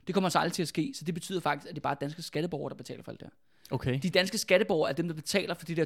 Det 0.08 0.14
kommer 0.14 0.30
så 0.30 0.40
aldrig 0.40 0.54
til 0.54 0.62
at 0.62 0.68
ske, 0.68 0.92
så 0.96 1.06
det 1.06 1.14
betyder 1.14 1.40
faktisk, 1.40 1.70
at 1.70 1.76
det 1.76 1.80
er 1.80 1.84
bare 1.84 1.96
danske 2.02 2.22
skatteborgere, 2.22 2.70
der 2.70 2.76
betaler 2.76 3.04
for 3.04 3.12
alt 3.12 3.20
det 3.20 3.26
her. 3.28 3.76
Okay. 3.76 4.00
De 4.04 4.10
danske 4.10 4.38
skatteborgere 4.38 4.90
er 4.90 4.94
dem, 4.96 5.08
der 5.08 5.16
betaler 5.16 5.54
for 5.54 5.66
det 5.66 5.78
der 5.78 5.86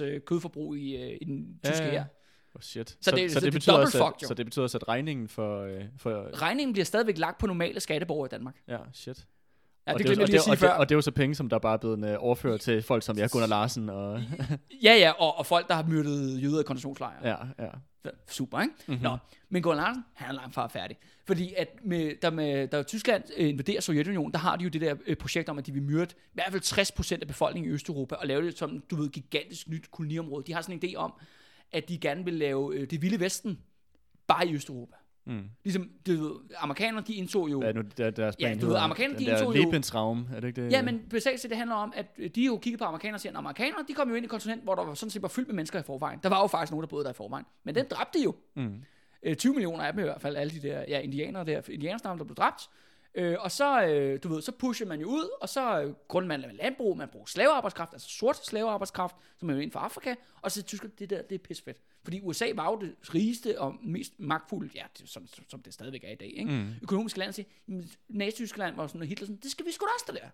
20% 0.00 0.04
øh, 0.04 0.20
kødforbrug 0.26 0.76
i, 0.76 0.96
øh, 0.96 1.18
i 1.20 1.24
den 1.24 1.58
tyske 1.64 1.78
Ja, 1.84 1.84
ja. 1.86 1.90
her. 1.92 2.04
Oh, 2.58 2.62
shit. 2.62 2.96
Så 3.00 3.10
det- 3.10 3.32
så 3.32 3.40
det 3.40 3.46
er 3.46 3.50
betyder 3.50 3.72
double 3.72 3.86
også, 3.86 4.04
at, 4.04 4.22
jo. 4.22 4.28
så 4.28 4.34
det 4.34 4.46
betyder 4.46 4.62
også, 4.62 4.78
at 4.78 4.88
regningen 4.88 5.28
for... 5.28 5.60
øh, 5.62 5.84
for 5.96 6.42
Regningen 6.42 6.72
bliver 6.72 6.84
stadigvæk 6.84 7.18
lagt 7.18 7.38
på 7.38 7.46
normale 7.46 7.80
skatteborgere 7.80 8.26
i 8.26 8.28
Danmark. 8.30 8.54
ja, 8.68 8.76
shit. 8.92 9.26
Ja, 9.86 9.92
og 9.92 9.98
det 9.98 10.04
er 10.06 10.10
jo- 10.10 10.14
glemte 10.14 10.20
jeg 10.20 10.22
og 10.22 10.26
lige 10.28 10.36
at 10.36 10.38
det, 10.38 10.42
sige 10.42 10.52
og, 10.52 10.58
før. 10.58 10.68
det, 10.68 10.76
og 10.76 10.88
det 10.88 10.94
er 10.94 10.96
jo 10.96 11.02
så 11.02 11.10
penge, 11.10 11.34
som 11.34 11.48
der 11.48 11.58
bare 11.58 11.72
er 11.74 11.78
blevet 11.78 12.10
øh, 12.10 12.16
overført 12.18 12.60
til 12.60 12.82
folk, 12.82 13.02
som 13.02 13.18
jeg, 13.18 13.30
Gunnar 13.30 13.46
Larsen 13.46 13.88
og... 13.88 14.20
Ja, 14.82 14.94
ja, 14.96 15.10
og, 15.10 15.38
og 15.38 15.46
folk, 15.46 15.68
der 15.68 15.74
har 15.74 15.82
myrdet 15.88 16.42
jøder 16.42 16.60
i 16.60 16.62
koncentrationslejre. 16.62 17.28
ja, 17.58 17.64
ja. 17.64 17.70
Super, 18.28 18.60
ikke? 18.60 18.72
Mhm. 18.86 18.92
Mm-hmm. 18.94 19.02
Nå, 19.04 19.16
men 19.48 19.62
Gunnar 19.62 19.82
Larsen, 19.84 20.04
han 20.14 20.28
er 20.28 20.32
langt 20.32 20.54
fra 20.54 20.66
færdig. 20.66 20.96
Fordi 21.26 21.54
at 21.56 21.68
med, 21.84 22.12
der, 22.22 22.30
med, 22.30 22.68
der 22.68 22.82
Tyskland 22.82 23.22
øh, 23.36 23.48
invaderer 23.48 23.80
Sovjetunionen, 23.80 24.32
der 24.32 24.38
har 24.38 24.56
de 24.56 24.64
jo 24.64 24.70
det 24.70 24.80
der 24.80 24.94
øh, 25.06 25.16
projekt 25.16 25.48
om, 25.48 25.58
at 25.58 25.66
de 25.66 25.72
vil 25.72 25.82
myrde 25.82 26.10
i 26.14 26.30
hvert 26.34 26.52
fald 26.52 26.62
60% 27.16 27.20
af 27.20 27.26
befolkningen 27.26 27.70
i 27.70 27.74
Østeuropa, 27.74 28.14
og 28.14 28.26
lave 28.26 28.42
det 28.46 28.58
som, 28.58 28.82
du 28.90 28.96
ved, 28.96 29.08
gigantisk 29.08 29.68
nyt 29.68 29.90
koloniområde. 29.90 30.44
De 30.46 30.52
har 30.54 30.62
sådan 30.62 30.80
en 30.82 30.90
idé 30.90 30.94
om, 30.96 31.12
at 31.72 31.88
de 31.88 31.98
gerne 31.98 32.24
vil 32.24 32.34
lave 32.34 32.74
øh, 32.74 32.90
det 32.90 33.02
vilde 33.02 33.20
vesten, 33.20 33.58
bare 34.26 34.48
i 34.48 34.54
Østeuropa. 34.54 34.94
Mm. 35.26 35.44
Ligesom, 35.64 35.90
du 36.06 36.12
ved, 36.12 36.30
amerikanerne, 36.58 37.06
de 37.06 37.14
indså 37.14 37.46
jo... 37.46 37.58
Hvad 37.60 37.68
er 37.68 37.72
nu 37.72 37.82
der, 37.96 38.10
deres 38.10 38.36
Ja, 38.40 38.54
du 38.60 38.66
ved, 38.66 38.76
amerikanerne, 38.76 39.18
de 39.18 39.24
indtog 39.24 39.56
jo- 39.56 39.62
Lebensraum, 39.64 40.26
er 40.34 40.40
det 40.40 40.48
ikke 40.48 40.64
det? 40.64 40.72
Ja, 40.72 40.82
men 40.82 41.00
basalt 41.10 41.40
set, 41.40 41.50
det 41.50 41.58
handler 41.58 41.76
om, 41.76 41.92
at 41.96 42.06
øh, 42.18 42.30
de 42.34 42.44
jo 42.44 42.58
kigger 42.58 42.78
på 42.78 42.84
amerikanere 42.84 43.16
og 43.16 43.20
siger, 43.20 43.32
at 43.32 43.36
amerikanere, 43.38 43.84
de 43.88 43.94
kom 43.94 44.08
jo 44.08 44.14
ind 44.14 44.24
i 44.24 44.28
kontinent, 44.28 44.62
hvor 44.62 44.74
der 44.74 44.84
var 44.84 44.94
sådan 44.94 45.10
set 45.10 45.22
var 45.22 45.28
fyldt 45.28 45.48
med 45.48 45.54
mennesker 45.54 45.78
i 45.80 45.82
forvejen. 45.82 46.18
Der 46.22 46.28
var 46.28 46.40
jo 46.40 46.46
faktisk 46.46 46.70
nogen, 46.72 46.82
der 46.82 46.88
boede 46.88 47.04
der 47.04 47.10
i 47.10 47.14
forvejen. 47.14 47.46
Men 47.64 47.74
den 47.74 47.86
dræbte 47.90 48.18
de 48.18 48.24
jo. 48.24 48.34
Mm. 48.56 48.82
Øh, 49.22 49.36
20 49.36 49.52
millioner 49.52 49.84
af 49.84 49.92
dem 49.92 50.00
i 50.00 50.02
hvert 50.02 50.20
fald, 50.20 50.36
alle 50.36 50.50
de 50.60 50.68
der 50.68 50.84
ja, 50.88 50.98
indianere 51.00 51.44
der, 51.44 51.60
indianerstammer, 51.68 52.16
der 52.18 52.24
blev 52.24 52.36
dræbt. 52.36 52.62
Øh, 53.14 53.36
og 53.40 53.50
så, 53.50 53.84
øh, 53.86 54.18
du 54.22 54.28
ved, 54.28 54.42
så 54.42 54.52
pusher 54.52 54.86
man 54.86 55.00
jo 55.00 55.06
ud, 55.06 55.28
og 55.40 55.48
så 55.48 55.82
øh, 55.82 55.94
grunden 56.08 56.28
man 56.28 56.40
landbrug, 56.40 56.96
man 56.96 57.08
bruger 57.08 57.26
slavearbejdskraft, 57.26 57.92
altså 57.92 58.08
sort 58.08 58.46
slavearbejdskraft, 58.46 59.16
som 59.38 59.50
er 59.50 59.54
jo 59.54 59.58
inden 59.58 59.72
for 59.72 59.80
Afrika, 59.80 60.14
og 60.42 60.52
så 60.52 60.62
tysker 60.62 60.88
det 60.98 61.10
der, 61.10 61.22
det 61.22 61.34
er 61.34 61.38
pisfedt. 61.38 61.80
Fordi 62.04 62.20
USA 62.20 62.46
var 62.54 62.70
jo 62.70 62.78
det 62.80 63.14
rigeste 63.14 63.60
og 63.60 63.74
mest 63.82 64.12
magtfulde, 64.18 64.70
ja, 64.74 64.84
det, 64.98 65.08
som, 65.08 65.26
som 65.48 65.62
det 65.62 65.74
stadigvæk 65.74 66.04
er 66.04 66.10
i 66.10 66.14
dag, 66.14 66.32
ikke? 66.36 66.52
Mm. 66.52 66.68
økonomiske 66.82 67.18
land, 67.18 67.32
siger, 67.32 67.48
Nazi-Tyskland 68.08 68.76
var 68.76 68.86
sådan, 68.86 69.00
og 69.00 69.06
Hitler 69.06 69.26
sådan, 69.26 69.40
det 69.42 69.50
skal 69.50 69.66
vi 69.66 69.72
sgu 69.72 69.86
da 69.86 69.90
også 69.94 70.04
det 70.12 70.22
der. 70.22 70.28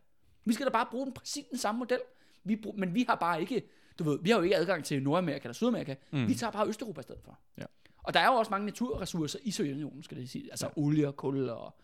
Vi 0.45 0.55
skal 0.55 0.67
da 0.67 0.71
bare 0.71 0.87
bruge 0.91 1.07
den 1.07 1.15
præcis 1.15 1.45
den 1.51 1.59
samme 1.59 1.79
model. 1.79 2.01
Vi 2.45 2.57
brug, 2.57 2.79
men 2.79 2.95
vi 2.95 3.05
har 3.09 3.15
bare 3.15 3.41
ikke, 3.41 3.63
du 3.99 4.05
ved, 4.05 4.19
vi 4.23 4.31
har 4.31 4.37
jo 4.37 4.43
ikke 4.43 4.57
adgang 4.57 4.85
til 4.85 5.03
Nordamerika 5.03 5.43
eller 5.43 5.55
Sydamerika. 5.55 5.95
Mm. 6.11 6.29
Vi 6.29 6.35
tager 6.35 6.51
bare 6.51 6.69
Østeuropa 6.69 7.01
i 7.01 7.03
stedet 7.03 7.23
for. 7.25 7.39
Ja. 7.59 7.65
Og 8.03 8.15
der 8.15 8.21
er 8.21 8.27
jo 8.27 8.33
også 8.33 8.51
mange 8.51 8.67
naturressourcer 8.67 9.39
i 9.43 9.51
Sovjetunionen, 9.51 10.03
skal 10.03 10.17
det 10.17 10.31
sige. 10.31 10.51
Altså 10.51 10.67
ja. 10.67 10.83
olie 10.83 11.09
og 11.09 11.17
kul 11.17 11.49
og 11.49 11.79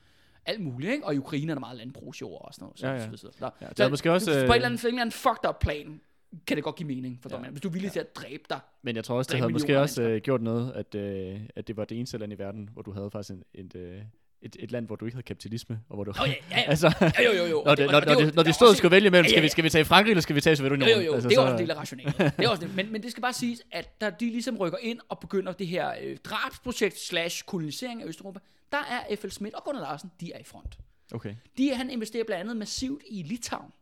alt 0.47 0.61
muligt, 0.61 0.93
ikke? 0.93 1.07
Og 1.07 1.15
i 1.15 1.19
Ukraine 1.19 1.53
er 1.53 1.55
der 1.55 1.61
meget 1.61 1.79
landbrugsjord 1.79 2.45
og 2.45 2.55
sådan 2.55 2.65
noget. 2.65 2.79
Så, 2.79 2.87
Ja, 2.87 2.93
ja. 2.93 3.11
Så, 3.11 3.17
så, 3.17 3.29
så, 3.39 3.51
Ja, 3.61 3.67
det 3.67 3.77
så, 3.77 3.85
er 3.85 3.89
måske 3.89 4.13
også, 4.13 4.31
På 4.31 4.37
en 4.37 4.51
øh, 4.51 4.55
eller 4.55 4.67
anden, 4.67 4.79
for 4.79 4.89
en 4.89 4.95
eller 4.95 5.01
anden 5.01 5.13
fucked 5.13 5.49
up 5.49 5.59
plan, 5.61 6.01
kan 6.47 6.57
det 6.57 6.65
godt 6.65 6.77
give 6.77 6.87
mening, 6.87 7.19
for 7.23 7.31
Ja. 7.33 7.43
ja. 7.45 7.51
Hvis 7.51 7.61
du 7.61 7.69
er 7.69 7.73
villig 7.73 7.89
ja. 7.89 7.93
til 7.93 8.01
at 8.01 8.17
dræbe 8.17 8.43
dig. 8.51 8.61
Men 8.83 8.97
jeg 8.97 9.05
tror 9.05 9.17
også, 9.17 9.33
det 9.33 9.41
havde 9.41 9.53
måske 9.53 9.81
også 9.81 10.03
øh, 10.03 10.21
gjort 10.21 10.43
noget, 10.43 10.73
at, 10.73 10.95
øh, 10.95 11.41
at 11.57 11.69
det 11.69 11.77
var 11.77 11.85
det 11.85 11.99
eneste 11.99 12.19
land 12.19 12.33
i 12.33 12.39
verden, 12.39 12.69
hvor 12.73 12.83
du 12.83 12.93
havde 12.93 13.11
faktisk 13.11 13.31
en, 13.31 13.45
et, 13.55 13.77
øh, 13.77 14.03
et, 14.43 14.57
et 14.59 14.73
land, 14.73 14.87
hvor 14.87 14.97
du 14.97 15.05
ikke 15.05 15.15
havde 15.15 15.27
kapitalisme, 15.27 15.81
og 15.89 15.95
hvor 15.95 16.05
du... 16.05 16.11
Åh, 16.11 16.17
ja, 16.29 16.35
ja, 16.51 16.61
ja. 16.61 16.65
altså, 16.71 16.95
Ja, 17.19 17.23
jo, 17.25 17.33
jo, 17.33 17.45
jo. 17.47 17.63
når, 17.67 17.75
det, 17.75 17.91
når, 17.91 18.01
og 18.01 18.07
når, 18.07 18.13
jo- 18.13 18.21
det, 18.27 18.35
når 18.35 18.43
de 18.43 18.53
stod 18.53 18.69
og 18.69 18.77
skulle 18.77 18.91
vælge 18.91 19.11
mellem, 19.11 19.25
Ja, 19.25 19.29
ja, 19.29 19.31
skal, 19.33 19.43
vi, 19.43 19.47
ja. 19.47 19.51
skal 19.51 19.65
vi 19.65 19.71
tage 19.71 19.85
Frankrig, 19.85 20.11
eller 20.11 20.23
skal 20.23 20.37
vi 20.37 20.41
tage 20.41 20.57
Sovjetunionen? 20.57 20.95
Jo, 20.95 21.01
jo, 21.01 21.07
jo, 21.07 21.15
altså, 21.15 21.29
det 21.29 21.35
er 21.37 21.41
så- 21.41 21.43
også 21.43 21.53
en 21.55 21.59
del 21.61 21.71
af 21.71 21.77
rationalet. 21.77 22.17
det 22.19 22.45
er 22.45 22.49
også 22.49 22.67
det. 22.67 22.75
Men, 22.77 22.93
men 22.93 23.03
det 23.03 23.11
skal 23.11 23.21
bare 23.23 23.33
siges, 23.33 23.63
at 23.73 24.01
da 24.01 24.11
de 24.21 24.25
ligesom 24.31 24.57
rykker 24.57 24.79
ind 24.83 24.99
og 25.09 25.19
begynder 25.19 25.53
det 25.53 25.67
her 25.67 25.93
øh, 26.03 26.17
drabsprojekt 26.25 26.99
slash 27.01 27.45
kolonisering 27.45 28.03
af 28.03 28.07
Østeuropa, 28.07 28.39
der 28.73 28.79
er 28.79 29.17
F.L. 29.17 29.31
Schmidt 29.31 29.55
og 29.55 29.65
Gunnar 29.65 29.81
Larsen, 29.81 30.11
de 30.21 30.33
er 30.33 30.39
i 30.39 30.45
front. 30.45 30.79
Okay. 31.15 31.35
De, 31.59 31.75
han 31.75 31.91
investerer 31.91 32.25
blandt 32.25 32.41
andet 32.41 32.57
massivt 32.57 33.03
i 33.11 33.23
Litauen, 33.23 33.73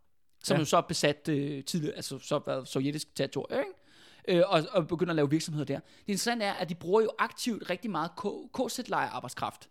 som 0.45 0.55
Ja. 0.55 0.59
ja. 0.59 0.61
jo 0.61 0.65
så 0.65 0.77
er 0.77 0.81
besat 0.81 1.29
øh, 1.29 1.65
tidligere, 1.65 1.97
altså 1.97 2.19
så 2.19 2.41
været 2.47 2.69
sovjetisk 2.69 3.15
territorium, 3.15 3.59
ikke? 3.61 4.39
Øh, 4.41 4.45
og, 4.49 4.63
og 4.73 4.89
begynder 4.89 5.13
at 5.13 5.17
lave 5.17 5.31
virksomheder 5.31 5.65
der. 5.65 5.75
Det 5.81 5.85
interessante 6.09 6.45
er, 6.47 6.53
at 6.53 6.69
de 6.69 6.75
bruger 6.75 7.01
jo 7.03 7.11
aktivt 7.19 7.71
rigtig 7.71 7.91
meget 7.91 8.11
K- 8.21 8.51
KZ-lejer 8.69 9.09
arbejdskraft 9.09 9.69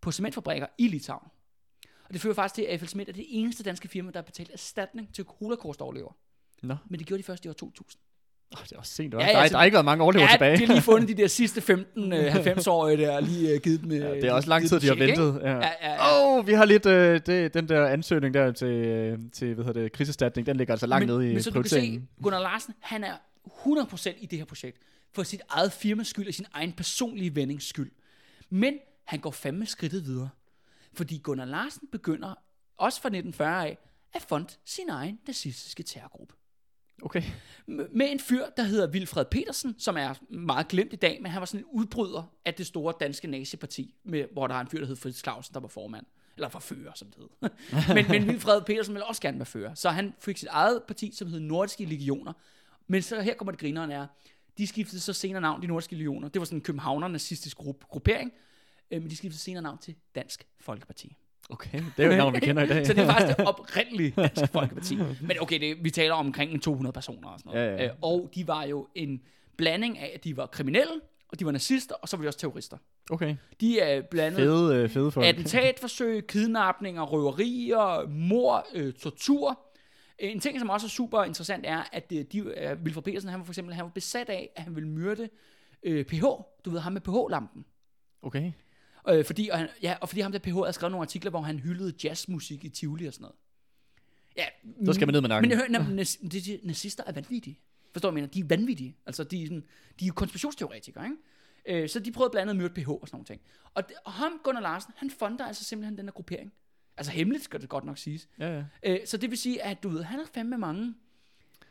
på 0.00 0.12
cementfabrikker 0.12 0.66
i 0.78 0.88
Litauen. 0.88 1.28
Og 2.08 2.12
det 2.12 2.20
fører 2.20 2.34
faktisk 2.34 2.54
til, 2.54 2.62
at 2.62 2.80
F.L. 2.80 2.86
Schmidt 2.88 3.08
er 3.08 3.12
det 3.12 3.26
eneste 3.28 3.62
danske 3.62 3.88
firma, 3.88 4.10
der 4.10 4.18
har 4.18 4.22
betalt 4.24 4.50
erstatning 4.52 5.14
til 5.14 5.24
holocaust-overlever. 5.28 6.12
Nå, 6.62 6.76
Men 6.90 6.98
det 6.98 7.06
gjorde 7.06 7.18
de 7.22 7.26
først 7.26 7.44
i 7.44 7.48
år 7.48 7.52
2000. 7.52 8.00
oh, 8.56 8.62
det 8.64 8.72
er 8.72 8.78
også 8.78 8.92
sent. 8.92 9.14
Ja, 9.14 9.18
Ja, 9.20 9.26
ja, 9.26 9.32
der, 9.32 9.38
er, 9.38 9.46
så- 9.46 9.52
der 9.52 9.58
har 9.58 9.64
ikke 9.64 9.74
været 9.74 9.84
mange 9.84 10.04
overlever 10.04 10.24
ja, 10.24 10.32
tilbage. 10.32 10.56
de 10.56 10.66
har 10.66 10.74
lige 10.74 10.82
fundet 10.82 11.08
de 11.08 11.14
der 11.14 11.26
sidste 11.40 11.60
15 11.60 12.12
øh, 12.12 12.34
90-årige 12.34 12.96
der, 12.96 13.20
lige 13.20 13.54
øh, 13.54 13.60
givet 13.60 13.80
dem... 13.80 13.92
Øh, 13.92 13.98
Ja, 13.98 14.10
det 14.14 14.24
er 14.24 14.32
også 14.32 14.48
lang 14.48 14.68
tid, 14.68 14.80
de 14.80 14.86
har 14.86 14.94
ventet. 14.94 15.40
Ja. 15.42 15.50
Ja, 15.50 15.56
ja, 15.58 15.92
ja. 15.92 16.22
Åh, 16.32 16.38
oh, 16.38 16.46
vi 16.46 16.52
har 16.52 16.64
lidt 16.64 16.86
øh, 16.86 17.20
det, 17.26 17.54
den 17.54 17.68
der 17.68 17.86
ansøgning 17.86 18.34
der 18.34 18.52
til, 18.52 18.68
øh, 18.68 19.18
til 19.32 19.54
hvad 19.54 19.64
hedder 19.64 19.80
det, 19.82 19.92
krisestatning, 19.92 20.46
den 20.46 20.56
ligger 20.56 20.74
altså 20.74 20.86
langt 20.86 21.06
men, 21.08 21.18
nede 21.18 21.30
i 21.30 21.32
men 21.34 21.42
så 21.42 21.50
du 21.50 21.62
kan 21.62 21.68
se. 21.70 22.02
Gunnar 22.22 22.40
Larsen, 22.40 22.74
han 22.80 23.04
er 23.04 23.14
100% 23.46 24.14
i 24.22 24.26
det 24.26 24.38
her 24.38 24.46
projekt, 24.46 24.78
for 25.12 25.22
sit 25.22 25.40
eget 25.48 25.72
firmas 25.72 26.06
skyld 26.08 26.28
og 26.28 26.34
sin 26.34 26.46
egen 26.52 26.72
personlige 26.72 27.34
vendings 27.34 27.68
skyld. 27.68 27.90
Men 28.50 28.74
han 29.06 29.20
går 29.20 29.30
fandme 29.30 29.66
skridtet 29.66 30.04
videre. 30.04 30.28
Fordi 30.92 31.18
Gunnar 31.18 31.44
Larsen 31.44 31.88
begynder, 31.92 32.34
også 32.76 33.00
fra 33.00 33.08
1940 33.08 33.66
af, 33.66 33.78
at 34.12 34.22
fonde 34.22 34.48
sin 34.64 34.88
egen 34.88 35.20
nazistiske 35.26 35.82
terrorgruppe. 35.82 36.34
Okay. 37.02 37.22
Med 37.66 38.10
en 38.10 38.20
fyr, 38.20 38.44
der 38.56 38.62
hedder 38.62 38.90
Wilfred 38.90 39.24
Petersen, 39.24 39.74
som 39.78 39.96
er 39.96 40.14
meget 40.30 40.68
glemt 40.68 40.92
i 40.92 40.96
dag, 40.96 41.22
men 41.22 41.32
han 41.32 41.40
var 41.40 41.46
sådan 41.46 41.60
en 41.60 41.66
udbryder 41.72 42.32
af 42.44 42.54
det 42.54 42.66
store 42.66 42.94
danske 43.00 43.28
naziparti, 43.28 43.94
med, 44.04 44.24
hvor 44.32 44.46
der 44.46 44.54
er 44.54 44.60
en 44.60 44.68
fyr, 44.68 44.78
der 44.78 44.86
hed 44.86 44.96
Fritz 44.96 45.22
Clausen, 45.22 45.54
der 45.54 45.60
var 45.60 45.68
formand. 45.68 46.06
Eller 46.36 46.48
forfører, 46.48 46.92
som 46.94 47.08
det 47.10 47.18
hed. 47.18 47.50
men, 47.94 48.06
men 48.08 48.28
Wilfred 48.28 48.62
Petersen 48.62 48.94
ville 48.94 49.06
også 49.06 49.22
gerne 49.22 49.38
være 49.38 49.46
fører. 49.46 49.74
Så 49.74 49.90
han 49.90 50.14
fik 50.20 50.36
sit 50.36 50.48
eget 50.48 50.82
parti, 50.86 51.12
som 51.14 51.28
hed 51.28 51.40
Nordiske 51.40 51.84
Legioner. 51.84 52.32
Men 52.86 53.02
så 53.02 53.20
her 53.20 53.34
kommer 53.34 53.52
det 53.52 53.60
grineren 53.60 53.90
er, 53.90 54.06
de 54.58 54.66
skiftede 54.66 55.00
så 55.00 55.12
senere 55.12 55.40
navn, 55.40 55.62
de 55.62 55.66
Nordiske 55.66 55.96
Legioner. 55.96 56.28
Det 56.28 56.40
var 56.40 56.44
sådan 56.44 56.58
en 56.58 56.62
københavner 56.62 57.08
nazistisk 57.08 57.56
gruppe, 57.56 57.86
gruppering. 57.88 58.32
Øh, 58.90 59.02
Men 59.02 59.10
de 59.10 59.16
skiftede 59.16 59.42
senere 59.42 59.62
navn 59.62 59.78
til 59.78 59.94
Dansk 60.14 60.46
Folkeparti. 60.60 61.16
Okay, 61.50 61.82
det 61.96 62.02
er 62.02 62.06
jo 62.06 62.10
et 62.12 62.16
navn, 62.18 62.34
vi 62.34 62.40
kender 62.40 62.62
i 62.62 62.66
dag. 62.66 62.86
Så 62.86 62.92
det 62.92 63.02
er 63.02 63.06
faktisk 63.12 63.36
det 63.38 63.46
oprindelige 63.54 64.10
Dansk 64.16 64.52
Folkeparti. 64.52 64.96
Men 65.20 65.40
okay, 65.40 65.60
det, 65.60 65.84
vi 65.84 65.90
taler 65.90 66.14
om 66.14 66.26
omkring 66.26 66.52
en 66.52 66.60
200 66.60 66.92
personer 66.92 67.28
og 67.28 67.38
sådan 67.38 67.52
noget. 67.54 67.66
Ja, 67.66 67.74
ja. 67.76 67.84
Øh, 67.84 67.90
Og 68.02 68.30
de 68.34 68.46
var 68.48 68.64
jo 68.64 68.88
en 68.94 69.22
blanding 69.56 69.98
af, 69.98 70.10
at 70.14 70.24
de 70.24 70.36
var 70.36 70.46
kriminelle, 70.46 70.92
og 71.28 71.40
de 71.40 71.46
var 71.46 71.52
nazister, 71.52 71.94
og 71.94 72.08
så 72.08 72.16
var 72.16 72.22
de 72.24 72.28
også 72.28 72.38
terrorister. 72.38 72.76
Okay. 73.10 73.36
De 73.60 73.80
er 73.80 74.02
blandet 74.02 74.38
Fede, 74.40 74.76
øh, 74.76 74.88
fede 74.90 75.10
folk. 75.10 75.26
attentatforsøg, 75.26 76.26
kidnapninger, 76.26 77.02
røverier, 77.02 78.08
mor, 78.08 78.66
øh, 78.74 78.92
tortur. 78.92 79.60
Øh, 80.22 80.30
En 80.32 80.40
ting, 80.40 80.60
som 80.60 80.70
også 80.70 80.86
er 80.86 80.88
super 80.88 81.24
interessant, 81.24 81.64
er, 81.66 81.82
at 81.92 82.12
øh, 82.12 82.24
de, 82.32 82.38
øh, 82.38 82.76
Wilfred 82.84 83.02
Petersen, 83.02 83.30
han 83.30 83.38
var 83.40 83.44
for 83.44 83.52
eksempel 83.52 83.74
han 83.74 83.84
var 83.84 83.90
besat 83.90 84.28
af, 84.28 84.50
at 84.56 84.62
han 84.62 84.74
ville 84.74 84.88
myrde 84.88 85.28
øh, 85.82 86.04
PH. 86.04 86.22
Du 86.64 86.70
ved, 86.70 86.78
ham 86.80 86.92
med 86.92 87.00
PH-lampen. 87.00 87.64
Okay. 88.22 88.52
Øh, 89.08 89.24
fordi, 89.24 89.48
og, 89.48 89.58
han, 89.58 89.68
ja, 89.82 89.96
og 90.00 90.08
fordi 90.08 90.20
ham 90.20 90.32
der 90.32 90.38
PH 90.38 90.52
havde 90.52 90.72
skrevet 90.72 90.92
nogle 90.92 91.04
artikler, 91.04 91.30
hvor 91.30 91.40
han 91.40 91.58
hyldede 91.58 91.92
jazzmusik 92.04 92.64
i 92.64 92.68
Tivoli 92.68 93.06
og 93.06 93.12
sådan 93.12 93.22
noget. 93.22 93.36
Ja, 94.36 94.46
Så 94.86 94.92
skal 94.92 95.06
man 95.06 95.12
ned 95.12 95.20
med 95.20 95.28
nakken. 95.28 95.48
Men 95.48 95.58
hør, 95.58 95.68
na, 95.68 96.58
nazister 96.64 97.04
er 97.06 97.12
vanvittige. 97.12 97.60
Forstår 97.92 98.10
du, 98.10 98.14
mener? 98.14 98.28
De 98.28 98.40
er 98.40 98.44
vanvittige. 98.44 98.96
Altså, 99.06 99.24
de 99.24 99.42
er, 99.42 99.46
sådan, 99.46 99.64
de 100.00 100.04
er 100.04 100.06
jo 100.06 100.12
konspirationsteoretikere, 100.12 101.04
ikke? 101.04 101.82
Øh, 101.82 101.88
så 101.88 102.00
de 102.00 102.12
prøvede 102.12 102.30
blandt 102.30 102.50
andet 102.50 102.64
at 102.64 102.70
myrde 102.70 102.82
PH 102.82 102.88
og 102.88 103.00
sådan 103.04 103.16
nogle 103.16 103.24
ting. 103.24 103.40
Og, 103.74 103.88
det, 103.88 103.96
og 104.04 104.12
ham, 104.12 104.40
Gunnar 104.44 104.60
Larsen, 104.60 104.92
han 104.96 105.10
fonder 105.10 105.44
altså 105.44 105.64
simpelthen 105.64 105.98
den 105.98 106.06
her 106.06 106.12
gruppering. 106.12 106.52
Altså 106.96 107.12
hemmeligt 107.12 107.44
skal 107.44 107.60
det 107.60 107.68
godt 107.68 107.84
nok 107.84 107.98
siges. 107.98 108.28
Ja, 108.38 108.56
ja. 108.56 108.64
Øh, 108.82 108.98
så 109.06 109.16
det 109.16 109.30
vil 109.30 109.38
sige, 109.38 109.62
at 109.62 109.82
du 109.82 109.88
ved, 109.88 110.02
han 110.02 110.18
har 110.18 110.26
fandme 110.34 110.58
mange 110.58 110.94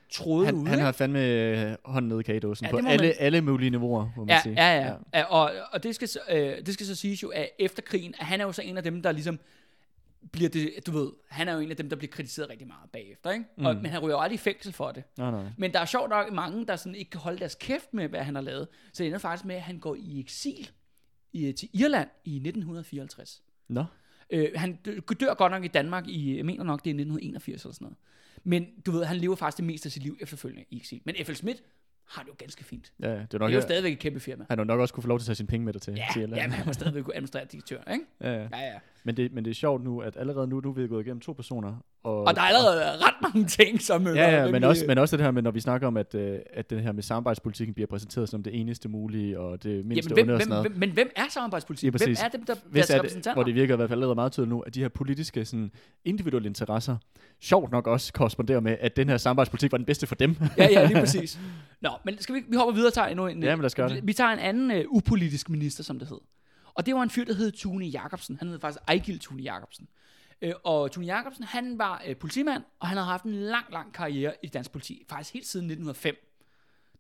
tråde 0.09 0.45
Han, 0.45 0.55
ude. 0.55 0.67
han 0.67 0.79
har 0.79 0.91
fandme 0.91 1.25
øh, 1.25 1.75
hånden 1.85 2.09
nede 2.09 2.19
i 2.19 2.23
kagedåsen 2.23 2.65
Ja, 2.65 2.71
på 2.71 2.77
alle, 2.77 2.97
man- 3.07 3.13
alle 3.19 3.41
mulige 3.41 3.69
niveauer, 3.69 4.09
må 4.17 4.25
man 4.25 4.29
Ja, 4.35 4.41
sige. 4.43 4.55
ja, 4.57 4.79
ja. 4.85 4.93
ja. 5.13 5.23
Og, 5.23 5.51
og 5.71 5.83
det, 5.83 5.95
skal, 5.95 6.07
så- 6.07 6.19
øh, 6.31 6.65
det 6.65 6.73
skal 6.73 6.85
så 6.85 6.95
siges 6.95 7.23
jo, 7.23 7.29
at 7.29 7.49
efter 7.59 7.81
krigen, 7.81 8.13
at 8.19 8.25
han 8.25 8.41
er 8.41 8.45
jo 8.45 8.51
så 8.51 8.61
en 8.61 8.77
af 8.77 8.83
dem, 8.83 9.01
der 9.01 9.11
ligesom 9.11 9.39
bliver 10.31 10.49
det, 10.49 10.71
du 10.87 10.91
ved, 10.91 11.11
han 11.29 11.47
er 11.47 11.53
jo 11.53 11.59
en 11.59 11.71
af 11.71 11.77
dem, 11.77 11.89
der 11.89 11.95
bliver 11.95 12.11
kritiseret 12.11 12.49
rigtig 12.49 12.67
meget 12.67 12.89
bagefter, 12.93 13.31
ikke? 13.31 13.45
Mm. 13.57 13.65
Og, 13.65 13.75
men 13.75 13.85
han 13.85 13.99
ryger 13.99 14.15
jo 14.15 14.21
aldrig 14.21 14.35
i 14.35 14.37
fængsel 14.37 14.73
for 14.73 14.91
det. 14.91 15.03
Nej, 15.17 15.31
nej. 15.31 15.43
Men 15.57 15.73
der 15.73 15.79
er 15.79 15.85
sjovt 15.85 16.09
nok 16.09 16.33
mange, 16.33 16.65
der 16.65 16.75
sådan 16.75 16.95
ikke 16.95 17.11
kan 17.11 17.19
holde 17.21 17.39
deres 17.39 17.55
kæft 17.55 17.93
med, 17.93 18.07
hvad 18.07 18.19
han 18.19 18.35
har 18.35 18.41
lavet. 18.41 18.67
Så 18.93 19.03
det 19.03 19.07
ender 19.07 19.19
faktisk 19.19 19.45
med, 19.45 19.55
at 19.55 19.61
han 19.61 19.79
går 19.79 19.95
i 19.99 20.19
eksil 20.19 20.69
i, 21.33 21.51
til 21.51 21.69
Irland 21.73 22.09
i 22.25 22.35
1954. 22.35 23.41
Nå. 23.67 23.85
Øh, 24.29 24.49
han 24.55 24.75
dø- 24.85 24.99
dør 25.19 25.33
godt 25.33 25.51
nok 25.51 25.65
i 25.65 25.67
Danmark 25.67 26.07
i, 26.07 26.37
jeg 26.37 26.45
mener 26.45 26.63
nok, 26.63 26.79
det 26.83 26.89
er 26.89 26.93
1981 26.93 27.63
eller 27.63 27.73
sådan 27.73 27.85
noget. 27.85 27.97
Men 28.45 28.65
du 28.85 28.91
ved, 28.91 29.05
han 29.05 29.17
lever 29.17 29.35
faktisk 29.35 29.57
det 29.57 29.65
meste 29.65 29.87
af 29.87 29.91
sit 29.91 30.03
liv 30.03 30.17
efterfølgende 30.21 30.65
i 30.69 30.77
eksil. 30.77 31.01
Men 31.05 31.15
F.L. 31.25 31.33
Schmidt 31.33 31.63
har 32.07 32.21
det 32.21 32.29
jo 32.29 32.35
ganske 32.37 32.63
fint. 32.63 32.91
Ja, 32.99 33.07
det 33.09 33.15
er 33.19 33.25
Det 33.25 33.39
nok, 33.39 33.51
er 33.51 33.55
jo 33.55 33.61
stadigvæk 33.61 33.93
et 33.93 33.99
kæmpe 33.99 34.19
firma. 34.19 34.45
han 34.49 34.57
har 34.57 34.65
nok 34.65 34.79
også 34.79 34.93
kunne 34.93 35.01
få 35.01 35.07
lov 35.07 35.19
til 35.19 35.23
at 35.23 35.25
tage 35.25 35.35
sine 35.35 35.47
penge 35.47 35.65
med 35.65 35.73
dig 35.73 35.81
til, 35.81 35.93
Ja, 35.93 36.05
til 36.13 36.21
ja 36.35 36.47
men 36.47 36.51
han 36.51 36.65
må 36.65 36.73
stadigvæk 36.73 37.03
kunne 37.03 37.15
administrere 37.15 37.45
direktør, 37.45 37.91
ikke? 37.93 38.05
ja, 38.21 38.31
ja. 38.33 38.47
Ja, 38.51 38.59
ja. 38.59 38.79
Men, 39.05 39.17
det, 39.17 39.33
men 39.33 39.45
det 39.45 39.51
er 39.51 39.55
sjovt 39.55 39.83
nu, 39.83 39.99
at 39.99 40.17
allerede 40.19 40.47
nu, 40.47 40.59
nu 40.59 40.69
er 40.69 40.73
vi 40.73 40.87
gået 40.87 41.05
igennem 41.05 41.21
to 41.21 41.33
personer. 41.33 41.73
Og, 42.03 42.23
Og 42.23 42.35
der 42.35 42.41
er 42.41 42.45
allerede 42.45 42.81
ret 42.81 43.13
mange 43.21 43.47
ting, 43.47 43.81
som... 43.81 44.07
øh, 44.07 44.15
Ja, 44.15 44.43
ja, 44.45 44.51
men 44.51 44.63
også, 44.63 44.85
men 44.87 44.97
også 44.97 45.17
det 45.17 45.25
her 45.25 45.31
med, 45.31 45.41
når 45.41 45.51
vi 45.51 45.59
snakker 45.59 45.87
om, 45.87 45.97
at, 45.97 46.15
øh, 46.15 46.39
at 46.53 46.69
den 46.69 46.79
her 46.79 46.91
med 46.91 47.03
samarbejdspolitikken 47.03 47.73
bliver 47.73 47.87
præsenteret 47.87 48.29
som 48.29 48.43
det 48.43 48.59
eneste 48.59 48.89
mulige, 48.89 49.39
og 49.39 49.63
det 49.63 49.85
mindste 49.85 50.09
Jamen, 50.09 50.13
hvem, 50.15 50.23
onde 50.23 50.33
og 50.33 50.37
hvem, 50.37 50.39
sådan 50.39 50.49
noget. 50.49 50.71
hvem, 50.71 50.79
men 50.79 50.91
hvem 50.91 51.09
er 51.15 51.23
samarbejdspolitik? 51.29 51.83
Ja, 51.87 51.89
hvem 51.89 51.99
præcis. 51.99 52.21
er 52.21 52.27
dem, 52.29 52.45
der 52.45 52.55
Hvis 52.69 52.85
deres 52.85 52.89
er 52.89 52.95
repræsentanter? 52.95 53.33
hvor 53.33 53.43
det 53.43 53.55
virker 53.55 53.73
i 53.73 53.77
hvert 53.77 53.89
fald 53.89 53.97
allerede 53.99 54.15
meget 54.15 54.31
tydeligt 54.31 54.49
nu, 54.49 54.59
at 54.59 54.75
de 54.75 54.81
her 54.81 54.89
politiske 54.89 55.45
sådan, 55.45 55.71
individuelle 56.05 56.47
interesser, 56.47 56.97
sjovt 57.41 57.71
nok 57.71 57.87
også 57.87 58.13
korresponderer 58.13 58.59
med, 58.59 58.77
at 58.81 58.95
den 58.95 59.09
her 59.09 59.17
samarbejdspolitik 59.17 59.71
var 59.71 59.77
den 59.77 59.85
bedste 59.85 60.07
for 60.07 60.15
dem. 60.15 60.35
Ja, 60.57 60.67
ja, 60.71 60.85
lige 60.87 60.99
præcis. 61.05 61.39
Nå, 61.81 61.89
men 62.05 62.17
skal 62.19 62.35
vi, 62.35 62.43
vi 62.49 62.55
hopper 62.57 62.73
videre 62.73 62.89
og 62.89 62.93
tager 62.93 63.07
endnu 63.07 63.27
en... 63.27 63.43
Ja, 63.43 63.55
men 63.55 63.61
lad 63.61 63.65
os 63.65 63.75
gøre 63.75 63.89
det. 63.89 64.07
Vi 64.07 64.13
tager 64.13 64.29
en 64.29 64.39
anden 64.39 64.71
uh, 64.71 64.95
upolitisk 64.97 65.49
minister, 65.49 65.83
som 65.83 65.99
det 65.99 66.07
hed. 66.07 66.17
Og 66.75 66.85
det 66.85 66.95
var 66.95 67.03
en 67.03 67.09
fyr, 67.09 67.25
der 67.25 67.33
hed 67.33 67.51
Tune 67.51 67.85
Jacobsen. 67.85 68.37
Han 68.37 68.47
hed 68.47 68.59
faktisk 68.59 68.83
Ejgil 68.87 69.19
Tune 69.19 69.43
Jacobsen. 69.43 69.87
Uh, 70.45 70.51
og 70.63 70.91
Tune 70.91 71.05
Jacobsen, 71.15 71.43
han 71.43 71.77
var 71.77 72.03
uh, 72.09 72.15
politimand, 72.15 72.63
og 72.79 72.87
han 72.87 72.97
havde 72.97 73.07
haft 73.07 73.23
en 73.23 73.33
lang, 73.33 73.65
lang 73.71 73.93
karriere 73.93 74.33
i 74.43 74.47
dansk 74.47 74.71
politi. 74.71 75.05
Faktisk 75.09 75.33
helt 75.33 75.47
siden 75.47 75.65
1905. 75.65 76.15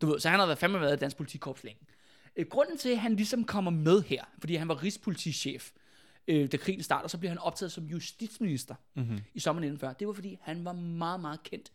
Du 0.01 0.05
ved, 0.07 0.19
så 0.19 0.29
han 0.29 0.39
har 0.39 0.45
været 0.45 0.57
fandme 0.57 0.81
været 0.81 0.97
i 0.97 0.99
dansk 0.99 1.17
politikorps 1.17 1.63
længe. 1.63 1.81
Uh, 2.39 2.45
grunden 2.49 2.77
til, 2.77 2.89
at 2.89 2.97
han 2.99 3.15
ligesom 3.15 3.43
kommer 3.43 3.71
med 3.71 4.01
her, 4.01 4.23
fordi 4.39 4.55
han 4.55 4.67
var 4.67 4.83
rigspolitichef, 4.83 5.71
øh, 6.27 6.51
da 6.51 6.57
krigen 6.57 6.83
starter, 6.83 7.07
så 7.07 7.17
bliver 7.17 7.29
han 7.29 7.39
optaget 7.39 7.71
som 7.71 7.83
justitsminister 7.83 8.75
Mm-hmm. 8.93 9.19
i 9.33 9.39
sommeren 9.39 9.63
1940. 9.63 9.95
Det 9.99 10.07
var 10.07 10.13
fordi, 10.13 10.37
han 10.41 10.65
var 10.65 10.73
meget, 10.73 11.19
meget 11.19 11.43
kendt 11.43 11.71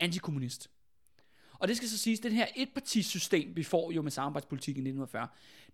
antikommunist. 0.00 0.70
Og 1.52 1.68
det 1.68 1.76
skal 1.76 1.88
så 1.88 1.98
siges, 1.98 2.20
den 2.20 2.32
her 2.32 2.46
etpartisystem, 2.56 3.56
vi 3.56 3.62
får 3.62 3.90
jo 3.90 4.02
med 4.02 4.10
samarbejdspolitik 4.10 4.76
i 4.76 4.80
1940, 4.80 5.28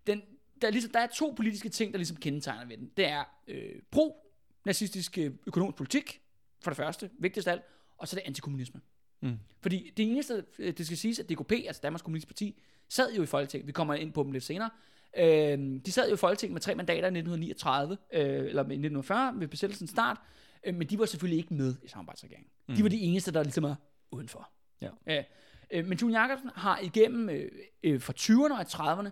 den, 0.07 0.21
der, 0.61 0.67
er 0.67 0.71
ligesom, 0.71 0.91
der 0.91 0.99
er 0.99 1.07
to 1.07 1.33
politiske 1.37 1.69
ting, 1.69 1.93
der 1.93 1.97
ligesom 1.97 2.17
kendetegner 2.17 2.65
ved 2.65 2.77
den. 2.77 2.91
Det 2.97 3.05
er 3.05 3.23
øh, 3.47 3.75
pro-nazistisk 3.91 5.17
øh, 5.17 5.31
økonomisk 5.47 5.77
politik, 5.77 6.21
for 6.61 6.71
det 6.71 6.77
første, 6.77 7.09
vigtigst 7.19 7.47
af 7.47 7.51
alt, 7.51 7.61
og 7.97 8.07
så 8.07 8.15
er 8.15 8.19
det 8.19 8.27
antikommunisme. 8.27 8.81
Mm. 9.21 9.39
Fordi 9.61 9.93
det 9.97 10.11
eneste, 10.11 10.45
øh, 10.59 10.73
det 10.77 10.85
skal 10.85 10.97
siges, 10.97 11.19
at 11.19 11.29
DKP, 11.29 11.51
altså 11.51 11.79
Danmarks 11.83 12.01
Kommunistiske 12.01 12.33
Parti, 12.33 12.61
sad 12.89 13.13
jo 13.13 13.23
i 13.23 13.25
Folketinget. 13.25 13.67
Vi 13.67 13.71
kommer 13.71 13.93
ind 13.93 14.13
på 14.13 14.23
dem 14.23 14.31
lidt 14.31 14.43
senere. 14.43 14.69
Øh, 15.17 15.81
de 15.85 15.91
sad 15.91 16.07
jo 16.07 16.13
i 16.13 16.17
Folketinget 16.17 16.53
med 16.53 16.61
tre 16.61 16.75
mandater 16.75 17.07
i 17.07 17.17
1939, 17.17 17.97
øh, 18.13 18.19
eller 18.21 18.61
i 18.61 18.77
1940 18.77 19.33
ved 19.39 19.47
besættelsens 19.47 19.89
start, 19.89 20.17
øh, 20.63 20.75
men 20.75 20.87
de 20.87 20.99
var 20.99 21.05
selvfølgelig 21.05 21.37
ikke 21.37 21.53
med 21.53 21.75
i 21.83 21.87
samarbejdsregeringen. 21.87 22.49
Mm. 22.67 22.75
De 22.75 22.83
var 22.83 22.89
de 22.89 22.99
eneste, 22.99 23.31
der 23.31 23.43
ligesom 23.43 23.63
er 23.63 23.75
udenfor. 24.11 24.49
Ja. 24.81 25.23
Øh, 25.71 25.85
men 25.85 25.97
Tune 25.97 26.21
Jacobsen 26.21 26.49
har 26.55 26.79
igennem 26.79 27.29
øh, 27.29 27.51
øh, 27.83 28.01
fra 28.01 28.13
20'erne 28.19 28.59
og 28.59 28.61
30'erne 28.61 29.09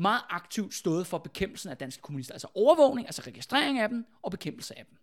meget 0.00 0.22
aktivt 0.30 0.74
stået 0.74 1.06
for 1.06 1.18
bekæmpelsen 1.18 1.70
af 1.70 1.76
danske 1.76 2.02
kommunister, 2.02 2.34
altså 2.34 2.48
overvågning, 2.54 3.06
altså 3.08 3.22
registrering 3.26 3.78
af 3.78 3.88
dem 3.88 4.06
og 4.22 4.30
bekæmpelse 4.30 4.78
af 4.78 4.84
dem. 4.86 4.96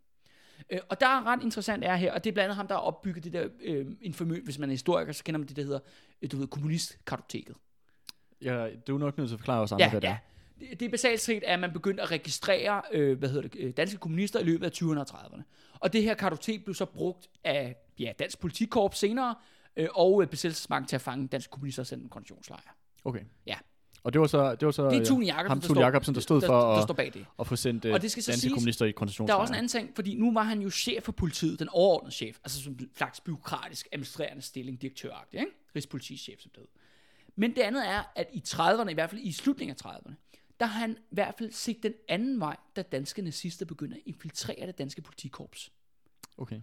Øh, 0.70 0.80
og 0.90 1.00
der 1.00 1.08
er 1.08 1.26
ret 1.26 1.44
interessant 1.44 1.84
er 1.84 1.96
her, 1.96 2.14
og 2.14 2.24
det 2.24 2.30
er 2.30 2.34
blandt 2.34 2.46
andet 2.46 2.56
ham, 2.56 2.68
der 2.68 2.76
har 2.76 2.82
opbygget 2.82 3.24
det 3.24 3.34
der 3.34 3.48
øh, 3.62 3.86
infamø, 4.02 4.42
hvis 4.44 4.60
man 4.60 4.70
er 4.70 4.74
historiker, 4.74 5.12
så 5.12 5.24
kender 5.24 5.38
man 5.38 5.48
det, 5.48 5.56
der 5.56 5.64
hedder, 5.64 5.80
øh, 6.22 6.32
du 6.32 6.38
ved, 6.38 6.48
kommunistkartoteket. 6.48 7.56
Ja, 8.42 8.68
du 8.88 8.96
er 8.96 9.00
nok 9.00 9.18
nødt 9.18 9.30
til 9.30 9.36
at 9.36 9.40
forklare 9.40 9.62
os 9.62 9.72
andre, 9.72 9.86
Ja, 9.86 9.92
hvad 9.92 10.02
det 10.02 10.08
ja. 10.08 10.14
er. 10.14 10.76
Det, 10.76 10.82
er 10.82 10.90
basalt 10.90 11.22
set, 11.22 11.44
at 11.44 11.60
man 11.60 11.74
begyndte 11.74 12.04
at 12.04 12.12
registrere, 12.12 12.82
øh, 12.92 13.18
hvad 13.18 13.30
hedder 13.30 13.48
det, 13.48 13.60
øh, 13.60 13.74
danske 13.78 13.98
kommunister 13.98 14.40
i 14.40 14.44
løbet 14.44 14.66
af 14.66 14.72
20'erne 14.72 15.00
og 15.00 15.06
30'erne. 15.10 15.42
Og 15.80 15.94
det 15.94 16.04
her 16.04 16.14
kartotek 16.14 16.64
blev 16.64 16.76
så 16.76 16.86
brugt 16.86 17.30
af 17.44 17.76
ja, 18.00 18.14
Dansk 18.20 18.40
Politikorps 18.40 18.98
senere, 18.98 19.36
øh, 19.78 19.88
og 19.96 20.22
øh, 20.22 20.28
besættelsesmagten 20.28 20.88
til 20.88 20.96
at 20.96 21.02
fange 21.02 21.28
danske 21.28 21.52
kommunister 21.52 21.84
og 21.84 21.88
sende 21.88 22.10
koncentrationslejre. 22.10 22.72
Okay. 23.06 23.22
Ja. 23.46 23.58
Og 24.04 24.14
det 24.14 24.22
var 24.22 24.28
så, 24.28 24.56
det 24.56 24.66
var 24.66 24.72
så 24.72 24.90
Det 24.90 25.02
er 25.02 25.06
Tune 25.06 25.26
Jacobsen, 25.26 25.50
ham, 25.50 25.60
der, 25.62 25.68
Tune 25.68 25.82
Jacobsen, 25.82 26.16
der 26.16 26.22
stod 26.22 26.42
der, 26.42 26.48
for 26.48 26.76
der, 26.76 26.82
står 26.82 26.94
bag 26.94 27.14
det. 27.14 27.26
at 27.40 27.48
få 27.48 27.56
sendt 27.56 27.86
Og 27.86 27.92
og 27.92 28.02
det 28.02 28.12
skal 28.12 28.24
så 28.24 28.32
danske 28.32 28.50
kommunister 28.50 28.86
i 28.86 28.88
Der 28.88 28.94
er 28.94 28.98
koncentrationslejre. 28.98 29.42
også 29.42 29.54
en 29.54 29.58
anden 29.58 29.70
ting, 29.70 29.92
fordi 29.96 30.16
nu 30.16 30.34
var 30.34 30.44
han 30.44 30.62
jo 30.62 30.70
chef 30.70 31.04
for 31.04 31.12
politiet, 31.12 31.60
den 31.60 31.70
overordnede 31.70 32.16
chef, 32.16 32.38
altså 32.44 32.64
som 32.64 32.74
en 32.74 32.90
slags 32.96 33.20
byråkratisk 33.22 33.88
administrerende 33.92 34.42
stilling, 34.42 34.82
direktøragtig, 34.82 35.40
ikke? 35.40 35.52
Rigspolitichef 35.76 36.40
som 36.40 36.52
det 36.56 36.60
hed. 36.60 36.68
Men 37.36 37.56
det 37.56 37.62
andet 37.62 37.88
er, 37.88 38.04
at 38.16 38.28
i 38.34 38.44
30'erne, 38.48 38.90
i 38.90 38.94
hvert 38.94 39.10
fald 39.10 39.22
i 39.22 39.32
slutningen 39.32 39.78
af 39.86 39.92
30'erne, 39.92 40.14
der 40.60 40.66
har 40.66 40.80
han 40.80 40.92
i 40.92 41.16
hvert 41.16 41.36
fald 41.38 41.52
set 41.52 41.84
den 41.84 41.94
anden 42.10 42.40
vej, 42.40 42.58
da 42.76 42.82
danske 42.82 43.22
nazister 43.22 43.66
begynder 43.66 43.96
at 43.98 44.04
infiltrere 44.06 44.68
det 44.68 44.78
danske 44.78 45.02
politikorps. 45.02 45.72
Okay. 46.38 46.62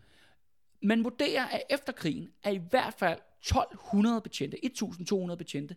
Man 0.83 1.05
vurderer, 1.05 1.47
at 1.47 1.63
efter 1.71 1.93
krigen, 1.93 2.29
at 2.43 2.55
i 2.55 2.61
hvert 2.71 2.95
fald 2.95 3.19
1200 3.41 4.21
betjente, 4.21 4.67
1200 4.67 5.39
betjente, 5.39 5.77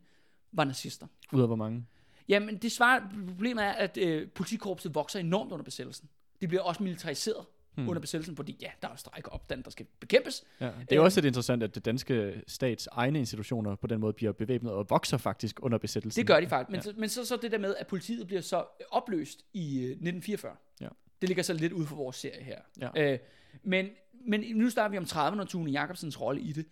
var 0.51 0.63
nazister. 0.63 1.07
Ud 1.33 1.41
af 1.41 1.47
hvor 1.47 1.55
mange? 1.55 1.85
Jamen, 2.29 2.57
det 2.57 2.71
svarer, 2.71 3.01
problemet 3.27 3.63
er, 3.63 3.71
at 3.71 3.97
øh, 3.97 4.29
politikorpset 4.29 4.95
vokser 4.95 5.19
enormt 5.19 5.51
under 5.51 5.63
besættelsen. 5.63 6.09
Det 6.41 6.49
bliver 6.49 6.61
også 6.61 6.83
militariseret 6.83 7.45
hmm. 7.75 7.89
under 7.89 7.99
besættelsen, 7.99 8.35
fordi 8.35 8.57
ja, 8.61 8.69
der 8.81 8.87
er 8.87 8.95
strejker 8.95 9.31
opstand, 9.31 9.63
der 9.63 9.69
skal 9.69 9.85
bekæmpes. 9.99 10.43
Ja. 10.59 10.65
Det 10.65 10.91
er 10.91 10.99
Øh, 10.99 11.03
også 11.03 11.19
lidt 11.19 11.25
interessant, 11.25 11.63
at 11.63 11.75
det 11.75 11.85
danske 11.85 12.41
stats 12.47 12.87
egne 12.91 13.19
institutioner 13.19 13.75
på 13.75 13.87
den 13.87 13.99
måde 13.99 14.13
bliver 14.13 14.31
bevæbnet 14.31 14.71
og 14.71 14.89
vokser 14.89 15.17
faktisk 15.17 15.59
under 15.63 15.77
besættelsen. 15.77 16.19
Det 16.19 16.27
gør 16.27 16.39
de 16.39 16.47
faktisk. 16.47 16.69
Men, 16.69 16.75
ja. 16.75 16.81
så, 16.81 16.93
men 16.97 17.09
så, 17.09 17.25
så 17.25 17.37
det 17.41 17.51
der 17.51 17.57
med, 17.57 17.75
at 17.79 17.87
politiet 17.87 18.27
bliver 18.27 18.41
så 18.41 18.65
opløst 18.91 19.45
i 19.53 19.77
øh, 19.77 19.91
1944. 19.91 20.55
Ja. 20.81 20.87
Det 21.21 21.29
ligger 21.29 21.43
så 21.43 21.53
lidt 21.53 21.73
ude 21.73 21.87
for 21.87 21.95
vores 21.95 22.15
serie 22.15 22.43
her. 22.43 22.59
Ja. 22.95 23.13
Øh, 23.13 23.19
men, 23.63 23.89
men 24.25 24.43
nu 24.55 24.69
starter 24.69 24.89
vi 24.89 24.97
om 24.97 25.03
30'erne 25.03 25.41
og 25.41 25.47
Tune 25.47 25.71
Jacobsens 25.71 26.21
rolle 26.21 26.41
i 26.41 26.51
det. 26.51 26.65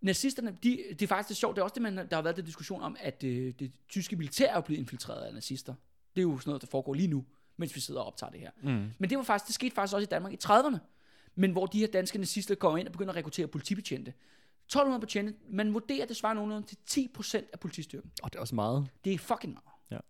Nazisterne, 0.00 0.56
de, 0.62 0.84
det 0.90 1.02
er 1.02 1.06
faktisk 1.06 1.28
det 1.28 1.36
sjovt, 1.36 1.56
det 1.56 1.60
er 1.60 1.64
også 1.64 1.74
det, 1.74 1.82
man, 1.82 1.96
der 1.96 2.14
har 2.14 2.22
været 2.22 2.36
den 2.36 2.44
diskussion 2.44 2.82
om, 2.82 2.96
at 3.00 3.24
øh, 3.24 3.54
det 3.58 3.72
tyske 3.88 4.16
militær 4.16 4.54
er 4.56 4.60
blevet 4.60 4.80
infiltreret 4.80 5.22
af 5.22 5.34
nazister. 5.34 5.74
Det 6.16 6.20
er 6.20 6.22
jo 6.22 6.38
sådan 6.38 6.50
noget, 6.50 6.62
der 6.62 6.68
foregår 6.68 6.94
lige 6.94 7.08
nu, 7.08 7.24
mens 7.56 7.74
vi 7.74 7.80
sidder 7.80 8.00
og 8.00 8.06
optager 8.06 8.30
det 8.30 8.40
her. 8.40 8.50
Mm. 8.62 8.90
Men 8.98 9.10
det 9.10 9.18
var 9.18 9.24
faktisk, 9.24 9.46
det 9.46 9.54
skete 9.54 9.74
faktisk 9.74 9.94
også 9.94 10.06
i 10.06 10.10
Danmark 10.10 10.32
i 10.32 10.38
30'erne. 10.44 10.78
Men 11.34 11.52
hvor 11.52 11.66
de 11.66 11.78
her 11.78 11.86
danske 11.86 12.18
nazister 12.18 12.54
kommer 12.54 12.78
ind 12.78 12.88
og 12.88 12.92
begynder 12.92 13.12
at 13.12 13.16
rekruttere 13.16 13.46
politibetjente. 13.46 14.12
1200 14.66 15.00
betjente, 15.00 15.34
man 15.50 15.74
vurderer, 15.74 16.02
at 16.02 16.08
det 16.08 16.16
svarer 16.16 16.34
nogenlunde 16.34 16.66
til 16.86 17.08
10% 17.18 17.50
af 17.52 17.60
politistyrken. 17.60 18.10
Og 18.22 18.32
det 18.32 18.36
er 18.36 18.40
også 18.40 18.54
meget. 18.54 18.88
Det 19.04 19.14
er 19.14 19.18
fucking 19.18 19.52
meget. 19.52 20.02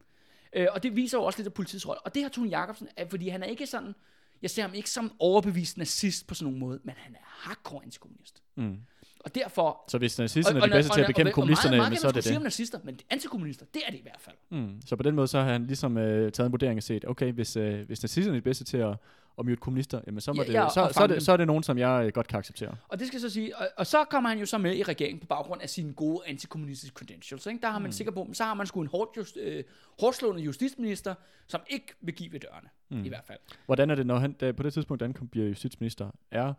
Ja. 0.52 0.62
Øh, 0.62 0.68
og 0.72 0.82
det 0.82 0.96
viser 0.96 1.18
jo 1.18 1.24
også 1.24 1.38
lidt 1.38 1.46
af 1.46 1.54
politiets 1.54 1.88
rolle. 1.88 2.00
Og 2.00 2.14
det 2.14 2.22
har 2.22 2.28
Tune 2.28 2.50
Jacobsen, 2.50 2.88
fordi 3.10 3.28
han 3.28 3.42
er 3.42 3.46
ikke 3.46 3.66
sådan, 3.66 3.94
jeg 4.42 4.50
ser 4.50 4.62
ham 4.62 4.74
ikke 4.74 4.90
som 4.90 5.12
overbevist 5.18 5.78
nazist 5.78 6.26
på 6.26 6.34
sådan 6.34 6.44
nogen 6.44 6.60
måde, 6.60 6.80
men 6.84 6.94
han 6.98 7.14
er 7.14 7.18
hardcore 7.22 7.84
antikommunist. 7.84 8.42
Mm. 8.54 8.78
Og 9.26 9.34
derfor... 9.34 9.84
Så 9.88 9.98
hvis 9.98 10.18
nazisterne 10.18 10.56
er 10.58 10.60
de 10.60 10.64
og- 10.66 10.70
bedste 10.76 10.90
og- 10.90 10.94
til 10.94 11.00
at 11.00 11.04
og- 11.04 11.08
bekæmpe 11.08 11.28
og- 11.28 11.32
og 11.32 11.34
kommunisterne, 11.34 11.76
meget, 11.76 11.84
jamen, 11.86 11.90
meget 11.90 12.00
så 12.00 12.08
er 12.08 12.12
det 12.12 12.22
sgu 12.24 12.28
sige 12.28 12.32
det. 12.34 12.38
om 12.38 12.42
nazister, 12.42 12.78
men 12.84 13.00
antikommunister, 13.10 13.66
det 13.74 13.82
er 13.86 13.90
det 13.90 13.98
i 13.98 14.02
hvert 14.02 14.20
fald. 14.20 14.36
Mm. 14.50 14.80
Så 14.86 14.96
på 14.96 15.02
den 15.02 15.14
måde, 15.14 15.26
så 15.26 15.38
har 15.38 15.52
han 15.52 15.66
ligesom 15.66 15.98
øh, 15.98 16.32
taget 16.32 16.46
en 16.46 16.52
vurdering 16.52 16.76
og 16.76 16.82
set, 16.82 17.04
okay, 17.08 17.32
hvis, 17.32 17.56
øh, 17.56 17.86
hvis 17.86 18.02
nazisterne 18.02 18.36
er 18.36 18.40
de 18.40 18.44
bedste 18.44 18.64
til 18.64 18.76
at, 18.76 18.96
at 19.38 19.44
myrde 19.46 19.56
kommunister, 19.60 20.00
jamen 20.06 20.20
så, 20.20 20.32
Ja, 20.36 20.42
det, 20.44 20.52
ja, 20.52 20.64
og 20.64 20.70
så, 20.70 20.88
så, 20.94 21.02
er 21.02 21.06
det, 21.06 21.22
så 21.22 21.32
er 21.32 21.36
det 21.36 21.46
nogen, 21.46 21.62
som 21.62 21.78
jeg 21.78 22.06
øh, 22.06 22.12
godt 22.12 22.28
kan 22.28 22.38
acceptere. 22.38 22.76
Og 22.88 22.98
det 22.98 23.06
skal 23.06 23.20
så 23.20 23.30
sige, 23.30 23.56
og, 23.56 23.68
og 23.76 23.86
så 23.86 24.04
kommer 24.10 24.30
han 24.30 24.38
jo 24.38 24.46
så 24.46 24.58
med 24.58 24.76
i 24.76 24.82
regeringen 24.82 25.20
på 25.20 25.26
baggrund 25.26 25.62
af 25.62 25.70
sine 25.70 25.92
gode 25.92 26.20
antikommunistiske 26.26 26.94
credentials. 26.94 27.46
Ikke? 27.46 27.60
Der 27.62 27.68
har 27.70 27.78
man 27.78 27.88
mm. 27.88 27.92
sikker 27.92 28.12
på, 28.12 28.28
så 28.32 28.44
har 28.44 28.54
man 28.54 28.66
sgu 28.66 28.80
en 28.80 28.86
hårdt 28.88 29.16
just, 29.16 29.36
øh, 29.36 29.64
hårdslående 30.00 30.42
justitsminister, 30.42 31.14
som 31.46 31.60
ikke 31.70 31.86
vil 32.00 32.14
give 32.14 32.32
ved 32.32 32.40
dørene, 32.40 32.68
mm. 32.90 33.04
i 33.04 33.08
hvert 33.08 33.24
fald. 33.26 33.38
Hvordan 33.66 33.90
er 33.90 33.94
det, 33.94 34.06
når 34.06 34.18
han 34.18 34.32
da, 34.32 34.52
på 34.52 34.62
det 34.62 34.72
tidspunkt, 34.72 35.00
da 35.00 35.04
han 35.04 35.28
bliver 35.28 35.46
justitsminister, 35.48 36.10
er, 36.30 36.52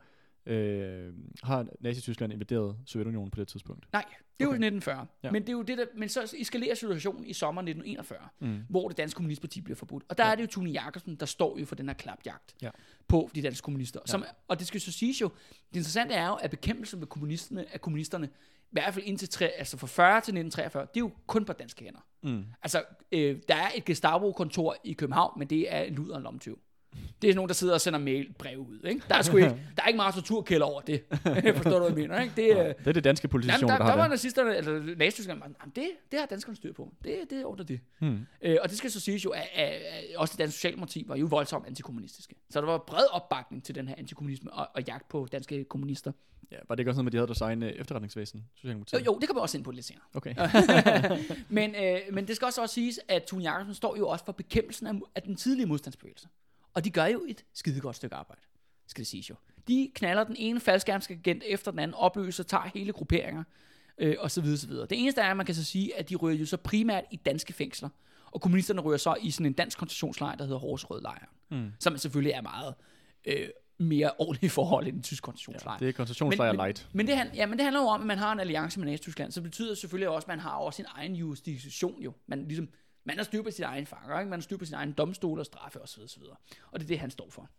øh, 0.47 1.13
har 1.43 1.65
Nazi-Tyskland 1.79 2.33
invaderet 2.33 2.75
Sovjetunionen 2.85 3.31
på 3.31 3.39
det 3.39 3.47
tidspunkt? 3.47 3.87
Nej, 3.93 4.05
det 4.07 4.43
er 4.43 4.45
jo 4.45 4.49
Okay. 4.49 4.55
1940. 4.55 4.97
Ja. 5.23 5.27
Ja. 5.27 5.31
Men, 5.31 5.41
det 5.41 5.49
er 5.49 5.53
jo 5.53 5.61
det 5.61 5.77
der, 5.77 5.85
men 5.95 6.09
så 6.09 6.35
eskalerer 6.39 6.75
situationen 6.75 7.25
i 7.25 7.33
sommeren 7.33 7.67
1941, 7.67 8.19
Mm. 8.39 8.63
hvor 8.69 8.87
det 8.87 8.97
danske 8.97 9.15
kommunistparti 9.17 9.61
bliver 9.61 9.75
forbudt. 9.77 10.03
Og 10.09 10.17
der 10.17 10.23
Ja. 10.23 10.27
ja. 10.27 10.31
er 10.31 10.35
det 10.35 10.43
jo 10.43 10.47
Tune 10.47 10.69
Jacobsen, 10.69 11.15
der 11.15 11.25
står 11.25 11.57
jo 11.59 11.65
for 11.65 11.75
den 11.75 11.87
her 11.87 11.93
klapjagt 11.93 12.55
Ja. 12.61 12.69
på 13.07 13.29
de 13.35 13.41
danske 13.41 13.63
kommunister. 13.65 13.99
Som, 14.05 14.23
og 14.47 14.59
det 14.59 14.67
skal 14.67 14.81
så 14.81 14.91
siges 14.91 15.21
jo, 15.21 15.27
det 15.69 15.75
interessante 15.75 16.13
er 16.15 16.27
jo, 16.27 16.33
at 16.33 16.49
bekæmpelsen 16.49 16.99
med 16.99 17.07
kommunisterne, 17.07 17.65
af 17.73 17.81
kommunisterne, 17.81 18.29
i 18.61 18.69
hvert 18.71 18.93
fald 18.93 19.05
indtil 19.05 19.29
tre, 19.29 19.45
altså 19.47 19.77
fra 19.77 19.87
40 19.87 20.11
til 20.21 20.31
1943, 20.35 20.81
det 20.81 20.89
er 20.95 20.99
jo 20.99 21.11
kun 21.27 21.45
på 21.45 21.53
danske 21.53 21.83
hænder. 21.83 21.99
Mm. 22.23 22.45
Altså, 22.63 22.83
øh, 23.11 23.39
der 23.47 23.55
er 23.55 23.67
et 23.75 23.85
Gestapo-kontor 23.85 24.75
i 24.83 24.93
København, 24.93 25.39
men 25.39 25.47
det 25.49 25.73
er 25.75 25.81
en 25.81 25.95
luder 25.95 26.15
og 26.15 26.21
lomtyv. 26.21 26.59
Det 27.21 27.29
er 27.29 27.35
nogen, 27.35 27.49
der 27.49 27.53
sidder 27.53 27.73
og 27.73 27.81
sender 27.81 27.99
mail 27.99 28.33
brev 28.39 28.57
ud. 28.59 28.79
Ikke? 28.83 29.01
Der, 29.09 29.15
er 29.15 29.21
sgu 29.21 29.38
ikke, 29.38 29.49
der 29.75 29.83
er 29.83 29.88
ikke 29.88 29.97
meget 29.97 30.15
torturkælder 30.15 30.65
over 30.65 30.81
det. 30.81 31.03
Forstår 31.55 31.71
du, 31.71 31.77
hvad 31.79 31.88
jeg 31.88 31.95
mener? 31.95 32.21
Ikke? 32.21 32.33
Det, 32.35 32.49
øh, 32.49 32.65
Det 32.65 32.88
er 32.88 32.91
det 32.91 33.03
danske 33.03 33.25
Jamen, 33.25 33.31
politition, 33.31 33.69
der, 33.69 33.77
der, 33.77 33.83
der 33.83 33.91
har 33.91 33.95
var 33.95 34.03
det. 34.03 34.09
nazisterne, 34.09 34.57
eller 34.57 34.95
nazityskerne, 34.95 35.41
jamen, 35.43 35.71
det, 35.75 35.89
det 36.11 36.19
har 36.19 36.25
danskerne 36.27 36.55
styr 36.55 36.73
på. 36.73 36.93
Det, 37.03 37.17
det 37.29 37.45
ordner 37.45 37.65
det. 37.65 37.79
Hmm. 37.99 38.25
Øh, 38.41 38.57
og 38.61 38.69
det 38.69 38.77
skal 38.77 38.91
så 38.91 38.99
siges 38.99 39.25
jo, 39.25 39.29
at, 39.29 39.49
at, 39.53 39.69
at 39.69 40.15
også 40.15 40.31
det 40.31 40.39
danske 40.39 40.55
socialdemokrati 40.55 41.03
var 41.07 41.15
jo 41.15 41.25
voldsomt 41.25 41.67
antikommunistiske. 41.67 42.35
Så 42.49 42.61
der 42.61 42.67
var 42.67 42.77
bred 42.77 43.05
opbakning 43.11 43.63
til 43.63 43.75
den 43.75 43.88
her 43.88 43.95
antikommunisme 43.97 44.53
og, 44.53 44.67
og 44.75 44.81
jagt 44.88 45.09
på 45.09 45.27
danske 45.31 45.63
kommunister. 45.63 46.11
Ja, 46.51 46.57
var 46.67 46.75
det 46.75 46.79
ikke 46.79 46.91
også 46.91 46.97
noget 46.97 47.05
med, 47.05 47.09
at 47.09 47.13
de 47.13 47.17
havde 47.17 47.27
deres 47.27 47.41
egen 47.41 47.63
øh, 47.63 47.69
efterretningsvæsen? 47.69 48.39
Jo, 48.39 48.45
Socialdemokratiet? 48.55 49.05
jo, 49.05 49.17
det 49.21 49.29
kommer 49.29 49.41
også 49.41 49.57
ind 49.57 49.65
på 49.65 49.71
lidt 49.71 49.85
senere. 49.85 50.03
Okay. 50.13 50.35
men, 51.49 51.75
øh, 51.75 51.99
men 52.11 52.27
det 52.27 52.35
skal 52.35 52.45
også, 52.45 52.61
også 52.61 52.73
siges, 52.75 52.99
at 53.07 53.23
Tune 53.23 53.43
Jacobsen 53.43 53.73
står 53.75 53.97
jo 53.97 54.07
også 54.07 54.25
for 54.25 54.31
bekæmpelsen 54.31 54.88
af, 54.88 54.93
af 55.15 55.21
den 55.21 55.35
tidlige 55.35 55.65
modstandsbevægelse. 55.65 56.27
Og 56.78 56.84
de 56.84 56.89
gør 56.89 57.05
jo 57.05 57.25
et 57.28 57.45
skidegodt 57.53 57.95
stykke 57.95 58.15
arbejde, 58.15 58.41
skal 58.88 59.01
det 59.01 59.07
siges 59.07 59.30
jo. 59.30 59.36
De 59.67 59.91
knaller 59.95 60.23
den 60.23 60.36
ene 60.39 60.59
faldskærmsagent 60.59 61.43
efter 61.47 61.71
den 61.71 61.80
anden, 61.80 61.95
opløser, 61.95 62.43
tager 62.43 62.69
hele 62.73 62.91
grupperinger, 62.93 63.43
øh, 63.97 64.15
og 64.19 64.32
så 64.32 64.41
videre, 64.41 64.57
så 64.57 64.67
videre. 64.67 64.88
Det 64.89 64.99
eneste 65.01 65.21
er, 65.21 65.32
at 65.32 65.38
man 65.38 65.45
kan 65.45 65.55
så 65.55 65.63
sige, 65.63 65.97
at 65.99 66.09
de 66.09 66.15
ryger 66.15 66.38
jo 66.39 66.45
så 66.45 66.57
primært 66.57 67.03
i 67.11 67.15
danske 67.15 67.53
fængsler, 67.53 67.89
og 68.32 68.41
kommunisterne 68.41 68.82
ryger 68.82 68.97
så 68.97 69.15
i 69.21 69.32
sådan 69.32 69.45
en 69.45 69.53
dansk 69.53 69.78
koncentrationslejr, 69.78 70.36
der 70.36 70.43
hedder 70.45 70.59
Horsrød-lejren, 70.59 71.28
Mm. 71.51 71.71
som 71.80 71.97
selvfølgelig 71.97 72.32
er 72.32 72.41
meget 72.41 72.73
øh, 73.25 73.49
mere 73.80 74.11
ordentlige 74.19 74.49
forhold 74.49 74.86
end 74.88 74.93
den 74.95 75.03
tyske 75.03 75.23
koncentrationslejr. 75.25 75.78
Det 75.78 75.88
er 75.89 75.91
koncentrationslejr 75.91 76.51
light. 76.53 76.88
Men, 76.91 76.97
men, 76.97 77.07
det, 77.07 77.17
han- 77.17 77.36
ja, 77.36 77.45
men 77.45 77.57
det 77.57 77.63
handler 77.63 77.82
jo 77.82 77.88
om, 77.88 78.01
at 78.01 78.07
man 78.07 78.17
har 78.17 78.32
en 78.32 78.39
alliance 78.39 78.80
med 78.80 78.88
Nazi-Tyskland, 78.88 79.32
så 79.32 79.41
betyder 79.41 79.69
det 79.69 79.78
selvfølgelig 79.78 80.09
også, 80.09 80.25
at 80.25 80.28
man 80.28 80.39
har 80.39 80.51
også 80.51 80.78
sin 80.78 80.86
egen 80.95 81.15
jurisdiktion 81.15 82.01
jo. 82.01 82.13
Man, 82.28 82.47
ligesom, 82.47 82.69
man 83.07 83.17
har 83.17 83.23
styr 83.23 83.41
på 83.43 83.51
sin 83.51 83.63
egen 83.63 83.85
fanger, 83.85 84.19
ikke? 84.19 84.29
man 84.29 84.39
har 84.39 84.43
styr 84.43 84.57
på 84.57 84.65
sin 84.65 84.73
egen 84.75 84.91
domstol 84.91 85.39
og 85.39 85.45
straffe 85.45 85.81
osv. 85.81 86.01
osv. 86.03 86.23
Og 86.71 86.79
det 86.79 86.85
er 86.85 86.87
det, 86.87 86.99
han 86.99 87.11
står 87.11 87.27
for. 87.29 87.49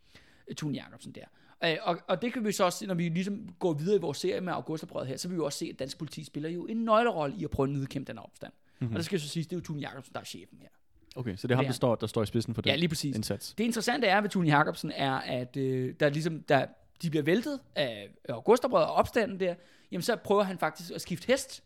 øh, 0.49 0.55
Tune 0.57 0.75
Jacobsen 0.75 1.13
der. 1.13 1.25
Øh, 1.65 1.77
Og, 1.83 1.99
og 2.09 2.23
det 2.23 2.33
kan 2.33 2.45
vi 2.45 2.53
så 2.53 2.65
også, 2.65 2.79
se, 2.79 2.87
når 2.87 2.95
vi 2.95 3.09
ligesom 3.09 3.49
går 3.59 3.73
videre 3.73 3.97
i 3.97 4.01
vores 4.01 4.19
serie 4.19 4.41
med 4.41 4.53
Augustoprøvet 4.53 5.09
her, 5.09 5.17
så 5.17 5.29
vil 5.29 5.35
vi 5.35 5.39
jo 5.39 5.45
også 5.45 5.59
se, 5.59 5.67
at 5.73 5.79
dansk 5.79 5.99
politi 5.99 6.25
spiller 6.25 6.51
jo 6.51 6.67
en 6.67 6.77
nøglerolle 6.77 7.37
i 7.37 7.45
at 7.45 7.51
prøve 7.51 7.69
at 7.69 7.75
nedkæmpe 7.75 8.09
den 8.13 8.19
opstand. 8.19 8.53
Mm-hmm. 8.81 8.95
Og 8.95 8.99
det 8.99 9.05
skal 9.05 9.17
jeg 9.17 9.21
så 9.21 9.29
sige, 9.29 9.45
det 9.45 9.53
er 9.53 9.57
jo 9.57 9.61
Tune 9.63 9.81
Jacobsen, 9.81 10.15
der 10.15 10.21
er 10.21 10.25
chefen 10.25 10.59
her. 10.61 10.69
Okay, 11.17 11.37
så 11.37 11.47
det 11.47 11.53
er 11.53 11.57
ham, 11.57 11.65
er 11.65 11.69
der 11.69 11.75
står, 11.75 11.95
der 11.95 12.07
står 12.07 12.23
i 12.23 12.27
spidsen 12.27 12.55
for 12.55 12.63
den 12.63 12.71
Ja, 12.71 12.77
lige 12.77 12.89
præcis. 12.89 13.17
indsats. 13.17 13.55
Det 13.59 13.65
interessante 13.65 14.07
er 14.07 14.21
ved 14.21 14.29
Tune 14.31 14.57
Jacobsen 14.57 14.93
er, 14.93 15.13
at 15.13 15.57
øh, 15.57 15.95
der 16.01 16.09
ligesom, 16.09 16.43
der, 16.43 16.67
de 17.03 17.11
bliver 17.11 17.23
væltet 17.23 17.61
af 17.75 18.09
Augustoprøvet 18.29 18.87
og 18.87 18.93
opstanden 18.93 19.41
der, 19.41 19.55
jamen 19.93 20.03
så 20.03 20.17
prøver 20.17 20.43
han 20.43 20.59
faktisk 20.59 20.91
at 20.91 21.01
skifte 21.01 21.27
hest 21.27 21.65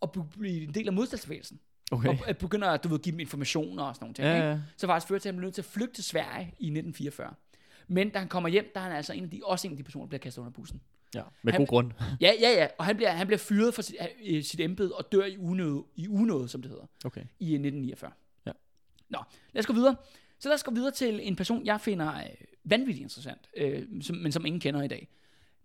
og 0.00 0.12
blive 0.12 0.62
en 0.62 0.74
del 0.74 0.86
af 0.86 0.92
modstandsbevægelsen. 0.92 1.60
Okay. 1.90 2.08
Og 2.08 2.28
at 2.28 2.38
begynder 2.38 2.68
at 2.68 2.84
du 2.84 2.88
ved, 2.88 2.98
give 2.98 3.12
dem 3.12 3.20
informationer 3.20 3.82
og 3.82 3.94
sådan 3.94 4.04
nogle 4.04 4.14
ting. 4.14 4.26
Ja, 4.28 4.34
ikke? 4.34 4.46
ja. 4.48 4.58
Så 4.76 4.86
faktisk 4.86 5.08
fører 5.08 5.18
til, 5.18 5.28
at 5.28 5.34
han 5.34 5.42
nødt 5.42 5.54
til 5.54 5.62
at 5.62 5.66
flygte 5.66 5.94
til 5.94 6.04
Sverige 6.04 6.42
i 6.44 6.66
1944. 6.66 7.34
Men 7.88 8.10
da 8.10 8.18
han 8.18 8.28
kommer 8.28 8.48
hjem, 8.48 8.70
der 8.74 8.80
er 8.80 8.84
han 8.84 8.92
altså 8.92 9.12
en 9.12 9.24
af 9.24 9.30
de, 9.30 9.40
også 9.44 9.66
en 9.66 9.72
af 9.72 9.76
de 9.76 9.82
personer, 9.82 10.04
der 10.04 10.08
bliver 10.08 10.18
kastet 10.20 10.40
under 10.42 10.52
bussen. 10.52 10.80
Ja, 11.14 11.22
med 11.42 11.52
Han- 11.52 11.60
god 11.60 11.66
grund. 11.66 11.92
Ja, 12.20 12.32
ja, 12.40 12.50
ja. 12.50 12.66
Og 12.78 12.84
han 12.84 12.96
bliver, 12.96 13.10
han 13.10 13.26
bliver 13.26 13.38
fyret 13.38 13.74
fra 13.74 13.82
sit, 13.82 13.96
øh, 14.26 14.42
sit 14.44 14.60
embede 14.60 14.92
og 14.94 15.12
dør 15.12 15.24
i 15.24 15.36
unåde, 15.38 15.84
i 15.96 16.08
unåde, 16.08 16.48
som 16.48 16.62
det 16.62 16.70
hedder, 16.70 16.84
Okay. 17.04 17.20
i 17.20 17.44
øh, 17.46 17.54
1949. 17.54 18.10
Ja. 18.46 18.52
Nå, 19.08 19.18
lad 19.52 19.60
os 19.60 19.66
gå 19.66 19.72
videre. 19.72 19.96
Så 20.38 20.48
lad 20.48 20.54
os 20.54 20.62
gå 20.62 20.70
videre 20.74 20.90
til 20.90 21.20
en 21.22 21.36
person, 21.36 21.64
jeg 21.66 21.80
finder 21.80 22.14
øh, 22.16 22.22
vanvittigt 22.64 23.02
interessant, 23.02 23.48
øh, 23.56 23.86
som, 24.02 24.16
men 24.16 24.32
som 24.32 24.46
ingen 24.46 24.60
kender 24.60 24.82
i 24.82 24.88
dag. 24.88 25.08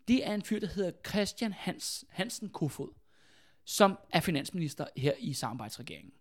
Det 0.08 0.28
er 0.28 0.34
en 0.34 0.42
fyr, 0.42 0.60
der 0.60 0.68
hedder 0.68 0.92
Christian 1.08 1.54
Hans, 1.54 2.06
Hansen 2.10 2.50
Kofod, 2.50 2.90
som 3.66 3.98
er 4.12 4.20
finansminister 4.20 4.86
her 4.98 5.14
i 5.20 5.34
samarbejdsregeringen. 5.34 6.12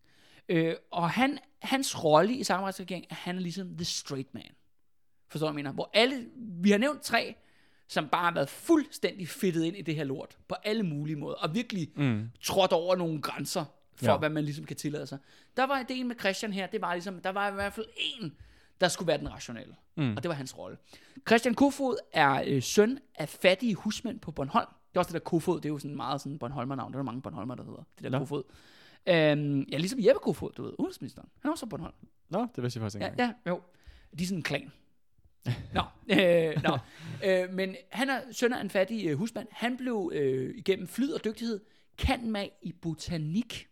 Øh, 0.49 0.75
og 0.91 1.11
han, 1.11 1.39
hans 1.63 2.05
rolle 2.05 2.35
i 2.35 2.45
samarbejdsregeringen 2.45 3.07
er, 3.11 3.15
at 3.15 3.17
han 3.21 3.37
er 3.37 3.41
ligesom 3.41 3.77
the 3.77 3.85
straight 3.85 4.35
man. 4.35 4.51
Forstår 5.29 5.47
du, 5.47 5.51
jeg 5.51 5.55
mener? 5.55 5.73
Hvor 5.73 5.91
alle, 5.95 6.27
vi 6.37 6.71
har 6.71 6.79
nævnt 6.79 7.03
tre, 7.03 7.35
som 7.89 8.09
bare 8.09 8.25
har 8.25 8.35
været 8.35 8.49
fuldstændig 8.49 9.29
fedtet 9.29 9.65
ind 9.65 9.77
i 9.77 9.83
det 9.83 9.95
her 9.97 10.05
lort, 10.05 10.39
på 10.49 10.55
alle 10.65 10.83
mulige 10.83 11.17
måder, 11.17 11.35
og 11.37 11.55
virkelig 11.55 11.89
Mm. 11.97 12.31
trådt 12.43 12.73
over 12.73 12.97
nogle 12.97 13.23
grænser, 13.23 13.65
for 13.95 14.07
ja. 14.07 14.13
Ja. 14.13 14.19
hvad 14.19 14.31
man 14.31 14.45
ligesom 14.45 14.65
kan 14.65 14.77
tillade 14.77 15.07
sig. 15.07 15.19
Der 15.57 15.65
var 15.65 15.81
ideen 15.81 16.09
med 16.09 16.17
Christian 16.21 16.53
her, 16.53 16.67
det 16.67 16.81
var 16.81 16.95
ligesom, 16.95 17.21
der 17.21 17.31
var 17.31 17.51
i 17.51 17.55
hvert 17.55 17.73
fald 17.73 17.87
en, 17.97 18.37
der 18.81 18.89
skulle 18.89 19.07
være 19.07 19.19
den 19.19 19.33
rationelle. 19.33 19.75
Mm. 19.97 20.17
Og 20.17 20.23
det 20.23 20.29
var 20.29 20.35
hans 20.35 20.59
rolle. 20.59 20.77
Christian 21.29 21.55
Kofod 21.55 21.97
er 22.13 22.43
øh, 22.47 22.63
søn 22.63 22.99
af 23.15 23.29
fattige 23.29 23.75
husmænd 23.75 24.21
på 24.21 24.31
Bornholm. 24.31 24.69
Det 24.95 24.99
er 24.99 25.01
også 25.01 25.09
det 25.13 25.21
der 25.23 25.25
Kofod, 25.31 25.57
det 25.57 25.65
er 25.65 25.69
jo 25.69 25.79
sådan 25.79 25.97
meget 25.97 26.21
sådan 26.21 26.39
Bornholmer-navn. 26.39 26.93
Der 26.93 26.99
er 26.99 27.03
mange 27.03 27.23
Bornholmer, 27.23 27.55
der 27.55 27.65
hedder 27.65 27.83
det 27.97 28.05
der 28.05 28.11
Nå. 28.11 28.19
Kofod. 28.19 28.43
Øhm, 29.07 29.61
ja, 29.73 29.77
ligesom 29.77 29.99
Jeppe 30.07 30.21
Kofod, 30.23 30.53
du 30.53 30.63
ved, 30.63 30.73
udenrigsministeren. 30.79 31.29
Han 31.41 31.49
er 31.49 31.53
også 31.53 31.67
fra 31.67 31.69
Bornholm. 31.69 31.95
Nå, 32.29 32.47
det 32.57 32.63
vidste 32.63 32.79
jeg 32.79 32.83
faktisk 32.83 32.97
ikke 32.97 33.05
Ja, 33.05 33.11
engang. 33.11 33.35
ja, 33.47 33.51
jo. 33.51 33.61
De 34.19 34.23
er 34.23 34.27
sådan 34.27 34.39
en 34.39 34.43
klan. 34.43 34.73
nå, 35.75 35.83
øh, 36.09 36.63
nå. 36.63 36.79
Øh, 37.27 37.53
men 37.55 37.77
han 37.91 38.11
er 38.11 38.21
søn 38.33 38.53
af 38.53 38.61
en 38.61 38.71
fattig 38.71 39.07
øh, 39.07 39.17
husmand. 39.19 39.49
Han 39.51 39.77
blev 39.77 40.11
øh, 40.15 40.55
igennem 40.57 40.87
flyd 40.87 41.13
og 41.13 41.25
dygtighed 41.25 41.61
kan 41.99 42.31
med 42.31 42.49
i 42.63 42.73
botanik. 42.73 43.69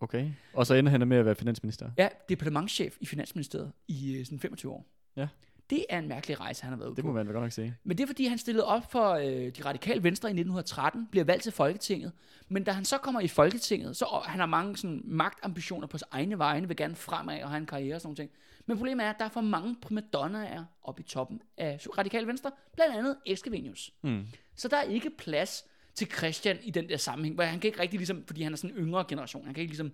Okay. 0.00 0.30
Og 0.54 0.66
så 0.66 0.74
ender 0.74 0.90
han 0.90 1.08
med 1.08 1.16
at 1.16 1.24
være 1.24 1.34
finansminister. 1.34 1.90
Ja, 1.98 2.08
departementschef 2.28 2.96
i 3.00 3.06
Finansministeriet 3.06 3.72
i 3.88 4.16
øh, 4.18 4.24
sådan 4.24 4.40
25 4.40 4.72
år. 4.72 4.86
Ja. 5.16 5.28
Det 5.72 5.84
er 5.88 5.98
en 5.98 6.08
mærkelig 6.08 6.40
rejse, 6.40 6.62
han 6.62 6.72
har 6.72 6.78
været 6.78 6.88
ude 6.88 6.96
Det 6.96 7.04
må 7.04 7.12
man 7.12 7.26
vel 7.26 7.32
godt 7.32 7.44
nok 7.44 7.52
sige. 7.52 7.76
Men 7.84 7.98
det 7.98 8.02
er 8.02 8.06
fordi, 8.06 8.26
han 8.26 8.38
stillede 8.38 8.66
op 8.66 8.92
for 8.92 9.10
øh, 9.10 9.26
de 9.26 9.64
radikale 9.64 10.02
venstre 10.02 10.28
i 10.28 10.32
1913, 10.32 11.06
bliver 11.10 11.24
valgt 11.24 11.42
til 11.42 11.52
Folketinget. 11.52 12.12
Men 12.48 12.64
da 12.64 12.72
han 12.72 12.84
så 12.84 12.98
kommer 12.98 13.20
i 13.20 13.28
Folketinget, 13.28 13.96
så 13.96 14.04
og 14.04 14.22
han 14.24 14.40
har 14.40 14.46
mange 14.46 14.76
sådan, 14.76 15.02
magtambitioner 15.04 15.86
på 15.86 15.98
sine 15.98 16.08
egne 16.10 16.38
vegne, 16.38 16.68
vil 16.68 16.76
gerne 16.76 16.96
fremad 16.96 17.42
og 17.42 17.48
have 17.48 17.58
en 17.58 17.66
karriere 17.66 17.94
og 17.94 18.00
sådan 18.00 18.08
nogle 18.08 18.16
ting. 18.16 18.30
Men 18.66 18.76
problemet 18.76 19.06
er, 19.06 19.10
at 19.10 19.16
der 19.18 19.24
er 19.24 19.28
for 19.28 19.40
mange 19.40 19.76
primadonnaer 19.82 20.64
oppe 20.82 21.02
i 21.02 21.04
toppen 21.04 21.42
af 21.56 21.80
radikale 21.98 22.26
venstre, 22.26 22.50
blandt 22.74 22.96
andet 22.96 23.16
Eskevenius. 23.26 23.92
Mm. 24.02 24.26
Så 24.56 24.68
der 24.68 24.76
er 24.76 24.82
ikke 24.82 25.10
plads 25.18 25.64
til 25.94 26.06
Christian 26.06 26.58
i 26.62 26.70
den 26.70 26.88
der 26.88 26.96
sammenhæng, 26.96 27.34
hvor 27.34 27.44
han 27.44 27.60
kan 27.60 27.68
ikke 27.68 27.80
rigtig 27.80 27.98
ligesom, 27.98 28.24
fordi 28.26 28.42
han 28.42 28.52
er 28.52 28.56
sådan 28.56 28.76
en 28.76 28.82
yngre 28.82 29.04
generation, 29.08 29.44
han 29.44 29.54
kan 29.54 29.60
ikke 29.60 29.70
ligesom 29.70 29.92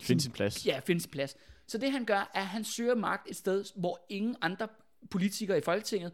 Finde 0.00 0.22
sin 0.22 0.32
plads. 0.32 0.66
ja, 0.66 0.80
finde 0.86 1.00
sin 1.00 1.10
plads. 1.10 1.36
Så 1.66 1.78
det 1.78 1.92
han 1.92 2.04
gør, 2.04 2.30
er, 2.34 2.40
at 2.40 2.46
han 2.46 2.64
søger 2.64 2.94
magt 2.94 3.30
et 3.30 3.36
sted, 3.36 3.64
hvor 3.76 4.06
ingen 4.08 4.36
andre 4.40 4.68
politikere 5.10 5.58
i 5.58 5.60
Folketinget, 5.60 6.12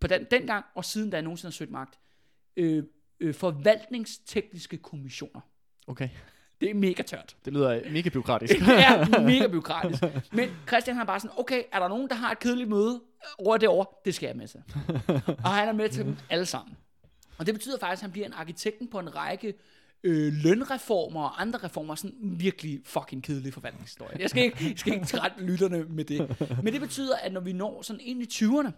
på 0.00 0.06
den, 0.06 0.26
dengang 0.30 0.64
og 0.74 0.84
siden 0.84 1.10
da 1.10 1.20
nogensinde 1.20 1.50
har 1.50 1.52
søgt 1.52 1.70
magt, 1.70 1.98
øh, 2.56 2.84
øh, 3.20 3.34
forvaltningstekniske 3.34 4.76
kommissioner. 4.76 5.40
Okay. 5.86 6.08
Det 6.60 6.70
er 6.70 6.74
mega 6.74 7.02
tørt. 7.02 7.36
Det 7.44 7.52
lyder 7.52 7.90
mega 7.90 8.08
byråkratisk. 8.08 8.54
Det 8.60 8.68
er 8.68 9.20
mega 9.32 9.46
byråkratisk. 9.46 10.02
Men 10.32 10.48
Christian 10.68 10.96
har 10.96 11.04
bare 11.04 11.20
sådan, 11.20 11.38
okay, 11.38 11.62
er 11.72 11.78
der 11.78 11.88
nogen, 11.88 12.08
der 12.08 12.14
har 12.14 12.32
et 12.32 12.38
kedeligt 12.38 12.68
møde 12.68 13.02
over 13.38 13.56
det 13.56 13.68
år? 13.68 14.02
Det 14.04 14.14
skal 14.14 14.26
jeg 14.26 14.36
med 14.36 14.48
til. 14.48 14.62
og 15.44 15.50
han 15.50 15.68
er 15.68 15.72
med 15.72 15.88
til 15.88 16.04
dem 16.04 16.16
alle 16.30 16.46
sammen. 16.46 16.76
Og 17.38 17.46
det 17.46 17.54
betyder 17.54 17.78
faktisk, 17.78 17.98
at 17.98 18.02
han 18.02 18.12
bliver 18.12 18.26
en 18.26 18.32
arkitekten 18.32 18.88
på 18.88 18.98
en 18.98 19.16
række 19.16 19.54
øh, 20.04 20.32
lønreformer 20.32 21.22
og 21.22 21.40
andre 21.40 21.58
reformer. 21.58 21.94
Sådan 21.94 22.16
en 22.22 22.40
virkelig 22.40 22.80
fucking 22.84 23.22
kedelig 23.22 23.54
forvaltningshistorie. 23.54 24.16
Jeg 24.18 24.30
skal 24.30 24.44
ikke, 24.44 24.68
jeg 24.68 24.78
skal 24.78 24.94
ikke 24.94 25.06
trætte 25.06 25.44
lytterne 25.44 25.84
med 25.84 26.04
det. 26.04 26.40
Men 26.62 26.72
det 26.72 26.80
betyder, 26.80 27.16
at 27.16 27.32
når 27.32 27.40
vi 27.40 27.52
når 27.52 27.82
sådan 27.82 28.00
ind 28.00 28.22
i 28.22 28.26
20'erne, 28.44 28.70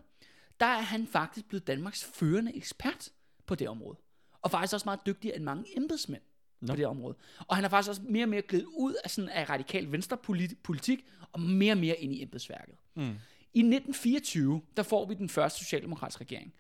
der 0.61 0.67
er 0.67 0.81
han 0.81 1.07
faktisk 1.07 1.49
blevet 1.49 1.67
Danmarks 1.67 2.05
førende 2.05 2.57
ekspert 2.57 3.09
på 3.47 3.55
det 3.55 3.69
område. 3.69 3.99
Og 4.43 4.51
faktisk 4.51 4.75
også 4.75 4.85
meget 4.85 5.01
dygtigere 5.07 5.37
end 5.37 5.45
mange 5.45 5.77
embedsmænd 5.77 6.23
Nå. 6.61 6.73
på 6.73 6.77
det 6.77 6.87
område. 6.87 7.17
Og 7.47 7.57
han 7.57 7.65
har 7.65 7.69
faktisk 7.69 7.89
også 7.89 8.03
mere 8.05 8.25
og 8.25 8.29
mere 8.29 8.43
glidet 8.43 8.67
ud 8.77 8.95
af, 9.05 9.11
sådan, 9.11 9.31
af 9.31 9.51
radikal 9.51 9.93
venstre 9.93 10.17
polit- 10.17 10.55
politik, 10.63 11.05
og 11.33 11.41
mere 11.41 11.73
og 11.73 11.79
mere 11.79 11.97
ind 11.97 12.15
i 12.15 12.23
embedsværket. 12.23 12.75
Mm. 12.95 13.03
I 13.55 13.59
1924, 13.59 14.63
der 14.77 14.83
får 14.83 15.07
vi 15.07 15.15
den 15.15 15.29
første 15.29 15.59
socialdemokratiske 15.59 16.21
regering. 16.21 16.55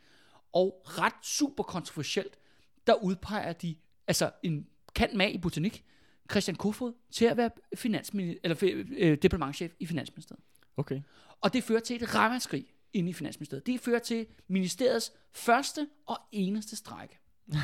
Og 0.52 0.82
ret 0.84 1.12
super 1.22 1.62
kontroversielt, 1.62 2.38
der 2.86 2.94
udpeger 2.94 3.52
de, 3.52 3.76
altså 4.08 4.30
en 4.42 4.66
kant 4.94 5.14
mag 5.14 5.34
i 5.34 5.38
botanik, 5.38 5.84
Christian 6.30 6.56
Kofod, 6.56 6.92
til 7.10 7.24
at 7.24 7.36
være 7.36 7.50
finansminister, 7.76 8.40
eller 8.44 8.84
øh, 8.98 9.18
departementchef 9.22 9.72
i 9.80 9.86
Finansministeriet. 9.86 10.44
Okay. 10.76 11.00
Og 11.40 11.52
det 11.52 11.64
fører 11.64 11.80
til 11.80 12.02
et 12.02 12.14
ramaskrig 12.14 12.66
inde 12.92 13.10
i 13.10 13.12
Finansministeriet. 13.12 13.66
Det 13.66 13.80
fører 13.80 13.98
til 13.98 14.26
ministeriets 14.48 15.12
første 15.32 15.86
og 16.06 16.18
eneste 16.32 16.76
strække. 16.76 17.18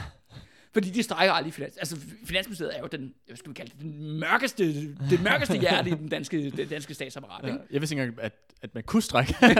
Fordi 0.72 0.90
de 0.90 1.02
strækker 1.02 1.32
aldrig 1.32 1.48
i 1.48 1.52
finans. 1.52 1.76
Altså, 1.76 1.96
Finansministeriet 2.24 2.76
er 2.76 2.80
jo 2.80 2.86
den, 2.86 3.14
hvad 3.26 3.36
skal 3.36 3.48
vi 3.48 3.54
kalde 3.54 3.70
det, 3.70 3.80
den 3.80 4.20
mørkeste, 4.20 4.94
det 5.10 5.22
mørkeste 5.22 5.58
hjerte 5.58 5.90
i 5.90 5.94
den 5.94 6.08
danske, 6.08 6.50
det 6.50 6.70
danske 6.70 6.94
statsapparat. 6.94 7.42
Ja. 7.42 7.48
Ikke? 7.48 7.64
Jeg 7.70 7.80
vidste 7.80 7.94
ikke 7.94 8.02
engang, 8.02 8.24
at, 8.24 8.32
at 8.62 8.74
man 8.74 8.82
kunne 8.82 9.02
strække. 9.02 9.36
Nej, 9.40 9.52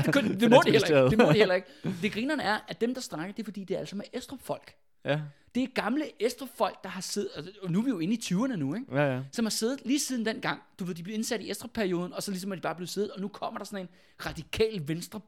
det, 0.00 0.14
kunne, 0.14 0.34
det, 0.40 0.50
må 0.50 0.62
de 0.66 0.70
heller 0.70 0.86
ikke. 0.88 1.10
Det 1.10 1.18
må 1.18 1.24
de 1.24 1.32
Finansministeriet. 1.32 1.36
heller 1.36 1.54
ikke. 1.54 1.68
Det 2.02 2.12
grinerne 2.12 2.42
er, 2.42 2.58
at 2.68 2.80
dem, 2.80 2.94
der 2.94 3.00
strækker, 3.00 3.34
det 3.34 3.42
er 3.42 3.44
fordi, 3.44 3.64
det 3.64 3.74
er 3.74 3.78
altså 3.78 3.96
med 3.96 4.04
Estrup-folk. 4.12 4.74
Ja, 5.04 5.20
Det 5.54 5.62
er 5.62 5.66
gamle 5.74 6.04
Estrup-folk, 6.22 6.82
der 6.82 6.88
har 6.88 7.00
siddet, 7.00 7.30
altså, 7.36 7.52
og 7.62 7.70
nu 7.70 7.78
er 7.78 7.84
vi 7.84 7.90
jo 7.90 7.98
inde 7.98 8.14
i 8.14 8.18
20'erne 8.22 8.56
nu, 8.56 8.74
ikke? 8.74 8.86
ja, 8.96 9.14
ja. 9.14 9.22
som 9.32 9.44
har 9.44 9.50
siddet 9.50 9.80
lige 9.84 9.98
siden 9.98 10.26
den 10.26 10.40
gang. 10.40 10.62
Du 10.78 10.84
ved, 10.84 10.94
de 10.94 11.02
blev 11.02 11.14
indsat 11.14 11.40
i 11.40 11.50
Estrup-perioden, 11.50 12.12
og 12.12 12.22
så 12.22 12.30
ligesom 12.30 12.50
er 12.50 12.54
de 12.54 12.60
bare 12.60 12.74
blevet 12.74 12.88
siddet, 12.88 13.10
og 13.10 13.20
nu 13.20 13.28
kommer 13.28 13.58
der 13.58 13.64
sådan 13.64 13.84
en 13.84 13.88
radikal 14.26 14.88
venstre, 14.88 15.20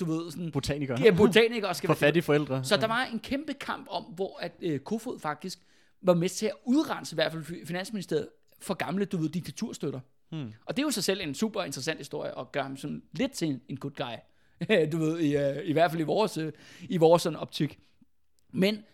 du 0.00 0.04
ved, 0.04 0.30
sådan, 0.30 0.50
Botanikere. 0.50 1.00
ja, 1.00 1.10
botanikere 1.10 1.74
skal 1.74 1.88
For 1.94 1.94
fattige 1.94 2.22
forældre. 2.22 2.64
Så 2.64 2.76
der 2.76 2.86
var 2.86 3.04
en 3.04 3.18
kæmpe 3.18 3.54
kamp 3.54 3.86
om, 3.90 4.02
hvor 4.02 4.38
at 4.40 4.52
øh, 4.60 4.80
Kofod 4.80 5.18
faktisk 5.18 5.58
var 6.02 6.14
med 6.14 6.28
til 6.28 6.46
at 6.46 6.52
udrense 6.64 7.14
i 7.14 7.16
hvert 7.16 7.32
fald 7.32 7.66
Finansministeriet 7.66 8.28
for 8.60 8.74
gamle, 8.74 9.04
du 9.04 9.16
ved, 9.16 9.28
diktaturstøtter. 9.28 10.00
Hmm. 10.30 10.52
Og 10.66 10.76
det 10.76 10.82
er 10.82 10.86
jo 10.86 10.90
sig 10.90 11.04
selv 11.04 11.20
en 11.20 11.34
super 11.34 11.62
interessant 11.62 11.98
historie, 11.98 12.34
og 12.34 12.52
gør 12.52 12.62
ham 12.62 12.76
sådan 12.76 13.02
lidt 13.12 13.32
til 13.32 13.48
en, 13.48 13.60
en 13.68 13.76
good 13.76 13.92
guy. 13.92 14.16
du 14.92 14.98
ved, 14.98 15.20
i, 15.20 15.36
uh, 15.36 15.68
i 15.68 15.72
hvert 15.72 15.90
fald 15.90 16.00
i 16.00 16.04
vores, 16.04 16.38
uh, 16.38 16.48
i 16.88 16.96
vores 16.96 17.22
sådan 17.22 17.38
optik. 17.38 17.78
Men 18.52 18.84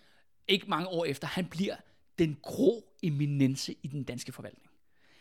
ikke 0.48 0.66
mange 0.70 0.88
år 0.88 1.04
efter, 1.04 1.26
han 1.26 1.44
bliver 1.46 1.76
den 2.18 2.36
grå 2.42 2.84
eminence 3.02 3.74
i 3.82 3.88
den 3.88 4.02
danske 4.02 4.32
forvaltning. 4.32 4.66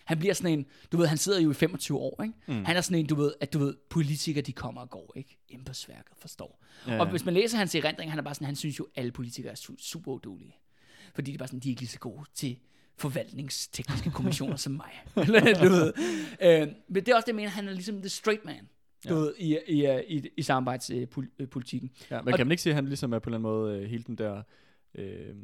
Han 0.06 0.20
bliver 0.20 0.34
sådan 0.34 0.60
en, 0.60 0.66
du 0.92 0.98
ved, 0.98 1.08
han 1.08 1.18
sidder 1.18 1.40
jo 1.42 1.52
i 1.52 1.54
25 1.54 1.98
år, 1.98 2.24
ikke? 2.24 2.36
Mm. 2.48 2.66
Han 2.66 2.78
er 2.78 2.82
sådan 2.82 3.00
en, 3.00 3.06
du 3.06 3.16
ved, 3.16 3.34
at 3.42 3.54
du 3.54 3.60
ved, 3.60 3.76
politikere, 3.90 4.42
de 4.42 4.52
kommer 4.54 4.82
og 4.82 4.90
går, 4.90 5.14
ikke? 5.16 5.38
Embedsværket 5.50 6.18
forstår. 6.18 6.64
Ja, 6.88 7.00
og 7.00 7.10
hvis 7.10 7.26
man 7.26 7.34
læser 7.34 7.58
hans 7.58 7.76
erindring, 7.76 8.12
han 8.12 8.20
er 8.20 8.24
bare 8.24 8.36
sådan, 8.36 8.46
han 8.46 8.56
synes 8.56 8.80
jo, 8.80 8.88
alle 8.96 9.12
politikere 9.12 9.52
er 9.52 9.56
su- 9.56 9.76
super 9.80 10.12
udulige. 10.12 10.56
Fordi 11.16 11.32
det 11.32 11.36
er 11.36 11.40
bare 11.40 11.48
sådan, 11.48 11.60
de 11.60 11.68
er 11.68 11.72
ikke 11.72 11.82
lige 11.82 11.90
så 11.90 12.00
gode 12.00 12.24
til 12.34 12.58
forvaltningstekniske 12.98 14.12
kommissioner 14.18 14.56
som 14.56 14.74
mig. 14.74 14.92
Du 15.64 15.70
ved. 15.70 15.94
Øh, 16.42 16.68
men 16.88 17.06
det 17.06 17.08
er 17.10 17.16
også 17.16 17.26
det, 17.26 17.28
jeg 17.28 17.36
mener, 17.36 17.50
han 17.50 17.68
er 17.68 17.74
ligesom 17.74 18.00
the 18.02 18.10
straight 18.10 18.46
man. 18.46 18.70
Du 19.10 19.14
Ja. 19.14 19.14
ved, 19.14 19.34
i, 19.38 19.58
i, 19.68 19.86
i, 19.86 20.18
i, 20.18 20.30
i 20.38 20.42
samarbejdspolitikken. 20.42 21.92
Ja, 22.12 22.22
men 22.22 22.34
Og- 22.34 22.38
kan 22.38 22.48
man 22.48 22.52
ikke 22.52 22.64
sige, 22.64 22.72
at 22.72 22.76
han 22.76 22.86
ligesom 22.86 23.14
er 23.14 23.20
på 23.20 23.30
en 23.30 23.34
eller 23.36 23.50
anden 23.50 23.60
måde 23.62 23.80
øh, 23.80 23.90
hele 23.90 24.04
den 24.04 24.16
der, 24.18 24.42
øh, 24.96 25.36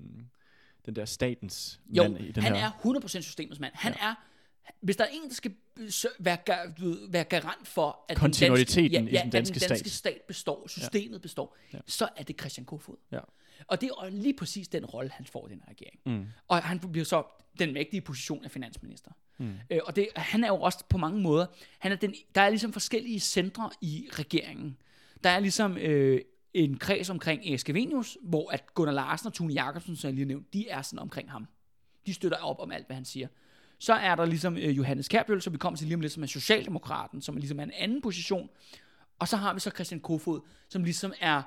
den 0.85 0.95
der 0.95 1.05
statens 1.05 1.79
Jo, 1.89 2.03
mand 2.03 2.19
i 2.19 2.31
den 2.31 2.43
han 2.43 2.55
her... 2.55 2.65
er 2.65 2.99
100% 2.99 3.07
systemets 3.07 3.59
mand. 3.59 3.73
Han 3.75 3.93
ja. 4.01 4.07
er, 4.07 4.15
hvis 4.81 4.95
der 4.95 5.03
er 5.03 5.09
en, 5.09 5.29
der 5.29 5.33
skal 5.33 5.53
være, 6.19 6.37
være 7.11 7.23
garant 7.23 7.67
for, 7.67 8.05
at 8.09 8.17
Kontinuiteten 8.17 8.83
den 8.83 8.91
danske, 8.91 9.11
i 9.11 9.15
ja, 9.15 9.21
den 9.23 9.27
ja, 9.27 9.37
danske 9.37 9.55
at 9.55 9.61
den 9.61 9.69
danske 9.69 9.89
stat. 9.89 10.13
stat 10.13 10.21
består, 10.27 10.67
systemet 10.67 11.13
ja. 11.13 11.17
består, 11.17 11.57
Ja. 11.73 11.79
så 11.87 12.09
er 12.15 12.23
det 12.23 12.39
Christian 12.39 12.65
Kofod. 12.65 12.95
Ja. 13.11 13.19
Og 13.67 13.81
det 13.81 13.89
er 13.89 14.09
lige 14.09 14.33
præcis 14.33 14.67
den 14.67 14.85
rolle, 14.85 15.11
han 15.13 15.25
får 15.25 15.47
i 15.47 15.51
den 15.51 15.61
her 15.65 15.69
regering. 15.69 15.99
Mm. 16.05 16.27
Og 16.47 16.63
han 16.63 16.79
bliver 16.79 17.05
så 17.05 17.23
den 17.59 17.73
mægtige 17.73 18.01
position 18.01 18.43
af 18.45 18.51
finansminister. 18.51 19.11
Mm. 19.37 19.53
Øh, 19.69 19.79
og 19.85 19.95
det, 19.95 20.07
han 20.15 20.43
er 20.43 20.47
jo 20.47 20.61
også 20.61 20.83
på 20.89 20.97
mange 20.97 21.21
måder, 21.21 21.45
han 21.79 21.91
er 21.91 21.95
den, 21.95 22.13
der 22.35 22.41
er 22.41 22.49
ligesom 22.49 22.73
forskellige 22.73 23.19
centre 23.19 23.69
i 23.81 24.09
regeringen. 24.11 24.77
Der 25.23 25.29
er 25.29 25.39
ligesom 25.39 25.77
øh, 25.77 26.21
en 26.53 26.77
kreds 26.77 27.09
omkring 27.09 27.45
Erik 27.45 27.59
Scavenius, 27.59 28.17
hvor 28.21 28.51
at 28.51 28.73
Gunnar 28.73 28.93
Larsen 28.93 29.27
og 29.27 29.33
Tune 29.33 29.53
Jacobsen, 29.53 29.95
som 29.95 30.07
jeg 30.07 30.13
lige 30.13 30.25
har 30.25 30.27
nævnt, 30.27 30.53
de 30.53 30.69
er 30.69 30.81
sådan 30.81 30.99
omkring 30.99 31.31
ham. 31.31 31.47
De 32.05 32.13
støtter 32.13 32.37
op 32.37 32.59
om 32.59 32.71
alt, 32.71 32.85
hvad 32.85 32.95
han 32.95 33.05
siger. 33.05 33.27
Så 33.77 33.93
er 33.93 34.15
der 34.15 34.25
ligesom 34.25 34.57
øh, 34.57 34.77
Johannes 34.77 35.07
Kærbøl, 35.07 35.41
som 35.41 35.53
vi 35.53 35.57
kommer 35.57 35.77
til 35.77 35.87
lige 35.87 35.95
om 35.95 36.01
lidt, 36.01 36.13
som 36.13 36.23
er 36.23 36.27
Socialdemokraten, 36.27 37.21
som 37.21 37.35
er 37.35 37.39
ligesom 37.39 37.59
er 37.59 37.63
en 37.63 37.71
anden 37.71 38.01
position. 38.01 38.49
Og 39.19 39.27
så 39.27 39.37
har 39.37 39.53
vi 39.53 39.59
så 39.59 39.69
Christian 39.69 39.99
Kofod, 39.99 40.41
som 40.69 40.83
ligesom 40.83 41.13
er 41.19 41.41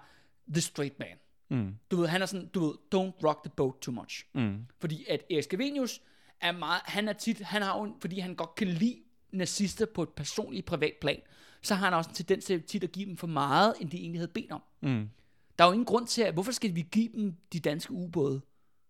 the 0.53 0.61
straight 0.61 0.99
man. 0.99 1.19
Mm. 1.49 1.75
Du 1.91 1.97
ved, 1.97 2.07
han 2.07 2.23
er 2.23 2.27
sådan, 2.27 2.47
du 2.47 2.67
ved, 2.67 2.75
don't 2.95 3.27
rock 3.27 3.45
the 3.45 3.53
boat 3.57 3.75
too 3.81 3.95
much. 3.95 4.27
Mm. 4.33 4.67
Fordi 4.81 5.05
at 5.09 5.21
Erik 5.31 5.43
Scavenius 5.43 6.01
er 6.41 6.53
meget, 6.53 6.83
han 6.85 7.09
er 7.09 7.13
tit, 7.13 7.41
han 7.41 7.63
har 7.63 7.79
jo, 7.79 7.95
fordi 8.01 8.19
han 8.19 8.35
godt 8.35 8.55
kan 8.55 8.69
lide 8.69 8.97
nazister 9.33 9.87
på 9.87 10.03
et 10.03 10.09
personligt 10.09 10.67
privat 10.67 10.95
plan, 11.01 11.21
så 11.65 11.75
har 11.75 11.85
han 11.85 11.95
også 11.95 12.11
en 12.11 12.15
tendens 12.15 12.45
til 12.45 12.62
tit 12.62 12.85
at 12.85 12.93
give 12.93 13.07
dem 13.09 13.17
for 13.17 13.27
meget, 13.27 13.75
end 13.81 13.91
de 13.91 13.97
egentlig 13.97 14.21
havde 14.21 14.31
bedt 14.35 14.51
om. 14.53 14.62
Mm. 14.83 15.09
Der 15.59 15.65
er 15.65 15.69
jo 15.69 15.73
ingen 15.73 15.87
grund 15.87 16.07
til, 16.07 16.23
at, 16.23 16.35
hvorfor 16.35 16.53
skal 16.53 16.75
vi 16.75 16.87
give 16.93 17.09
dem 17.15 17.35
de 17.53 17.61
danske 17.61 17.93
ubåde? 17.93 18.41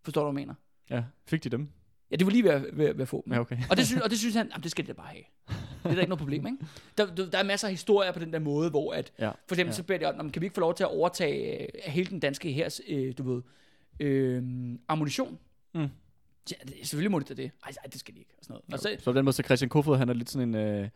Forstår 0.04 0.24
du, 0.24 0.30
hvad 0.32 0.40
jeg 0.42 0.46
mener? 0.46 0.54
Ja, 0.90 1.04
fik 1.26 1.44
de 1.44 1.48
dem? 1.48 1.68
Ja, 2.10 2.16
det 2.16 2.26
var 2.26 2.30
lige 2.32 2.44
ved, 2.44 2.50
at- 2.50 2.62
ved, 2.72 2.94
ved 2.94 3.02
at 3.02 3.08
få 3.08 3.22
dem. 3.24 3.32
Ja, 3.32 3.38
okay. 3.40 3.58
og, 3.70 3.76
det 3.76 3.86
synes, 3.86 4.02
og 4.02 4.10
det 4.10 4.18
synes 4.18 4.34
han, 4.34 4.48
jamen, 4.52 4.62
det 4.62 4.70
skal 4.70 4.84
de 4.84 4.88
da 4.88 4.92
bare 4.92 5.06
have. 5.06 5.22
Det 5.48 5.90
er 5.90 5.94
da 5.94 6.00
ikke 6.00 6.08
noget 6.08 6.18
problem, 6.18 6.46
ikke? 6.46 6.58
Der, 6.98 7.14
der, 7.14 7.38
er 7.38 7.42
masser 7.42 7.68
af 7.68 7.72
historier 7.72 8.12
på 8.12 8.18
den 8.18 8.32
der 8.32 8.38
måde, 8.38 8.70
hvor 8.70 8.92
at, 8.92 9.12
Ja. 9.18 9.28
for 9.28 9.54
eksempel 9.54 9.70
Ja. 9.70 9.72
så 9.76 9.82
beder 9.82 9.98
de 9.98 10.06
om, 10.06 10.14
"Nå, 10.16 10.22
men 10.22 10.32
kan 10.32 10.42
vi 10.42 10.46
ikke 10.46 10.54
få 10.54 10.60
lov 10.60 10.74
til 10.74 10.84
at 10.84 10.90
overtage 10.90 11.62
øh, 11.62 11.68
hele 11.92 12.10
den 12.10 12.20
danske 12.20 12.52
her, 12.52 12.80
øh, 12.88 13.14
du 13.18 13.34
ved, 13.34 13.42
øh, 14.00 14.42
ammunition? 14.88 15.38
Mm. 15.74 15.80
Ja, 15.80 15.86
det, 16.66 16.74
selvfølgelig 16.82 17.10
må 17.10 17.18
de 17.18 17.24
da 17.24 17.34
det. 17.34 17.50
Ej, 17.64 17.72
ej, 17.84 17.90
det 17.92 18.00
skal 18.00 18.14
de 18.14 18.18
ikke. 18.18 18.30
Og, 18.38 18.44
sådan 18.44 18.52
noget. 18.54 18.64
og, 18.72 18.78
så, 18.78 18.96
Så 18.98 19.04
på 19.04 19.12
den 19.12 19.24
måde, 19.24 19.36
så 19.36 19.42
Christian 19.42 19.68
Kofod, 19.68 19.96
han 19.96 20.08
er 20.08 20.12
lidt 20.14 20.30
sådan 20.30 20.48
en... 20.48 20.54
Øh, 20.54 20.88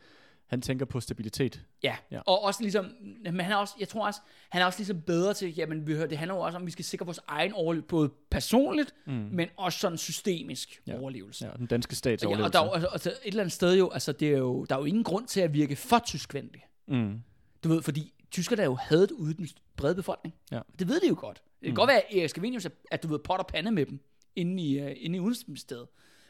han 0.49 0.61
tænker 0.61 0.84
på 0.86 1.01
stabilitet. 1.01 1.62
ja. 1.82 1.96
Ja. 2.11 2.20
og 2.26 2.42
også 2.42 2.62
ligesom, 2.62 2.86
men 3.22 3.40
han 3.40 3.53
er 3.53 3.57
også, 3.57 3.74
jeg 3.80 3.88
tror 3.88 4.07
også, 4.07 4.20
han 4.49 4.62
er 4.62 4.66
også 4.66 4.78
ligesom 4.78 5.01
bedre 5.03 5.34
til, 5.34 5.55
jamen 5.55 5.86
vi 5.86 5.92
hører, 5.94 6.07
det 6.07 6.18
handler 6.18 6.34
jo 6.34 6.40
også 6.40 6.57
om, 6.57 6.62
at 6.62 6.66
vi 6.66 6.70
skal 6.72 6.84
sikre 6.84 7.07
vores 7.07 7.20
egen 7.28 7.53
overlevelse, 7.53 7.88
både 7.88 8.11
personligt, 8.30 8.94
mm. 9.07 9.12
men 9.12 9.49
også 9.57 9.78
sådan 9.78 9.99
systemisk 9.99 10.82
Ja. 10.86 10.99
overlevelse. 11.01 11.46
Ja, 11.46 11.53
den 11.57 11.66
danske 11.66 11.96
stats 11.96 12.22
Ja, 12.22 12.26
og 12.26 12.30
overlevelse. 12.30 12.53
der 12.53 12.61
er 12.61 12.66
jo, 12.66 12.72
altså, 12.72 12.88
altså, 12.88 13.11
et 13.11 13.18
eller 13.24 13.42
andet 13.42 13.53
sted 13.53 13.78
jo, 13.78 13.90
altså, 13.90 14.12
det 14.12 14.28
er 14.28 14.38
jo, 14.38 14.64
der 14.64 14.74
er 14.74 14.78
jo 14.78 14.84
ingen 14.84 15.05
grund 15.05 15.26
til 15.26 15.40
at 15.40 15.53
virke 15.55 15.76
for 15.76 15.99
tyskvenlig. 15.99 16.62
mm. 16.88 17.22
Du 17.64 17.68
ved, 17.68 17.82
fordi 17.82 18.12
tyskerne 18.30 18.62
er 18.62 18.66
jo 18.66 18.74
hadet 18.74 19.11
ude 19.11 19.34
den 19.34 19.49
brede 19.76 19.94
befolkning. 19.94 20.34
Ja. 20.53 20.61
Det 20.78 20.88
ved 20.88 21.01
de 21.01 21.09
jo 21.09 21.16
godt. 21.18 21.36
Det 21.61 21.64
kan 21.66 21.70
mm. 21.70 21.76
godt 21.76 21.88
være, 21.88 21.96
at 21.96 22.18
Erik 22.18 22.28
Scavenius, 22.30 22.64
er- 22.64 22.70
at 22.90 23.03
du 23.03 23.09
ved, 23.09 23.18
pot 23.18 23.40
og 23.40 23.46
pande 23.46 23.70
med 23.70 23.86
dem 23.86 24.01
inde 24.36 24.62
i, 24.62 24.82
uh, 24.82 24.90
inde 24.96 25.16
i 25.16 25.20
udenrigsministeriet. 25.20 25.86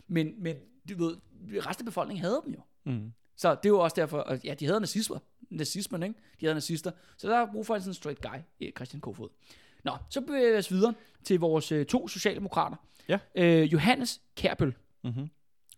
Men, 0.08 0.32
men 0.42 0.56
du 0.90 1.04
ved, 1.06 1.16
resten 1.66 1.82
af 1.82 1.86
befolkningen 1.86 2.24
hader 2.24 2.40
dem 2.40 2.54
jo. 2.54 2.60
Mm. 2.92 3.12
Så 3.39 3.51
det 3.55 3.64
er 3.64 3.68
jo 3.68 3.80
også 3.80 3.95
derfor, 3.97 4.20
at 4.20 4.45
ja, 4.45 4.55
de 4.55 4.66
hader 4.66 4.78
nazismer. 4.78 5.18
Nazismen, 5.51 6.03
ikke? 6.03 6.14
De 6.41 6.47
hader 6.47 6.55
nazister. 6.55 6.91
Så 7.16 7.28
der 7.28 7.36
er 7.36 7.47
brug 7.53 7.66
for 7.66 7.74
en 7.74 7.80
sådan 7.80 7.95
straight 7.95 8.20
guy, 8.22 8.39
eh, 8.61 8.72
Christian 8.76 9.01
Kofod. 9.01 9.28
Nå, 9.84 9.93
så 10.11 10.20
bevæger 10.20 10.53
vi 10.53 10.59
os 10.59 10.70
videre 10.72 10.95
til 11.24 11.41
vores 11.41 11.72
øh, 11.72 11.86
to 11.86 12.09
socialdemokrater. 12.09 12.76
Ja. 13.09 13.18
Øh, 13.34 13.72
Johannes 13.72 14.20
Kærbøl 14.36 14.74
Mm-hmm. 15.05 15.30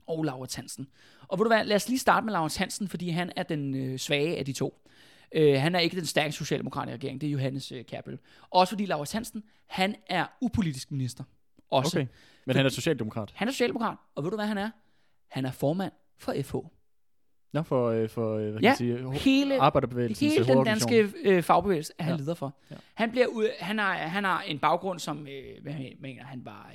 og 0.07 0.25
Laurits 0.25 0.55
Hansen. 0.55 0.89
Og 1.29 1.39
ved 1.39 1.45
du 1.45 1.49
hvad, 1.49 1.65
lad 1.65 1.77
os 1.77 1.89
lige 1.89 1.99
starte 1.99 2.25
med 2.25 2.33
Laurits 2.33 2.57
Hansen, 2.57 2.89
fordi 2.89 3.09
han 3.09 3.33
er 3.37 3.43
den 3.43 3.75
øh, 3.75 3.99
svage 3.99 4.37
af 4.39 4.45
de 4.45 4.53
to. 4.53 4.87
Øh, 5.33 5.61
han 5.61 5.75
er 5.75 5.79
ikke 5.79 5.97
den 5.97 6.07
stærke 6.07 6.33
socialdemokrat 6.33 6.89
i 6.89 6.93
regeringen, 6.93 7.21
det 7.21 7.27
er 7.27 7.31
Johannes 7.31 7.73
øh, 7.73 7.85
Kærbøl. 7.85 8.19
Også 8.51 8.71
fordi 8.71 8.87
Laurits 8.87 9.13
Hansen, 9.13 9.43
han 9.67 9.95
er 10.07 10.27
upolitisk 10.41 10.91
minister. 10.91 11.25
Også. 11.71 11.99
Okay. 11.99 12.07
Men 12.47 12.57
han 12.57 12.67
er 12.67 12.71
socialdemokrat. 12.71 13.33
Han 13.35 13.49
er 13.49 13.53
socialdemokrat, 13.53 13.97
og 14.15 14.25
ved 14.25 14.31
du 14.31 14.37
hvad 14.37 14.47
han 14.47 14.59
er? 14.59 14.71
Han 15.29 15.45
er 15.45 15.51
formand 15.51 15.93
for 16.19 16.35
FH. 16.43 16.55
Nå, 17.53 17.63
for, 17.63 17.89
øh, 17.89 18.09
for 18.09 18.35
øh, 18.37 18.43
hvad 18.43 18.53
kan 18.53 18.63
Ja, 18.63 18.69
man 18.69 18.77
sige, 18.77 19.11
hele- 19.21 19.61
arbejderbevægelsens 19.61 20.33
Hele 20.35 20.47
den 20.47 20.65
danske 20.65 21.13
øh, 21.25 21.43
fagbevægelse 21.43 21.93
er 21.99 22.05
han 22.05 22.13
Ja. 22.15 22.21
leder 22.21 22.35
for. 22.35 22.55
Ja. 22.71 22.77
Han, 22.95 23.11
bliver 23.11 23.27
ud, 23.27 23.49
han, 23.61 23.79
har, 23.79 23.93
han 23.95 24.25
har 24.25 24.43
en 24.43 24.59
baggrund 24.59 24.99
som, 24.99 25.27
øh, 25.27 25.63
hvad 25.63 25.73
jeg 25.73 25.93
mener, 26.01 26.25
han 26.25 26.45
var 26.45 26.73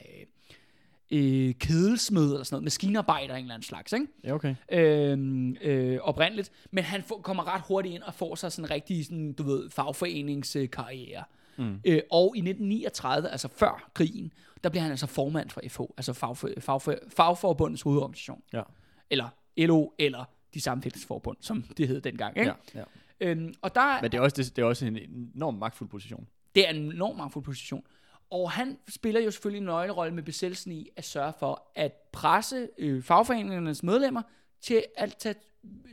øh, 1.11 1.47
øh, 1.47 1.53
kedelsmed 1.59 2.23
eller 2.31 2.43
sådan 2.43 2.55
noget, 2.55 2.63
maskinarbejder 2.63 3.33
af 3.33 3.37
en 3.37 3.43
eller 3.43 3.53
anden 3.55 3.65
slags, 3.65 3.93
ikke? 3.93 4.07
Ja, 4.23 4.33
okay. 4.33 4.55
øh, 4.71 5.53
øh, 5.61 5.97
oprindeligt, 6.01 6.51
men 6.71 6.83
han 6.83 7.03
får, 7.03 7.19
kommer 7.21 7.55
ret 7.55 7.61
hurtigt 7.67 7.95
ind 7.95 8.03
og 8.03 8.13
får 8.13 8.35
sig 8.35 8.51
sådan 8.51 8.65
en 8.65 8.71
rigtig, 8.71 9.05
sådan, 9.05 9.33
du 9.33 9.43
ved, 9.43 9.69
fagforeningskarriere. 9.69 11.23
Mm. 11.57 11.79
Øh, 11.85 12.01
og 12.11 12.33
i 12.35 12.39
1939, 12.39 13.29
altså 13.29 13.47
før 13.47 13.89
krigen, 13.93 14.33
der 14.63 14.69
bliver 14.69 14.81
han 14.81 14.91
altså 14.91 15.07
formand 15.07 15.49
for 15.49 15.61
FH, 15.69 15.81
altså 15.97 16.13
fagfor, 16.13 16.49
fagfor, 16.59 16.95
Fagforbundets 17.15 17.81
hovedorganisation. 17.81 18.41
Ja. 18.53 18.61
Eller 19.09 19.29
LO, 19.57 19.89
eller 19.99 20.23
de 20.55 20.61
sammenfældingsforbund, 20.61 21.37
som 21.41 21.61
det 21.63 21.87
hed 21.87 22.01
dengang. 22.01 22.37
Ikke? 22.37 22.53
Ja, 22.75 22.79
ja. 22.79 22.83
Øhm, 23.19 23.53
og 23.61 23.75
der, 23.75 24.01
Men 24.01 24.11
det 24.11 24.17
er, 24.17 24.21
også, 24.21 24.35
det, 24.43 24.55
det 24.55 24.61
er 24.61 24.65
også 24.65 24.85
en 24.85 24.97
enorm 25.35 25.53
magtfuld 25.53 25.89
position. 25.89 26.27
det 26.55 26.67
er 26.67 26.73
en 26.73 26.91
enormt 26.91 27.17
magtfuld 27.17 27.43
position. 27.45 27.83
Og 28.29 28.51
han 28.51 28.77
spiller 28.89 29.21
jo 29.21 29.31
selvfølgelig 29.31 29.57
en 29.59 29.65
nøglerolle 29.65 30.13
med 30.13 30.23
besættelsen 30.23 30.71
i 30.71 30.89
at 30.95 31.03
sørge 31.05 31.33
for 31.39 31.71
at 31.75 31.91
presse 32.11 32.69
øh, 32.77 33.03
fagforeningernes 33.03 33.83
medlemmer 33.83 34.21
til 34.61 34.83
at 34.97 35.15
tage, 35.19 35.35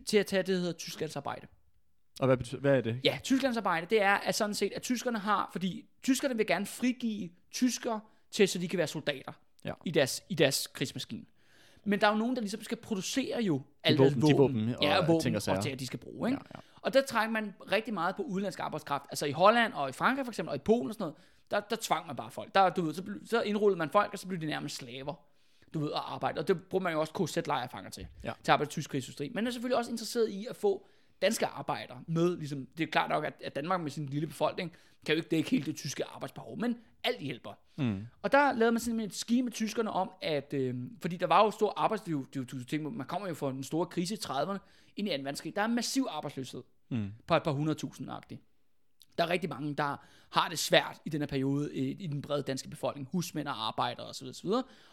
til 0.06 0.16
at 0.18 0.26
tage 0.26 0.42
det, 0.42 0.48
der 0.48 0.58
hedder 0.60 0.72
tysklandsarbejde. 0.72 1.46
Og 2.20 2.26
hvad, 2.26 2.36
betyder, 2.36 2.60
hvad 2.60 2.76
er 2.76 2.80
det? 2.80 3.00
Ja, 3.04 3.18
tysklandsarbejde, 3.22 3.86
det 3.90 4.02
er 4.02 4.14
at 4.14 4.34
sådan 4.34 4.54
set, 4.54 4.72
at 4.72 4.82
tyskerne 4.82 5.18
har, 5.18 5.48
fordi 5.52 5.84
tyskerne 6.02 6.36
vil 6.36 6.46
gerne 6.46 6.66
frigive 6.66 7.30
tyskere 7.50 8.00
til, 8.30 8.48
så 8.48 8.58
de 8.58 8.68
kan 8.68 8.78
være 8.78 8.86
soldater 8.86 9.32
Ja. 9.64 9.72
i, 9.84 9.90
deres, 9.90 10.22
i 10.28 10.34
deres 10.34 10.66
krigsmaskine. 10.66 11.24
Men 11.84 12.00
der 12.00 12.06
er 12.06 12.10
jo 12.12 12.18
nogen, 12.18 12.36
der 12.36 12.40
ligesom 12.42 12.62
skal 12.62 12.76
producere 12.76 13.42
jo 13.42 13.62
alle 13.84 13.98
våben- 13.98 14.20
deres 14.20 14.30
de 14.30 14.36
våben, 14.36 14.56
våben 14.60 14.74
og 14.74 14.82
ja, 14.82 14.98
og 14.98 15.08
våben 15.08 15.36
og 15.36 15.42
og 15.48 15.62
til, 15.62 15.70
at 15.70 15.80
de 15.80 15.86
skal 15.86 15.98
bruge. 15.98 16.28
Ikke? 16.30 16.40
Ja, 16.52 16.58
ja. 16.58 16.60
Og 16.82 16.94
der 16.94 17.02
trækker 17.02 17.32
man 17.32 17.54
rigtig 17.72 17.94
meget 17.94 18.16
på 18.16 18.22
udenlandsk 18.22 18.60
arbejdskraft. 18.60 19.04
Altså 19.10 19.26
i 19.26 19.30
Holland 19.30 19.72
og 19.72 19.88
i 19.88 19.92
Frankrig 19.92 20.26
for 20.26 20.30
eksempel, 20.30 20.50
og 20.50 20.56
i 20.56 20.58
Polen 20.58 20.88
og 20.88 20.94
sådan 20.94 21.02
noget, 21.02 21.14
der, 21.50 21.60
der 21.60 21.76
tvang 21.80 22.06
man 22.06 22.16
bare 22.16 22.30
folk. 22.30 22.54
Der, 22.54 22.70
du 22.70 22.82
ved, 22.82 22.94
så, 22.94 23.02
så 23.24 23.42
indrullede 23.42 23.78
man 23.78 23.90
folk, 23.90 24.12
og 24.12 24.18
så 24.18 24.26
blev 24.26 24.40
de 24.40 24.46
nærmest 24.46 24.76
slaver. 24.76 25.14
Du 25.74 25.78
ved, 25.78 25.92
at 25.92 26.00
arbejde. 26.04 26.40
Og 26.40 26.48
det 26.48 26.62
bruger 26.62 26.82
man 26.82 26.92
jo 26.92 27.00
også 27.00 27.12
KZ-lejrefanger 27.12 27.90
til. 27.90 28.06
Ja. 28.24 28.28
Til 28.28 28.32
at 28.42 28.48
arbejde 28.48 28.68
i 28.68 28.72
tysk 28.72 28.90
krigsindustri. 28.90 29.30
Man 29.34 29.46
er 29.46 29.50
selvfølgelig 29.50 29.78
også 29.78 29.90
interesseret 29.90 30.28
i 30.28 30.46
at 30.50 30.56
få 30.56 30.86
danske 31.22 31.46
arbejdere 31.46 32.02
med. 32.06 32.36
Ligesom, 32.36 32.66
det 32.78 32.86
er 32.86 32.90
klart 32.90 33.10
nok, 33.10 33.24
at, 33.24 33.34
at 33.44 33.56
Danmark 33.56 33.80
med 33.80 33.90
sin 33.90 34.06
lille 34.06 34.26
befolkning, 34.26 34.72
kan 35.06 35.14
jo 35.14 35.16
ikke 35.16 35.28
dække 35.28 35.50
hele 35.50 35.64
det 35.64 35.76
tyske 35.76 36.04
arbejdsbehov, 36.04 36.58
men 36.58 36.76
alt 37.04 37.20
hjælper. 37.20 37.52
Mm. 37.78 38.06
Og 38.22 38.32
der 38.32 38.52
lavede 38.52 38.72
man 38.72 38.80
simpelthen 38.80 39.08
et 39.08 39.14
scheme 39.14 39.42
med 39.42 39.52
tyskerne 39.52 39.90
om, 39.90 40.10
at, 40.22 40.54
øh, 40.54 40.74
fordi 41.02 41.16
der 41.16 41.26
var 41.26 41.44
jo 41.44 41.50
stor 41.50 41.72
tænker, 42.64 42.90
man 42.90 43.06
kommer 43.06 43.28
jo 43.28 43.34
fra 43.34 43.52
den 43.52 43.64
store 43.64 43.86
krise 43.86 44.14
i 44.14 44.18
30'erne 44.24 44.58
ind 44.96 45.08
i 45.08 45.16
2. 45.16 45.22
verdenskrig, 45.22 45.56
der 45.56 45.62
er 45.62 45.66
massiv 45.66 46.06
arbejdsløshed 46.10 46.62
Mm. 46.90 47.12
på 47.26 47.36
et 47.36 47.42
par 47.42 47.52
hundredtusind 47.52 48.10
agtigt. 48.10 48.40
Der 49.18 49.24
er 49.24 49.28
rigtig 49.28 49.50
mange, 49.50 49.74
der 49.74 49.96
har 50.30 50.48
det 50.48 50.58
svært 50.58 51.00
i 51.04 51.08
den 51.08 51.20
her 51.20 51.26
periode 51.26 51.70
øh, 51.72 51.96
i 51.98 52.06
den 52.06 52.22
brede 52.22 52.42
danske 52.42 52.68
befolkning. 52.68 53.08
Husmænd 53.12 53.48
og 53.48 53.66
arbejdere 53.66 54.06
osv. 54.06 54.26
osv. 54.26 54.48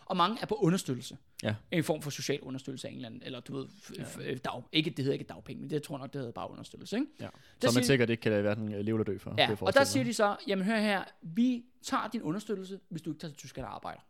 Og 0.06 0.18
mange 0.18 0.38
er 0.41 0.46
på 0.46 0.56
understøttelse. 0.56 1.18
Ja. 1.44 1.56
En 1.72 1.84
form 1.84 2.02
for 2.02 2.10
social 2.10 2.41
understøttelse 2.41 2.88
af 2.88 2.91
en 2.91 2.96
eller 2.98 3.08
anden, 3.10 3.24
eller 3.24 3.40
du 3.40 3.56
ved, 3.58 3.66
f- 3.68 4.02
f- 4.02 4.38
dag, 4.38 4.64
ikke, 4.72 4.90
det 4.90 4.98
hedder 5.00 5.14
ikke 5.14 5.26
dagpenge, 5.26 5.62
men 5.62 5.70
det 5.70 5.84
tror 5.84 5.96
jeg 5.96 6.00
nok, 6.02 6.14
det 6.14 6.20
hedder 6.20 6.32
bare 6.34 6.52
understøttelse. 6.52 6.96
Ikke? 6.96 7.08
Ja. 7.20 7.24
Der 7.26 7.30
Så 7.62 7.68
man 7.68 7.72
siger- 7.74 7.84
sikkert 7.84 8.10
ikke 8.10 8.22
kan 8.22 8.32
lade 8.32 8.41
hverken 8.41 8.70
leve 8.70 8.82
eller 8.96 9.04
dø 9.04 9.18
for. 9.18 9.34
Ja, 9.38 9.56
og 9.62 9.74
der 9.74 9.84
siger 9.84 10.04
de 10.04 10.14
så, 10.14 10.36
jamen 10.48 10.66
hør 10.66 10.78
her, 10.80 11.04
vi 11.22 11.64
tager 11.84 12.08
din 12.08 12.22
understøttelse, 12.22 12.80
hvis 12.90 13.02
du 13.02 13.10
ikke 13.10 13.20
tager 13.20 13.32
til 13.32 13.38
Tyskland 13.38 13.68
og 13.68 13.76
arbejder. 13.76 14.02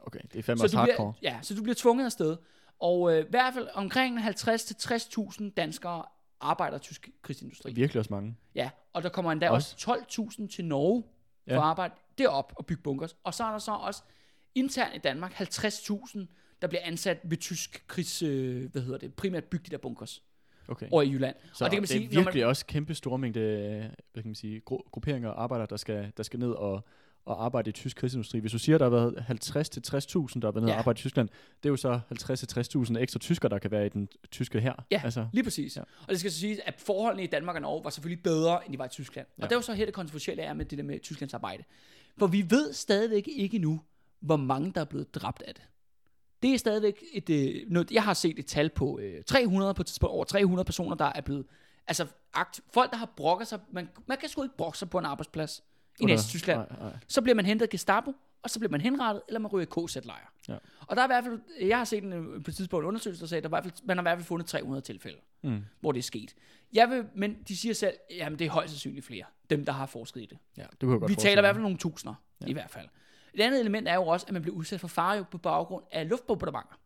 Okay, 0.00 0.20
det 0.32 0.38
er 0.38 0.42
fandme 0.42 0.58
Så 0.58 0.64
også 0.64 0.76
du 0.76 0.80
hardcore. 0.80 1.12
bliver, 1.18 1.32
ja, 1.32 1.38
så 1.42 1.54
du 1.54 1.62
bliver 1.62 1.74
tvunget 1.78 2.04
afsted. 2.04 2.36
Og 2.80 3.12
øh, 3.16 3.24
i 3.24 3.26
hvert 3.30 3.54
fald 3.54 3.68
omkring 3.74 4.18
50-60.000 4.18 5.50
danskere 5.56 6.04
arbejder 6.40 6.78
tysk 6.78 7.08
krigsindustri. 7.22 7.72
Virkelig 7.72 7.98
også 7.98 8.14
mange. 8.14 8.36
Ja, 8.54 8.70
og 8.92 9.02
der 9.02 9.08
kommer 9.08 9.32
endda 9.32 9.50
også, 9.50 9.74
også 9.88 10.22
12.000 10.42 10.48
til 10.48 10.64
Norge 10.64 11.02
for 11.02 11.54
Ja. 11.54 11.58
at 11.58 11.62
arbejde 11.62 11.94
derop 12.18 12.52
og 12.56 12.66
bygge 12.66 12.82
bunkers. 12.82 13.16
Og 13.24 13.34
så 13.34 13.44
er 13.44 13.50
der 13.50 13.58
så 13.58 13.72
også 13.72 14.02
internt 14.54 14.94
i 14.94 14.98
Danmark 14.98 15.32
50.000, 15.40 16.18
der 16.62 16.68
bliver 16.68 16.82
ansat 16.84 17.20
ved 17.24 17.36
tysk 17.36 17.84
krigs, 17.86 18.22
øh, 18.22 18.70
hvad 18.72 18.82
hedder 18.82 18.98
det, 18.98 19.14
primært 19.14 19.44
bygge 19.44 19.64
de 19.66 19.70
der 19.70 19.78
bunkers 19.78 20.22
Okay. 20.68 20.88
over 20.90 21.02
i 21.02 21.10
Jylland. 21.10 21.36
Så 21.52 21.64
og 21.64 21.70
det 21.70 21.76
kan 21.76 21.80
man 21.80 21.82
det 21.82 21.88
sige, 21.88 22.04
er 22.04 22.22
virkelig 22.24 22.46
også 22.46 22.66
kæmpe 22.66 22.94
store 22.94 23.18
mængde 23.18 23.40
øh, 23.40 23.80
hvad 24.12 24.22
kan 24.22 24.28
man 24.28 24.34
sige, 24.34 24.62
gru- 24.70 24.90
grupperinger 24.90 25.28
og 25.28 25.42
arbejdere, 25.42 25.66
der 25.70 25.76
skal, 25.76 26.12
der 26.16 26.22
skal 26.22 26.38
ned 26.40 26.50
og, 26.50 26.84
og 27.24 27.44
arbejde 27.44 27.68
i 27.68 27.72
tysk 27.72 27.96
krigsindustri. 27.96 28.38
Hvis 28.38 28.52
du 28.52 28.58
siger, 28.58 28.78
der 28.78 28.84
har 28.84 28.90
været 28.90 29.14
50-60.000, 29.18 30.40
der 30.40 30.46
har 30.46 30.52
været 30.52 30.66
Ja. 30.68 30.72
og 30.72 30.78
arbejde 30.78 30.96
i 30.98 31.00
Tyskland, 31.00 31.28
det 31.62 31.68
er 31.68 31.70
jo 31.70 31.76
så 31.76 32.00
50-60.000 32.92 32.98
ekstra 32.98 33.18
tyskere, 33.18 33.48
der 33.48 33.58
kan 33.58 33.70
være 33.70 33.86
i 33.86 33.88
den 33.88 34.08
tyske 34.30 34.60
her. 34.60 34.72
Ja, 34.90 35.00
altså, 35.04 35.26
lige 35.32 35.44
præcis. 35.44 35.76
Ja. 35.76 35.80
Og 35.80 36.08
det 36.08 36.18
skal 36.18 36.32
så 36.32 36.38
sige, 36.38 36.68
at 36.68 36.74
forholdene 36.80 37.22
i 37.22 37.26
Danmark 37.26 37.56
og 37.56 37.62
Norge 37.62 37.84
var 37.84 37.90
selvfølgelig 37.90 38.22
bedre, 38.22 38.64
end 38.64 38.72
de 38.72 38.78
var 38.78 38.84
i 38.84 38.88
Tyskland. 38.88 39.26
Og 39.26 39.34
Ja. 39.38 39.44
det 39.44 39.52
er 39.52 39.56
jo 39.56 39.62
så 39.62 39.72
her 39.72 39.84
det 39.84 39.94
kontroversielle 39.94 40.42
er 40.42 40.52
med 40.54 40.64
det 40.64 40.78
der 40.78 40.84
med 40.84 41.00
Tysklands 41.00 41.34
arbejde. 41.34 41.64
For 42.18 42.26
vi 42.26 42.46
ved 42.50 42.72
stadigvæk 42.72 43.28
ikke 43.36 43.58
nu, 43.58 43.80
hvor 44.20 44.36
mange 44.36 44.72
der 44.74 44.80
er 44.80 44.84
blevet 44.84 45.14
dræbt 45.14 45.42
af 45.42 45.54
det. 45.54 45.62
Det 46.42 46.54
er 46.54 46.58
stadigvæk 46.58 47.02
et... 47.12 47.30
Øh, 47.30 47.62
noget, 47.70 47.90
jeg 47.90 48.02
har 48.04 48.14
set 48.14 48.38
et 48.38 48.46
tal 48.46 48.68
på 48.68 48.98
øh, 48.98 49.24
300, 49.24 49.74
på 49.74 49.82
et 49.82 49.86
tidspunkt 49.86 50.12
over 50.12 50.24
300 50.24 50.64
personer, 50.64 50.96
der 50.96 51.12
er 51.14 51.20
blevet... 51.20 51.46
Altså, 51.86 52.06
akt, 52.34 52.60
folk, 52.74 52.90
der 52.90 52.96
har 52.96 53.12
brokket 53.16 53.48
sig... 53.48 53.58
Man, 53.72 53.88
man 54.06 54.18
kan 54.20 54.28
sgu 54.28 54.42
ikke 54.42 54.56
brokke 54.56 54.78
sig 54.78 54.90
på 54.90 54.98
en 54.98 55.04
arbejdsplads 55.04 55.62
i 56.00 56.04
Nazi-Tyskland. 56.04 56.68
Så 57.08 57.22
bliver 57.22 57.34
man 57.34 57.44
hentet 57.46 57.66
af 57.66 57.70
Gestapo, 57.70 58.12
og 58.42 58.50
så 58.50 58.58
bliver 58.58 58.70
man 58.70 58.80
henrettet, 58.80 59.22
eller 59.28 59.40
man 59.40 59.50
ryger 59.50 59.66
i 59.66 59.86
KZ-lejr. 59.86 60.32
Ja. 60.48 60.56
Og 60.86 60.96
der 60.96 61.02
er 61.02 61.06
i 61.06 61.08
hvert 61.08 61.24
fald... 61.24 61.40
Jeg 61.68 61.78
har 61.78 61.84
set 61.84 62.04
en, 62.04 62.12
øh, 62.12 62.44
på 62.44 62.50
et 62.50 62.56
tidspunkt 62.56 62.82
en 62.84 62.88
undersøgelse, 62.88 63.20
der 63.20 63.26
sagde, 63.28 63.38
at 63.38 63.42
der 63.42 63.48
i 63.48 63.50
hvert 63.50 63.64
fald, 63.64 63.74
man 63.84 63.96
har 63.96 64.02
i 64.02 64.04
hvert 64.04 64.18
fald 64.18 64.26
fundet 64.26 64.46
300 64.46 64.82
tilfælde 64.82 65.18
Mm. 65.42 65.64
hvor 65.80 65.92
det 65.92 65.98
er 65.98 66.02
sket. 66.02 66.34
Jeg 66.72 66.90
vil, 66.90 67.04
men 67.14 67.36
de 67.48 67.56
siger 67.56 67.74
selv, 67.74 67.94
jamen 68.10 68.38
det 68.38 68.46
er 68.46 68.50
højst 68.50 68.72
sandsynligt 68.72 69.06
flere, 69.06 69.24
dem 69.50 69.64
der 69.64 69.72
har 69.72 69.86
forsket 69.86 70.20
i 70.20 70.26
det. 70.26 70.38
Ja, 70.56 70.62
det 70.62 70.78
kunne 70.80 70.92
jeg 70.92 71.00
godt 71.00 71.10
Vi 71.10 71.14
taler 71.14 71.38
i 71.38 71.42
hvert 71.42 71.54
fald 71.54 71.62
nogle 71.62 71.76
tusinder, 71.78 72.14
ja. 72.40 72.46
i 72.46 72.52
hvert 72.52 72.70
fald. 72.70 72.88
Et 73.34 73.40
andet 73.40 73.60
element 73.60 73.88
er 73.88 73.94
jo 73.94 74.06
også, 74.06 74.26
at 74.26 74.32
man 74.32 74.42
bliver 74.42 74.56
udsat 74.56 74.80
for 74.80 74.88
fare 74.88 75.24
på 75.30 75.38
baggrund 75.38 75.84
af 75.92 76.08
luftbombardementer. 76.08 76.78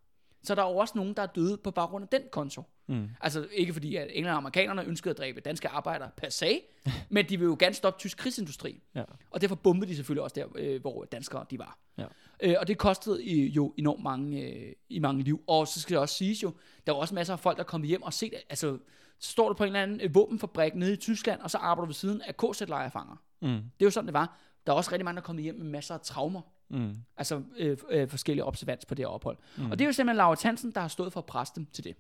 Så 0.45 0.55
der 0.55 0.63
er 0.63 0.71
jo 0.71 0.77
også 0.77 0.93
nogen, 0.97 1.15
der 1.15 1.23
er 1.23 1.27
døde 1.27 1.57
på 1.57 1.71
baggrund 1.71 2.03
af 2.03 2.09
den 2.09 2.29
konto. 2.33 2.63
Mm. 2.87 3.09
Altså 3.21 3.49
ikke 3.53 3.73
fordi, 3.73 3.97
at 3.97 4.07
englænder 4.11 4.33
og 4.33 4.37
amerikanerne 4.37 4.85
ønskede 4.85 5.11
at 5.11 5.19
dræbe 5.19 5.41
danske 5.41 5.69
arbejdere 5.69 6.11
per 6.17 6.29
se, 6.29 6.61
men 7.11 7.29
de 7.29 7.39
vil 7.39 7.45
jo 7.45 7.57
gerne 7.59 7.75
stoppe 7.75 8.01
tysk 8.01 8.19
krigsindustri. 8.19 8.83
Ja. 8.95 9.05
Og 9.31 9.41
derfor 9.41 9.55
bombede 9.55 9.91
de 9.91 9.97
selvfølgelig 9.97 10.23
også 10.23 10.35
der, 10.35 10.47
øh, 10.55 10.81
hvor 10.81 11.05
danskere 11.05 11.47
de 11.51 11.59
var. 11.59 11.79
Ja. 11.99 12.07
Øh, 12.43 12.55
og 12.61 12.69
det 12.69 12.79
kostede 12.79 13.23
jo 13.27 13.75
enormt 13.79 14.03
mange, 14.03 14.41
øh, 14.41 14.73
i 14.89 14.99
mange 14.99 15.23
liv. 15.23 15.41
Og 15.47 15.69
så 15.69 15.81
skal 15.81 15.95
det 15.95 16.01
også 16.01 16.15
siges 16.15 16.43
jo, 16.43 16.55
der 16.87 16.93
var 16.93 17.01
også 17.01 17.15
masser 17.15 17.33
af 17.33 17.41
folk, 17.41 17.59
der 17.59 17.65
kom 17.65 17.83
hjem 17.83 18.03
og 18.03 18.13
set, 18.13 18.35
altså 18.49 18.79
så 19.19 19.31
står 19.31 19.49
du 19.49 19.55
på 19.55 19.65
en 19.65 19.69
eller 19.69 19.83
anden 19.83 20.01
øh, 20.01 20.15
våbenfabrik 20.15 20.75
nede 20.75 20.93
i 20.93 20.97
Tyskland, 20.97 21.41
og 21.41 21.51
så 21.51 21.59
arbejder 21.59 21.87
du 21.87 21.89
ved 21.89 21.95
siden 21.95 22.23
af 22.23 22.37
KZ-lejrefanger. 22.37 23.23
Mm. 23.43 23.49
Det 23.49 23.57
er 23.81 23.85
jo 23.85 23.91
sådan, 23.91 24.07
det 24.07 24.15
var. 24.15 24.39
Der 24.67 24.73
er 24.73 24.77
også 24.77 24.93
rigtig 24.93 25.05
mange, 25.05 25.17
der 25.17 25.23
er 25.23 25.27
kommet 25.27 25.43
hjem 25.43 25.55
med 25.55 25.65
masser 25.65 25.95
af 25.95 26.01
traumer. 26.01 26.41
Mm. 26.71 26.95
Altså 27.17 27.43
øh, 27.59 27.77
øh, 27.91 28.09
forskellige 28.09 28.45
observans 28.45 28.85
på 28.85 28.95
det 28.95 29.03
her 29.03 29.09
ophold. 29.09 29.37
Mm. 29.59 29.71
Og 29.71 29.79
det 29.79 29.85
er 29.85 29.87
jo 29.87 29.93
simpelthen 29.93 30.17
Laura 30.17 30.37
Hansen, 30.43 30.73
der 30.73 30.81
har 30.81 30.89
stået 30.89 31.13
for 31.13 31.21
at 31.21 31.27
presse 31.27 31.55
dem 31.57 31.67
til 31.73 31.85
det. 31.85 31.97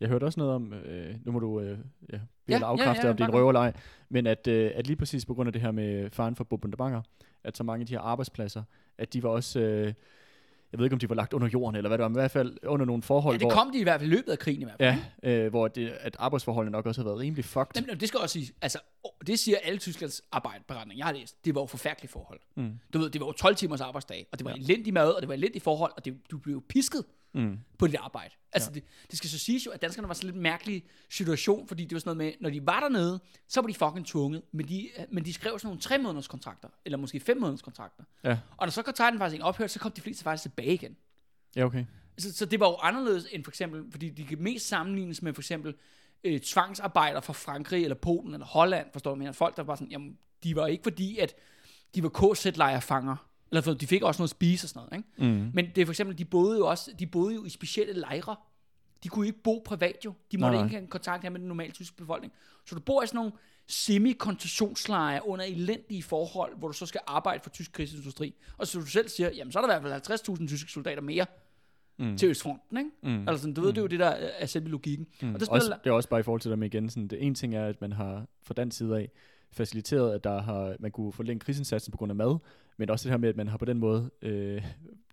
Jeg 0.00 0.08
hørte 0.08 0.24
også 0.24 0.40
noget 0.40 0.54
om, 0.54 0.72
øh, 0.72 1.14
nu 1.24 1.32
må 1.32 1.38
du 1.38 1.60
øh, 1.60 1.78
ja, 2.12 2.18
Ja, 2.48 2.54
ja, 2.54 2.58
ja, 2.58 2.66
afkræfte, 2.66 3.06
ja, 3.06 3.10
om 3.10 3.16
det 3.16 3.24
er 3.24 3.28
en 3.28 3.34
røverleg, 3.34 3.74
men 4.08 4.26
at, 4.26 4.46
øh, 4.46 4.70
at 4.74 4.86
lige 4.86 4.96
præcis 4.96 5.26
på 5.26 5.34
grund 5.34 5.46
af 5.46 5.52
det 5.52 5.62
her 5.62 5.70
med 5.70 6.10
faren 6.10 6.36
for 6.36 6.44
bombardementer, 6.44 7.02
at 7.44 7.56
så 7.56 7.64
mange 7.64 7.80
af 7.80 7.86
de 7.86 7.94
her 7.94 8.00
arbejdspladser, 8.00 8.62
at 8.98 9.12
de 9.12 9.22
var 9.22 9.28
også, 9.28 9.60
øh, 9.60 9.92
jeg 10.74 10.78
ved 10.78 10.86
ikke 10.86 10.94
om 10.94 10.98
de 10.98 11.08
var 11.08 11.14
lagt 11.14 11.32
under 11.32 11.48
jorden, 11.48 11.76
eller 11.76 11.88
hvad 11.88 11.98
det 11.98 12.02
var, 12.02 12.08
men 12.08 12.16
i 12.16 12.20
hvert 12.20 12.30
fald 12.30 12.56
under 12.66 12.86
nogle 12.86 13.02
forhold, 13.02 13.34
Ja, 13.34 13.38
det 13.38 13.46
hvor, 13.46 13.54
kom 13.54 13.72
de 13.72 13.78
i 13.78 13.82
hvert 13.82 14.00
fald 14.00 14.12
i 14.12 14.14
løbet 14.14 14.32
af 14.32 14.38
krigen 14.38 14.60
i 14.62 14.64
hvert 14.64 14.76
fald. 14.78 14.98
ja, 15.22 15.44
øh, 15.44 15.50
hvor 15.50 15.68
det, 15.68 15.88
at 16.00 16.16
arbejdsforholdene 16.18 16.72
nok 16.72 16.86
også 16.86 17.00
har 17.00 17.04
været 17.08 17.18
rimelig 17.18 17.44
fucked. 17.44 17.72
Jamen, 17.76 18.00
det 18.00 18.08
skal 18.08 18.20
også 18.20 18.32
sige, 18.32 18.52
altså, 18.62 18.78
det 19.26 19.38
siger 19.38 19.56
alle 19.64 19.78
Tysklands 19.78 20.22
arbejdsberetninger, 20.32 20.98
jeg 21.00 21.06
har 21.06 21.12
læst, 21.12 21.44
det 21.44 21.54
var 21.54 21.60
jo 21.60 21.66
forfærdelige 21.66 22.10
forhold. 22.10 22.40
Mm. 22.56 22.72
Du 22.92 22.98
ved, 22.98 23.10
det 23.10 23.20
var 23.20 23.26
jo 23.26 23.32
12 23.32 23.56
timers 23.56 23.80
arbejdsdag, 23.80 24.26
og 24.32 24.38
det 24.38 24.44
var 24.44 24.50
ja. 24.50 24.56
elendig 24.56 24.92
mad, 24.94 25.10
og 25.10 25.22
det 25.22 25.28
var 25.28 25.34
elendige 25.34 25.62
forhold, 25.62 25.92
og 25.96 26.04
det, 26.04 26.16
du 26.30 26.38
blev 26.38 26.62
pisket 26.68 27.04
Mm. 27.34 27.58
på 27.78 27.86
dit 27.86 27.94
arbejde. 27.94 28.34
Altså, 28.52 28.70
ja. 28.70 28.74
det, 28.74 28.84
det, 29.10 29.18
skal 29.18 29.30
så 29.30 29.38
siges 29.38 29.66
jo, 29.66 29.70
at 29.70 29.82
danskerne 29.82 30.08
var 30.08 30.14
sådan 30.14 30.30
lidt 30.30 30.42
mærkelig 30.42 30.84
situation, 31.10 31.68
fordi 31.68 31.84
det 31.84 31.92
var 31.92 31.98
sådan 32.00 32.16
noget 32.16 32.32
med, 32.32 32.40
når 32.40 32.50
de 32.50 32.66
var 32.66 32.80
dernede, 32.80 33.20
så 33.48 33.60
var 33.60 33.68
de 33.68 33.74
fucking 33.74 34.06
tvunget, 34.06 34.42
men 34.52 34.68
de, 34.68 34.90
men 35.10 35.24
de 35.24 35.32
skrev 35.32 35.58
sådan 35.58 35.66
nogle 35.66 35.80
3 35.80 35.98
måneders 35.98 36.28
kontrakter, 36.28 36.68
eller 36.84 36.98
måske 36.98 37.20
5 37.20 37.40
måneders 37.40 37.62
kontrakter. 37.62 38.04
Ja. 38.24 38.38
Og 38.56 38.66
når 38.66 38.70
så 38.70 38.82
kontrakten 38.82 39.18
faktisk 39.18 39.34
ikke 39.34 39.44
ophørte, 39.44 39.72
så 39.72 39.78
kom 39.78 39.92
de 39.92 40.00
fleste 40.00 40.22
faktisk 40.22 40.42
tilbage 40.42 40.74
igen. 40.74 40.96
ja, 41.56 41.64
okay. 41.64 41.84
Så, 42.18 42.32
så 42.32 42.46
det 42.46 42.60
var 42.60 42.68
jo 42.68 42.76
anderledes 42.76 43.26
end 43.32 43.44
for 43.44 43.50
eksempel, 43.50 43.84
fordi 43.90 44.10
de 44.10 44.24
kan 44.24 44.42
mest 44.42 44.68
sammenlignes 44.68 45.22
med 45.22 45.34
for 45.34 45.42
eksempel 45.42 45.74
øh, 46.24 46.40
tvangsarbejder 46.40 47.20
fra 47.20 47.32
Frankrig 47.32 47.82
eller 47.82 47.96
Polen 47.96 48.34
eller 48.34 48.46
Holland, 48.46 48.86
forstår 48.92 49.10
du, 49.10 49.16
men 49.16 49.34
folk 49.34 49.56
der 49.56 49.62
var 49.62 49.74
sådan, 49.74 49.90
jamen, 49.90 50.18
de 50.44 50.56
var 50.56 50.66
ikke 50.66 50.82
fordi, 50.82 51.18
at 51.18 51.34
de 51.94 52.02
var 52.02 52.08
KZ-lejrefanger, 52.08 53.16
eller 53.56 53.74
de 53.74 53.86
fik 53.86 54.02
også 54.02 54.20
noget 54.22 54.26
at 54.26 54.30
spise 54.30 54.64
og 54.64 54.68
sådan 54.68 54.88
noget, 54.90 55.04
ikke? 55.20 55.34
Mm. 55.34 55.50
Men 55.54 55.66
det 55.74 55.82
er 55.82 55.86
for 55.86 55.92
eksempel, 55.92 56.18
de 56.18 56.24
boede 56.24 56.58
jo 56.58 56.66
også, 56.66 56.90
de 56.98 57.06
boede 57.06 57.34
jo 57.34 57.44
i 57.44 57.48
specielle 57.48 57.92
lejre. 57.92 58.36
De 59.02 59.08
kunne 59.08 59.26
ikke 59.26 59.38
bo 59.42 59.62
privat 59.64 59.96
jo. 60.04 60.12
De 60.32 60.38
måtte 60.38 60.56
Nej, 60.56 60.64
ikke 60.64 60.76
have 60.76 60.86
kontakt 60.86 61.22
her 61.22 61.30
med 61.30 61.40
den 61.40 61.48
normale 61.48 61.72
tyske 61.72 61.96
befolkning. 61.96 62.32
Så 62.66 62.74
du 62.74 62.80
bor 62.80 63.02
i 63.02 63.06
sådan 63.06 63.16
nogle 63.18 63.32
semi-koncentrationslejre 63.68 65.28
under 65.28 65.44
elendige 65.44 66.02
forhold, 66.02 66.56
hvor 66.58 66.68
du 66.68 66.74
så 66.74 66.86
skal 66.86 67.00
arbejde 67.06 67.42
for 67.42 67.50
tysk 67.50 67.72
krigsindustri. 67.72 68.34
Og 68.58 68.66
så 68.66 68.78
du 68.78 68.86
selv 68.86 69.08
siger, 69.08 69.30
jamen 69.30 69.52
så 69.52 69.58
er 69.58 69.66
der 69.66 69.76
i 69.76 69.80
hvert 69.80 70.06
fald 70.06 70.38
50.000 70.40 70.46
tyske 70.48 70.72
soldater 70.72 71.02
mere 71.02 71.26
Mm. 71.98 72.16
til 72.16 72.28
Østfronten, 72.28 72.78
ikke? 72.78 72.90
Mm. 73.02 73.28
Altså, 73.28 73.52
du 73.52 73.60
ved, 73.60 73.68
det 73.68 73.78
er 73.78 73.82
jo 73.82 73.86
det, 73.86 74.00
der 74.00 74.06
er 74.08 74.46
selve 74.46 74.68
logikken. 74.68 75.06
Mm. 75.22 75.34
Og 75.34 75.40
der 75.40 75.46
også, 75.50 75.76
det 75.84 75.90
er 75.90 75.94
også 75.94 76.08
bare 76.08 76.20
i 76.20 76.22
forhold 76.22 76.40
til 76.40 76.50
det 76.50 76.58
med 76.58 76.74
igen, 76.74 76.90
sådan, 76.90 77.08
det 77.08 77.22
ene 77.22 77.34
ting 77.34 77.54
er, 77.54 77.66
at 77.66 77.80
man 77.80 77.92
har 77.92 78.26
fra 78.42 78.54
den 78.54 78.70
side 78.70 78.96
af 78.96 79.10
faciliteret, 79.52 80.14
at 80.14 80.24
der 80.24 80.42
har, 80.42 80.76
man 80.80 80.90
kunne 80.90 81.12
forlænge 81.12 81.40
krigsindsatsen 81.40 81.90
på 81.90 81.96
grund 81.96 82.12
af 82.12 82.16
mad, 82.16 82.38
men 82.76 82.90
også 82.90 83.04
det 83.08 83.10
her 83.12 83.18
med, 83.18 83.28
at 83.28 83.36
man 83.36 83.48
har 83.48 83.56
på 83.56 83.64
den 83.64 83.78
måde, 83.78 84.10
øh, 84.22 84.62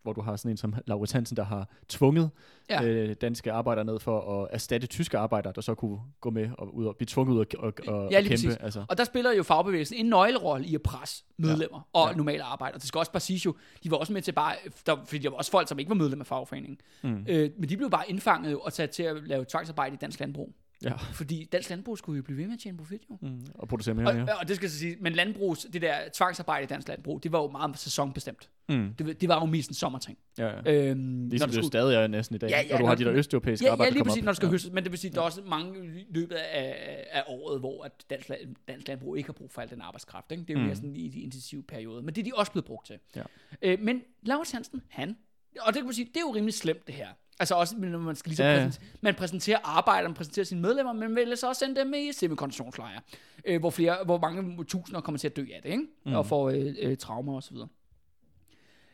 hvor 0.03 0.13
du 0.13 0.21
har 0.21 0.35
sådan 0.35 0.51
en 0.51 0.57
som 0.57 0.75
Laurits 0.87 1.11
Hansen, 1.11 1.37
der 1.37 1.43
har 1.43 1.69
tvunget 1.89 2.29
Ja. 2.69 2.83
øh, 2.83 3.15
danske 3.21 3.51
arbejdere 3.51 3.85
ned 3.85 3.99
for 3.99 4.41
at 4.41 4.47
erstatte 4.51 4.87
tyske 4.87 5.17
arbejdere, 5.17 5.53
der 5.55 5.61
så 5.61 5.75
kunne 5.75 5.99
gå 6.21 6.29
med 6.29 6.49
og, 6.57 6.75
ud 6.75 6.85
og 6.85 6.95
blive 6.95 7.05
tvunget 7.07 7.33
ud 7.33 7.39
og, 7.39 7.45
og, 7.57 7.73
og, 7.87 8.11
Ja, 8.11 8.17
og 8.17 8.23
kæmpe. 8.23 8.29
præcis. 8.29 8.55
Altså. 8.55 8.85
Og 8.89 8.97
der 8.97 9.03
spiller 9.03 9.31
jo 9.33 9.43
fagbevægelsen 9.43 9.97
en 9.97 10.05
nøglerolle 10.05 10.65
i 10.67 10.75
at 10.75 10.81
presse 10.81 11.23
medlemmer 11.37 11.87
ja. 11.95 11.99
og 11.99 12.09
Ja. 12.09 12.15
normale 12.15 12.43
arbejdere. 12.43 12.79
Det 12.79 12.87
skal 12.87 12.99
også 12.99 13.11
bare 13.11 13.19
siges 13.19 13.45
jo, 13.45 13.55
de 13.83 13.91
var 13.91 13.97
også 13.97 14.13
med 14.13 14.21
til 14.21 14.31
bare, 14.31 14.55
der, 14.85 14.95
fordi 15.05 15.17
der 15.23 15.29
var 15.29 15.37
også 15.37 15.51
folk, 15.51 15.67
som 15.69 15.79
ikke 15.79 15.89
var 15.89 15.95
medlem 15.95 16.19
af 16.21 16.27
fagforeningen. 16.27 16.77
Mm. 17.03 17.25
Øh, 17.29 17.49
men 17.57 17.69
de 17.69 17.77
blev 17.77 17.89
bare 17.89 18.09
indfanget 18.09 18.57
og 18.61 18.71
sat 18.71 18.89
til 18.89 19.03
at 19.03 19.15
lave 19.27 19.45
tvangsarbejde 19.49 19.93
i 19.93 19.97
dansk 20.01 20.19
landbrug. 20.19 20.53
Ja. 20.83 20.95
Fordi 20.95 21.43
dansk 21.51 21.69
landbrug 21.69 21.97
skulle 21.97 22.17
jo 22.17 22.23
blive 22.23 22.37
ved 22.37 22.45
med 22.45 22.53
at 22.53 22.59
tjene 22.59 22.77
profit 22.77 23.01
jo. 23.09 23.17
Mm. 23.21 23.45
Og 23.55 23.67
producere 23.67 23.95
mere, 23.95 24.07
Og, 24.07 24.15
ja. 24.15 24.33
og 24.39 24.47
det 24.47 24.55
skal 24.55 24.69
så 24.69 24.77
sige, 24.79 24.97
men 24.99 25.13
landbrugs, 25.13 25.67
det 25.73 25.81
der 25.81 25.95
tvangsarbejde 26.13 26.63
i 26.63 26.67
dansk 26.67 26.87
landbrug, 26.87 27.23
det 27.23 27.31
var 27.31 27.41
jo 27.41 27.47
meget 27.51 27.79
sæsonbestemt. 27.79 28.49
Mm. 28.69 28.93
Det, 28.99 29.21
det 29.21 29.29
var 29.29 29.39
jo 29.39 29.45
mest 29.45 29.69
en 29.69 29.75
sommerting. 29.75 30.17
ja, 30.37 30.45
ja. 30.47 30.51
Øhm, 30.55 31.29
Ligesom 31.29 31.39
når 31.39 31.45
det 31.47 31.53
skulle- 31.55 31.67
stadig 31.67 31.95
er 31.95 32.07
næsten 32.07 32.35
i 32.35 32.39
dag, 32.39 32.49
Ja, 32.49 32.57
ja, 32.57 32.61
ja, 32.61 32.67
ja, 32.67 32.71
når 32.71 32.77
du 32.77 32.81
når 32.83 32.87
har 32.89 32.95
de 32.95 33.03
der 33.03 33.13
østeuropæiske 33.13 33.65
Ja, 33.65 33.71
arbejdere, 33.71 33.93
ja, 33.93 33.93
lige 33.93 34.03
præcis, 34.03 34.21
op. 34.21 34.25
når 34.25 34.31
du 34.31 34.35
skal 34.35 34.45
ja. 34.45 34.51
høstes. 34.51 34.71
Men 34.71 34.83
det 34.83 34.91
vil 34.91 34.99
sige, 34.99 35.11
der 35.11 35.17
er 35.19 35.25
også 35.25 35.41
mange 35.41 35.85
i 35.99 36.05
løbet 36.09 36.35
af, 36.35 37.05
af 37.11 37.23
året, 37.27 37.59
hvor 37.59 37.83
at 37.83 37.91
dansk, 38.09 38.29
dansk 38.67 38.87
landbrug 38.87 39.17
ikke 39.17 39.27
har 39.27 39.33
brug 39.33 39.51
for 39.51 39.61
al 39.61 39.69
den 39.69 39.81
arbejdskraft. 39.81 40.31
Ikke? 40.31 40.41
Det 40.43 40.49
er 40.49 40.53
jo 40.53 40.59
Mm. 40.59 40.65
mere 40.65 40.75
sådan 40.75 40.95
i 40.95 41.07
de 41.09 41.19
intensive 41.21 41.63
perioder. 41.63 42.01
Men 42.01 42.15
det 42.15 42.21
er 42.21 42.25
de 42.25 42.31
også 42.35 42.51
blevet 42.51 42.65
brugt 42.65 42.85
til. 42.87 42.99
Ja. 43.15 43.23
Øh, 43.61 43.79
men 43.81 44.01
Lars 44.23 44.51
Hansen, 44.51 44.81
han, 44.89 45.17
og 45.59 45.67
det 45.67 45.75
kan 45.75 45.85
man 45.85 45.93
sige, 45.93 46.05
det 46.05 46.17
er 46.17 46.21
jo 46.21 46.31
rimelig 46.35 46.53
slemt 46.53 46.87
det 46.87 46.95
her. 46.95 47.07
Altså 47.39 47.55
også, 47.55 47.75
når 47.77 47.99
man 47.99 48.15
skal 48.15 48.29
ligesom 48.29 48.45
Ja, 48.45 48.55
præsentere, 48.55 48.87
man 49.01 49.15
præsenterer 49.15 49.59
arbejdere, 49.63 50.09
man 50.09 50.15
præsenterer 50.15 50.45
sine 50.45 50.61
medlemmer, 50.61 50.93
men 50.93 51.15
vil 51.15 51.37
så 51.37 51.47
også 51.47 51.59
sende 51.59 51.79
dem 51.79 51.93
i 51.93 52.11
semikoncentrationslejre, 52.11 53.01
øh, 53.45 53.59
hvor, 53.59 53.69
flere, 53.69 53.97
hvor 54.05 54.17
mange 54.17 54.63
tusinder 54.65 55.01
kommer 55.01 55.19
til 55.19 55.27
at 55.27 55.35
dø 55.35 55.45
af 55.53 55.61
det, 55.63 55.69
ikke? 55.69 55.83
Mm. 56.05 56.13
og 56.13 56.25
får 56.25 56.49
øh, 56.49 56.75
øh, 56.79 56.97
traumer 56.97 57.37
osv. 57.37 57.55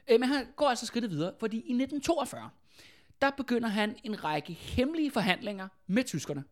Øh, 0.08 0.20
men 0.20 0.24
han 0.24 0.46
går 0.56 0.70
altså 0.70 0.86
skridtet 0.86 1.12
videre, 1.12 1.34
fordi 1.40 1.58
i 1.58 1.60
1942, 1.60 2.50
der 3.22 3.32
begynder 3.38 3.70
han 3.70 3.96
en 4.04 4.24
række 4.24 4.54
hemmelige 4.54 5.12
forhandlinger 5.12 5.68
med 5.88 6.04
tyskerne, 6.04 6.44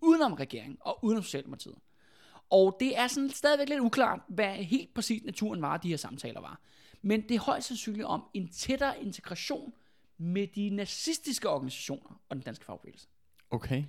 udenom 0.00 0.32
regeringen 0.32 0.78
og 0.80 1.04
udenom 1.04 1.22
Socialdemokratiet. 1.22 1.76
Og 2.50 2.76
det 2.80 2.98
er 2.98 3.06
sådan 3.06 3.30
stadigvæk 3.30 3.68
lidt 3.68 3.80
uklart, 3.80 4.20
hvad 4.28 4.54
helt 4.54 4.94
præcis 4.94 5.24
naturen 5.24 5.62
var, 5.62 5.76
de 5.76 5.88
her 5.88 5.96
samtaler 5.96 6.40
var. 6.40 6.60
Men 7.02 7.20
det 7.20 7.34
er 7.34 7.40
højst 7.40 7.68
sandsynligt 7.68 8.06
om 8.06 8.22
en 8.34 8.48
tættere 8.48 9.02
integration 9.02 9.72
med 10.20 10.46
de 10.46 10.70
nazistiske 10.70 11.48
organisationer 11.48 12.20
og 12.28 12.36
den 12.36 12.42
danske 12.42 12.64
fagbevægelse. 12.64 13.08
Okay. 13.50 13.84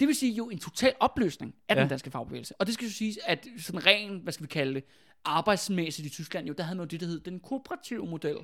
Det 0.00 0.08
vil 0.08 0.16
sige 0.16 0.32
jo 0.32 0.50
en 0.50 0.58
total 0.58 0.94
opløsning 1.00 1.54
af 1.68 1.74
ja. 1.74 1.80
Den 1.80 1.88
danske 1.88 2.10
fagbevægelse. 2.10 2.60
Og 2.60 2.66
det 2.66 2.74
skal 2.74 2.86
jo 2.86 2.92
siges, 2.92 3.18
at 3.26 3.46
sådan 3.58 3.86
ren, 3.86 4.18
hvad 4.18 4.32
skal 4.32 4.42
vi 4.42 4.48
kalde 4.48 4.74
det, 4.74 4.84
arbejdsmæssigt 5.24 6.06
i 6.06 6.10
Tyskland, 6.10 6.46
jo, 6.46 6.54
der 6.58 6.64
havde 6.64 6.76
man 6.76 6.84
jo 6.84 6.88
det, 6.88 7.00
der 7.00 7.06
hed 7.06 7.20
den 7.20 7.40
kooperative 7.40 8.06
model, 8.06 8.36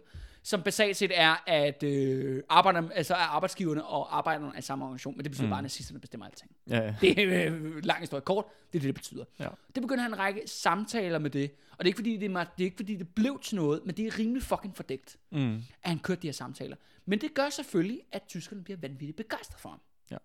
som 0.47 0.63
basalt 0.63 0.97
set 0.97 1.11
er, 1.15 1.35
at 1.47 1.83
øh, 1.83 2.43
arbejderne, 2.49 2.95
altså 2.95 3.15
er 3.15 3.19
arbejdsgiverne 3.19 3.85
og 3.85 4.19
arbejderne 4.19 4.53
er 4.57 4.61
samme 4.61 4.85
organisation, 4.85 5.17
men 5.17 5.25
det 5.25 5.31
betyder 5.31 5.47
mm. 5.47 5.51
bare, 5.51 5.59
at 5.59 5.65
nazisterne 5.65 6.01
bestemmer 6.01 6.27
alting. 6.27 6.51
Ja, 6.69 6.77
ja. 6.85 6.95
Det 7.01 7.19
er 7.19 7.53
øh, 7.55 7.85
lang 7.85 8.01
historie 8.01 8.21
kort, 8.21 8.45
det 8.73 8.79
er 8.79 8.81
det, 8.81 8.83
det 8.83 8.95
betyder. 8.95 9.25
Ja. 9.39 9.49
Det 9.75 9.83
begynder 9.83 10.03
han 10.03 10.13
en 10.13 10.19
række 10.19 10.43
samtaler 10.47 11.19
med 11.19 11.31
det, 11.31 11.51
og 11.71 11.79
det 11.79 11.85
er 11.85 11.87
ikke 11.87 11.97
fordi, 11.99 12.17
det, 12.17 12.25
er, 12.27 12.29
meget- 12.31 12.49
det 12.59 12.63
er 12.63 12.67
ikke 12.67 12.77
fordi, 12.77 12.97
det 12.97 13.09
blev 13.15 13.41
til 13.43 13.57
noget, 13.57 13.81
men 13.87 13.95
det 13.97 14.07
er 14.07 14.19
rimelig 14.19 14.43
fucking 14.43 14.77
fordækt, 14.77 15.17
Mm. 15.31 15.55
at 15.83 15.91
han 15.91 15.99
kørte 15.99 16.23
de 16.23 16.27
her 16.27 16.33
samtaler. 16.33 16.77
Men 17.07 17.21
det 17.21 17.35
gør 17.35 17.51
selvfølgelig, 17.51 18.01
at 18.13 18.23
tyskerne 18.29 18.65
bliver 18.65 18.77
vanvittigt 18.81 19.17
begejstret 19.17 19.61
for 19.61 19.69
ham. 19.69 19.81
Ja. 20.11 20.17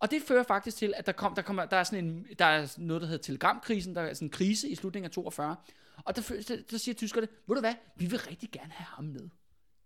Og 0.00 0.10
det 0.10 0.22
fører 0.22 0.42
faktisk 0.42 0.76
til, 0.76 0.94
at 0.96 1.06
der, 1.06 1.12
kom, 1.12 1.34
der, 1.34 1.42
kommer, 1.42 1.64
der, 1.64 1.76
er 1.76 1.84
sådan 1.84 2.04
en, 2.04 2.26
der 2.38 2.44
er 2.44 2.74
noget, 2.78 3.00
der 3.00 3.08
hedder 3.08 3.22
telegramkrisen, 3.22 3.94
der 3.94 4.00
er 4.02 4.14
sådan 4.14 4.26
en 4.26 4.30
krise 4.30 4.68
i 4.68 4.74
slutningen 4.74 5.04
af 5.04 5.10
42. 5.10 5.56
Og 6.04 6.16
der, 6.16 6.22
der 6.70 6.78
siger 6.78 6.94
tyskerne, 6.94 7.28
ved 7.46 7.54
du 7.56 7.60
hvad, 7.60 7.74
vi 7.96 8.06
vil 8.06 8.18
rigtig 8.18 8.50
gerne 8.50 8.72
have 8.72 8.86
ham 8.86 9.04
med 9.04 9.28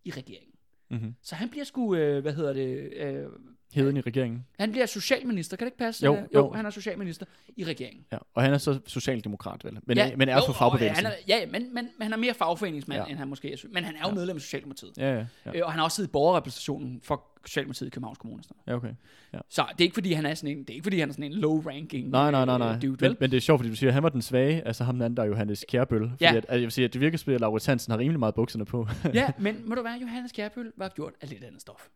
i 0.05 0.11
regeringen. 0.11 0.55
Mm-hmm. 0.91 1.15
Så 1.23 1.35
han 1.35 1.51
bliver 1.51 1.65
sgu, 1.65 1.95
øh, 1.95 2.23
hvad 2.23 2.33
hedder 2.33 2.53
det, 2.53 2.93
øh, 2.97 3.29
Heden 3.75 3.97
i 3.97 4.01
regeringen. 4.01 4.47
han 4.59 4.71
bliver 4.71 4.87
socialminister, 4.87 5.57
kan 5.57 5.65
det 5.65 5.69
ikke 5.69 5.79
passe? 5.79 6.05
Jo, 6.05 6.15
Øh, 6.17 6.23
jo. 6.35 6.39
jo. 6.41 6.53
han 6.53 6.67
er 6.67 6.71
socialminister 6.71 7.27
i 7.57 7.65
regeringen. 7.65 8.05
Ja. 8.13 8.19
Og 8.35 8.43
han 8.43 8.53
er 8.55 8.59
så 8.59 8.79
socialdemokrat, 8.87 9.65
vel? 9.65 9.79
Men, 9.87 9.97
ja, 9.97 10.17
men 10.17 10.29
er 10.29 10.35
jo, 10.35 10.43
for 10.47 10.53
fagbevægelsen. 10.53 11.05
Han 11.07 11.15
er, 11.15 11.19
ja, 11.29 11.47
men, 11.47 11.53
men, 11.53 11.89
men 11.99 12.03
han 12.03 12.13
er 12.13 12.17
mere 12.17 12.35
fagforeningsmand, 12.35 13.01
Ja. 13.01 13.11
end 13.11 13.19
han 13.19 13.29
måske 13.29 13.53
er. 13.53 13.57
Men 13.73 13.85
han 13.85 13.95
er 13.97 14.01
jo 14.03 14.09
ja. 14.09 14.15
medlem 14.15 14.37
af 14.37 14.41
Socialdemokratiet. 14.43 14.93
Ja, 14.99 15.13
ja, 15.15 15.27
ja. 15.47 15.57
Øh, 15.59 15.63
og 15.65 15.73
han 15.73 15.79
har 15.79 15.85
også 15.85 15.95
siddet 15.97 16.09
i 16.09 16.13
borgerrepræsentationen 16.13 17.01
for 17.03 17.23
Socialdemokratiet 17.47 17.87
i 17.87 17.91
Københavns 17.91 18.19
Kommune. 18.19 18.41
og 18.41 18.45
sådan 18.45 18.57
noget. 18.67 18.83
ja 18.83 18.87
okay. 18.89 18.95
Ja. 19.35 19.39
Så 19.49 19.65
det 19.73 19.81
er 19.81 19.85
ikke 19.85 19.95
fordi, 19.95 20.13
han 20.13 20.27
er 20.27 20.35
sådan 20.35 20.51
en, 20.51 20.59
det 20.59 20.71
er 20.71 20.75
ikke 20.75 20.83
fordi, 20.85 21.01
han 21.01 21.09
er 21.09 21.13
sådan 21.13 21.33
en 21.33 21.45
low-ranking 21.45 22.09
Nej, 22.11 22.31
nej, 22.31 22.45
nej, 22.45 22.55
øh, 22.55 22.59
nej. 22.61 22.79
dude, 22.83 22.97
Men, 23.01 23.17
men 23.21 23.31
det 23.31 23.37
er 23.37 23.41
sjovt, 23.41 23.59
fordi 23.59 23.71
du 23.71 23.77
siger, 23.77 23.91
at 23.91 23.95
han 23.95 24.03
var 24.03 24.09
den 24.09 24.23
svage, 24.23 24.67
altså 24.67 24.85
ham 24.85 24.95
den 24.95 25.03
anden, 25.03 25.17
der 25.17 25.23
er 25.23 25.27
Johannes 25.27 25.65
Kjærbøl. 25.69 26.01
Fordi 26.11 26.25
Ja. 26.25 26.35
at, 26.35 26.45
at, 26.49 26.55
jeg 26.55 26.63
vil 26.63 26.71
sige, 26.71 26.85
at 26.85 26.93
det 26.93 27.01
virker 27.01 27.19
at 27.35 27.41
Laurits 27.41 27.67
Hansen 27.67 27.91
har 27.91 27.99
rimelig 27.99 28.19
meget 28.19 28.35
bukserne 28.35 28.65
på. 28.65 28.89
ja, 29.15 29.31
men 29.39 29.57
må 29.69 29.75
du 29.75 29.83
være, 29.83 29.99
Johannes 30.03 30.33
Kjærbøl 30.33 30.73
var 30.77 30.89
gjort 30.89 31.13
af 31.21 31.29
lidt 31.31 31.45
andet 31.45 31.61
stof. 31.61 31.89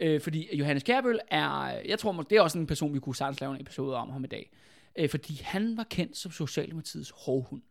Øh, 0.00 0.20
fordi 0.20 0.56
Johannes 0.56 0.82
Kjærbøl 0.82 1.18
er, 1.28 1.66
jeg 1.88 1.98
tror, 1.98 2.12
det 2.22 2.38
er 2.38 2.42
også 2.42 2.58
en 2.58 2.66
person, 2.66 2.94
vi 2.94 2.98
kunne 3.00 3.16
sagtens 3.16 3.40
lave 3.40 3.54
en 3.54 3.60
episode 3.60 3.96
om 3.96 4.10
ham 4.10 4.24
i 4.24 4.26
dag. 4.26 4.50
Øh, 4.98 5.08
fordi 5.10 5.40
han 5.44 5.76
var 5.76 5.84
kendt 5.90 6.16
som 6.16 6.32
Socialdemokratiets 6.32 7.12
hårdhund. 7.16 7.62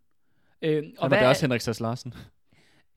Øh, 0.61 0.77
og 0.77 0.83
Han 0.83 0.93
var 1.01 1.07
hvad 1.07 1.17
er- 1.19 1.27
også 1.29 1.41
Henrik 1.41 1.61
Sass 1.61 1.79
Larsen. 1.79 2.13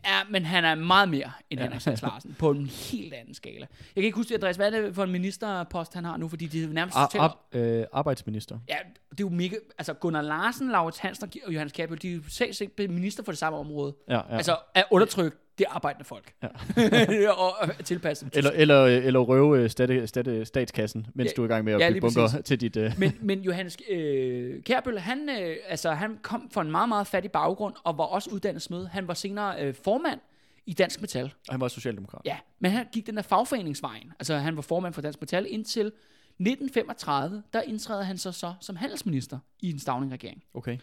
Ja, 0.06 0.20
men 0.30 0.44
han 0.44 0.64
er 0.64 0.74
meget 0.74 1.08
mere 1.08 1.32
end 1.50 1.60
Ja. 1.60 1.64
Henrik 1.66 1.80
Sass 1.80 2.02
Larsen, 2.02 2.36
på 2.38 2.50
en 2.50 2.66
helt 2.66 3.14
anden 3.14 3.34
skala. 3.34 3.58
Jeg 3.60 3.68
kan 3.94 4.04
ikke 4.04 4.16
huske, 4.16 4.34
Andreas, 4.34 4.56
hvad 4.56 4.72
er 4.72 4.80
det 4.80 4.94
for 4.94 5.04
en 5.04 5.10
ministerpost, 5.12 5.94
han 5.94 6.04
har 6.04 6.16
nu, 6.16 6.28
fordi 6.28 6.46
det 6.46 6.64
er 6.64 6.68
nærmest 6.68 6.96
Ar- 6.96 7.10
ar- 7.18 7.38
øh, 7.52 7.84
arbejdsminister. 7.92 8.58
Ja, 8.68 8.76
det 9.10 9.20
er 9.20 9.24
jo 9.24 9.28
mega... 9.28 9.56
Altså, 9.78 9.94
Gunnar 9.94 10.22
Larsen, 10.22 10.70
Laurits 10.70 10.98
Hansen 10.98 11.30
og 11.46 11.52
Johannes 11.54 11.72
Kjærbøl, 11.72 12.02
de 12.02 12.10
er 12.10 12.14
jo 12.14 12.22
selv 12.28 12.90
minister 12.90 13.22
for 13.24 13.32
det 13.32 13.38
samme 13.38 13.58
område. 13.58 13.94
Ja, 14.08 14.14
ja. 14.14 14.36
Altså, 14.36 14.56
at 14.74 14.84
undertrykke 14.90 15.36
det 15.62 15.74
arbejdende 15.74 16.04
folk. 16.04 16.34
Ja. 16.42 17.30
og 17.44 17.54
tilpasse 17.84 18.24
dem. 18.24 18.30
eller, 18.34 18.50
eller, 18.50 18.84
eller 18.84 19.20
røve 19.20 19.58
øh, 19.58 19.70
stat, 19.70 20.08
stat, 20.08 20.46
statskassen, 20.46 21.06
mens 21.14 21.30
Ja, 21.30 21.32
du 21.36 21.42
er 21.42 21.46
i 21.46 21.48
gang 21.48 21.64
med 21.64 21.72
at 21.72 21.80
ja, 21.80 21.88
bygge 21.88 22.00
bunker 22.00 22.40
til 22.44 22.60
dit... 22.60 22.76
Øh, 22.76 22.92
men, 22.98 23.12
men 23.20 23.40
Johannes 23.40 23.76
øh, 23.90 24.62
Kjærbøl, 24.62 24.98
han, 24.98 25.28
øh, 25.28 25.56
altså, 25.68 25.90
han 25.90 26.18
kom 26.22 26.50
fra 26.50 26.60
en 26.60 26.70
meget, 26.70 26.88
meget 26.88 27.06
fattig 27.06 27.30
baggrund, 27.30 27.74
og 27.84 27.98
var 27.98 28.04
også 28.04 28.30
uddannet 28.30 28.62
smed. 28.62 28.86
Han 28.86 29.08
var 29.08 29.14
senere 29.14 29.64
øh, 29.64 29.74
formand 29.74 30.20
i 30.66 30.72
Dansk 30.72 31.00
Metal. 31.00 31.24
og 31.24 31.54
han 31.54 31.60
var 31.60 31.68
socialdemokrat. 31.68 32.20
Ja, 32.24 32.36
men 32.58 32.70
han 32.70 32.86
gik 32.92 33.06
den 33.06 33.16
der 33.16 33.22
fagforeningsvejen. 33.22 34.12
Altså, 34.18 34.36
han 34.36 34.56
var 34.56 34.62
formand 34.62 34.94
for 34.94 35.02
Dansk 35.02 35.20
Metal 35.20 35.46
indtil 35.48 35.86
1935, 35.86 37.42
der 37.52 37.62
indtræder 37.62 38.02
han 38.02 38.18
så, 38.18 38.32
så 38.32 38.54
som 38.60 38.76
handelsminister 38.76 39.38
i 39.60 39.70
en 39.70 39.78
stavning-regering. 39.78 40.42
Okay. 40.54 40.78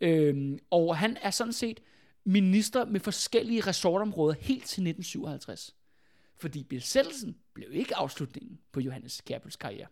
Øhm, 0.00 0.58
og 0.70 0.96
han 0.96 1.16
er 1.22 1.30
sådan 1.30 1.52
set 1.52 1.80
minister 2.24 2.84
med 2.84 3.00
forskellige 3.00 3.60
resortområder 3.60 4.34
helt 4.34 4.64
til 4.64 4.88
1957. 4.88 5.74
Fordi 6.36 6.62
besættelsen 6.62 7.36
blev 7.54 7.68
ikke 7.72 7.96
afslutningen 7.96 8.58
på 8.72 8.80
Johannes 8.80 9.20
Kjærbøls 9.26 9.56
karriere. 9.56 9.86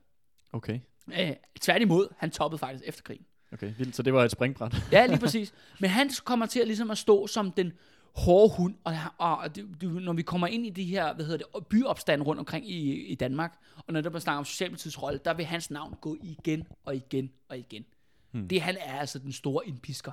Okay. 0.52 0.80
Øh, 1.18 1.32
tværtimod, 1.60 2.08
han 2.16 2.30
toppede 2.30 2.58
faktisk 2.58 2.84
efter 2.86 3.02
krigen. 3.02 3.26
Okay, 3.52 3.72
vildt. 3.78 3.96
Så 3.96 4.02
det 4.02 4.14
var 4.14 4.24
et 4.24 4.30
springbræt. 4.30 4.76
Ja, 4.92 5.06
lige 5.06 5.18
præcis. 5.18 5.54
Men 5.80 5.90
han 5.90 6.10
kommer 6.24 6.46
til 6.46 6.60
at, 6.60 6.66
ligesom 6.66 6.90
at 6.90 6.98
stå 6.98 7.26
som 7.26 7.52
den 7.52 7.72
hårde 8.14 8.54
hund, 8.56 8.74
og, 8.84 8.94
og 9.18 9.56
det, 9.56 9.68
det, 9.80 10.02
når 10.02 10.12
vi 10.12 10.22
kommer 10.22 10.46
ind 10.46 10.66
i 10.66 10.70
de 10.70 10.84
her, 10.84 11.14
hvad 11.14 11.24
hedder 11.24 11.46
det, 11.54 11.66
byopstand 11.66 12.22
rundt 12.22 12.38
omkring 12.38 12.70
i, 12.70 13.06
i 13.06 13.14
Danmark, 13.14 13.58
og 13.76 13.92
når 13.92 14.00
der 14.00 14.10
bliver 14.10 14.20
snakket 14.20 14.38
om 14.38 14.44
Socialdemokratiets 14.44 15.02
rolle, 15.02 15.20
der 15.24 15.34
vil 15.34 15.44
hans 15.44 15.70
navn 15.70 15.94
gå 16.00 16.16
igen 16.22 16.66
og 16.84 16.96
igen 16.96 17.30
og 17.48 17.58
igen. 17.58 17.84
Hmm. 18.30 18.48
Det 18.48 18.60
han 18.60 18.76
er 18.80 18.98
altså 18.98 19.18
den 19.18 19.32
store 19.32 19.66
indpisker 19.66 20.12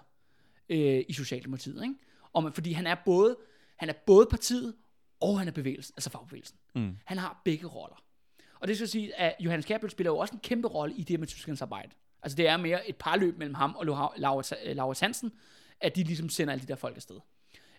øh, 0.69 1.03
i 1.07 1.13
Socialdemokratiet, 1.13 1.83
ikke? 1.83 1.95
Man, 2.43 2.53
fordi 2.53 2.71
han 2.71 2.87
er 2.87 2.95
både 3.05 3.37
han 3.77 3.89
er 3.89 3.93
både 4.05 4.27
partiet 4.29 4.75
og 5.19 5.39
han 5.39 5.47
er 5.47 5.51
bevægelsen, 5.51 5.93
altså 5.97 6.09
fagbevægelsen. 6.09 6.57
Mm. 6.75 6.97
Han 7.05 7.17
har 7.17 7.41
begge 7.45 7.67
roller. 7.67 8.03
Og 8.59 8.67
det 8.67 8.75
skal 8.77 8.87
sige, 8.87 9.15
at 9.15 9.35
Johannes 9.39 9.65
Kjærbøl 9.65 9.89
spiller 9.89 10.11
jo 10.11 10.17
også 10.17 10.33
en 10.33 10.39
kæmpe 10.39 10.67
rolle 10.67 10.95
i 10.95 11.03
det 11.03 11.19
med 11.19 11.27
tyskernes 11.27 11.61
arbejde. 11.61 11.89
Altså 12.23 12.35
det 12.35 12.47
er 12.47 12.57
mere 12.57 12.89
et 12.89 12.95
parløb 12.95 13.37
mellem 13.37 13.53
ham 13.55 13.75
og 13.75 13.81
Lau- 13.83 14.19
Laurits 14.19 14.53
Laurits 14.65 14.99
Hansen, 14.99 15.31
at 15.81 15.95
de 15.95 16.03
ligesom 16.03 16.29
sender 16.29 16.51
alle 16.51 16.61
de 16.61 16.67
der 16.67 16.75
folk 16.75 16.95
afsted. 16.95 17.19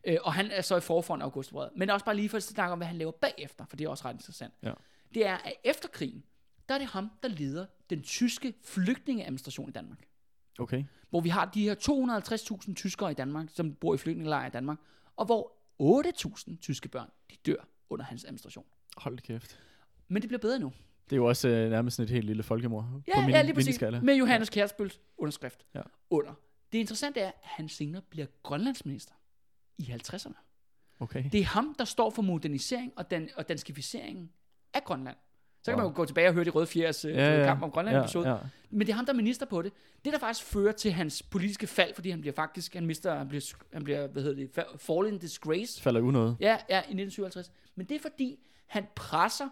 Øh, 0.04 0.16
og 0.22 0.32
han 0.34 0.50
er 0.50 0.60
så 0.60 0.76
i 0.76 0.80
forfront 0.80 1.22
af 1.22 1.26
augustbrød. 1.26 1.70
Men 1.76 1.90
også 1.90 2.04
bare 2.04 2.16
lige 2.16 2.28
for 2.28 2.36
at 2.36 2.42
snakke 2.42 2.72
om, 2.72 2.78
hvad 2.78 2.86
han 2.86 2.96
laver 2.96 3.12
bagefter, 3.12 3.64
for 3.68 3.76
det 3.76 3.84
er 3.84 3.88
også 3.88 4.04
ret 4.04 4.14
interessant. 4.14 4.54
Ja. 4.62 4.72
Det 5.14 5.26
er, 5.26 5.34
at 5.36 5.52
efter 5.64 5.88
krigen, 5.88 6.24
der 6.68 6.74
er 6.74 6.78
det 6.78 6.86
ham, 6.86 7.10
der 7.22 7.28
leder 7.28 7.66
den 7.90 8.02
tyske 8.02 8.54
flygtningeadministration 8.64 9.68
i 9.68 9.72
Danmark. 9.72 9.98
Okay. 10.58 10.84
Hvor 11.10 11.20
vi 11.20 11.28
har 11.28 11.44
de 11.44 11.62
her 11.62 11.74
250.000 12.68 12.74
tyskere 12.74 13.10
i 13.10 13.14
Danmark, 13.14 13.46
som 13.50 13.74
bor 13.74 13.94
i 13.94 13.98
flygtningelejre 13.98 14.46
i 14.46 14.50
Danmark, 14.50 14.78
og 15.16 15.26
hvor 15.26 15.52
8.000 16.52 16.56
tyske 16.60 16.88
børn, 16.88 17.08
de 17.30 17.36
dør 17.46 17.68
under 17.90 18.04
hans 18.04 18.24
administration. 18.24 18.64
Hold 18.96 19.18
kæft. 19.18 19.60
Men 20.08 20.22
det 20.22 20.28
bliver 20.28 20.38
bedre 20.40 20.58
nu. 20.58 20.72
Det 21.04 21.12
er 21.12 21.16
jo 21.16 21.26
også 21.26 21.48
øh, 21.48 21.70
nærmest 21.70 21.96
sådan 21.96 22.04
et 22.04 22.10
helt 22.10 22.26
lille 22.26 22.42
folkemord. 22.42 22.84
på 22.92 23.00
Ja, 23.08 23.20
min, 23.20 23.30
ja 23.30 23.42
lige 23.42 23.54
præcis. 23.54 23.80
Med 24.02 24.14
Johannes 24.14 24.50
Kjærsbøls 24.50 25.00
underskrift 25.18 25.66
Ja. 25.74 25.82
under. 26.10 26.32
Det 26.72 26.78
interessante 26.78 27.20
er, 27.20 27.26
at 27.28 27.34
han 27.42 27.68
senere 27.68 28.02
bliver 28.02 28.26
grønlandsminister 28.42 29.14
i 29.78 29.82
50'erne. 29.82 30.34
Okay. 31.00 31.24
Det 31.32 31.40
er 31.40 31.44
ham, 31.44 31.74
der 31.78 31.84
står 31.84 32.10
for 32.10 32.22
modernisering 32.22 32.92
og, 32.96 33.10
dan- 33.10 33.30
og 33.36 33.48
danskificeringen 33.48 34.30
af 34.74 34.84
Grønland. 34.84 35.16
Så 35.62 35.70
kan 35.70 35.78
man 35.78 35.86
jo 35.86 35.92
gå 35.94 36.04
tilbage 36.04 36.28
og 36.28 36.34
høre 36.34 36.44
de 36.44 36.50
røde 36.50 36.66
fjers 36.66 37.04
øh, 37.04 37.14
Ja, 37.14 37.38
ja. 37.38 37.44
kamp 37.44 37.62
om 37.62 37.70
Grønland 37.70 37.96
episode. 38.04 38.28
Ja, 38.28 38.34
ja. 38.34 38.40
Men 38.70 38.80
det 38.80 38.88
er 38.92 38.96
ham, 38.96 39.06
der 39.06 39.12
er 39.12 39.16
minister 39.16 39.46
på 39.46 39.62
det. 39.62 39.72
Det, 40.04 40.12
der 40.12 40.18
faktisk 40.18 40.46
fører 40.46 40.72
til 40.72 40.92
hans 40.92 41.22
politiske 41.22 41.66
fald, 41.66 41.94
fordi 41.94 42.10
han 42.10 42.20
bliver 42.20 42.34
faktisk, 42.34 42.74
han 42.74 42.86
mister, 42.86 43.14
han 43.14 43.28
bliver, 43.28 43.52
han 43.72 43.84
bliver 43.84 44.06
hvad 44.06 44.22
hedder 44.22 44.36
det, 44.36 44.58
fa- 44.58 44.76
fall 44.76 45.08
in 45.08 45.18
disgrace. 45.18 45.82
Falder 45.82 46.00
unåde. 46.00 46.36
Ja, 46.40 46.56
ja, 46.68 46.76
i 46.76 46.78
1957. 46.78 47.52
Men 47.74 47.86
det 47.86 47.94
er 47.94 48.00
fordi, 48.00 48.38
han 48.66 48.86
presser 48.96 49.48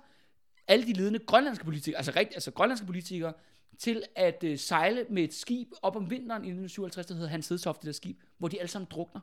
alle 0.68 0.86
de 0.86 0.92
ledende 0.92 1.18
grønlandske 1.18 1.64
politikere, 1.64 1.96
altså, 1.96 2.12
rigt, 2.16 2.30
altså 2.34 2.50
grønlandske 2.50 2.86
politikere, 2.86 3.32
til 3.78 4.02
at 4.16 4.44
øh, 4.44 4.58
sejle 4.58 5.04
med 5.10 5.22
et 5.24 5.34
skib 5.34 5.68
op 5.82 5.96
om 5.96 6.10
vinteren 6.10 6.42
i 6.44 6.48
1957, 6.48 7.06
der 7.06 7.14
hedder 7.14 7.28
Hans 7.28 7.48
Hedtoft, 7.48 7.80
det 7.80 7.86
der 7.86 7.92
skib, 7.92 8.20
hvor 8.38 8.48
de 8.48 8.58
alle 8.60 8.68
sammen 8.70 8.86
drukner. 8.90 9.20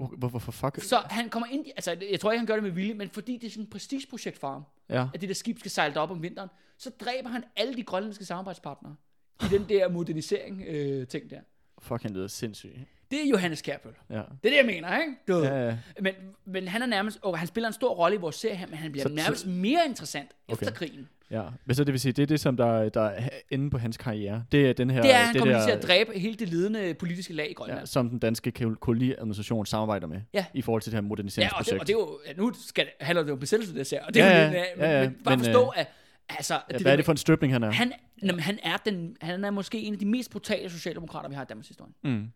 Hvor- 0.00 0.16
Hvorfor 0.16 0.38
for 0.38 0.52
fuck? 0.52 0.84
Så 0.84 0.96
han 1.10 1.28
kommer 1.28 1.46
ind, 1.50 1.66
i- 1.66 1.72
altså 1.76 1.96
jeg 2.10 2.20
tror 2.20 2.32
ikke, 2.32 2.38
han 2.38 2.46
gør 2.46 2.54
det 2.54 2.62
med 2.62 2.70
vilje, 2.70 2.94
men 2.94 3.10
fordi 3.10 3.36
det 3.36 3.46
er 3.46 3.50
sådan 3.50 3.64
et 3.64 3.70
prestigeprojekt 3.70 4.38
for 4.38 4.52
ham, 4.52 4.62
Ja. 4.88 5.08
at 5.14 5.20
det 5.20 5.28
der 5.28 5.34
skib 5.34 5.58
skal 5.58 5.70
sejle 5.70 6.00
op 6.00 6.10
om 6.10 6.22
vinteren, 6.22 6.48
så 6.78 6.90
dræber 6.90 7.28
han 7.28 7.44
alle 7.56 7.74
de 7.74 7.82
grønlandske 7.82 8.24
samarbejdspartnere 8.24 8.96
i 9.42 9.44
den 9.50 9.68
der 9.68 9.88
modernisering 9.88 10.62
øh, 10.66 11.06
ting 11.06 11.30
der. 11.30 11.40
Fuck, 11.78 12.02
han 12.02 12.12
lyder 12.12 12.26
sindssygt. 12.26 12.72
Det 13.10 13.24
er 13.24 13.28
Johannes 13.30 13.62
Kjærpøl. 13.62 13.92
Ja. 14.10 14.14
Det 14.14 14.22
er 14.22 14.24
det, 14.42 14.56
jeg 14.56 14.66
mener, 14.66 14.98
ikke? 15.00 15.12
Du, 15.28 15.38
Ja, 15.44 15.66
ja. 15.68 15.76
Men, 16.00 16.12
men 16.44 16.68
han 16.68 16.82
er 16.82 16.86
nærmest, 16.86 17.18
og 17.22 17.38
han 17.38 17.48
spiller 17.48 17.68
en 17.68 17.72
stor 17.74 17.94
rolle 17.94 18.16
i 18.16 18.20
vores 18.20 18.36
serie 18.36 18.66
men 18.68 18.78
han 18.78 18.92
bliver 18.92 19.02
Så- 19.02 19.08
så, 19.08 19.14
nærmest 19.14 19.46
mere 19.46 19.80
interessant 19.88 20.30
okay. 20.48 20.52
efter 20.62 20.70
krigen. 20.74 21.08
ja. 21.30 21.42
Men 21.64 21.74
så 21.76 21.84
det 21.84 21.92
vil 21.92 22.00
sige, 22.00 22.12
det 22.12 22.22
er 22.22 22.26
det, 22.26 22.40
som 22.40 22.56
der, 22.56 22.88
der 22.88 23.00
er 23.02 23.28
inde 23.50 23.70
på 23.70 23.78
hans 23.78 23.96
karriere. 23.96 24.44
Det 24.52 24.68
er 24.68 24.72
den 24.72 24.90
her... 24.90 25.02
Det 25.02 25.14
er, 25.14 25.16
han 25.18 25.34
det 25.34 25.40
kommer 25.40 25.58
der, 25.58 25.64
til 25.66 25.72
at 25.72 25.82
dræbe 25.82 26.18
hele 26.18 26.34
det 26.34 26.48
ledende 26.48 26.94
politiske 26.94 27.34
lag 27.34 27.50
i 27.50 27.52
Grønland. 27.54 27.80
ja, 27.80 27.86
som 27.86 28.10
den 28.10 28.18
danske 28.18 28.52
kol- 28.58 28.74
koloniadministration 28.80 29.66
samarbejder 29.66 30.06
med. 30.06 30.20
Ja. 30.34 30.44
I 30.54 30.62
forhold 30.62 30.82
til 30.82 30.92
det 30.92 30.96
her 30.96 31.00
Ja, 31.00 31.04
og 31.04 31.08
moderniseringsprojekt. 31.08 31.70
det, 31.70 31.80
og 31.80 31.86
det 31.86 31.92
er 31.92 31.98
jo, 31.98 32.18
ja, 32.26 32.32
nu 32.32 32.52
skal 32.68 32.86
handler 33.00 33.22
det 33.22 33.28
jo 33.28 33.34
om 33.34 33.40
besættelse, 33.40 33.74
det 33.74 33.88
her, 33.90 34.04
og 34.04 34.14
det 34.14 34.20
Ja, 34.20 34.26
er 34.26 34.38
ja, 34.40 34.44
jo, 34.46 34.50
lidt, 34.52 34.62
ja, 34.78 34.90
ja, 34.92 35.00
men, 35.00 35.10
men 35.12 35.24
bare 35.24 35.36
men, 35.36 35.44
forstå, 35.44 35.72
øh, 35.76 35.80
at 35.80 35.86
altså, 36.28 36.54
ja, 36.54 36.60
det 36.74 36.82
hvad 36.82 36.92
er 36.92 36.96
det 36.96 37.04
for 37.04 37.12
en 37.12 37.16
støbning, 37.18 37.52
han 37.52 37.62
er? 37.62 37.70
han, 37.70 37.92
jamen, 38.22 38.40
han, 38.40 38.58
er 38.62 38.76
den, 38.76 39.16
han 39.20 39.44
er 39.44 39.50
måske 39.50 39.78
en 39.78 39.92
af 39.92 39.98
de 39.98 40.06
mest 40.06 40.30
brutale 40.30 40.70
socialdemokrater, 40.70 41.28
vi 41.28 41.34
har 41.34 41.42
i 41.42 41.46
Danmarks 41.48 41.68
historie. 41.68 41.92
Mm. 42.04 42.30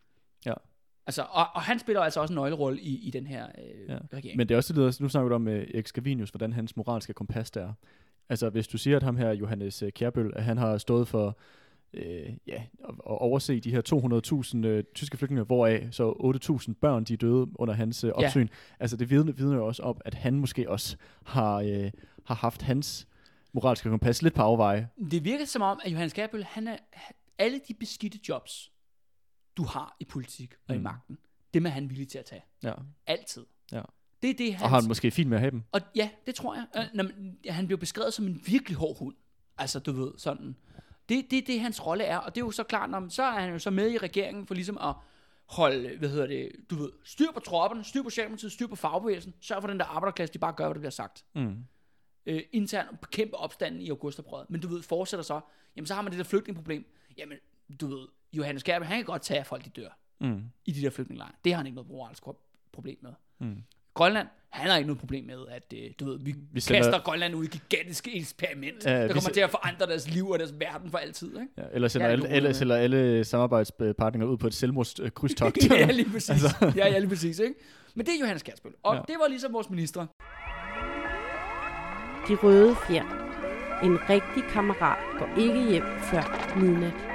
Altså, 1.06 1.22
og, 1.22 1.46
og 1.54 1.62
han 1.62 1.78
spiller 1.78 2.00
altså 2.02 2.20
også 2.20 2.32
en 2.32 2.36
nøglerolle 2.36 2.80
i, 2.80 2.94
i 3.06 3.10
den 3.10 3.26
her 3.26 3.46
øh, 3.58 3.88
Ja. 3.88 3.92
ja. 3.92 3.98
regering. 4.12 4.36
Men 4.36 4.48
det 4.48 4.54
er 4.54 4.56
også 4.58 4.72
det, 4.72 5.00
nu 5.00 5.08
snakker 5.08 5.28
du 5.28 5.34
om 5.34 5.46
uh, 5.46 5.52
Erik 5.52 5.86
Scavenius, 5.86 6.30
hvordan 6.30 6.52
hans 6.52 6.76
moralske 6.76 7.12
kompas 7.12 7.50
der 7.50 7.62
er. 7.68 7.72
Altså, 8.28 8.50
hvis 8.50 8.68
du 8.68 8.78
siger, 8.78 8.96
at 8.96 9.02
ham 9.02 9.16
her, 9.16 9.30
Johannes 9.32 9.82
uh, 9.82 9.88
Kjærbøl, 9.88 10.32
at 10.36 10.44
han 10.44 10.58
har 10.58 10.78
stået 10.78 11.08
for 11.08 11.38
øh, 11.94 12.04
ja, 12.46 12.54
at, 12.54 12.88
at 12.88 13.00
overse 13.04 13.60
de 13.60 13.70
her 13.70 13.82
200.000 14.62 14.66
øh, 14.66 14.84
tyske 14.94 15.16
flygtninge, 15.16 15.44
hvoraf 15.44 15.88
så 15.90 16.10
8.000 16.68 16.72
børn, 16.80 17.04
de 17.04 17.12
er 17.12 17.16
døde 17.16 17.46
under 17.54 17.74
hans 17.74 18.04
øh, 18.04 18.08
Ja. 18.18 18.24
opsyn. 18.26 18.48
Altså, 18.80 18.96
det 18.96 19.10
vidner, 19.10 19.32
vidner 19.32 19.56
jo 19.56 19.66
også 19.66 19.82
om, 19.82 20.00
at 20.04 20.14
han 20.14 20.34
måske 20.34 20.70
også 20.70 20.96
har, 21.24 21.54
øh, 21.56 21.90
har 22.26 22.34
haft 22.34 22.62
hans 22.62 23.08
moralske 23.52 23.88
kompas 23.88 24.22
lidt 24.22 24.34
på 24.34 24.42
afveje. 24.42 24.88
Det 25.10 25.24
virker 25.24 25.44
som 25.44 25.62
om, 25.62 25.80
at 25.84 25.92
Johannes 25.92 26.12
Kjærbøl, 26.12 26.44
han 26.44 26.68
er 26.68 26.76
alle 27.38 27.60
de 27.68 27.74
beskidte 27.74 28.18
jobs, 28.28 28.72
du 29.56 29.62
har 29.64 29.96
i 30.00 30.04
politik 30.04 30.54
og 30.68 30.74
mm. 30.74 30.80
i 30.80 30.82
magten, 30.82 31.18
dem 31.54 31.66
er 31.66 31.70
han 31.70 31.90
villig 31.90 32.08
til 32.08 32.18
at 32.18 32.24
tage. 32.24 32.44
Ja. 32.62 32.72
Altid. 33.06 33.46
Ja. 33.72 33.82
Det 34.22 34.30
er 34.30 34.34
det, 34.34 34.54
han... 34.54 34.64
Og 34.64 34.70
har 34.70 34.80
han 34.80 34.88
måske 34.88 35.10
fint 35.10 35.28
med 35.28 35.36
at 35.36 35.40
have 35.40 35.50
dem. 35.50 35.62
Og 35.72 35.80
ja, 35.96 36.10
det 36.26 36.34
tror 36.34 36.54
jeg. 36.54 36.66
Øh, 36.76 36.84
når 36.94 37.04
man, 37.04 37.38
han 37.48 37.66
blev 37.66 37.78
beskrevet 37.78 38.14
som 38.14 38.26
en 38.26 38.42
virkelig 38.46 38.76
hård 38.76 38.98
hund. 38.98 39.14
Altså, 39.58 39.78
du 39.78 39.92
ved, 39.92 40.12
sådan. 40.16 40.56
Det, 41.08 41.26
det 41.30 41.38
er 41.38 41.42
det, 41.46 41.60
hans 41.60 41.86
rolle 41.86 42.04
er. 42.04 42.18
Og 42.18 42.34
det 42.34 42.40
er 42.40 42.44
jo 42.44 42.50
så 42.50 42.64
klart, 42.64 42.90
når, 42.90 43.08
så 43.08 43.22
er 43.22 43.40
han 43.40 43.52
jo 43.52 43.58
så 43.58 43.70
med 43.70 43.90
i 43.90 43.98
regeringen 43.98 44.46
for 44.46 44.54
ligesom 44.54 44.78
at 44.78 44.94
holde, 45.46 45.98
hvad 45.98 46.08
hedder 46.08 46.26
det, 46.26 46.52
du 46.70 46.74
ved, 46.74 46.92
styr 47.04 47.32
på 47.34 47.40
tropperne, 47.40 47.84
styr 47.84 48.02
på 48.02 48.10
Socialdemokratiet, 48.10 48.52
styr 48.52 48.66
på 48.66 48.76
fagbevægelsen, 48.76 49.34
sørg 49.40 49.62
for 49.62 49.68
den 49.68 49.78
der 49.78 49.84
arbejderklasse, 49.84 50.32
de 50.32 50.38
bare 50.38 50.52
gør, 50.52 50.64
hvad 50.64 50.74
der 50.74 50.80
bliver 50.80 50.90
sagt. 50.90 51.24
Mm. 51.34 51.64
Øh, 52.26 52.42
internt 52.52 53.00
bekæmpe 53.00 53.36
opstanden 53.36 53.80
i 53.80 53.88
augustoprøret. 53.88 54.50
Men 54.50 54.60
du 54.60 54.68
ved, 54.68 54.82
fortsætter 54.82 55.24
så, 55.24 55.40
jamen 55.76 55.86
så 55.86 55.94
har 55.94 56.02
man 56.02 56.12
det 56.12 56.18
der 56.18 56.24
flygtningeproblem. 56.24 56.92
Jamen, 57.18 57.38
du 57.80 57.86
ved, 57.86 58.08
Johannes 58.36 58.62
Kjærbe, 58.62 58.84
han 58.84 58.96
kan 58.96 59.04
godt 59.04 59.22
tage, 59.22 59.40
at 59.40 59.46
folk 59.46 59.64
de 59.64 59.70
dør 59.70 59.88
Mm. 60.20 60.42
i 60.64 60.72
de 60.72 60.82
der 60.82 60.90
flygtningelejre. 60.90 61.32
Det 61.44 61.52
har 61.52 61.56
han 61.56 61.66
ikke 61.66 61.74
noget 61.74 61.90
moralsk 61.90 62.22
problem 62.72 62.96
med. 63.02 63.10
Mm. 63.40 63.56
Grønland, 63.94 64.28
han 64.50 64.70
har 64.70 64.76
ikke 64.76 64.86
noget 64.86 65.00
problem 65.00 65.24
med, 65.24 65.38
at 65.50 65.72
øh, 65.76 65.90
du 66.00 66.04
ved, 66.04 66.18
vi, 66.18 66.32
vi 66.32 66.38
Vi 66.52 66.60
kaster 66.60 66.82
sender- 66.82 66.98
Grønland 66.98 67.34
ud 67.34 67.44
i 67.44 67.46
et 67.46 67.52
gigantisk 67.52 68.08
eksperiment, 68.12 68.84
Ja, 68.84 68.90
ja, 68.92 69.02
der 69.08 69.12
kommer 69.12 69.30
til 69.30 69.40
at 69.40 69.50
forandre 69.50 69.86
deres 69.86 70.10
liv 70.10 70.28
og 70.30 70.38
deres 70.38 70.54
verden 70.60 70.90
for 70.90 70.98
altid. 70.98 71.28
Ikke? 71.28 71.46
Ja, 71.58 71.62
eller 71.72 71.88
sender, 71.88 72.06
er 72.06 72.10
alle, 72.10 72.28
alle, 72.28 72.54
sender 72.54 72.76
alle 72.76 73.24
samarbejdspartnere 73.24 74.28
ud 74.28 74.36
på 74.36 74.46
et 74.46 74.54
selvmordskrydstogt. 74.54 75.58
ja, 75.70 75.90
lige 75.90 76.10
præcis. 76.10 76.30
Altså. 76.30 76.72
Ja, 76.76 76.88
ja, 76.88 76.98
lige 76.98 77.08
præcis. 77.08 77.38
Ikke? 77.38 77.54
Men 77.94 78.06
det 78.06 78.14
er 78.14 78.18
Johannes 78.20 78.42
Kjærsbøl. 78.42 78.72
Og 78.82 78.94
Ja. 78.94 78.98
ja. 78.98 79.04
det 79.08 79.16
var 79.22 79.28
ligesom 79.28 79.52
vores 79.52 79.70
ministre. 79.70 80.06
De 82.28 82.34
røde 82.34 82.76
fjer. 82.86 83.04
En 83.84 83.98
rigtig 84.10 84.42
kammerat 84.50 84.98
går 85.18 85.28
ikke 85.40 85.70
hjem 85.70 85.84
før 86.10 86.54
midnat. 86.60 87.13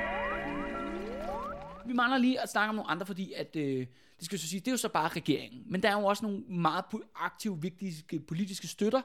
Vi 1.89 1.93
mangler 1.93 2.17
lige 2.17 2.41
at 2.41 2.49
snakke 2.49 2.69
om 2.69 2.75
nogle 2.75 2.91
andre, 2.91 3.05
fordi 3.05 3.33
at, 3.33 3.55
øh, 3.55 3.77
det 4.17 4.25
skal 4.25 4.35
jeg 4.35 4.39
så 4.39 4.47
sige, 4.47 4.59
det 4.59 4.67
er 4.67 4.71
jo 4.71 4.77
så 4.77 4.89
bare 4.89 5.07
regeringen. 5.07 5.63
Men 5.65 5.83
der 5.83 5.89
er 5.89 5.99
jo 5.99 6.05
også 6.05 6.25
nogle 6.25 6.39
meget 6.39 6.85
aktive, 7.15 7.61
vigtige 7.61 8.19
politiske 8.19 8.67
støtter 8.67 9.01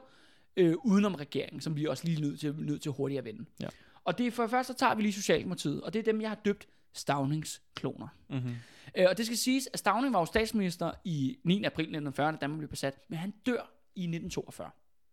øh, 0.57 0.75
udenom 0.83 1.15
regeringen, 1.15 1.61
som 1.61 1.75
vi 1.75 1.85
også 1.85 2.05
lige 2.05 2.17
er 2.17 2.21
nødt 2.21 2.39
til, 2.39 2.55
nødt 2.57 2.81
til 2.81 2.91
hurtigt 2.91 3.17
at 3.17 3.25
vende. 3.25 3.45
Ja. 3.61 3.67
Og 4.03 4.17
det 4.17 4.27
er 4.27 4.31
for 4.31 4.47
først, 4.47 4.67
så 4.67 4.73
tager 4.73 4.95
vi 4.95 5.01
lige 5.01 5.13
Socialdemokratiet, 5.13 5.81
og 5.81 5.93
det 5.93 5.99
er 5.99 6.03
dem, 6.03 6.21
jeg 6.21 6.29
har 6.29 6.35
døbt 6.45 6.67
Stavningskloner. 6.93 8.07
mm-hmm. 8.29 8.55
Øh, 8.97 9.05
og 9.09 9.17
det 9.17 9.25
skal 9.25 9.37
siges, 9.37 9.69
at 9.73 9.79
Stavning 9.79 10.13
var 10.13 10.19
jo 10.19 10.25
statsminister 10.25 10.91
i 11.03 11.37
9. 11.43 11.63
april 11.63 11.83
1940, 11.83 12.31
da 12.31 12.37
Danmark 12.37 12.57
blev 12.57 12.69
besat, 12.69 12.99
men 13.07 13.19
han 13.19 13.33
dør 13.45 13.71
i 13.95 14.01
1942. 14.01 14.69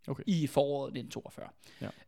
Okay. 0.09 0.23
I 0.27 0.47
foråret 0.47 0.89
1942. 0.99 1.49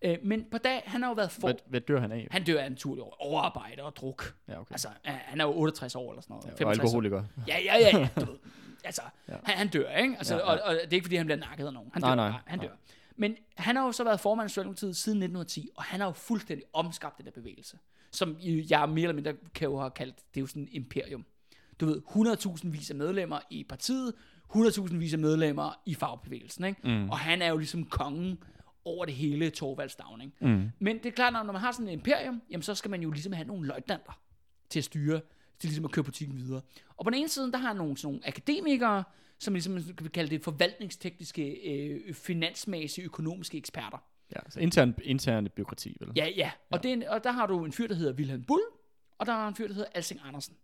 Ja. 0.02 0.12
Øh, 0.12 0.18
men 0.22 0.44
på 0.50 0.58
dag, 0.58 0.82
han 0.86 1.02
har 1.02 1.08
jo 1.08 1.14
været 1.14 1.30
for... 1.30 1.40
Hvad, 1.48 1.54
hvad 1.66 1.80
dør 1.80 2.00
han 2.00 2.12
af? 2.12 2.28
Han 2.30 2.44
dør 2.44 2.60
af 2.60 2.66
en 2.66 2.76
tur 2.76 3.22
overarbejde 3.22 3.82
og 3.82 3.96
druk. 3.96 4.34
Ja, 4.48 4.60
okay. 4.60 4.72
Altså, 4.72 4.88
han 5.04 5.40
er 5.40 5.44
jo 5.44 5.50
68 5.56 5.94
år 5.94 6.10
eller 6.10 6.22
sådan 6.22 6.34
noget. 6.34 6.44
Ja, 6.46 6.50
og 6.52 6.58
65 6.58 6.78
år. 6.78 6.82
alkoholiker. 6.84 7.24
Ja, 7.48 7.56
ja, 7.64 7.76
ja, 7.78 7.98
ja. 7.98 8.08
Du 8.20 8.30
ved. 8.30 8.38
Altså, 8.84 9.02
Ja. 9.28 9.36
han, 9.44 9.56
han 9.56 9.68
dør, 9.68 9.90
ikke? 9.96 10.14
Altså, 10.18 10.34
Ja, 10.34 10.40
ja. 10.40 10.46
Og, 10.46 10.60
og, 10.64 10.74
det 10.74 10.82
er 10.82 10.92
ikke, 10.92 11.04
fordi 11.04 11.16
han 11.16 11.26
bliver 11.26 11.38
nakket 11.38 11.66
af 11.66 11.72
nogen. 11.72 11.90
Han 11.92 12.02
Nej, 12.02 12.10
dør, 12.10 12.14
nej, 12.16 12.28
nej, 12.30 12.40
han 12.46 12.58
nej. 12.58 12.66
dør. 12.66 12.74
Men 13.16 13.36
han 13.56 13.76
har 13.76 13.86
jo 13.86 13.92
så 13.92 14.04
været 14.04 14.20
formand 14.20 14.44
for 14.44 14.48
Socialdemokratiet 14.48 14.96
siden 14.96 15.18
1910, 15.22 15.68
og 15.76 15.82
han 15.84 16.00
har 16.00 16.06
jo 16.06 16.12
fuldstændig 16.12 16.64
omskabt 16.72 17.18
den 17.18 17.26
der 17.26 17.32
bevægelse. 17.32 17.78
Som 18.10 18.36
I- 18.40 18.66
jeg 18.70 18.88
mere 18.88 19.02
eller 19.02 19.12
mindre 19.14 19.32
kan 19.54 19.68
jo 19.68 19.78
have 19.78 19.90
kaldt, 19.90 20.16
det 20.34 20.36
er 20.36 20.40
jo 20.40 20.46
sådan 20.46 20.62
en 20.62 20.68
imperium. 20.72 21.24
Du 21.80 21.86
ved, 21.86 22.02
100.000 22.08 22.68
vis 22.70 22.90
af 22.90 22.96
medlemmer 22.96 23.38
i 23.50 23.64
partiet, 23.68 24.14
100.000 24.50 24.96
vis 24.96 25.12
af 25.12 25.18
medlemmer 25.18 25.80
i 25.86 25.94
fagbevægelsen, 25.94 26.64
ikke? 26.64 26.80
Mm. 26.84 27.10
Og 27.10 27.18
han 27.18 27.42
er 27.42 27.48
jo 27.48 27.56
ligesom 27.56 27.84
kongen 27.84 28.38
over 28.84 29.04
det 29.04 29.14
hele 29.14 29.50
Torvald 29.50 29.88
Stavning. 29.88 30.34
Mm. 30.40 30.70
Men 30.78 30.98
det 30.98 31.06
er 31.06 31.10
klart, 31.10 31.32
når 31.32 31.42
man 31.42 31.56
har 31.56 31.72
sådan 31.72 31.88
et 31.88 31.92
imperium, 31.92 32.42
jamen 32.50 32.62
så 32.62 32.74
skal 32.74 32.90
man 32.90 33.02
jo 33.02 33.10
ligesom 33.10 33.32
have 33.32 33.46
nogle 33.46 33.66
løjtnanter 33.66 34.20
til 34.70 34.80
at 34.80 34.84
styre, 34.84 35.20
til 35.58 35.68
ligesom 35.68 35.84
at 35.84 35.90
køre 35.90 36.04
butikken 36.04 36.36
videre. 36.36 36.60
Og 36.96 37.04
på 37.04 37.10
den 37.10 37.18
ene 37.18 37.28
side, 37.28 37.52
der 37.52 37.58
har 37.58 37.72
nogle, 37.72 37.96
sådan 37.96 38.12
nogle 38.12 38.28
akademikere, 38.28 39.04
som 39.38 39.54
ligesom 39.54 39.82
kan 39.82 40.04
vi 40.04 40.08
kalde 40.08 40.30
det 40.30 40.42
forvaltningstekniske, 40.42 41.70
øh, 41.72 42.14
finansmæssige, 42.14 43.04
økonomiske 43.04 43.58
eksperter. 43.58 43.98
Ja, 44.32 44.40
så 44.48 44.60
intern, 44.60 44.94
interne 45.02 45.48
byråkrati, 45.48 45.96
vel? 46.00 46.12
Ja, 46.16 46.28
ja. 46.36 46.50
Og, 46.70 46.82
det 46.82 46.88
er 46.88 46.92
en, 46.92 47.02
og 47.02 47.24
der 47.24 47.32
har 47.32 47.46
du 47.46 47.64
en 47.64 47.72
fyr, 47.72 47.86
der 47.86 47.94
hedder 47.94 48.12
Wilhelm 48.12 48.44
Bull, 48.44 48.62
og 49.18 49.26
der 49.26 49.32
har 49.32 49.48
en 49.48 49.54
fyr, 49.54 49.66
der 49.66 49.74
hedder 49.74 49.88
Alsing 49.94 50.20
Andersen. 50.24 50.56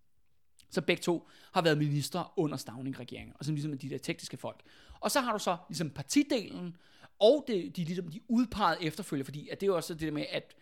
Så 0.71 0.81
begge 0.81 1.01
to 1.03 1.29
har 1.53 1.63
været 1.63 1.79
ministre 1.79 2.25
under 2.37 2.57
Stavning-regeringen, 2.57 3.33
og 3.39 3.45
som 3.45 3.55
ligesom 3.55 3.79
de 3.79 3.91
der 3.91 3.99
tekniske 3.99 4.37
folk. 4.37 4.61
Og 5.01 5.11
så 5.11 5.21
har 5.21 5.33
du 5.33 5.39
så 5.39 5.57
ligesom 5.69 5.91
partidelen, 5.91 6.77
og 7.21 7.45
det, 7.49 7.77
de, 7.77 7.85
ligesom 7.85 8.09
de 8.09 8.21
udpegede 8.29 8.85
efterfølger, 8.85 9.25
fordi 9.25 9.49
at 9.49 9.61
det 9.61 9.67
er 9.67 9.71
jo 9.71 9.77
også 9.77 9.95
det 9.95 10.03
der 10.03 10.11
med, 10.11 10.25
at 10.31 10.55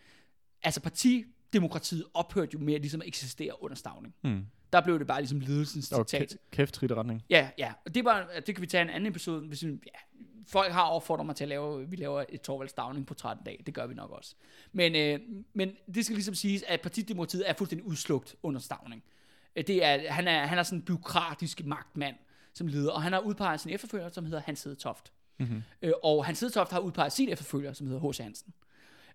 altså 0.63 0.81
partidemokratiet 0.81 2.05
ophørte 2.13 2.49
jo 2.53 2.59
med 2.59 2.73
at 2.73 2.81
ligesom 2.81 3.01
eksistere 3.05 3.63
under 3.63 3.75
Stavning. 3.75 4.15
Mm. 4.23 4.45
Der 4.73 4.81
blev 4.81 4.99
det 4.99 5.07
bare 5.07 5.21
ligesom 5.21 5.39
ledelsens 5.39 5.91
Og 5.91 6.11
diktat. 6.11 6.33
kæ- 6.33 6.49
kæft 6.51 6.73
trit 6.73 6.91
retning. 6.91 7.23
Ja, 7.29 7.49
ja. 7.57 7.73
Og 7.85 7.95
det, 7.95 8.05
var, 8.05 8.29
det 8.45 8.55
kan 8.55 8.61
vi 8.61 8.67
tage 8.67 8.81
en 8.81 8.89
anden 8.89 9.09
episode. 9.09 9.47
Hvis 9.47 9.65
vi, 9.65 9.69
ja, 9.69 10.19
folk 10.47 10.71
har 10.71 10.83
opfordret 10.83 11.25
mig 11.25 11.35
til 11.35 11.43
at 11.43 11.47
lave, 11.47 11.89
vi 11.89 11.95
laver 11.95 12.23
et 12.29 12.41
Torvalds 12.41 12.71
Stavning 12.71 13.05
på 13.07 13.13
13 13.13 13.45
dage. 13.45 13.57
Det 13.65 13.73
gør 13.73 13.87
vi 13.87 13.93
nok 13.93 14.11
også. 14.11 14.35
Men, 14.71 14.95
øh, 14.95 15.19
men 15.53 15.71
det 15.95 16.05
skal 16.05 16.15
ligesom 16.15 16.35
siges, 16.35 16.63
at 16.67 16.81
partidemokratiet 16.81 17.49
er 17.49 17.53
fuldstændig 17.53 17.87
udslugt 17.87 18.35
under 18.43 18.59
Stavning. 18.59 19.03
Øh, 19.05 19.18
Det 19.67 19.85
er, 19.85 20.11
han, 20.11 20.27
er, 20.27 20.45
han 20.45 20.57
er 20.57 20.63
sådan 20.63 20.79
en 20.79 20.85
byråkratisk 20.85 21.65
magtmand 21.65 22.15
som 22.53 22.67
leder, 22.67 22.91
og 22.91 23.01
han 23.01 23.13
har 23.13 23.19
udpeget 23.19 23.59
sin 23.59 23.71
efterfølger, 23.71 24.09
som 24.09 24.25
hedder 24.25 24.39
Hans 24.39 24.63
Hedetoft. 24.63 25.11
Mm-hmm. 25.39 25.63
Øh, 25.81 25.91
og 26.03 26.25
Hans 26.25 26.39
Hedetoft 26.39 26.71
har 26.71 26.79
udpeget 26.79 27.11
sin 27.11 27.29
efterfølger, 27.29 27.73
som 27.73 27.87
hedder 27.87 28.09
H.C. 28.09 28.17
Hansen. 28.17 28.53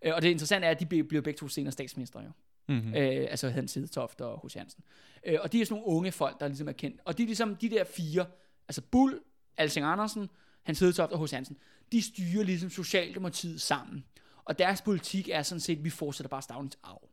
Øh, 0.03 0.13
og 0.15 0.23
det 0.23 0.29
interessante 0.29 0.67
er, 0.67 0.71
at 0.71 0.81
de 0.81 0.87
blev 0.87 1.23
begge 1.23 1.39
to 1.39 1.49
senere 1.49 1.73
statsminister 1.73 2.23
jo. 2.23 2.31
Mm-hmm. 2.69 2.95
Øh, 2.95 3.27
altså 3.31 3.51
Hans 3.51 3.75
Hedetoft 3.75 4.21
og 4.21 4.41
H.C. 4.45 4.55
Hansen. 4.55 4.85
Øh, 5.27 5.39
og 5.43 5.53
de 5.53 5.61
er 5.61 5.65
sådan 5.65 5.81
nogle 5.81 5.97
unge 5.97 6.13
folk, 6.13 6.41
der 6.41 6.49
ligesom 6.49 6.69
er 6.69 6.73
kendt. 6.73 7.01
Og 7.05 7.19
de 7.19 7.23
er 7.23 7.27
ligesom 7.27 7.57
de 7.57 7.71
der 7.71 7.85
fire, 7.85 8.27
altså 8.69 8.83
Bull, 8.91 9.21
Alsing 9.57 9.87
Andersen, 9.87 10.31
Hans 10.63 10.81
Hedetoft 10.81 11.13
og 11.13 11.25
H.C. 11.25 11.33
Hansen, 11.33 11.57
de 11.93 12.03
styrer 12.03 12.45
ligesom 12.45 12.71
Socialdemokratiet 12.71 13.61
sammen. 13.61 14.05
Og 14.45 14.59
deres 14.59 14.83
politik 14.83 15.29
er 15.29 15.43
sådan 15.43 15.61
set, 15.61 15.79
at 15.79 15.85
vi 15.85 15.91
fortsætter 15.91 16.29
bare 16.29 16.43
Stavnings 16.43 16.79
arv. 16.83 17.09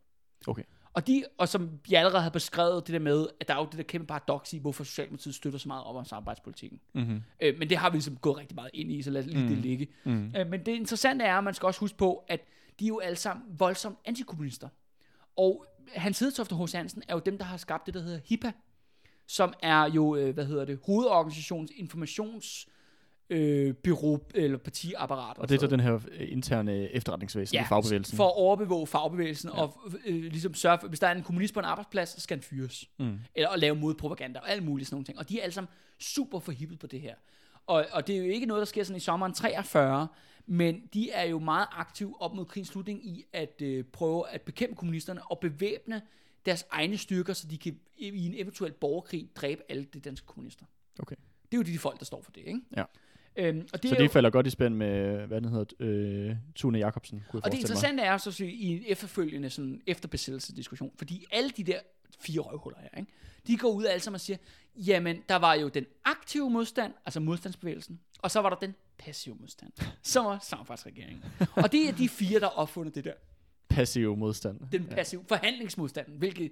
Okay. 0.48 0.64
Og, 0.94 1.08
de, 1.08 1.24
og 1.38 1.50
som 1.50 1.70
jeg 1.90 2.00
allerede 2.00 2.22
har 2.24 2.30
beskrevet 2.30 2.88
det 2.88 2.94
der 2.94 3.00
med, 3.00 3.28
at 3.40 3.48
der 3.48 3.54
er 3.54 3.58
jo 3.60 3.66
det 3.66 3.78
der 3.78 3.84
kæmpe 3.84 4.08
paradoks 4.08 4.54
i, 4.54 4.58
hvorfor 4.58 4.84
Socialdemokratiet 4.84 5.36
støtter 5.36 5.60
så 5.60 5.68
meget 5.68 5.84
op 5.84 5.96
om 5.96 6.06
samarbejdspolitikken. 6.06 6.80
Mm-hmm. 6.94 7.22
Øh, 7.42 7.60
men 7.60 7.70
det 7.70 7.78
har 7.78 7.90
vi 7.90 7.96
ligesom 7.96 8.16
gået 8.18 8.38
rigtig 8.38 8.56
meget 8.56 8.72
ind 8.74 8.92
i, 8.92 9.02
så 9.02 9.12
lad 9.12 9.24
lige 9.24 9.42
mm. 9.42 9.48
det 9.48 9.58
Mm. 9.58 9.62
ligge. 9.62 9.88
Mm. 10.04 10.34
Øh, 10.38 10.48
men 10.50 10.66
det 10.66 10.72
interessante 10.72 11.26
er, 11.26 11.38
at 11.38 11.44
man 11.44 11.54
skal 11.54 11.66
også 11.66 11.80
huske 11.80 11.98
på, 11.98 12.24
at 12.28 12.40
de 12.80 12.86
er 12.86 12.88
jo 12.88 13.00
alle 13.00 13.16
sammen 13.16 13.46
voldsomt 13.58 13.98
antikommunister. 14.06 14.70
Og 15.38 15.66
Hans 15.96 16.20
Hedetoft 16.20 16.52
og 16.52 16.64
H.C. 16.68 16.72
Hansen 16.74 17.04
er 17.08 17.14
jo 17.14 17.22
dem, 17.26 17.38
der 17.38 17.46
har 17.46 17.58
skabt 17.58 17.86
det, 17.86 17.94
der 17.94 18.02
hedder 18.02 18.20
HIPA, 18.26 18.52
som 19.28 19.54
er 19.64 19.84
jo, 19.90 20.16
øh, 20.16 20.34
hvad 20.34 20.46
hedder 20.46 20.66
det, 20.66 20.80
hovedorganisationens 20.86 21.72
informations 21.76 22.68
øh, 23.32 23.74
bureau, 23.74 24.20
eller 24.36 24.58
partiapparat. 24.58 25.38
Og 25.38 25.50
det 25.50 25.56
er 25.56 25.60
så 25.60 25.68
den 25.68 25.80
her 25.80 25.94
øh, 25.94 26.32
interne 26.32 26.74
efterretningsvæsen 26.74 27.60
i 27.60 27.64
fagbevægelsen. 27.70 28.18
for 28.18 28.26
at 28.26 28.36
overbevåge 28.36 28.88
fagbevægelsen, 28.88 29.50
ja. 29.50 29.62
og 29.62 29.78
øh, 30.06 30.24
ligesom 30.24 30.54
sørge 30.54 30.78
for, 30.82 30.88
hvis 30.88 31.00
der 31.00 31.08
er 31.08 31.12
en 31.12 31.24
kommunist 31.24 31.54
på 31.54 31.60
en 31.60 31.66
arbejdsplads, 31.66 32.10
så 32.10 32.22
skal 32.22 32.38
han 32.38 32.44
fyres. 32.44 32.86
Mm. 33.00 33.20
Eller 33.36 33.50
at 33.50 33.60
lave 33.60 33.76
modpropaganda, 33.76 34.40
og 34.40 34.50
alt 34.50 34.64
muligt 34.64 34.88
sådan 34.88 34.96
nogle 34.96 35.06
ting. 35.06 35.20
Og 35.20 35.30
de 35.30 35.40
er 35.40 35.44
alle 35.44 35.54
sammen 35.54 35.70
super 36.00 36.40
forhippet 36.40 36.80
på 36.80 36.88
det 36.88 37.02
her. 37.02 37.16
Og, 37.68 37.86
og 37.92 38.08
det 38.08 38.16
er 38.16 38.20
jo 38.20 38.26
ikke 38.26 38.46
noget, 38.46 38.62
der 38.62 38.66
sker 38.66 38.84
sådan 38.84 38.98
i 38.98 39.00
sommeren 39.00 39.34
43, 39.34 40.08
men 40.46 40.82
de 40.94 41.12
er 41.12 41.24
jo 41.24 41.40
meget 41.40 41.68
aktive 41.72 42.22
op 42.22 42.34
mod 42.34 42.46
krigens 42.46 42.68
slutning 42.68 43.06
i 43.06 43.26
at 43.34 43.62
øh, 43.62 43.84
prøve 43.84 44.30
at 44.30 44.42
bekæmpe 44.42 44.76
kommunisterne 44.76 45.32
og 45.32 45.40
bevæbne 45.40 46.02
deres 46.46 46.66
egne 46.72 46.98
styrker, 46.98 47.34
så 47.34 47.48
de 47.48 47.58
kan 47.58 47.80
i 47.98 48.26
en 48.26 48.34
eventuel 48.36 48.72
borgerkrig 48.72 49.30
dræbe 49.36 49.62
alle 49.70 49.84
de 49.84 50.00
danske 50.00 50.28
kommunister. 50.28 50.66
Okay. 51.00 51.16
Det 51.52 51.54
er 51.54 51.58
jo 51.58 51.64
de, 51.64 51.72
de 51.72 51.80
folk, 51.80 52.00
der 52.00 52.06
står 52.06 52.22
for 52.22 52.32
det, 52.32 52.42
ikke? 52.46 52.62
Ja. 52.78 52.84
Øhm, 53.36 53.68
og 53.74 53.84
det 53.84 53.90
Så 53.90 53.96
det 53.96 54.04
jo, 54.04 54.10
falder 54.10 54.30
godt 54.30 54.48
i 54.48 54.50
spænd 54.50 54.76
med, 54.76 55.28
hvad 55.28 55.42
den 55.42 55.50
hedder, 55.50 55.66
øh, 55.80 56.36
Tune 56.56 56.78
Jacobsen, 56.80 57.24
kunne 57.30 57.42
Og 57.44 57.52
det 57.52 57.58
forestille 57.58 57.58
mig. 57.58 57.60
interessante 57.62 58.04
er 58.04 58.18
så 58.18 58.30
at 58.30 58.34
sige, 58.34 58.52
i 58.52 58.68
en 58.68 58.84
efterfølgende 58.88 59.50
sådan 59.50 59.82
efterbesættelsesdiskussion, 59.88 60.92
fordi 60.98 61.26
alle 61.32 61.50
de 61.50 61.64
der 61.64 61.80
fire 62.20 62.40
røvhuller 62.40 62.80
her, 62.82 63.00
ikke, 63.00 63.12
de 63.48 63.58
går 63.58 63.70
ud 63.72 63.86
alle 63.86 64.00
sammen 64.00 64.16
og 64.16 64.22
siger, 64.22 64.38
jamen, 64.76 65.18
der 65.30 65.36
var 65.36 65.54
jo 65.54 65.68
den 65.68 65.86
aktive 66.06 66.50
modstand, 66.50 66.94
altså 67.06 67.20
modstandsbevægelsen, 67.20 68.00
og 68.20 68.32
så 68.32 68.40
var 68.42 68.50
der 68.50 68.58
den 68.58 68.76
passive 68.98 69.36
modstand, 69.40 69.72
som 70.04 70.26
var 70.26 70.40
samarbejdsregeringen. 70.42 71.24
og 71.56 71.72
det 71.72 71.90
er 71.90 71.92
de 71.94 72.10
fire, 72.10 72.40
der 72.40 72.48
opfundet 72.48 72.96
det 72.96 73.04
der, 73.04 73.14
Passiv 73.70 74.16
modstand. 74.18 74.60
den 74.72 74.86
passive 74.86 75.24
forhandlingsmodstanden, 75.28 76.18
hvilket 76.18 76.52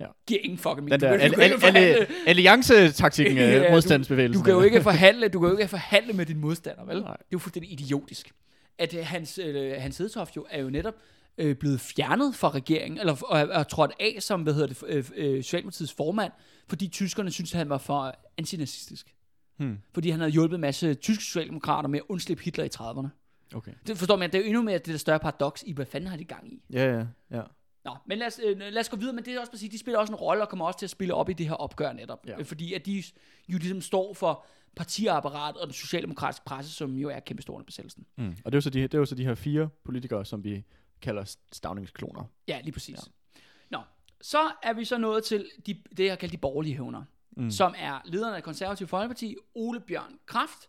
Ja. 0.00 0.06
giver 0.26 0.40
ingen 0.42 0.58
fucking 0.58 0.76
Den 0.76 0.84
mening. 0.84 1.00
der 1.00 1.10
Du 1.28 1.34
kan- 1.34 1.40
al- 1.42 1.60
du 1.60 1.66
al- 1.66 1.76
al- 1.76 2.06
alliancetaktikken, 2.26 3.36
Ja, 3.36 3.50
ja, 3.50 3.66
du- 3.66 3.72
modstandsbevægelsen. 3.72 4.40
Du 4.42 4.44
kan 4.44 4.54
jo 4.54 4.62
ikke 4.62 4.82
forhandle, 4.82 5.28
du 5.28 5.40
kan 5.40 5.48
jo 5.48 5.56
ikke 5.56 5.68
forhandle 5.68 6.12
med 6.12 6.26
din 6.26 6.38
modstander, 6.40 6.84
vel? 6.84 7.00
Nej. 7.00 7.12
Det 7.16 7.22
er 7.22 7.26
jo 7.32 7.38
fuldstændig 7.38 7.72
idiotisk. 7.72 8.32
At 8.78 8.94
øh, 8.94 9.06
hans, 9.06 9.38
øh, 9.38 9.72
hans 9.78 9.98
Hedtoft 9.98 10.36
jo 10.36 10.46
er 10.50 10.62
jo 10.62 10.70
netop 10.70 10.94
øh, 11.38 11.56
blevet 11.56 11.80
fjernet 11.80 12.34
fra 12.34 12.48
regeringen, 12.50 13.00
eller 13.00 13.12
og, 13.12 13.40
og, 13.40 13.48
og 13.48 13.68
trådt 13.68 13.92
af 14.00 14.16
som, 14.20 14.42
hvad 14.42 14.54
hedder 14.54 14.66
det, 14.66 14.82
øh, 14.86 15.04
øh, 15.16 15.42
Socialdemokratiets 15.42 15.92
formand, 15.92 16.32
fordi 16.68 16.88
tyskerne 16.88 17.30
syntes, 17.30 17.52
at 17.54 17.58
han 17.58 17.68
var 17.68 17.78
for 17.78 18.14
antinazistisk. 18.38 19.14
Hmm. 19.58 19.78
Fordi 19.94 20.10
han 20.10 20.20
havde 20.20 20.32
hjulpet 20.32 20.54
en 20.54 20.60
masse 20.60 20.94
tyske 20.94 21.24
socialdemokrater 21.24 21.88
med 21.88 21.98
at 21.98 22.04
undslippe 22.08 22.44
Hitler 22.44 22.64
i 22.64 22.68
30'erne. 22.74 23.08
Okay. 23.56 23.72
Det 23.86 23.98
forstår 23.98 24.16
man, 24.16 24.30
det 24.32 24.38
er 24.38 24.42
jo 24.42 24.46
endnu 24.46 24.62
mere 24.62 24.78
det 24.78 24.86
der 24.86 24.96
større 24.96 25.18
paradoks 25.18 25.62
i, 25.66 25.72
hvad 25.72 25.86
fanden 25.86 26.10
har 26.10 26.16
de 26.16 26.24
gang 26.24 26.52
i? 26.52 26.62
Ja, 26.72 26.96
ja, 26.96 27.04
ja. 27.30 27.42
Nå, 27.84 27.96
men 28.06 28.18
lad 28.18 28.26
os, 28.26 28.40
øh, 28.44 28.58
lad 28.58 28.78
os 28.78 28.88
gå 28.88 28.96
videre, 28.96 29.14
men 29.14 29.24
det 29.24 29.34
er 29.34 29.40
også 29.40 29.52
at 29.52 29.58
sige, 29.58 29.70
de 29.70 29.78
spiller 29.78 29.98
også 29.98 30.12
en 30.12 30.16
rolle 30.16 30.42
og 30.42 30.48
kommer 30.48 30.66
også 30.66 30.78
til 30.78 30.86
at 30.86 30.90
spille 30.90 31.14
op 31.14 31.28
i 31.28 31.32
det 31.32 31.48
her 31.48 31.54
opgør 31.54 31.92
netop. 31.92 32.26
Ja. 32.26 32.32
Ja. 32.32 32.42
Fordi 32.42 32.74
at 32.74 32.86
de 32.86 33.02
jo 33.48 33.58
ligesom 33.58 33.80
står 33.80 34.14
for 34.14 34.46
partiapparatet 34.76 35.60
og 35.60 35.66
den 35.66 35.74
socialdemokratiske 35.74 36.44
presse, 36.44 36.72
som 36.72 36.96
jo 36.96 37.08
er 37.08 37.20
kæmpe 37.20 37.42
under 37.48 37.64
besættelsen. 37.64 38.06
Mm. 38.16 38.36
Og 38.44 38.52
det 38.52 38.54
er, 38.54 38.56
jo 38.56 38.60
så 38.60 38.70
de, 38.70 38.82
det 38.82 38.94
er 38.94 38.98
jo 38.98 39.04
så 39.04 39.14
de 39.14 39.24
her 39.24 39.34
fire 39.34 39.68
politikere, 39.84 40.24
som 40.24 40.44
vi 40.44 40.64
kalder 41.00 41.36
stavningskloner. 41.52 42.24
Ja, 42.48 42.60
lige 42.60 42.72
præcis. 42.72 42.96
Ja. 42.96 43.40
Nå, 43.70 43.82
så 44.20 44.50
er 44.62 44.72
vi 44.72 44.84
så 44.84 44.98
nået 44.98 45.24
til 45.24 45.50
de, 45.66 45.82
det, 45.96 46.04
jeg 46.04 46.18
kalder 46.18 46.30
de 46.30 46.38
borgerlige 46.38 46.74
hævner, 46.74 47.04
mm. 47.36 47.50
som 47.50 47.74
er 47.78 48.00
lederne 48.04 48.36
af 48.36 48.42
konservative 48.42 48.88
Folkeparti, 48.88 49.36
Ole 49.54 49.80
Bjørn 49.80 50.18
Kraft 50.26 50.68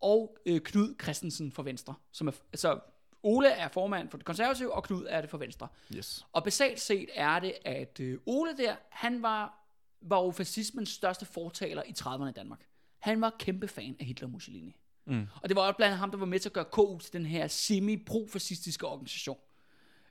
og 0.00 0.36
øh, 0.46 0.60
Knud 0.60 0.94
Christensen 1.02 1.52
fra 1.52 1.62
Venstre. 1.62 1.94
Som 2.12 2.28
er, 2.28 2.32
altså, 2.52 2.80
Ole 3.22 3.48
er 3.48 3.68
formand 3.68 4.10
for 4.10 4.18
det 4.18 4.26
konservative, 4.26 4.74
og 4.74 4.84
Knud 4.84 5.06
er 5.08 5.20
det 5.20 5.30
for 5.30 5.38
Venstre. 5.38 5.68
Yes. 5.96 6.26
Og 6.32 6.44
basalt 6.44 6.80
set 6.80 7.08
er 7.14 7.38
det, 7.38 7.54
at 7.64 8.00
øh, 8.00 8.18
Ole 8.26 8.56
der, 8.56 8.76
han 8.90 9.22
var, 9.22 9.64
var 10.00 10.22
jo 10.22 10.30
fascismens 10.30 10.88
største 10.88 11.26
fortaler 11.26 11.82
i 11.82 11.94
30'erne 11.98 12.28
i 12.28 12.32
Danmark. 12.32 12.60
Han 12.98 13.20
var 13.20 13.36
kæmpe 13.38 13.68
fan 13.68 13.96
af 14.00 14.06
Hitler 14.06 14.28
og 14.28 14.32
Mussolini. 14.32 14.76
Mm. 15.06 15.26
Og 15.42 15.48
det 15.48 15.56
var 15.56 15.62
også 15.62 15.76
blandt 15.76 15.96
ham, 15.96 16.10
der 16.10 16.18
var 16.18 16.26
med 16.26 16.38
til 16.38 16.48
at 16.48 16.52
gøre 16.52 16.64
KU 16.64 16.98
til 16.98 17.12
den 17.12 17.26
her 17.26 17.48
semi-pro-fascistiske 17.48 18.86
organisation. 18.86 19.38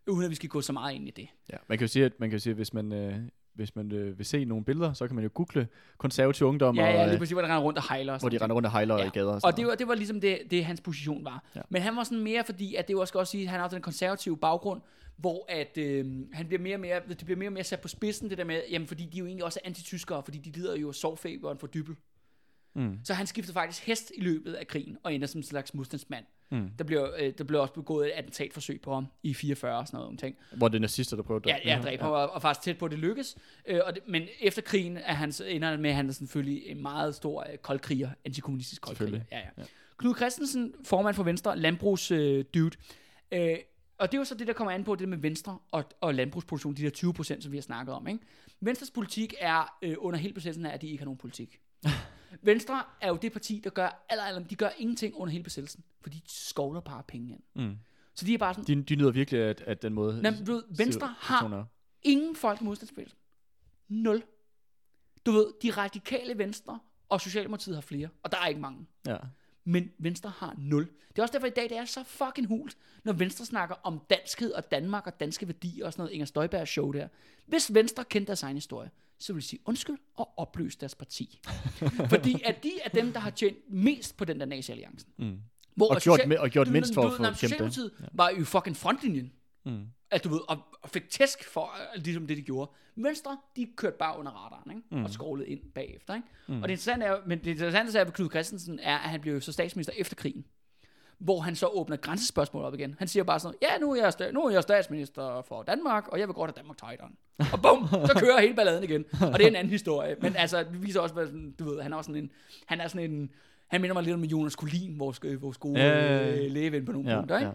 Uden 0.07 0.23
at 0.23 0.29
vi 0.29 0.35
skal 0.35 0.49
gå 0.49 0.61
så 0.61 0.73
meget 0.73 0.95
ind 0.95 1.07
i 1.07 1.11
det. 1.11 1.27
Ja, 1.49 1.57
man 1.67 1.77
kan 1.77 1.85
jo 1.85 1.91
sige, 1.91 2.05
at, 2.05 2.19
man 2.19 2.29
kan 2.29 2.35
jo 2.37 2.39
sige, 2.39 2.51
at 2.51 2.55
hvis 2.55 2.73
man, 2.73 2.93
øh, 2.93 3.19
hvis 3.59 3.75
man 3.75 3.91
øh, 3.91 4.17
vil 4.17 4.25
se 4.25 4.45
nogle 4.45 4.65
billeder, 4.65 4.93
så 4.93 5.07
kan 5.07 5.15
man 5.15 5.23
jo 5.23 5.29
google 5.33 5.67
konservativ 5.97 6.47
ungdom, 6.47 6.75
Ja, 6.75 6.85
ja, 6.85 6.99
og, 6.99 7.05
lige 7.05 7.13
øh, 7.13 7.19
præcis, 7.19 7.31
hvor 7.31 7.41
der 7.41 7.47
render 7.47 7.61
rundt 7.61 7.77
og 7.79 7.87
hejler. 7.89 8.13
og 8.13 8.19
hvor 8.19 8.29
de 8.29 8.37
render 8.37 8.55
rundt 8.55 8.65
og 8.65 8.71
hejler 8.71 8.97
ja. 8.97 9.05
i 9.05 9.09
gader. 9.09 9.33
Og, 9.33 9.39
Og 9.43 9.57
det 9.57 9.67
var, 9.67 9.75
det 9.75 9.87
var 9.87 9.95
ligesom 9.95 10.21
det, 10.21 10.39
det, 10.51 10.65
hans 10.65 10.81
position 10.81 11.25
var. 11.25 11.43
Ja. 11.55 11.59
Ja. 11.59 11.63
Men 11.69 11.81
han 11.81 11.95
var 11.95 12.03
sådan 12.03 12.23
mere, 12.23 12.43
fordi 12.43 12.75
at 12.75 12.87
det 12.87 12.95
var 12.95 13.01
også 13.01 13.25
sige, 13.25 13.43
at 13.43 13.49
han 13.49 13.59
har 13.59 13.67
den 13.67 13.81
konservative 13.81 14.37
baggrund, 14.37 14.81
hvor 15.17 15.45
at, 15.49 15.77
øh, 15.77 16.05
han 16.33 16.47
bliver 16.47 16.61
mere 16.61 16.75
og 16.75 16.79
mere, 16.79 17.01
det 17.09 17.25
bliver 17.25 17.37
mere 17.37 17.49
og 17.49 17.53
mere 17.53 17.63
sat 17.63 17.79
på 17.81 17.87
spidsen, 17.87 18.29
det 18.29 18.37
der 18.37 18.43
med, 18.43 18.61
jamen 18.71 18.87
fordi 18.87 19.05
de 19.05 19.17
jo 19.17 19.25
egentlig 19.25 19.45
også 19.45 19.59
er 19.63 19.67
antityskere, 19.67 20.23
fordi 20.23 20.37
de 20.37 20.49
lider 20.49 20.75
jo 20.75 20.87
af 20.87 20.95
sovfeberen 20.95 21.57
for 21.57 21.67
dybel. 21.67 21.95
Mm. 22.75 22.99
Så 23.03 23.13
han 23.13 23.27
skifter 23.27 23.53
faktisk 23.53 23.87
hest 23.87 24.11
i 24.17 24.21
løbet 24.21 24.53
af 24.53 24.67
krigen, 24.67 24.97
og 25.03 25.13
ender 25.13 25.27
som 25.27 25.39
en 25.39 25.43
slags 25.43 25.73
modstandsmand. 25.73 26.25
Mm. 26.51 26.69
Der, 26.77 26.83
bliver, 26.83 27.09
øh, 27.19 27.33
der 27.37 27.43
bliver 27.43 27.61
også 27.61 27.73
begået 27.73 28.07
et 28.07 28.11
attentatsforsøg 28.11 28.81
på 28.81 28.93
ham 28.93 29.07
i 29.23 29.33
44 29.33 29.77
og 29.77 29.87
sådan 29.87 29.97
noget 29.97 30.09
omkring. 30.09 30.35
Hvor 30.57 30.67
det 30.67 30.75
er 30.75 30.79
nazister, 30.79 31.15
der 31.15 31.23
prøver 31.23 31.39
at 31.39 31.45
Ja, 31.65 31.79
dræbe 31.83 31.89
ja, 31.89 32.01
ham. 32.01 32.11
og, 32.11 32.29
og 32.29 32.41
faktisk 32.41 32.63
tæt 32.63 32.77
på, 32.77 32.85
at 32.85 32.91
det 32.91 32.99
lykkes. 32.99 33.37
Øh, 33.67 33.79
og 33.85 33.95
det, 33.95 34.03
men 34.07 34.23
efter 34.41 34.61
krigen 34.61 34.97
er 34.97 35.13
han, 35.13 35.33
ender 35.47 35.71
det 35.71 35.79
med, 35.79 35.89
at 35.89 35.95
han 35.95 36.07
er 36.09 36.11
selvfølgelig 36.13 36.67
en 36.67 36.81
meget 36.81 37.15
stor 37.15 37.45
øh, 37.51 37.57
koldkriger, 37.57 38.09
antikommunistisk 38.25 38.81
koldkriger. 38.81 39.21
Ja, 39.31 39.37
ja. 39.37 39.43
ja. 39.57 39.63
Knud 39.97 40.15
Christensen, 40.15 40.73
formand 40.85 41.15
for 41.15 41.23
Venstre, 41.23 41.57
landbrugsdude. 41.57 42.71
Øh, 43.31 43.49
øh, 43.51 43.57
og 43.97 44.11
det 44.11 44.17
er 44.17 44.21
jo 44.21 44.25
så 44.25 44.35
det, 44.35 44.47
der 44.47 44.53
kommer 44.53 44.71
an 44.71 44.83
på, 44.83 44.95
det 44.95 45.09
med 45.09 45.17
Venstre 45.17 45.57
og, 45.71 45.83
og 46.01 46.15
landbrugsproduktion, 46.15 46.73
de 46.73 46.81
der 46.83 46.89
20 46.89 47.13
procent, 47.13 47.43
som 47.43 47.51
vi 47.51 47.57
har 47.57 47.61
snakket 47.61 47.95
om. 47.95 48.07
Ikke? 48.07 48.19
Venstres 48.61 48.91
politik 48.91 49.33
er 49.39 49.77
øh, 49.81 49.95
under 49.97 50.19
hele 50.19 50.33
processen 50.33 50.65
af, 50.65 50.73
at 50.73 50.81
de 50.81 50.87
ikke 50.87 50.97
har 50.97 51.05
nogen 51.05 51.17
politik. 51.17 51.59
Venstre 52.41 52.83
er 53.01 53.09
jo 53.09 53.15
det 53.21 53.31
parti, 53.31 53.61
der 53.63 53.69
gør 53.69 54.05
aller, 54.09 54.23
aller, 54.23 54.43
de 54.43 54.55
gør 54.55 54.69
ingenting 54.77 55.15
under 55.15 55.31
hele 55.31 55.43
besættelsen, 55.43 55.83
for 56.01 56.09
de 56.09 56.21
skovler 56.25 56.81
bare 56.81 57.03
penge 57.03 57.29
ind. 57.29 57.41
Mm. 57.55 57.77
Så 58.13 58.25
de 58.25 58.33
er 58.33 58.37
bare 58.37 58.53
sådan, 58.53 58.77
De, 58.77 58.83
de 58.83 58.95
nyder 58.95 59.11
virkelig, 59.11 59.41
at, 59.41 59.61
at 59.61 59.81
den 59.81 59.93
måde... 59.93 60.21
Nej, 60.21 60.33
du 60.47 60.53
ved, 60.53 60.63
Venstre 60.69 61.15
har 61.17 61.67
ingen 62.01 62.35
folk 62.35 62.61
i 62.61 62.63
modstandsbevægelsen. 62.63 63.19
Nul. 63.87 64.23
Du 65.25 65.31
ved, 65.31 65.47
de 65.61 65.71
radikale 65.71 66.37
venstre 66.37 66.79
og 67.09 67.21
Socialdemokratiet 67.21 67.75
har 67.75 67.81
flere, 67.81 68.09
og 68.23 68.31
der 68.31 68.37
er 68.37 68.47
ikke 68.47 68.61
mange. 68.61 68.87
Ja. 69.07 69.17
Men 69.63 69.91
Venstre 69.97 70.29
har 70.29 70.55
nul. 70.57 70.89
Det 71.09 71.19
er 71.19 71.21
også 71.21 71.33
derfor 71.33 71.47
i 71.47 71.49
dag, 71.49 71.69
det 71.69 71.77
er 71.77 71.85
så 71.85 72.03
fucking 72.03 72.47
hult, 72.47 72.77
når 73.03 73.13
Venstre 73.13 73.45
snakker 73.45 73.75
om 73.83 74.01
danskhed 74.09 74.51
og 74.51 74.71
Danmark 74.71 75.07
og 75.07 75.19
danske 75.19 75.47
værdier 75.47 75.85
og 75.85 75.93
sådan 75.93 76.01
noget 76.01 76.13
Inger 76.13 76.25
Støjberg 76.25 76.67
show 76.67 76.91
der. 76.91 77.07
Hvis 77.45 77.73
Venstre 77.73 78.03
kendte 78.03 78.27
deres 78.27 78.43
egen 78.43 78.57
historie, 78.57 78.91
så 79.19 79.33
vil 79.33 79.41
de 79.41 79.47
sige 79.47 79.59
undskyld 79.65 79.97
og 80.17 80.29
opløse 80.37 80.79
deres 80.79 80.95
parti. 80.95 81.39
Fordi 82.13 82.41
at 82.45 82.63
de 82.63 82.71
er 82.85 82.89
dem, 82.89 83.13
der 83.13 83.19
har 83.19 83.29
tjent 83.29 83.57
mest 83.69 84.17
på 84.17 84.25
den 84.25 84.39
der 84.39 84.45
nazi-alliancen. 84.45 85.09
Mm. 85.17 85.37
Hvor 85.75 85.85
Og 85.93 86.01
gjort 86.01 86.19
social- 86.19 86.39
og 86.39 86.49
gjort 86.49 86.67
du 86.67 86.71
mindst 86.71 86.93
for 86.93 87.01
at 87.01 87.11
få 87.13 87.21
når 87.23 87.29
kæmpe 87.29 87.31
det. 87.31 87.39
Socialdemokratiet 87.39 87.91
var 88.13 88.29
jo 88.29 88.45
fucking 88.45 88.77
frontlinjen. 88.77 89.31
Mm. 89.65 89.85
At 90.11 90.23
du 90.23 90.29
ved, 90.29 90.39
og, 90.49 90.57
og 90.81 90.89
fik 90.89 91.09
tæsk 91.09 91.43
for 91.43 91.61
øh, 91.95 92.03
ligesom 92.03 92.27
det, 92.27 92.37
de 92.37 92.41
gjorde. 92.41 92.71
Venstre, 92.95 93.37
de 93.55 93.67
kørte 93.75 93.95
bare 93.99 94.19
under 94.19 94.31
radaren, 94.31 94.71
ikke? 94.71 94.95
Mm. 94.95 95.03
og 95.03 95.09
skovlede 95.09 95.49
ind 95.49 95.59
bagefter. 95.75 96.15
Ikke? 96.15 96.27
Mm. 96.47 96.55
Og 96.55 96.61
det 96.61 96.73
interessante 96.73 97.05
er, 97.05 97.17
men 97.27 97.39
det 97.39 97.47
interessante 97.47 97.99
er 97.99 98.03
ved 98.03 98.11
Knud 98.13 98.29
Christensen, 98.29 98.79
er, 98.79 98.97
at 98.97 99.09
han 99.09 99.21
blev 99.21 99.41
så 99.41 99.51
statsminister 99.51 99.93
efter 99.97 100.15
krigen. 100.15 100.45
Hvor 101.19 101.39
han 101.39 101.55
så 101.55 101.67
åbner 101.67 101.95
grænsespørgsmål 101.97 102.63
op 102.63 102.73
igen. 102.73 102.95
Han 102.99 103.07
siger 103.07 103.23
bare 103.23 103.39
sådan, 103.39 103.57
ja, 103.61 103.77
nu 103.81 103.91
er, 103.91 103.95
jeg, 103.95 104.13
sta- 104.19 104.31
nu 104.31 104.41
er 104.45 104.51
jeg 104.51 104.63
statsminister 104.63 105.41
for 105.47 105.63
Danmark, 105.63 106.07
og 106.07 106.19
jeg 106.19 106.27
vil 106.27 106.33
godt 106.33 106.51
have 106.51 106.57
Danmark 106.57 106.77
Titan. 106.77 107.15
Og 107.53 107.61
bum, 107.61 107.87
så 108.07 108.17
kører 108.19 108.41
hele 108.41 108.53
balladen 108.55 108.83
igen. 108.83 109.05
Og 109.21 109.33
det 109.39 109.43
er 109.43 109.47
en 109.47 109.55
anden 109.55 109.71
historie. 109.71 110.15
Men 110.21 110.35
altså, 110.35 110.59
det 110.59 110.83
viser 110.83 110.99
også, 110.99 111.15
hvad, 111.15 111.27
du 111.59 111.63
ved, 111.69 111.81
han 111.81 111.93
er 111.93 111.97
også 111.97 112.07
sådan 112.07 112.23
en, 112.23 112.31
han 112.65 112.81
er 112.81 112.87
sådan 112.87 113.11
en, 113.11 113.29
han 113.67 113.81
minder 113.81 113.93
mig 113.93 114.03
lidt 114.03 114.13
om 114.13 114.23
Jonas 114.23 114.55
Kolin, 114.55 114.99
vores, 114.99 115.19
øh, 115.23 115.41
vores 115.41 115.57
gode 115.57 115.79
ja. 115.79 116.29
øh, 116.45 116.51
lægeven 116.51 116.85
på 116.85 116.91
nogle 116.91 117.09
Ja, 117.11 117.17
punkter. 117.17 117.37
Ikke? 117.37 117.47
ja. 117.47 117.53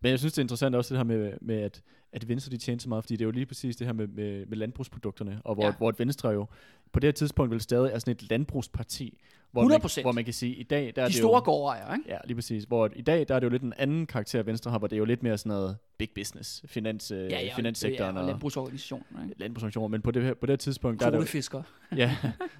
Men 0.00 0.10
jeg 0.10 0.18
synes, 0.18 0.32
det 0.32 0.38
er 0.38 0.42
interessant 0.44 0.74
også 0.76 0.94
det 0.94 0.98
her 0.98 1.04
med, 1.04 1.32
med 1.40 1.56
at, 1.60 1.82
at 2.12 2.28
Venstre 2.28 2.50
de 2.50 2.56
tjener 2.56 2.80
så 2.80 2.88
meget, 2.88 3.04
fordi 3.04 3.16
det 3.16 3.20
er 3.22 3.26
jo 3.26 3.30
lige 3.30 3.46
præcis 3.46 3.76
det 3.76 3.86
her 3.86 3.94
med, 3.94 4.06
med, 4.06 4.46
med 4.46 4.56
landbrugsprodukterne, 4.58 5.40
og 5.44 5.54
hvor, 5.54 5.62
Ja. 5.64 5.68
ja. 5.68 5.74
hvor 5.78 5.88
et 5.90 5.98
Venstre 5.98 6.28
jo 6.28 6.46
på 6.92 7.00
det 7.00 7.06
her 7.08 7.12
tidspunkt 7.12 7.50
vel 7.52 7.60
stadig 7.60 7.90
er 7.92 7.98
sådan 7.98 8.12
et 8.12 8.30
landbrugsparti, 8.30 9.18
hvor, 9.52 9.62
man, 9.68 9.80
100%. 9.80 10.00
hvor 10.02 10.12
man 10.12 10.24
kan 10.24 10.34
sige, 10.34 10.54
i 10.54 10.62
dag, 10.62 10.92
der 10.96 11.02
er 11.02 11.06
De 11.06 11.12
det 11.12 11.18
store 11.18 11.36
jo, 11.38 11.44
gårdejere, 11.44 11.96
ikke? 11.98 12.10
Ja, 12.10 12.18
lige 12.24 12.34
præcis. 12.34 12.64
Hvor 12.64 12.90
i 12.96 13.02
dag, 13.02 13.28
der 13.28 13.34
er 13.34 13.38
det 13.40 13.44
jo 13.44 13.50
lidt 13.50 13.62
en 13.62 13.72
anden 13.78 14.06
karakter, 14.06 14.42
Venstre 14.42 14.70
har, 14.70 14.78
hvor 14.78 14.88
det 14.88 14.96
er 14.96 14.98
jo 14.98 15.04
lidt 15.04 15.22
mere 15.22 15.38
sådan 15.38 15.50
noget 15.50 15.76
big 15.98 16.08
business, 16.14 16.62
finans, 16.66 17.10
ja, 17.10 17.16
ja, 17.28 17.52
finanssektoren 17.56 18.14
ja, 18.16 18.20
og 18.22 18.26
landbrugsorganisationer, 18.26 19.22
ikke? 19.24 19.34
landbrugsorganisationer. 19.40 19.88
Men 19.88 20.02
på 20.02 20.10
det, 20.10 20.38
på 20.38 20.46
det 20.46 20.52
her 20.52 20.56
tidspunkt, 20.56 21.00
der 21.00 21.06
er 21.06 21.10
det, 21.10 21.34
jo- 21.44 21.62
ja, 21.96 22.16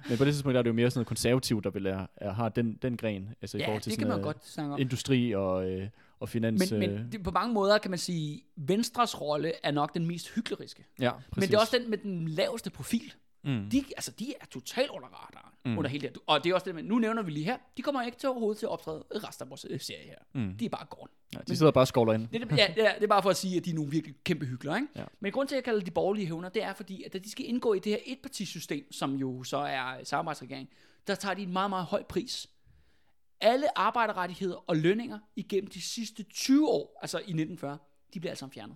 men 0.09 0.17
på 0.17 0.25
det 0.25 0.33
tidspunkt, 0.33 0.53
der 0.53 0.59
er 0.59 0.63
det 0.63 0.69
jo 0.69 0.73
mere 0.73 0.89
sådan 0.91 0.99
noget 0.99 1.07
konservativ, 1.07 1.61
der 1.61 1.69
vil 1.69 1.85
er, 1.85 2.05
er, 2.15 2.33
har 2.33 2.49
den, 2.49 2.73
den 2.81 2.97
gren, 2.97 3.29
altså 3.41 3.57
i 3.57 3.61
Ja, 3.61 3.67
forhold 3.67 3.81
til 3.81 3.91
det 3.91 3.99
kan 3.99 4.07
man 4.07 4.19
noget 4.19 4.35
godt 4.35 4.47
snakke 4.47 4.73
om. 4.73 4.79
industri 4.79 5.31
og, 5.35 5.69
øh, 5.71 5.87
og 6.19 6.29
finans. 6.29 6.71
Men, 6.71 6.83
øh, 6.83 6.89
men 6.99 7.11
det, 7.11 7.23
på 7.23 7.31
mange 7.31 7.53
måder 7.53 7.77
kan 7.77 7.91
man 7.91 7.99
sige, 7.99 8.41
Venstres 8.55 9.21
rolle 9.21 9.51
er 9.63 9.71
nok 9.71 9.93
den 9.93 10.05
mest 10.05 10.35
hykleriske. 10.35 10.85
ja, 10.99 11.11
præcis. 11.11 11.35
Men 11.35 11.41
det 11.49 11.55
er 11.55 11.59
også 11.59 11.77
den 11.81 11.89
med 11.89 11.97
den 11.97 12.27
laveste 12.27 12.69
profil. 12.69 13.13
Mm. 13.43 13.69
De, 13.69 13.83
altså, 13.97 14.11
de 14.19 14.33
er 14.41 14.45
totalt 14.51 14.89
under 14.89 15.07
radaren 15.07 15.53
mm. 15.67 15.77
under 15.77 15.89
hele 15.89 16.07
det. 16.07 16.17
Og 16.27 16.43
det 16.43 16.49
er 16.49 16.53
også 16.53 16.65
det, 16.65 16.75
men 16.75 16.85
nu 16.85 16.99
nævner 16.99 17.21
vi 17.21 17.31
lige 17.31 17.45
her, 17.45 17.57
de 17.77 17.81
kommer 17.81 18.01
ikke 18.01 18.17
til 18.17 18.29
overhovedet 18.29 18.59
til 18.59 18.65
at 18.65 18.69
optræde 18.69 19.03
resten 19.11 19.43
af 19.43 19.49
vores 19.49 19.65
øh, 19.69 19.79
serie 19.79 20.05
her. 20.05 20.17
Mm. 20.33 20.57
De 20.57 20.65
er 20.65 20.69
bare 20.69 20.85
gone. 20.89 21.11
Ja, 21.33 21.39
de 21.47 21.57
sidder 21.57 21.71
bare 21.71 21.83
og 21.83 21.87
skovler 21.87 22.13
ind. 22.13 22.27
Det, 22.27 22.41
er 22.41 22.55
ja, 22.55 22.73
det, 22.75 22.85
er, 22.85 22.93
det 22.93 23.03
er 23.03 23.07
bare 23.07 23.21
for 23.21 23.29
at 23.29 23.37
sige, 23.37 23.57
at 23.57 23.65
de 23.65 23.69
er 23.69 23.73
nogle 23.75 23.91
virkelig 23.91 24.15
kæmpe 24.23 24.45
hyggelige. 24.45 24.75
Ikke? 24.75 24.87
Ja. 24.95 25.03
Men 25.19 25.31
grund 25.31 25.47
til, 25.47 25.55
at 25.55 25.57
jeg 25.57 25.63
kalder 25.63 25.81
de 25.81 25.91
borgerlige 25.91 26.27
hævner, 26.27 26.49
det 26.49 26.63
er 26.63 26.73
fordi, 26.73 27.03
at 27.03 27.13
da 27.13 27.17
de 27.17 27.31
skal 27.31 27.45
indgå 27.45 27.73
i 27.73 27.79
det 27.79 27.91
her 27.91 27.99
etpartisystem, 28.05 28.91
som 28.91 29.15
jo 29.15 29.43
så 29.43 29.57
er 29.57 30.03
samarbejdsregering, 30.03 30.69
der 31.07 31.15
tager 31.15 31.35
de 31.35 31.43
en 31.43 31.53
meget, 31.53 31.69
meget 31.69 31.85
høj 31.85 32.03
pris. 32.03 32.47
Alle 33.41 33.77
arbejderrettigheder 33.77 34.69
og 34.69 34.77
lønninger 34.77 35.19
igennem 35.35 35.69
de 35.69 35.81
sidste 35.81 36.23
20 36.23 36.69
år, 36.69 36.99
altså 37.01 37.17
i 37.17 37.21
1940, 37.21 37.77
de 38.13 38.19
bliver 38.19 38.35
sammen 38.35 38.53
fjernet. 38.53 38.75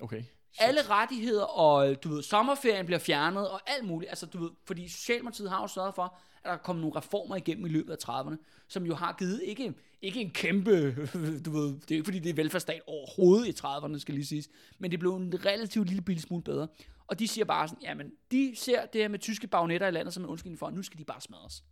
Okay. 0.00 0.22
Alle 0.58 0.80
rettigheder 0.82 1.44
og, 1.44 2.04
du 2.04 2.08
ved, 2.08 2.22
sommerferien 2.22 2.86
bliver 2.86 2.98
fjernet 2.98 3.48
og 3.48 3.60
alt 3.66 3.84
muligt. 3.84 4.10
Altså, 4.10 4.26
du 4.26 4.42
ved, 4.42 4.50
fordi 4.64 4.88
Socialdemokratiet 4.88 5.50
har 5.50 5.60
jo 5.60 5.66
sørget 5.66 5.94
for, 5.94 6.18
at 6.44 6.50
der 6.50 6.56
kommer 6.56 6.82
nogle 6.82 6.96
reformer 6.96 7.36
igennem 7.36 7.66
i 7.66 7.68
løbet 7.68 7.92
af 7.92 8.08
30'erne, 8.08 8.36
som 8.68 8.86
jo 8.86 8.94
har 8.94 9.12
givet 9.18 9.42
ikke, 9.42 9.74
ikke 10.02 10.20
en 10.20 10.30
kæmpe, 10.30 10.94
du 11.44 11.50
ved, 11.50 11.80
det 11.80 11.90
er 11.90 11.94
ikke 11.94 12.04
fordi 12.04 12.18
det 12.18 12.30
er 12.30 12.34
velfærdsstat 12.34 12.80
overhovedet 12.86 13.48
i 13.48 13.66
30'erne, 13.66 13.98
skal 13.98 14.14
lige 14.14 14.26
siges, 14.26 14.48
men 14.78 14.90
det 14.90 14.98
blev 14.98 15.16
en 15.16 15.44
relativt 15.44 15.86
lille 15.88 16.02
bitte 16.02 16.22
smule 16.22 16.42
bedre. 16.42 16.68
Og 17.06 17.18
de 17.18 17.28
siger 17.28 17.44
bare 17.44 17.68
sådan, 17.68 17.82
jamen, 17.82 18.12
de 18.30 18.52
ser 18.56 18.86
det 18.86 19.00
her 19.00 19.08
med 19.08 19.18
tyske 19.18 19.46
bagnetter 19.46 19.88
i 19.88 19.90
landet 19.90 20.14
som 20.14 20.22
en 20.22 20.28
undskyldning 20.28 20.58
for, 20.58 20.66
at 20.66 20.74
nu 20.74 20.82
skal 20.82 20.98
de 20.98 21.04
bare 21.04 21.20
smadres. 21.20 21.64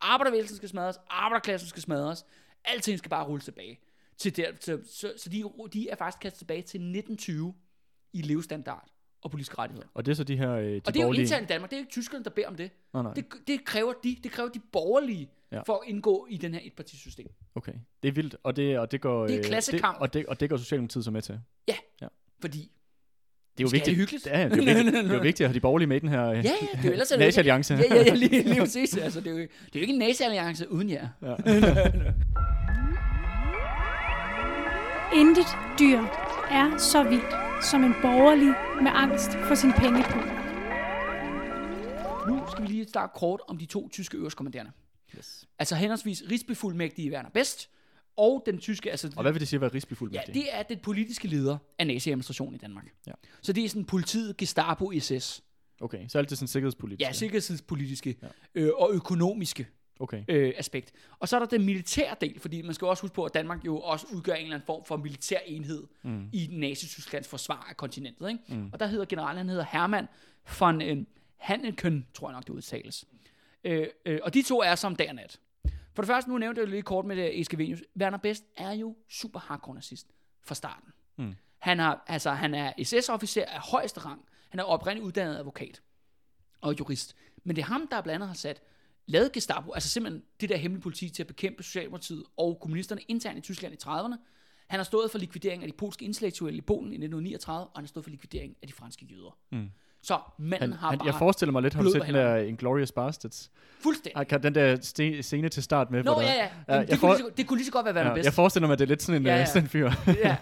Arbejdervægelsen 0.00 0.56
skal 0.56 0.68
smadres, 0.68 0.96
arbejderklassen 1.10 1.68
skal 1.68 1.82
smadres, 1.82 2.24
alting 2.64 2.98
skal 2.98 3.08
bare 3.08 3.26
rulle 3.26 3.42
tilbage. 3.42 3.80
Til 4.16 4.36
der, 4.36 4.52
til, 4.52 4.82
så 4.86 5.12
så 5.16 5.28
de, 5.28 5.44
de 5.72 5.88
er 5.88 5.96
faktisk 5.96 6.20
kastet 6.20 6.38
tilbage 6.38 6.62
til 6.62 6.78
1920 6.78 7.54
i 8.12 8.22
levestandard 8.22 8.88
og 9.22 9.30
politiske 9.30 9.58
rettigheder. 9.58 9.88
Og 9.94 10.06
det 10.06 10.10
er 10.12 10.16
så 10.16 10.24
de 10.24 10.36
her 10.36 10.52
øh, 10.52 10.64
de 10.64 10.80
Og 10.86 10.94
det 10.94 10.96
er 10.96 11.00
jo 11.00 11.06
borgerlige... 11.06 11.22
internt 11.22 11.42
i 11.42 11.46
Danmark, 11.46 11.70
det 11.70 11.76
er 11.76 11.80
ikke 11.80 11.90
tyskerne, 11.90 12.24
der 12.24 12.30
beder 12.30 12.48
om 12.48 12.54
det. 12.56 12.70
Nej, 12.94 13.02
nej. 13.02 13.14
Det, 13.14 13.24
det, 13.46 13.64
kræver 13.64 13.92
de, 14.04 14.16
det 14.22 14.30
kræver 14.32 14.48
de 14.48 14.60
borgerlige 14.72 15.30
Ja. 15.52 15.56
ja. 15.56 15.62
for 15.62 15.72
at 15.74 15.80
indgå 15.88 16.26
i 16.30 16.36
den 16.36 16.54
her 16.54 16.60
etpartisystem. 16.64 17.26
Okay. 17.54 17.72
Det 18.02 18.08
er 18.08 18.12
vildt, 18.12 18.36
og 18.42 18.56
det, 18.56 18.78
og 18.78 18.90
det 18.92 19.00
går... 19.00 19.26
Det 19.26 19.34
er 19.34 19.38
øh, 19.38 19.44
klassekamp. 19.44 19.96
Det, 19.96 20.02
og, 20.02 20.14
det, 20.14 20.26
og 20.26 20.40
det 20.40 20.50
går 20.50 20.56
Socialdemokratiet 20.56 21.04
så 21.04 21.10
med 21.10 21.22
til. 21.22 21.40
Fordi, 22.40 22.58
Det 22.58 23.60
er 23.60 23.64
jo 23.64 23.68
Skal 23.68 23.76
vigtigt. 23.76 23.86
det 23.86 23.96
hyggeligt? 23.96 24.26
Ja, 24.26 24.48
det 24.48 24.68
er 24.68 24.72
jo 24.72 24.78
vigtigt, 24.84 24.94
det 25.04 25.10
er 25.10 25.14
jo 25.14 25.20
vigtigt 25.22 25.40
at 25.40 25.48
have 25.48 25.54
de 25.54 25.60
borgerlige 25.60 25.88
med 25.88 25.96
i 25.96 26.00
den 26.00 26.08
her 26.08 26.26
øh, 26.30 26.36
ja, 26.36 26.42
ja, 26.42 26.50
det 26.72 26.78
er 26.78 26.84
jo 26.84 26.90
ellers 26.92 27.08
det 27.08 27.16
jo 27.16 27.20
ikke- 27.20 27.26
nazi-alliance. 27.26 27.74
Ja, 27.74 27.94
ja, 27.94 28.02
ja, 28.02 28.14
lige, 28.14 28.42
lige 28.42 28.60
præcis. 28.60 28.96
Altså, 28.96 29.20
det, 29.20 29.26
er 29.26 29.30
jo, 29.30 29.36
det 29.38 29.44
er 29.44 29.48
jo 29.74 29.80
ikke 29.80 29.92
en 29.92 29.98
nazi-alliance 29.98 30.70
uden 30.70 30.90
jer. 30.90 31.08
Ja. 31.22 31.34
Intet 35.20 35.46
dyr 35.78 35.98
er 36.50 36.78
så 36.78 37.02
vildt 37.02 37.49
som 37.62 37.84
en 37.84 37.92
borgerlig 38.02 38.54
med 38.82 38.90
angst 38.94 39.30
for 39.32 39.54
sin 39.54 39.72
pengepung. 39.72 40.24
Nu 42.28 42.44
skal 42.52 42.62
vi 42.62 42.68
lige 42.68 42.88
starte 42.88 43.12
kort 43.16 43.40
om 43.48 43.58
de 43.58 43.66
to 43.66 43.88
tyske 43.88 44.16
øverstkommanderende. 44.18 44.72
Yes. 45.18 45.44
Altså 45.58 45.74
henholdsvis 45.74 46.22
Rigsbefuldmægtige 46.30 47.12
Werner 47.12 47.30
Best 47.30 47.68
og 48.16 48.42
den 48.46 48.58
tyske, 48.58 48.90
altså 48.90 49.12
Og 49.16 49.22
hvad 49.22 49.32
vil 49.32 49.40
det 49.40 49.48
sige 49.48 49.56
at 49.56 49.60
være 49.60 49.70
Ja, 49.72 49.74
rigsbefuldmægtig? 49.74 50.34
det 50.34 50.44
er 50.52 50.62
den 50.62 50.78
politiske 50.82 51.28
leder 51.28 51.58
af 51.78 51.86
nazi-administrationen 51.86 52.54
i 52.54 52.58
Danmark. 52.58 52.84
Ja. 53.06 53.12
Så 53.42 53.52
det 53.52 53.64
er 53.64 53.68
sådan 53.68 53.84
politiet, 53.84 54.36
Gestapo, 54.36 54.92
SS. 55.00 55.42
Okay, 55.80 56.08
så 56.08 56.18
alt 56.18 56.30
det 56.30 56.38
sådan 56.38 56.48
sikkerhedspolitisk. 56.48 57.00
Ja, 57.08 57.12
sikkerhedspolitiske 57.12 58.16
Ja. 58.22 58.28
øh, 58.54 58.70
og 58.76 58.90
økonomiske 58.92 59.66
Okay. 60.00 60.24
øh, 60.28 60.52
aspekt. 60.56 60.92
Og 61.18 61.28
så 61.28 61.36
er 61.36 61.40
der 61.40 61.46
den 61.46 61.66
militære 61.66 62.16
del, 62.20 62.40
fordi 62.40 62.62
man 62.62 62.74
skal 62.74 62.86
også 62.86 63.02
huske 63.02 63.14
på, 63.14 63.24
at 63.24 63.34
Danmark 63.34 63.64
jo 63.66 63.80
også 63.80 64.06
udgør 64.12 64.34
en 64.34 64.42
eller 64.42 64.54
anden 64.54 64.66
form 64.66 64.84
for 64.84 64.96
militær 64.96 65.38
enhed 65.46 65.86
mm. 66.02 66.28
i 66.32 66.48
Nazi-Tysklands 66.52 67.28
forsvar 67.28 67.66
af 67.68 67.76
kontinentet. 67.76 68.28
Ikke? 68.28 68.40
Mm. 68.48 68.70
Og 68.72 68.80
der 68.80 68.86
hedder 68.86 69.04
generalen, 69.04 69.36
han 69.36 69.48
hedder 69.48 69.64
Hermann 69.72 70.08
von 70.60 70.82
øh, 70.82 71.04
Hanneken, 71.36 72.06
tror 72.14 72.28
jeg 72.28 72.34
nok 72.34 72.46
det 72.46 72.52
udtales. 72.52 73.04
Øh, 73.64 73.86
øh, 74.06 74.20
og 74.22 74.34
de 74.34 74.42
to 74.42 74.62
er 74.62 74.74
som 74.74 74.96
dag 74.96 75.08
og 75.08 75.14
nat. 75.14 75.40
For 75.94 76.02
det 76.02 76.06
første, 76.06 76.30
nu 76.30 76.38
nævnte 76.38 76.60
jeg 76.60 76.66
jo 76.66 76.70
lige 76.70 76.82
kort 76.82 77.04
med 77.04 77.16
det 77.16 77.40
Eskavenius. 77.40 77.82
Werner 78.00 78.18
Best 78.18 78.44
er 78.56 78.72
jo 78.72 78.96
super 79.08 79.40
hardcore 79.40 79.74
nazist 79.74 80.06
fra 80.42 80.54
starten. 80.54 80.92
Mm. 81.16 81.34
Han, 81.58 81.78
har, 81.78 82.04
altså, 82.06 82.30
han 82.30 82.54
er 82.54 82.72
SS-officer 82.82 83.44
af 83.44 83.60
højeste 83.60 84.00
rang. 84.00 84.20
Han 84.48 84.60
er 84.60 84.64
oprindeligt 84.64 85.06
uddannet 85.06 85.36
advokat 85.36 85.82
og 86.60 86.78
jurist. 86.78 87.16
Men 87.44 87.56
det 87.56 87.62
er 87.62 87.66
ham, 87.66 87.88
der 87.88 88.00
blandt 88.00 88.14
andet 88.14 88.28
har 88.28 88.34
sat 88.34 88.62
lavet 89.06 89.32
Gestapo, 89.32 89.72
altså 89.72 89.88
simpelthen 89.88 90.22
det 90.40 90.48
der 90.48 90.56
hemmelige 90.56 90.82
politi 90.82 91.08
til 91.08 91.22
at 91.22 91.26
bekæmpe 91.26 91.62
Socialdemokratiet 91.62 92.22
og 92.36 92.58
kommunisterne 92.60 93.00
internt 93.08 93.38
i 93.38 93.40
Tyskland 93.40 93.74
i 93.74 93.78
30'erne. 93.86 94.16
Han 94.68 94.78
har 94.78 94.84
stået 94.84 95.10
for 95.10 95.18
likvidering 95.18 95.62
af 95.62 95.68
de 95.68 95.76
polske 95.76 96.04
intellektuelle 96.04 96.58
i 96.58 96.60
Polen 96.60 96.92
i 96.92 96.96
1939, 96.96 97.60
og 97.66 97.70
han 97.76 97.84
har 97.84 97.88
stået 97.88 98.04
for 98.04 98.10
likvidering 98.10 98.56
af 98.62 98.68
de 98.68 98.72
franske 98.72 99.04
jøder. 99.04 99.38
Mm. 99.52 99.70
Så 100.02 100.18
manden 100.38 100.60
Han, 100.72 100.78
har 100.78 100.88
han, 100.90 100.98
bare 100.98 101.06
jeg 101.06 101.14
forestiller 101.14 101.52
mig 101.52 101.62
lidt, 101.62 101.74
har 101.74 101.82
du 101.82 101.90
set 101.90 102.02
den 102.06 102.14
der 102.14 102.36
Inglourious 102.36 102.92
Bastards? 102.92 103.50
fuldstændig. 103.80 104.32
Ah, 104.32 104.42
Den 104.42 104.54
der 104.54 104.76
scene 105.22 105.48
til 105.48 105.62
start 105.62 105.90
med? 105.90 106.02
Nå, 106.04 106.14
der- 106.14 106.22
ja, 106.22 106.32
ja. 106.34 106.42
Ja, 106.68 106.74
Jamen, 106.74 106.88
det, 106.88 107.00
kunne 107.00 107.10
lige 107.10 107.18
så, 107.18 107.30
det 107.36 107.46
kunne 107.46 107.56
lige 107.58 107.66
så 107.66 107.72
godt 107.72 107.84
være 107.84 107.94
Werner 107.94 108.10
Ja, 108.10 108.14
Best. 108.14 108.24
jeg 108.24 108.32
forestiller 108.32 108.66
mig, 108.66 108.72
at 108.72 108.78
det 108.78 108.84
er 108.84 108.88
lidt 108.88 109.02
sådan 109.02 109.22
en, 109.22 109.26
Ja, 109.26 109.30
ja, 109.30 109.34
ja. 109.36 109.40
ja. 109.40 109.46
sådan 109.46 109.62
en 109.62 109.68
fyr. 109.68 109.90
ja. 110.06 110.36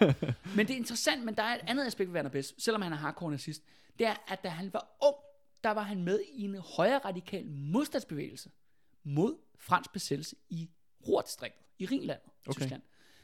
Men 0.55 0.67
det 0.67 0.73
er 0.73 0.77
interessant, 0.77 1.25
men 1.25 1.35
der 1.35 1.43
er 1.43 1.55
et 1.55 1.61
andet 1.67 1.85
aspekt 1.85 2.09
ved 2.09 2.15
Werner 2.15 2.29
Best, 2.29 2.63
selvom 2.63 2.81
han 2.81 2.91
er 2.93 2.97
hardcore 2.97 3.31
nazist. 3.31 3.61
Det 3.99 4.07
er, 4.07 4.13
at 4.27 4.43
da 4.43 4.49
han 4.49 4.69
var 4.73 4.87
ung, 5.05 5.15
der 5.63 5.71
var 5.71 5.81
han 5.81 6.03
med 6.03 6.19
i 6.33 6.43
en 6.43 6.55
højre 6.55 6.97
radikal 6.97 7.45
modstandsbevægelse 7.47 8.49
mod 9.03 9.35
fransk 9.57 9.93
besættelse 9.93 10.35
i 10.49 10.69
Ruhrdistriktet, 11.07 11.65
i 11.79 11.85
Rhinlandet, 11.85 12.31
okay. 12.47 12.61
Tyskland. 12.61 12.81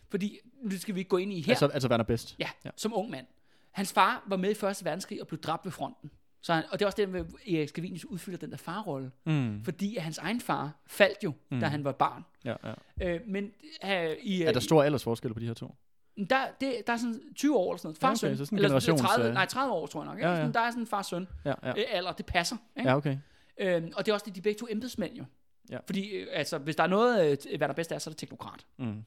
Fordi, 0.09 0.39
nu 0.63 0.77
skal 0.77 0.95
vi 0.95 0.99
ikke 0.99 1.09
gå 1.09 1.17
ind 1.17 1.33
i 1.33 1.41
her, 1.41 1.51
Altså, 1.51 1.67
altså 1.67 1.89
Werner 1.89 2.03
Best. 2.03 2.35
ja, 2.39 2.49
ja. 2.65 2.69
som 2.75 2.93
ung 2.93 3.09
mand. 3.09 3.25
Hans 3.71 3.93
far 3.93 4.23
var 4.27 4.37
med 4.37 4.51
i 4.51 4.53
Første 4.53 4.85
Verdenskrig 4.85 5.21
og 5.21 5.27
blev 5.27 5.39
dræbt 5.39 5.65
ved 5.65 5.71
fronten. 5.71 6.11
Så 6.41 6.53
han, 6.53 6.63
og 6.71 6.79
det 6.79 6.81
er 6.81 6.85
også 6.85 6.95
det, 6.97 7.09
med 7.09 7.25
Erik 7.47 7.69
Skavinius 7.69 8.05
udfylder 8.05 8.37
den 8.37 8.51
der 8.51 8.57
farrolle. 8.57 9.11
Mm. 9.25 9.63
Fordi 9.63 9.97
hans 9.97 10.17
egen 10.17 10.41
far 10.41 10.83
faldt 10.87 11.23
jo, 11.23 11.33
mm. 11.51 11.59
da 11.59 11.65
han 11.65 11.83
var 11.83 11.91
barn. 11.91 12.25
Ja, 12.45 12.55
ja. 12.63 12.73
Øh, 13.01 13.21
men 13.27 13.51
øh, 13.85 14.11
i, 14.21 14.41
Er 14.41 14.51
der 14.51 14.59
stor 14.59 14.83
aldersforskel 14.83 15.33
på 15.33 15.39
de 15.39 15.45
her 15.47 15.53
to? 15.53 15.75
Der, 16.17 16.45
det, 16.61 16.75
der 16.87 16.93
er 16.93 16.97
sådan 16.97 17.21
20 17.35 17.57
år 17.57 17.71
eller 17.71 17.77
sådan 17.77 17.87
noget. 17.87 17.97
Far 17.97 18.07
Ja, 18.07 18.11
okay, 18.11 18.19
søn. 18.19 18.37
så 18.37 18.45
sådan 18.45 18.57
Eller 18.57 18.69
generations, 18.69 19.01
30, 19.01 19.27
øh, 19.27 19.33
nej, 19.33 19.45
30 19.45 19.73
år, 19.73 19.87
tror 19.87 20.01
jeg 20.01 20.05
nok. 20.07 20.17
Ikke? 20.17 20.27
Ja, 20.27 20.33
ja. 20.33 20.39
Sådan, 20.39 20.53
der 20.53 20.59
er 20.59 20.69
sådan 20.71 20.83
en 20.83 20.87
far-søn 20.87 21.27
Ja, 21.45 21.53
ja. 21.63 21.69
øh, 21.69 21.83
alder. 21.89 22.11
Det 22.11 22.25
passer. 22.25 22.57
Ikke? 22.77 22.89
Ja, 22.89 22.95
okay. 22.95 23.17
Øhm, 23.57 23.91
og 23.95 24.05
det 24.05 24.11
er 24.11 24.13
også 24.13 24.25
det, 24.25 24.35
de 24.35 24.41
begge 24.41 24.59
to 24.59 24.67
embedsmænd 24.69 25.13
jo. 25.13 25.25
Ja. 25.69 25.77
Fordi 25.85 26.09
øh, 26.09 26.27
altså, 26.31 26.57
hvis 26.57 26.75
der 26.75 26.83
er 26.83 26.87
noget, 26.87 27.39
øh, 27.51 27.57
hvad 27.57 27.67
der 27.67 27.73
bedst 27.73 27.91
er, 27.91 27.97
så 27.99 28.09
er 28.09 28.11
det 28.11 28.17
teknokrat. 28.17 28.65
Mm. 28.77 29.03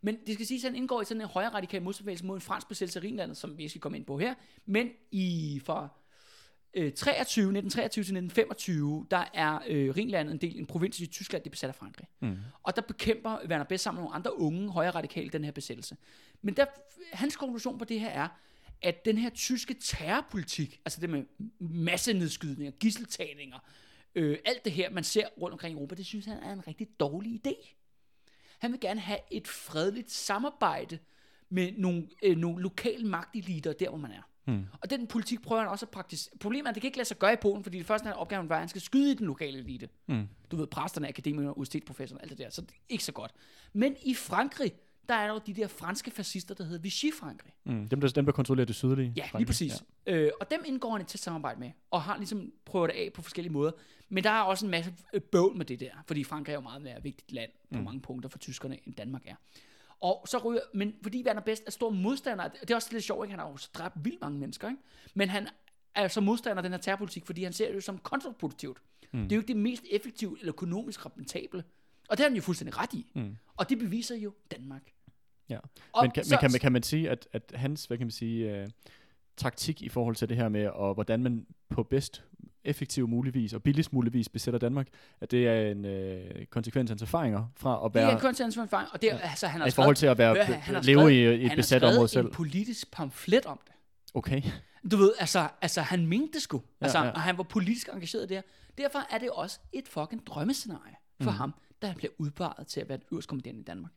Men 0.00 0.16
det 0.26 0.34
skal 0.34 0.46
siges, 0.46 0.64
at 0.64 0.70
han 0.70 0.76
indgår 0.76 1.02
i 1.02 1.04
sådan 1.04 1.20
en 1.20 1.26
højre 1.28 1.48
radikal 1.48 1.82
modstandsbevægelse 1.82 2.24
mod 2.26 2.34
en 2.34 2.40
fransk 2.40 2.68
besættelse 2.68 2.98
af 2.98 3.02
Rhinlandet, 3.02 3.36
som 3.36 3.58
vi 3.58 3.68
skal 3.68 3.80
komme 3.80 3.98
ind 3.98 4.04
på 4.06 4.18
her. 4.18 4.34
Men 4.66 4.88
i 5.10 5.60
fra 5.66 5.88
øh, 6.74 6.92
23, 6.92 7.42
1923 7.42 8.04
til 8.04 8.16
1925, 8.16 9.06
der 9.10 9.24
er 9.34 9.58
øh, 9.68 9.90
Rhinlandet 9.96 10.32
en 10.32 10.40
del 10.40 10.58
en 10.58 10.66
provins 10.66 11.00
i 11.00 11.06
Tyskland, 11.06 11.42
det 11.42 11.48
er 11.48 11.50
besat 11.50 11.68
af 11.68 11.74
Frankrig. 11.74 12.08
Mm. 12.20 12.36
Og 12.62 12.76
der 12.76 12.82
bekæmper 12.82 13.38
Werner 13.48 13.64
Best 13.64 13.84
sammen 13.84 14.00
med 14.00 14.04
nogle 14.04 14.14
andre 14.14 14.38
unge 14.38 14.70
højre 14.70 14.90
radikale 14.90 15.30
den 15.30 15.44
her 15.44 15.52
besættelse. 15.52 15.96
Men 16.42 16.56
der, 16.56 16.64
hans 17.12 17.36
konklusion 17.36 17.78
på 17.78 17.84
det 17.84 18.00
her 18.00 18.08
er, 18.08 18.28
at 18.82 19.04
den 19.04 19.18
her 19.18 19.30
tyske 19.30 19.74
terrorpolitik, 19.74 20.80
altså 20.84 21.00
det 21.00 21.10
med 21.10 21.24
massenedskydninger, 21.58 22.72
gisseltagninger, 22.72 23.58
øh, 24.14 24.38
alt 24.44 24.64
det 24.64 24.72
her, 24.72 24.90
man 24.90 25.04
ser 25.04 25.26
rundt 25.40 25.52
omkring 25.52 25.72
i 25.72 25.76
Europa, 25.76 25.94
det 25.94 26.06
synes 26.06 26.26
han 26.26 26.38
er 26.38 26.52
en 26.52 26.66
rigtig 26.66 26.88
dårlig 27.00 27.46
idé. 27.46 27.76
Han 28.58 28.72
vil 28.72 28.80
gerne 28.80 29.00
have 29.00 29.18
et 29.30 29.48
fredeligt 29.48 30.10
samarbejde 30.10 30.98
med 31.48 31.72
nogle, 31.72 32.08
øh, 32.22 32.36
nogle 32.36 32.62
lokale 32.62 33.06
magteliter 33.06 33.72
der, 33.72 33.88
hvor 33.88 33.98
man 33.98 34.10
er. 34.10 34.31
Mm. 34.46 34.64
Og 34.80 34.90
den 34.90 35.06
politik 35.06 35.42
prøver 35.42 35.62
han 35.62 35.70
også 35.70 35.86
at 35.86 35.90
praktisere. 35.90 36.38
Problemet 36.40 36.66
er, 36.66 36.68
at 36.68 36.74
det 36.74 36.80
kan 36.80 36.88
ikke 36.88 36.98
lade 36.98 37.08
sig 37.08 37.18
gøre 37.18 37.32
i 37.32 37.36
Polen, 37.36 37.62
fordi 37.64 37.78
det 37.78 37.86
første 37.86 38.06
han 38.06 38.16
opgaven 38.16 38.48
var, 38.48 38.54
at 38.54 38.60
han 38.60 38.68
skal 38.68 38.82
skyde 38.82 39.12
i 39.12 39.14
den 39.14 39.26
lokale 39.26 39.58
elite. 39.58 39.88
Mm. 40.06 40.28
Du 40.50 40.56
ved, 40.56 40.66
præsterne, 40.66 41.08
akademikerne, 41.08 41.56
universitetsprofessorerne, 41.56 42.22
alt 42.22 42.30
det 42.30 42.38
der. 42.38 42.50
Så 42.50 42.60
det 42.60 42.70
er 42.70 42.74
ikke 42.88 43.04
så 43.04 43.12
godt. 43.12 43.32
Men 43.72 43.96
i 44.04 44.14
Frankrig, 44.14 44.72
der 45.08 45.14
er 45.14 45.26
der 45.26 45.34
jo 45.34 45.40
de 45.46 45.54
der 45.54 45.68
franske 45.68 46.10
fascister, 46.10 46.54
der 46.54 46.64
hedder 46.64 46.88
Vichy-Frankrig. 46.88 47.52
Mm. 47.64 47.88
Dem, 47.88 48.00
der, 48.00 48.08
dem, 48.08 48.24
der 48.24 48.32
kontrollerer 48.32 48.66
det 48.66 48.74
sydlige. 48.74 49.12
Ja, 49.16 49.22
Frankrig. 49.22 49.38
lige 49.38 49.46
præcis. 49.46 49.84
Ja. 50.06 50.14
Øh, 50.14 50.30
og 50.40 50.50
dem 50.50 50.62
indgår 50.66 50.92
han 50.92 51.00
et 51.00 51.06
tæt 51.06 51.20
samarbejde 51.20 51.60
med, 51.60 51.70
og 51.90 52.02
har 52.02 52.16
ligesom 52.16 52.52
prøvet 52.64 52.90
det 52.90 52.96
af 52.96 53.10
på 53.14 53.22
forskellige 53.22 53.52
måder. 53.52 53.72
Men 54.08 54.24
der 54.24 54.30
er 54.30 54.40
også 54.40 54.66
en 54.66 54.70
masse 54.70 54.94
øh, 55.12 55.20
bøvl 55.20 55.56
med 55.56 55.64
det 55.64 55.80
der, 55.80 55.90
fordi 56.06 56.24
Frankrig 56.24 56.52
er 56.52 56.56
jo 56.56 56.60
meget 56.60 56.82
mere 56.82 57.02
vigtigt 57.02 57.32
land 57.32 57.50
på 57.72 57.78
mm. 57.78 57.84
mange 57.84 58.00
punkter 58.00 58.28
for 58.28 58.38
tyskerne, 58.38 58.78
end 58.86 58.94
Danmark 58.94 59.22
er. 59.26 59.34
Og 60.02 60.28
så 60.28 60.38
ryger, 60.38 60.60
men 60.74 60.94
fordi 61.02 61.22
Werner 61.26 61.40
Best 61.40 61.62
er 61.66 61.70
stor 61.70 61.90
modstander, 61.90 62.48
det 62.48 62.70
er 62.70 62.74
også 62.74 62.88
lidt 62.92 63.04
sjovt, 63.04 63.24
ikke? 63.26 63.30
han 63.30 63.38
har 63.38 63.48
jo 63.48 63.58
dræbt 63.74 63.94
vildt 64.04 64.20
mange 64.20 64.38
mennesker, 64.38 64.68
ikke? 64.68 64.80
men 65.14 65.28
han 65.28 65.48
er 65.94 66.08
så 66.08 66.20
modstander 66.20 66.56
af 66.56 66.62
den 66.62 66.72
her 66.72 66.78
terrorpolitik, 66.78 67.26
fordi 67.26 67.42
han 67.44 67.52
ser 67.52 67.66
det 67.68 67.74
jo 67.74 67.80
som 67.80 67.98
kontraproduktivt. 67.98 68.78
Mm. 69.12 69.22
Det 69.22 69.32
er 69.32 69.36
jo 69.36 69.40
ikke 69.40 69.48
det 69.48 69.56
mest 69.56 69.82
effektive 69.90 70.36
eller 70.40 70.52
økonomisk 70.54 71.06
rentable. 71.06 71.64
Og 72.08 72.16
det 72.16 72.24
har 72.24 72.30
han 72.30 72.36
jo 72.36 72.42
fuldstændig 72.42 72.78
ret 72.78 72.92
i. 72.94 73.06
Mm. 73.14 73.36
Og 73.56 73.68
det 73.68 73.78
beviser 73.78 74.16
jo 74.16 74.34
Danmark. 74.50 74.92
Ja. 75.48 75.58
Og 75.92 76.04
Men, 76.04 76.10
kan, 76.10 76.24
så- 76.24 76.34
men 76.34 76.38
kan, 76.40 76.50
man- 76.52 76.60
kan 76.60 76.72
man 76.72 76.82
sige, 76.82 77.10
at, 77.10 77.28
at 77.32 77.52
hans, 77.54 77.84
hvad 77.84 77.98
kan 77.98 78.06
man 78.06 78.10
sige, 78.10 78.62
uh, 78.62 78.68
taktik 79.36 79.82
i 79.82 79.88
forhold 79.88 80.16
til 80.16 80.28
det 80.28 80.36
her 80.36 80.48
med, 80.48 80.66
og 80.66 80.94
hvordan 80.94 81.22
man 81.22 81.46
på 81.68 81.82
bedst 81.82 82.24
effektiv 82.64 83.08
muligvis 83.08 83.52
og 83.52 83.62
billigst 83.62 83.92
muligvis 83.92 84.28
besætter 84.28 84.58
Danmark, 84.58 84.88
at 85.20 85.30
det 85.30 85.48
er 85.48 85.70
en 85.70 85.84
uh, 85.84 86.44
konsekvens 86.50 86.90
af 86.90 86.92
hans 86.92 87.02
erfaringer 87.02 87.46
fra 87.56 87.86
at 87.86 87.94
Det 87.94 88.00
er 88.00 88.04
være, 88.06 88.14
en 88.14 88.20
konsekvensforfaring, 88.20 88.88
og 88.92 89.02
det 89.02 89.12
er, 89.12 89.18
altså, 89.18 89.46
han 89.46 89.60
har 89.60 89.68
i 89.68 89.70
forhold 89.70 89.96
til 89.96 90.06
at 90.06 90.18
være, 90.18 90.34
Hør, 90.34 90.42
han- 90.42 90.54
han 90.60 90.74
har 90.74 90.82
leve 90.82 90.98
skrevet- 91.00 91.12
i, 91.40 91.44
et 91.44 91.48
han 91.48 91.56
besat 91.56 91.82
område 91.82 91.94
skrevet 91.94 92.10
selv. 92.10 92.26
en 92.26 92.32
politisk 92.32 92.90
pamflet 92.90 93.46
om 93.46 93.60
det. 93.66 93.72
Okay. 94.14 94.42
Du 94.90 94.96
ved, 94.96 95.12
altså, 95.18 95.48
altså 95.62 95.80
han 95.82 96.06
mente 96.06 96.32
det 96.32 96.42
sgu. 96.42 96.62
Altså, 96.80 96.98
ja. 96.98 97.10
Og 97.10 97.20
han 97.20 97.36
var 97.38 97.42
politisk 97.44 97.88
engageret 97.92 98.28
der. 98.28 98.42
Derfor 98.78 98.98
er 99.10 99.18
det 99.18 99.30
også 99.30 99.58
et 99.72 99.88
fucking 99.88 100.26
drømmescenarie 100.26 100.94
for 101.22 101.30
mm. 101.30 101.36
ham, 101.36 101.54
da 101.82 101.86
han 101.86 101.96
bliver 101.96 102.12
udpeget 102.18 102.66
til 102.66 102.80
at 102.80 102.88
være 102.88 102.98
den 102.98 103.06
øverste 103.12 103.28
kommanderende 103.28 103.60
i 103.60 103.64
Danmark. 103.64 103.92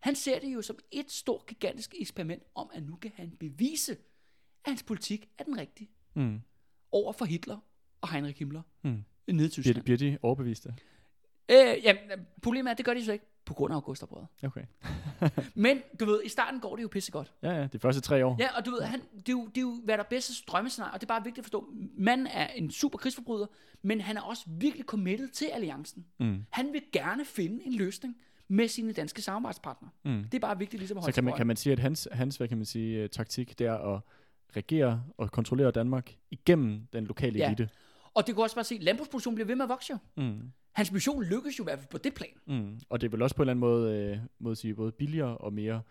Han 0.00 0.14
ser 0.14 0.38
det 0.40 0.54
jo 0.54 0.62
som 0.62 0.76
et 0.92 1.10
stort, 1.12 1.46
gigantisk 1.46 1.94
eksperiment 2.00 2.42
om, 2.54 2.70
at 2.74 2.82
nu 2.82 2.96
kan 2.96 3.10
han 3.14 3.30
bevise, 3.40 3.92
at 3.92 3.98
hans 4.64 4.82
politik 4.82 5.28
er 5.38 5.44
den 5.44 5.58
rigtige 5.58 5.90
Mm. 6.14 6.40
over 6.92 7.12
for 7.12 7.24
Hitler 7.24 7.56
og 8.00 8.12
Heinrich 8.12 8.38
Himmler 8.38 8.62
Mm. 8.82 8.90
nede 8.90 9.04
i 9.28 9.32
Bliver, 9.34 9.48
Tyskland. 9.48 9.76
de- 9.76 9.82
bliver 9.82 9.98
de 9.98 10.18
overbeviste? 10.22 10.74
Øh, 11.50 11.56
jamen, 11.84 12.02
problemet 12.42 12.68
er, 12.68 12.72
at 12.72 12.78
det 12.78 12.86
gør 12.86 12.94
de 12.94 13.04
så 13.04 13.12
ikke 13.12 13.24
på 13.44 13.54
grund 13.54 13.72
af 13.72 13.76
Augusterbrevet. 13.76 14.26
Okay. 14.42 14.62
Men 15.54 15.78
du 16.00 16.04
ved, 16.04 16.20
i 16.24 16.28
starten 16.28 16.60
går 16.60 16.76
det 16.76 16.82
jo 16.82 16.88
pissegodt. 16.88 17.32
Ja, 17.42 17.50
ja, 17.60 17.66
de 17.66 17.78
første 17.78 18.00
tre 18.00 18.26
år. 18.26 18.36
Ja, 18.40 18.56
og 18.56 18.66
du 18.66 18.70
ved, 18.70 18.82
han, 18.82 19.00
det, 19.16 19.28
er 19.28 19.32
jo, 19.32 19.46
det 19.46 19.56
er 19.58 19.60
jo, 19.60 19.80
hvad 19.84 19.98
der 19.98 20.04
bedste 20.04 20.32
drømmescenarie, 20.46 20.94
og 20.94 21.00
det 21.00 21.06
er 21.06 21.14
bare 21.14 21.24
vigtigt 21.24 21.38
at 21.38 21.44
forstå. 21.44 21.68
Manden 21.96 22.26
er 22.26 22.46
en 22.46 22.70
super 22.70 22.98
krigsforbryder, 22.98 23.46
men 23.82 24.00
han 24.00 24.16
er 24.16 24.20
også 24.20 24.44
virkelig 24.46 24.86
committed 24.86 25.28
til 25.28 25.44
alliancen. 25.52 26.06
Mm. 26.20 26.44
Han 26.50 26.72
vil 26.72 26.82
gerne 26.92 27.24
finde 27.24 27.64
en 27.66 27.72
løsning 27.74 28.16
med 28.48 28.68
sine 28.68 28.92
danske 28.92 29.22
samarbejdspartnere. 29.22 29.90
Mm. 30.04 30.24
Det 30.24 30.34
er 30.34 30.40
bare 30.40 30.58
vigtigt 30.58 30.80
ligesom 30.80 30.98
at 30.98 31.02
Så 31.02 31.06
holde 31.06 31.14
kan 31.14 31.24
man, 31.24 31.36
kan 31.36 31.46
man 31.46 31.56
sige, 31.56 31.72
at 31.72 31.78
hans, 31.78 32.08
hans 32.12 32.36
hvad 32.36 32.48
kan 32.48 32.56
man 32.58 32.66
sige, 32.66 32.98
øh, 33.02 33.08
taktik, 33.08 33.58
det 33.58 33.66
er 33.66 33.94
at 33.94 34.00
regere 34.56 35.02
og 35.16 35.30
kontrollere 35.32 35.70
Danmark 35.70 36.14
igennem 36.30 36.86
den 36.92 37.04
lokale 37.04 37.38
Ja. 37.38 37.54
Og 38.14 38.26
det 38.26 38.34
kan 38.34 38.42
også 38.42 38.56
bare 38.56 38.64
se, 38.64 38.74
at 38.74 38.82
landbrugsproduktionen 38.82 39.34
bliver 39.34 39.46
ved 39.46 39.56
med 39.56 39.64
at 39.64 39.68
vokse 39.68 39.92
jo. 39.92 40.22
Mm. 40.22 40.40
Hans 40.72 40.92
mission 40.92 41.22
lykkes 41.24 41.58
jo 41.58 41.64
i 41.64 41.66
hvert 41.66 41.78
fald 41.78 41.88
på 41.90 41.98
det 41.98 42.14
plan. 42.14 42.30
Mm. 42.46 42.78
Og 42.90 43.00
det 43.00 43.06
er 43.06 43.10
vel 43.10 43.22
også 43.22 43.36
på 43.36 43.42
en 43.42 43.48
eller 43.48 43.50
anden 43.52 43.60
måde, 43.60 43.96
øh, 44.12 44.18
måde 44.38 44.56
sige, 44.56 44.74
både 44.74 44.92
billigere 44.92 45.38
og 45.38 45.52
mere 45.52 45.82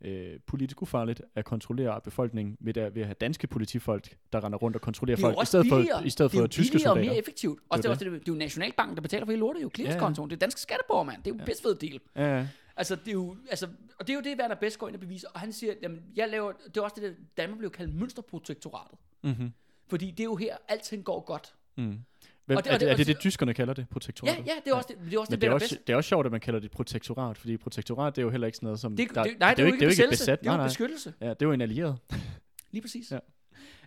øh, 0.00 0.40
politisk 0.46 0.82
ufarligt 0.82 1.22
at 1.34 1.44
kontrollere 1.44 2.00
befolkningen 2.00 2.56
ved 2.60 2.76
at, 2.76 2.94
ved 2.94 3.02
at 3.02 3.08
have 3.08 3.16
danske 3.20 3.46
politifolk, 3.46 4.16
der 4.32 4.44
render 4.44 4.58
rundt 4.58 4.76
og 4.76 4.80
kontrollerer 4.80 5.16
Det 5.16 5.24
er 5.24 5.28
jo 5.28 5.34
folk, 5.34 5.42
i 5.44 5.46
stedet 5.46 5.64
billigere. 5.64 5.98
for, 6.00 6.06
i 6.06 6.10
stedet 6.10 6.30
det 6.32 6.36
er 6.36 6.40
for 6.40 6.44
jo 6.44 6.48
tyske 6.48 6.72
billigere 6.72 6.90
og 6.90 6.94
soldater. 6.96 7.12
mere 7.12 7.18
effektivt. 7.20 7.60
Og 7.68 7.76
det 7.76 7.82
Det 7.82 7.88
er, 7.88 7.90
er 7.90 7.94
også 7.94 8.04
det, 8.04 8.12
det 8.12 8.28
er 8.28 8.32
jo 8.32 8.38
Nationalbanken, 8.38 8.96
der 8.96 9.02
betaler 9.02 9.24
for 9.24 9.32
hele 9.32 9.40
lortet. 9.40 9.56
Det 9.56 9.62
er 9.62 9.64
jo 9.64 9.70
clearingkontoen. 9.74 10.30
Det 10.30 10.36
er 10.36 10.40
danske 10.40 10.60
skatteborger, 10.60 11.04
mand. 11.04 11.22
Det 11.22 11.30
er 11.30 11.34
jo 11.34 11.38
Ja. 11.40 11.44
ja. 11.48 11.68
fed 11.68 11.74
deal. 11.74 12.00
Ja, 12.16 12.38
ja. 12.38 12.48
Altså, 12.76 12.96
det 12.96 13.08
er 13.08 13.12
jo, 13.12 13.36
altså, 13.50 13.66
og 13.98 14.06
det 14.06 14.10
er 14.12 14.14
jo 14.14 14.20
det, 14.22 14.38
Werner 14.40 14.54
Best 14.54 14.78
går 14.78 14.88
ind 14.88 14.96
og 14.96 15.00
beviser. 15.00 15.28
Og 15.34 15.40
han 15.40 15.52
siger, 15.52 15.74
jamen, 15.82 16.02
jeg 16.16 16.28
laver, 16.28 16.52
det 16.52 16.76
er 16.76 16.80
også 16.80 16.96
det, 17.00 17.02
der 17.02 17.10
Danmark 17.36 17.58
blev 17.58 17.70
kaldt 17.70 17.94
mønsterprotektoratet. 18.00 18.98
Mm-hmm. 19.22 19.52
Fordi 19.88 20.10
det 20.10 20.20
er 20.20 20.24
jo 20.24 20.36
her, 20.36 20.56
alting 20.68 21.04
går 21.04 21.20
godt. 21.20 21.54
Mm. 21.76 21.98
Hvem, 22.46 22.56
Og 22.56 22.64
det- 22.64 22.70
er, 22.70 22.74
og 22.74 22.80
det, 22.80 22.86
det- 22.88 22.92
er 22.92 22.96
det 22.96 23.06
det- 23.06 23.18
tyskerne 23.18 23.54
kalder 23.54 23.74
det, 23.74 23.86
protektorat? 23.88 24.36
Ja, 24.38 24.42
ja, 24.46 24.52
det 24.64 24.70
er 24.70 24.74
også 24.74 24.88
det, 25.00 25.10
det, 25.10 25.14
er 25.14 25.20
også 25.20 25.30
det, 25.30 25.40
det 25.40 25.48
er, 25.48 25.52
også, 25.52 25.78
det 25.86 25.92
er 25.92 25.96
også 25.96 26.08
sjovt, 26.08 26.26
at 26.26 26.32
man 26.32 26.40
kalder 26.40 26.60
det 26.60 26.70
protektorat, 26.70 27.38
fordi 27.38 27.56
protektorat, 27.56 28.16
det 28.16 28.22
er 28.22 28.26
jo 28.26 28.30
heller 28.30 28.46
ikke 28.46 28.56
sådan 28.56 28.66
noget 28.66 28.80
som... 28.80 28.96
Det, 28.96 29.08
der, 29.14 29.22
det, 29.22 29.38
nej, 29.40 29.54
det, 29.54 29.62
er 29.62 29.66
jo 29.66 29.66
ikke 29.66 29.78
det 29.78 29.82
er 29.92 29.96
jo 29.96 30.02
ikke 30.02 30.10
besat. 30.10 30.40
Det 30.40 30.46
er 30.46 30.52
jo 30.52 30.56
Nej, 30.56 30.56
nej. 30.56 30.66
beskyttelse. 30.66 31.14
Ja, 31.20 31.28
det 31.28 31.42
er 31.42 31.46
jo 31.46 31.52
en 31.52 31.60
allieret. 31.60 31.98
Lige 32.70 32.82
præcis. 32.82 33.10
Ja. 33.12 33.18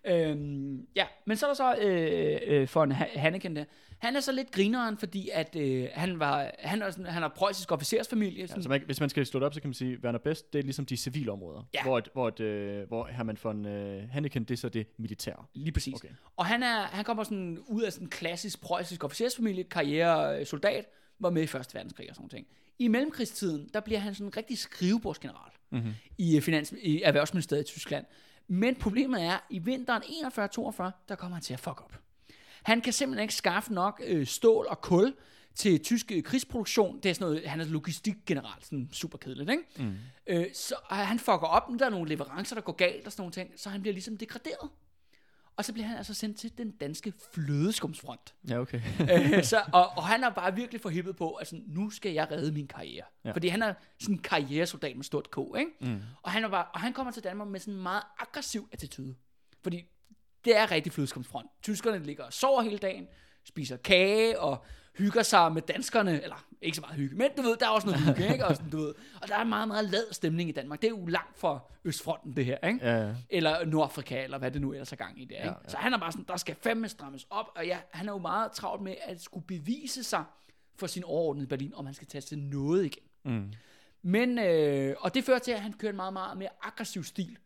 Øhm, 0.07 0.87
ja, 0.95 1.05
men 1.25 1.37
så 1.37 1.45
er 1.45 1.49
der 1.49 1.55
så 1.55 1.75
øh, 1.81 2.39
øh, 2.47 2.67
for 2.67 2.83
en 2.83 2.91
Ha- 2.91 3.19
Hanneken 3.19 3.55
der. 3.55 3.65
Han 3.97 4.15
er 4.15 4.19
så 4.19 4.31
lidt 4.31 4.51
grineren, 4.51 4.97
fordi 4.97 5.29
at 5.33 5.55
øh, 5.55 5.87
han 5.93 6.19
var 6.19 6.51
han 6.59 6.81
er 6.81 6.91
sådan, 6.91 7.05
han 7.05 7.21
har 7.21 7.29
preussisk 7.35 7.71
officersfamilie. 7.71 8.39
Ja, 8.41 8.47
Sådan, 8.47 8.63
så 8.63 8.69
man, 8.69 8.81
hvis 8.85 8.99
man 8.99 9.09
skal 9.09 9.25
slå 9.25 9.39
det 9.39 9.45
op, 9.45 9.53
så 9.53 9.61
kan 9.61 9.67
man 9.67 9.73
sige, 9.73 9.97
Werner 10.03 10.19
Best, 10.19 10.53
det 10.53 10.59
er 10.59 10.63
ligesom 10.63 10.85
de 10.85 10.97
civile 10.97 11.31
områder. 11.31 11.63
Ja. 11.73 11.83
Hvor, 11.83 11.97
et, 11.97 12.07
hvor, 12.13 12.27
et, 12.27 12.39
øh, 12.39 12.87
hvor 12.87 13.05
Hermann 13.05 13.37
von 13.43 13.65
øh, 13.65 14.09
Hanneken, 14.09 14.43
det 14.43 14.51
er 14.51 14.57
så 14.57 14.69
det 14.69 14.87
militære. 14.97 15.45
Lige 15.53 15.71
præcis. 15.71 15.93
Okay. 15.93 16.09
Og 16.37 16.45
han, 16.45 16.63
er, 16.63 16.81
han 16.81 17.03
kommer 17.05 17.23
sådan 17.23 17.59
ud 17.67 17.81
af 17.83 17.93
sådan 17.93 18.05
en 18.05 18.09
klassisk 18.09 18.61
preussisk 18.61 19.03
officersfamilie, 19.03 19.63
karriere 19.63 20.39
øh, 20.39 20.45
soldat, 20.45 20.85
var 21.19 21.29
med 21.29 21.41
i 21.43 21.47
Første 21.47 21.73
Verdenskrig 21.75 22.09
og 22.09 22.15
sådan 22.15 22.29
noget. 22.31 22.45
I 22.79 22.87
mellemkrigstiden, 22.87 23.69
der 23.73 23.79
bliver 23.79 23.99
han 23.99 24.13
sådan 24.15 24.27
en 24.27 24.37
rigtig 24.37 24.57
skrivebordsgeneral 24.57 25.51
Mm-hmm. 25.69 25.91
i, 26.17 26.35
øh, 26.35 26.41
finans, 26.41 26.73
i 26.81 27.01
Erhvervsministeriet 27.01 27.63
i 27.63 27.73
Tyskland. 27.73 28.05
Men 28.47 28.75
problemet 28.75 29.23
er, 29.23 29.37
i 29.49 29.59
vinteren 29.59 30.03
41-42, 30.03 31.07
der 31.09 31.15
kommer 31.15 31.35
han 31.35 31.43
til 31.43 31.53
at 31.53 31.59
fuck 31.59 31.81
op. 31.81 31.99
Han 32.63 32.81
kan 32.81 32.93
simpelthen 32.93 33.21
ikke 33.21 33.33
skaffe 33.33 33.73
nok 33.73 34.01
øh, 34.05 34.27
stål 34.27 34.65
og 34.69 34.81
kul 34.81 35.13
til 35.55 35.83
tysk 35.83 36.11
øh, 36.11 36.23
krigsproduktion. 36.23 36.99
Det 37.03 37.09
er 37.09 37.13
sådan 37.13 37.27
noget, 37.27 37.47
han 37.47 37.61
er 37.61 37.65
logistikgeneral, 37.65 38.63
sådan 38.63 38.89
super 38.91 39.17
kedeligt, 39.17 39.49
ikke? 39.49 39.63
Mm. 39.77 39.95
Øh, 40.27 40.45
så 40.53 40.75
han 40.89 41.19
fucker 41.19 41.47
op, 41.47 41.63
der 41.79 41.85
er 41.85 41.89
nogle 41.89 42.09
leverancer, 42.09 42.55
der 42.55 42.61
går 42.61 42.73
galt 42.73 43.05
og 43.05 43.11
sådan 43.11 43.21
nogle 43.21 43.33
ting, 43.33 43.51
så 43.55 43.69
han 43.69 43.81
bliver 43.81 43.93
ligesom 43.93 44.17
degraderet. 44.17 44.69
Og 45.57 45.65
så 45.65 45.73
bliver 45.73 45.87
han 45.87 45.97
altså 45.97 46.13
sendt 46.13 46.37
til 46.37 46.57
den 46.57 46.71
danske 46.71 47.13
flødeskumsfront. 47.33 48.35
Ja, 48.49 48.59
okay. 48.59 48.81
øh, 49.35 49.43
så, 49.43 49.63
og, 49.73 49.89
og 49.97 50.03
han 50.03 50.23
er 50.23 50.29
bare 50.29 50.55
virkelig 50.55 50.81
forhippet 50.81 51.15
på, 51.15 51.35
altså 51.35 51.55
nu 51.67 51.89
skal 51.89 52.11
jeg 52.11 52.31
redde 52.31 52.51
min 52.51 52.67
karriere. 52.67 53.05
Ja. 53.25 53.31
Fordi 53.31 53.47
han 53.47 53.61
er 53.61 53.73
sådan 53.99 54.15
en 54.15 54.21
karrieresoldat 54.21 54.95
med 54.95 55.03
stort 55.03 55.31
K, 55.31 55.37
ikke? 55.57 55.71
Mm. 55.81 56.01
Og 56.21 56.31
han, 56.31 56.43
er 56.43 56.49
bare, 56.49 56.65
og 56.73 56.79
han 56.79 56.93
kommer 56.93 57.11
til 57.11 57.23
Danmark 57.23 57.47
med 57.47 57.59
sådan 57.59 57.73
en 57.73 57.81
meget 57.81 58.03
aggressiv 58.19 58.69
attitude. 58.71 59.15
Fordi 59.63 59.83
det 60.45 60.57
er 60.57 60.71
rigtig 60.71 60.93
flødeskumsfront. 60.93 61.47
Tyskerne 61.63 62.03
ligger 62.03 62.23
og 62.23 62.33
sover 62.33 62.61
hele 62.61 62.77
dagen, 62.77 63.07
spiser 63.45 63.77
kage 63.77 64.39
og 64.39 64.65
hygger 64.97 65.23
sig 65.23 65.51
med 65.53 65.61
danskerne. 65.61 66.23
Eller 66.23 66.45
ikke 66.61 66.75
så 66.75 66.81
meget 66.81 66.95
hygge, 66.95 67.15
men 67.15 67.29
du 67.37 67.41
ved, 67.41 67.57
der 67.57 67.65
er 67.65 67.69
også 67.69 67.87
noget 67.87 68.01
hygge, 68.03 68.31
ikke? 68.33 68.45
Og, 68.45 68.55
sådan, 68.55 68.69
du 68.71 68.77
ved. 68.77 68.93
og 69.21 69.27
der 69.27 69.35
er 69.35 69.43
meget, 69.43 69.67
meget 69.67 69.85
lad 69.89 70.13
stemning 70.13 70.49
i 70.49 70.51
Danmark. 70.51 70.81
Det 70.81 70.87
er 70.87 70.91
jo 70.91 71.05
langt 71.05 71.37
fra 71.39 71.59
Østfronten, 71.85 72.35
det 72.35 72.45
her, 72.45 72.57
ikke? 72.67 72.79
Ja, 72.81 73.07
ja. 73.07 73.13
eller 73.29 73.65
Nordafrika, 73.65 74.23
eller 74.23 74.37
hvad 74.37 74.51
det 74.51 74.61
nu 74.61 74.71
ellers 74.71 74.91
er 74.91 74.95
gang 74.95 75.21
i 75.21 75.25
det. 75.25 75.31
Ikke? 75.31 75.43
Ja, 75.43 75.47
Ja. 75.47 75.69
Så 75.69 75.77
han 75.77 75.93
er 75.93 75.97
bare 75.97 76.11
sådan, 76.11 76.25
der 76.27 76.37
skal 76.37 76.55
fandme 76.61 76.89
strammes 76.89 77.27
op, 77.29 77.45
og 77.55 77.65
ja, 77.65 77.77
han 77.91 78.07
er 78.07 78.11
jo 78.11 78.17
meget 78.17 78.51
travlt 78.51 78.81
med 78.83 78.95
at 79.01 79.21
skulle 79.21 79.45
bevise 79.47 80.03
sig 80.03 80.23
for 80.77 80.87
sin 80.87 81.03
overordnede 81.03 81.43
i 81.43 81.47
Berlin, 81.47 81.73
om 81.75 81.85
han 81.85 81.93
skal 81.95 82.07
tage 82.07 82.21
til 82.21 82.37
noget 82.39 82.85
igen. 82.85 83.03
Mm. 83.25 83.51
Men, 84.01 84.39
øh, 84.39 84.95
og 84.99 85.13
det 85.13 85.23
fører 85.23 85.39
til, 85.39 85.51
at 85.51 85.59
han 85.61 85.73
kører 85.73 85.89
en 85.89 85.95
meget, 85.95 86.13
meget 86.13 86.37
mere 86.37 86.49
aggressiv 86.63 87.03
stil. 87.03 87.37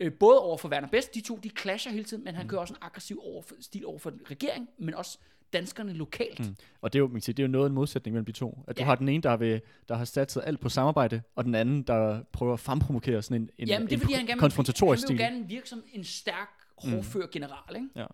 Øh, 0.00 0.12
både 0.12 0.40
over 0.40 0.56
for 0.58 0.68
Werner 0.68 0.88
Best, 0.88 1.14
de 1.14 1.20
to, 1.20 1.36
de 1.36 1.50
clasher 1.60 1.92
hele 1.92 2.04
tiden, 2.04 2.24
men 2.24 2.34
han 2.34 2.48
kører 2.48 2.60
også 2.60 2.74
en 2.74 2.78
aggressiv 2.82 3.20
over 3.24 3.42
for, 3.42 3.54
stil 3.60 3.86
over 3.86 3.98
for 3.98 4.12
regeringen, 4.30 4.68
men 4.78 4.94
også 4.94 5.18
danskerne 5.52 5.92
lokalt. 5.92 6.38
Mm. 6.40 6.56
Og 6.80 6.92
det 6.92 6.98
er, 6.98 7.00
jo, 7.00 7.06
man 7.06 7.14
kan 7.14 7.20
sige, 7.22 7.32
det 7.32 7.42
er 7.42 7.46
jo 7.46 7.52
noget 7.52 7.66
en 7.68 7.74
modsætning 7.74 8.12
mellem 8.14 8.24
de 8.26 8.32
to. 8.32 8.58
At 8.68 8.76
du 8.76 8.82
Ja. 8.82 8.86
har 8.86 8.94
den 8.94 9.08
ene, 9.08 9.22
der 9.22 9.36
ved, 9.36 9.60
der 9.88 9.94
har 9.94 10.04
satset 10.04 10.42
alt 10.46 10.60
på 10.60 10.68
samarbejde, 10.68 11.22
og 11.36 11.44
den 11.44 11.54
anden, 11.54 11.82
der 11.82 12.22
prøver 12.32 12.52
at 12.52 12.60
fremprovokere 12.60 13.22
sådan 13.22 13.42
en, 13.42 13.50
en, 13.58 13.68
Jamen, 13.68 13.86
det 13.88 13.92
er 13.92 13.96
en 13.96 14.00
fordi, 14.00 14.12
han 14.12 14.26
gerne 14.26 14.34
vil, 14.36 14.40
konfrontatorisk 14.40 15.00
han 15.02 15.06
stil. 15.06 15.18
vil 15.18 15.24
jo 15.24 15.30
gerne 15.30 15.48
virke 15.48 15.68
som 15.68 15.82
en 15.92 16.04
stærk, 16.04 16.48
hårdfør 16.78 17.26
general, 17.32 17.76
ikke? 17.76 17.88
Ja. 17.96 18.06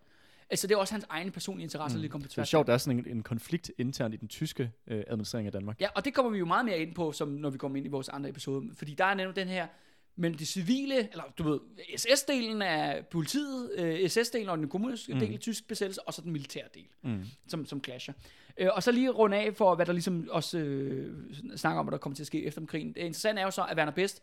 Altså, 0.49 0.67
det 0.67 0.75
er 0.75 0.79
også 0.79 0.93
hans 0.93 1.05
egen 1.09 1.31
personlige 1.31 1.63
interesse, 1.63 1.97
mm. 1.97 2.09
på 2.09 2.19
Så 2.19 2.27
det 2.27 2.37
er 2.37 2.43
sjovt, 2.43 2.67
der 2.67 2.73
er 2.73 2.77
sådan 2.77 2.99
en, 2.99 3.07
en 3.07 3.23
konflikt 3.23 3.71
internt 3.77 4.13
i 4.13 4.17
den 4.17 4.27
tyske 4.27 4.71
øh, 4.87 5.03
administrering 5.07 5.45
af 5.45 5.51
Danmark. 5.51 5.81
Ja, 5.81 5.87
og 5.95 6.05
det 6.05 6.13
kommer 6.13 6.31
vi 6.31 6.37
jo 6.37 6.45
meget 6.45 6.65
mere 6.65 6.79
ind 6.79 6.95
på, 6.95 7.11
som 7.11 7.27
når 7.27 7.49
vi 7.49 7.57
kommer 7.57 7.77
ind 7.77 7.85
i 7.85 7.89
vores 7.89 8.09
andre 8.09 8.29
episode. 8.29 8.69
Fordi 8.75 8.93
der 8.93 9.05
er 9.05 9.13
nemlig 9.13 9.35
den 9.35 9.47
her 9.47 9.67
mellem 10.15 10.37
det 10.37 10.47
civile, 10.47 10.95
eller 11.11 11.23
du 11.37 11.43
ved, 11.43 11.59
SS-delen 11.97 12.61
af 12.63 13.05
politiet, 13.05 13.71
øh, 13.77 13.99
SS-delen 14.09 14.49
og 14.49 14.57
den 14.57 14.69
kommunistiske 14.69 15.13
mm. 15.13 15.19
del, 15.19 15.37
tysk 15.39 15.67
besættelse, 15.67 16.07
og 16.07 16.13
så 16.13 16.21
den 16.21 16.31
militære 16.31 16.67
del, 16.73 16.85
Mm. 17.01 17.23
som, 17.47 17.65
som 17.65 17.83
clasher. 17.83 18.13
Øh, 18.57 18.69
og 18.73 18.83
så 18.83 18.91
lige 18.91 19.09
runde 19.09 19.37
af 19.37 19.55
for, 19.55 19.75
hvad 19.75 19.85
der 19.85 19.93
ligesom 19.93 20.27
også 20.31 20.57
øh, 20.57 21.33
snakker 21.55 21.79
om, 21.79 21.85
hvad 21.85 21.91
der 21.91 21.97
kommer 21.97 22.15
til 22.15 22.23
at 22.23 22.27
ske 22.27 22.43
efter 22.45 22.65
krigen. 22.65 22.87
Det 22.87 22.97
interessante 22.97 23.39
er 23.41 23.45
jo 23.45 23.51
så, 23.51 23.63
at 23.63 23.77
Werner 23.77 23.91
Best 23.91 24.21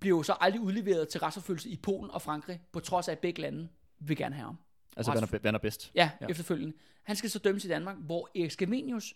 bliver 0.00 0.16
jo 0.18 0.22
så 0.22 0.34
aldrig 0.40 0.60
udleveret 0.60 1.08
til 1.08 1.20
retsforfølgelse 1.20 1.68
i 1.68 1.76
Polen 1.76 2.10
og 2.10 2.22
Frankrig, 2.22 2.60
på 2.72 2.80
trods 2.80 3.08
af, 3.08 3.12
at 3.12 3.18
begge 3.18 3.40
lande 3.40 3.68
vil 4.00 4.16
gerne 4.16 4.34
have 4.34 4.44
ham. 4.44 4.56
Altså, 4.96 5.12
Werner, 5.12 5.38
Werner 5.44 5.58
Best. 5.58 5.90
Ja, 5.94 6.10
Ja. 6.20 6.26
efterfølgende. 6.26 6.76
Han 7.02 7.16
skal 7.16 7.30
så 7.30 7.38
dømmes 7.38 7.64
i 7.64 7.68
Danmark, 7.68 7.96
hvor 8.00 8.30
Erik 8.34 8.50
Scavenius 8.50 9.14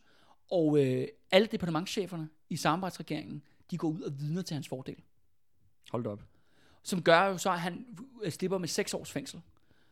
og 0.50 0.84
øh, 0.86 1.08
alle 1.30 1.46
departementcheferne 1.46 2.28
i 2.50 2.56
samarbejdsregeringen, 2.56 3.42
de 3.70 3.76
går 3.78 3.88
ud 3.88 4.00
og 4.00 4.20
vidner 4.20 4.42
til 4.42 4.54
hans 4.54 4.68
fordel. 4.68 4.96
Hold 5.90 6.04
da 6.04 6.10
op. 6.10 6.22
Som 6.82 7.02
gør 7.02 7.22
jo 7.24 7.38
så, 7.38 7.50
at 7.50 7.60
han 7.60 7.86
øh, 8.22 8.32
slipper 8.32 8.58
med 8.58 8.68
6 8.68 8.94
års 8.94 9.10
fængsel. 9.12 9.40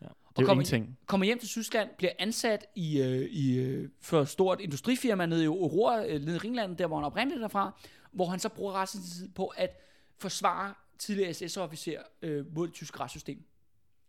Ja. 0.01 0.07
Det 0.07 0.15
Og 0.25 0.43
er 0.43 0.47
kommer, 0.47 0.63
ingenting. 0.63 0.99
kommer 1.07 1.25
hjem 1.27 1.39
til 1.39 1.49
Tyskland, 1.49 1.89
bliver 1.99 2.13
ansat 2.19 2.67
i, 2.75 3.01
øh, 3.03 3.21
i 3.31 3.59
øh, 3.59 3.89
for 4.01 4.21
et 4.23 4.29
stort 4.29 4.61
industrifirma 4.61 5.27
nede 5.27 5.43
i 5.43 5.47
Aurora, 5.47 6.07
øh, 6.07 6.21
nede 6.23 6.37
i 6.37 6.39
Ringland, 6.39 6.77
der 6.77 6.87
hvor 6.87 6.97
han 6.97 7.05
oprindeligt 7.05 7.45
er 7.45 7.49
fra, 7.49 7.81
hvor 8.13 8.27
han 8.27 8.39
så 8.41 8.49
bruger 8.49 8.83
resten 8.83 9.01
af 9.01 9.05
sin 9.05 9.17
tid 9.21 9.29
på 9.29 9.47
at 9.47 9.81
forsvare 10.19 10.75
tidligere 10.99 11.35
SS-officer 11.35 11.99
øh, 12.23 12.55
mod 12.55 12.67
det 12.67 12.75
tyske 12.75 13.01
retssystem. 13.01 13.43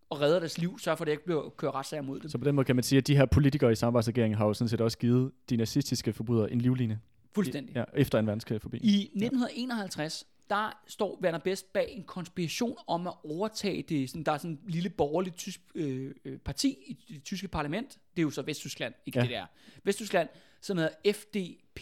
Og 0.10 0.22
redder 0.22 0.40
deres 0.40 0.58
liv, 0.58 0.80
sørger 0.80 0.96
for, 0.96 1.04
at 1.04 1.06
det 1.06 1.12
ikke 1.12 1.26
bliver 1.26 1.50
kørt 1.50 1.74
retssager 1.74 2.02
mod 2.02 2.20
dem. 2.20 2.30
Så 2.30 2.38
på 2.38 2.44
den 2.46 2.56
måde 2.56 2.66
kan 2.66 2.76
man 2.76 2.84
sige, 2.84 2.98
at 2.98 3.08
de 3.08 3.16
her 3.18 3.26
politikere 3.26 3.72
i 3.72 3.76
samarbejdsregeringen 3.76 4.38
har 4.38 4.46
jo 4.46 4.54
sådan 4.54 4.70
set 4.70 4.82
også 4.82 4.98
givet 4.98 5.32
de 5.50 5.58
nazistiske 5.58 6.14
forbrydere 6.14 6.52
en 6.52 6.62
livline. 6.62 7.00
Fuldstændig. 7.36 7.76
Ja, 7.76 7.84
efter 7.94 8.20
en 8.20 8.28
verdenskrig 8.28 8.62
forbi. 8.62 8.78
I 8.78 9.02
1951, 9.02 10.28
der 10.50 10.82
står 10.88 11.20
Werner 11.24 11.38
Best 11.40 11.74
bag 11.74 11.92
en 11.92 12.04
konspiration 12.04 12.78
om 12.88 13.08
at 13.08 13.14
overtage 13.24 13.82
det. 13.82 14.10
Sådan, 14.10 14.24
der 14.24 14.32
er 14.32 14.38
sådan 14.38 14.52
en 14.52 14.60
lille 14.68 14.90
borgerligt 14.90 15.36
tysk 15.36 15.60
øh, 15.76 16.16
øh, 16.26 16.38
parti 16.40 16.98
i 17.08 17.14
det 17.14 17.24
tyske 17.24 17.48
parlament. 17.48 17.90
Det 18.16 18.22
er 18.22 18.24
jo 18.24 18.30
så 18.30 18.42
Vesttyskland, 18.42 18.94
ikke 19.06 19.20
Ja. 19.20 19.24
det 19.24 19.32
der. 19.32 19.46
Vesttyskland, 19.84 20.30
som 20.62 20.78
hedder 20.78 21.14
FDP. 21.14 21.82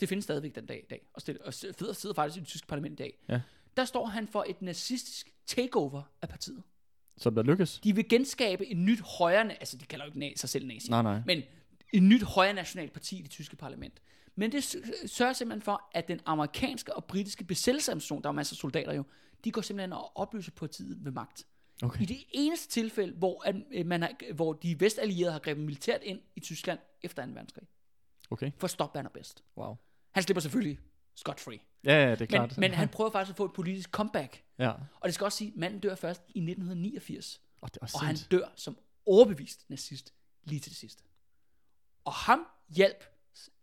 Det 0.00 0.08
findes 0.08 0.24
stadigvæk 0.24 0.54
den 0.54 0.66
dag 0.66 0.78
i 0.82 0.86
dag. 0.90 1.06
Og, 1.14 1.20
stille, 1.20 1.44
og 1.44 1.54
sidder, 1.54 1.92
sidder 1.92 2.14
faktisk 2.14 2.36
i 2.36 2.40
det 2.40 2.48
tyske 2.48 2.66
parlament 2.66 2.92
i 3.00 3.02
dag. 3.02 3.18
Ja. 3.28 3.40
Der 3.76 3.84
står 3.84 4.06
han 4.06 4.28
for 4.28 4.44
et 4.48 4.62
nazistisk 4.62 5.32
takeover 5.46 6.02
af 6.22 6.28
partiet. 6.28 6.62
Som 7.16 7.34
der 7.34 7.42
lykkes. 7.42 7.80
De 7.84 7.94
vil 7.94 8.08
genskabe 8.08 8.66
et 8.66 8.76
nyt 8.76 9.00
højre... 9.18 9.52
Altså, 9.52 9.76
de 9.76 9.84
kalder 9.84 10.04
jo 10.06 10.20
ikke 10.20 10.38
sig 10.40 10.48
selv 10.48 10.66
nazi. 10.66 10.90
Nej, 10.90 11.02
nej. 11.02 11.20
Men 11.26 11.42
et 11.92 12.02
nyt 12.02 12.22
højre 12.22 12.54
nationalt 12.54 12.92
parti 12.92 13.18
i 13.18 13.22
det 13.22 13.30
tyske 13.30 13.56
parlament. 13.56 14.00
Men 14.36 14.52
det 14.52 14.64
sørger 15.06 15.32
simpelthen 15.32 15.62
for, 15.62 15.88
at 15.94 16.08
den 16.08 16.20
amerikanske 16.26 16.94
og 16.96 17.04
britiske 17.04 17.44
besættelsesadministration, 17.44 18.22
der 18.22 18.28
er 18.28 18.32
masser 18.32 18.54
af 18.54 18.58
soldater 18.58 18.92
jo, 18.92 19.04
de 19.44 19.52
går 19.52 19.60
simpelthen 19.60 19.92
og 19.92 20.16
opløser 20.16 20.52
partiet 20.52 21.04
ved 21.04 21.12
magt. 21.12 21.46
Okay. 21.82 22.02
I 22.02 22.04
det 22.04 22.24
eneste 22.32 22.68
tilfælde, 22.68 23.12
hvor, 23.16 23.42
at, 23.48 23.54
øh, 23.72 23.86
man 23.86 24.02
har, 24.02 24.32
hvor 24.34 24.52
de 24.52 24.80
vestallierede 24.80 25.32
har 25.32 25.38
grebet 25.38 25.64
militært 25.64 26.02
ind 26.02 26.20
i 26.36 26.40
Tyskland 26.40 26.78
efter 27.02 27.26
2. 27.26 27.32
verdenskrig, 27.32 27.66
Okay. 28.30 28.50
for 28.58 28.64
at 28.64 28.70
stoppe 28.70 28.96
Werner 28.96 29.10
Best. 29.10 29.44
Wow. 29.56 29.76
Han 30.12 30.22
slipper 30.22 30.40
selvfølgelig 30.40 30.78
scot-free. 31.14 31.58
Ja, 31.84 31.92
ja, 32.04 32.10
det 32.10 32.12
er 32.12 32.16
Men, 32.20 32.26
klart. 32.28 32.58
men 32.58 32.70
han 32.72 32.88
prøver 32.88 33.10
faktisk 33.10 33.30
at 33.32 33.36
få 33.36 33.44
et 33.44 33.52
politisk 33.52 33.90
comeback. 33.90 34.44
Ja. 34.58 34.70
Og 34.70 35.04
det 35.04 35.14
skal 35.14 35.24
også 35.24 35.38
sige, 35.38 35.48
at 35.48 35.56
manden 35.56 35.80
dør 35.80 35.94
først 35.94 36.22
i 36.28 36.38
1989. 36.40 37.40
Og 37.60 37.74
det 37.74 37.82
er 37.82 37.90
Og 37.94 38.00
han 38.06 38.16
dør 38.30 38.48
som 38.56 38.78
overbevist 39.06 39.64
nazist 39.70 40.14
lige 40.44 40.60
til 40.60 40.70
det 40.70 40.78
sidste. 40.78 41.02
Og 42.04 42.12
ham 42.12 42.46
hjalp 42.68 43.04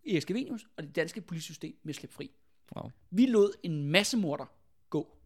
Erik 0.07 0.21
Scavenius 0.21 0.67
og 0.77 0.83
det 0.83 0.95
danske 0.95 1.21
politsystem 1.21 1.75
med 1.83 1.89
at 1.89 1.95
slippe 1.95 2.15
fri. 2.15 2.31
Wow. 2.75 2.91
Vi 3.11 3.25
lod 3.25 3.53
en 3.63 3.83
masse 3.83 4.17
morder 4.17 4.45
gå. 4.89 5.17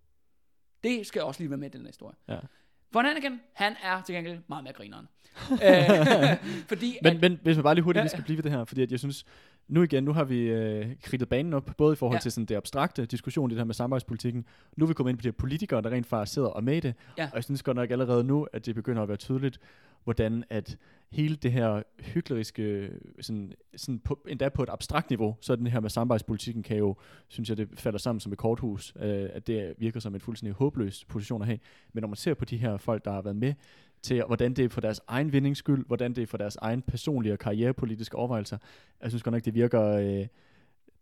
Det 0.83 1.07
skal 1.07 1.21
også 1.21 1.41
lige 1.41 1.49
være 1.49 1.57
med 1.57 1.67
i 1.67 1.71
den 1.71 1.81
her 1.81 1.87
historie. 1.87 2.15
Ja. 2.27 2.39
Von 2.93 3.05
Anakin, 3.05 3.39
han 3.53 3.75
er 3.83 4.01
til 4.01 4.15
gengæld 4.15 4.39
meget 4.47 4.63
mere 4.63 4.73
grineren. 4.73 5.07
øh, 5.51 6.37
fordi 6.69 6.97
Men, 7.01 7.15
at, 7.15 7.21
men 7.21 7.39
hvis 7.43 7.57
man 7.57 7.63
bare 7.63 7.75
lige 7.75 7.83
hurtigt 7.83 7.99
Ja, 7.99 8.03
lige 8.03 8.09
skal 8.09 8.23
blive 8.23 8.37
ved 8.37 8.43
det 8.43 8.51
her, 8.51 8.65
fordi 8.65 8.81
at 8.81 8.91
jeg 8.91 8.99
synes, 8.99 9.25
nu 9.67 9.83
igen, 9.83 10.03
nu 10.03 10.13
har 10.13 10.23
vi 10.23 10.39
øh, 10.39 10.85
kridtet 11.03 11.29
banen 11.29 11.53
op, 11.53 11.71
både 11.77 11.93
i 11.93 11.95
forhold 11.95 12.15
Ja. 12.15 12.21
til 12.21 12.31
sådan 12.31 12.45
det 12.45 12.55
abstrakte 12.55 13.05
diskussion, 13.05 13.49
det 13.49 13.57
her 13.57 13.65
med 13.65 13.73
samarbejdspolitikken. 13.73 14.45
Nu 14.77 14.85
er 14.85 14.87
vi 14.87 14.93
kommet 14.93 15.11
ind 15.11 15.17
på 15.17 15.21
de 15.21 15.27
her 15.27 15.31
politikere, 15.31 15.81
der 15.81 15.89
rent 15.89 16.07
faktisk 16.07 16.33
sidder 16.33 16.47
og 16.47 16.63
med 16.63 16.81
det. 16.81 16.93
Ja. 17.17 17.25
Og 17.25 17.35
jeg 17.35 17.43
synes 17.43 17.63
godt 17.63 17.75
nok 17.75 17.91
allerede 17.91 18.23
nu, 18.23 18.47
at 18.53 18.65
det 18.65 18.75
begynder 18.75 19.01
at 19.01 19.07
være 19.07 19.17
tydeligt, 19.17 19.59
hvordan 20.03 20.43
at 20.49 20.77
hele 21.11 21.35
det 21.35 21.51
her 21.51 21.83
hykleriske, 22.01 22.89
sådan, 23.21 23.53
sådan 23.75 23.99
på, 23.99 24.19
endda 24.27 24.49
på 24.49 24.63
et 24.63 24.69
abstrakt 24.69 25.09
niveau, 25.09 25.35
så 25.41 25.55
den 25.55 25.67
her 25.67 25.79
med 25.79 25.89
samarbejdspolitikken 25.89 26.63
kan 26.63 26.77
jo, 26.77 26.95
synes 27.27 27.49
jeg, 27.49 27.57
det 27.57 27.69
falder 27.73 27.99
sammen 27.99 28.19
som 28.19 28.31
et 28.31 28.37
korthus, 28.37 28.93
øh, 28.99 29.29
at 29.33 29.47
det 29.47 29.73
virker 29.77 29.99
som 29.99 30.15
en 30.15 30.21
fuldstændig 30.21 30.53
håbløs 30.55 31.05
position 31.05 31.41
at 31.41 31.47
have. 31.47 31.59
Men 31.93 32.01
når 32.01 32.07
man 32.07 32.15
ser 32.15 32.33
på 32.33 32.45
de 32.45 32.57
her 32.57 32.77
folk, 32.77 33.05
der 33.05 33.11
har 33.11 33.21
været 33.21 33.35
med 33.35 33.53
til, 34.01 34.23
hvordan 34.23 34.53
det 34.53 34.65
er 34.65 34.69
for 34.69 34.81
deres 34.81 35.01
egen 35.07 35.33
vindings 35.33 35.59
skyld, 35.59 35.85
hvordan 35.85 36.13
det 36.13 36.21
er 36.21 36.27
for 36.27 36.37
deres 36.37 36.55
egen 36.55 36.81
personlige 36.81 37.33
og 37.33 37.39
karrierepolitiske 37.39 38.17
overvejelser, 38.17 38.57
jeg 39.01 39.11
synes 39.11 39.23
godt 39.23 39.33
nok, 39.33 39.45
det 39.45 39.53
virker, 39.53 39.83
øh, 39.83 40.27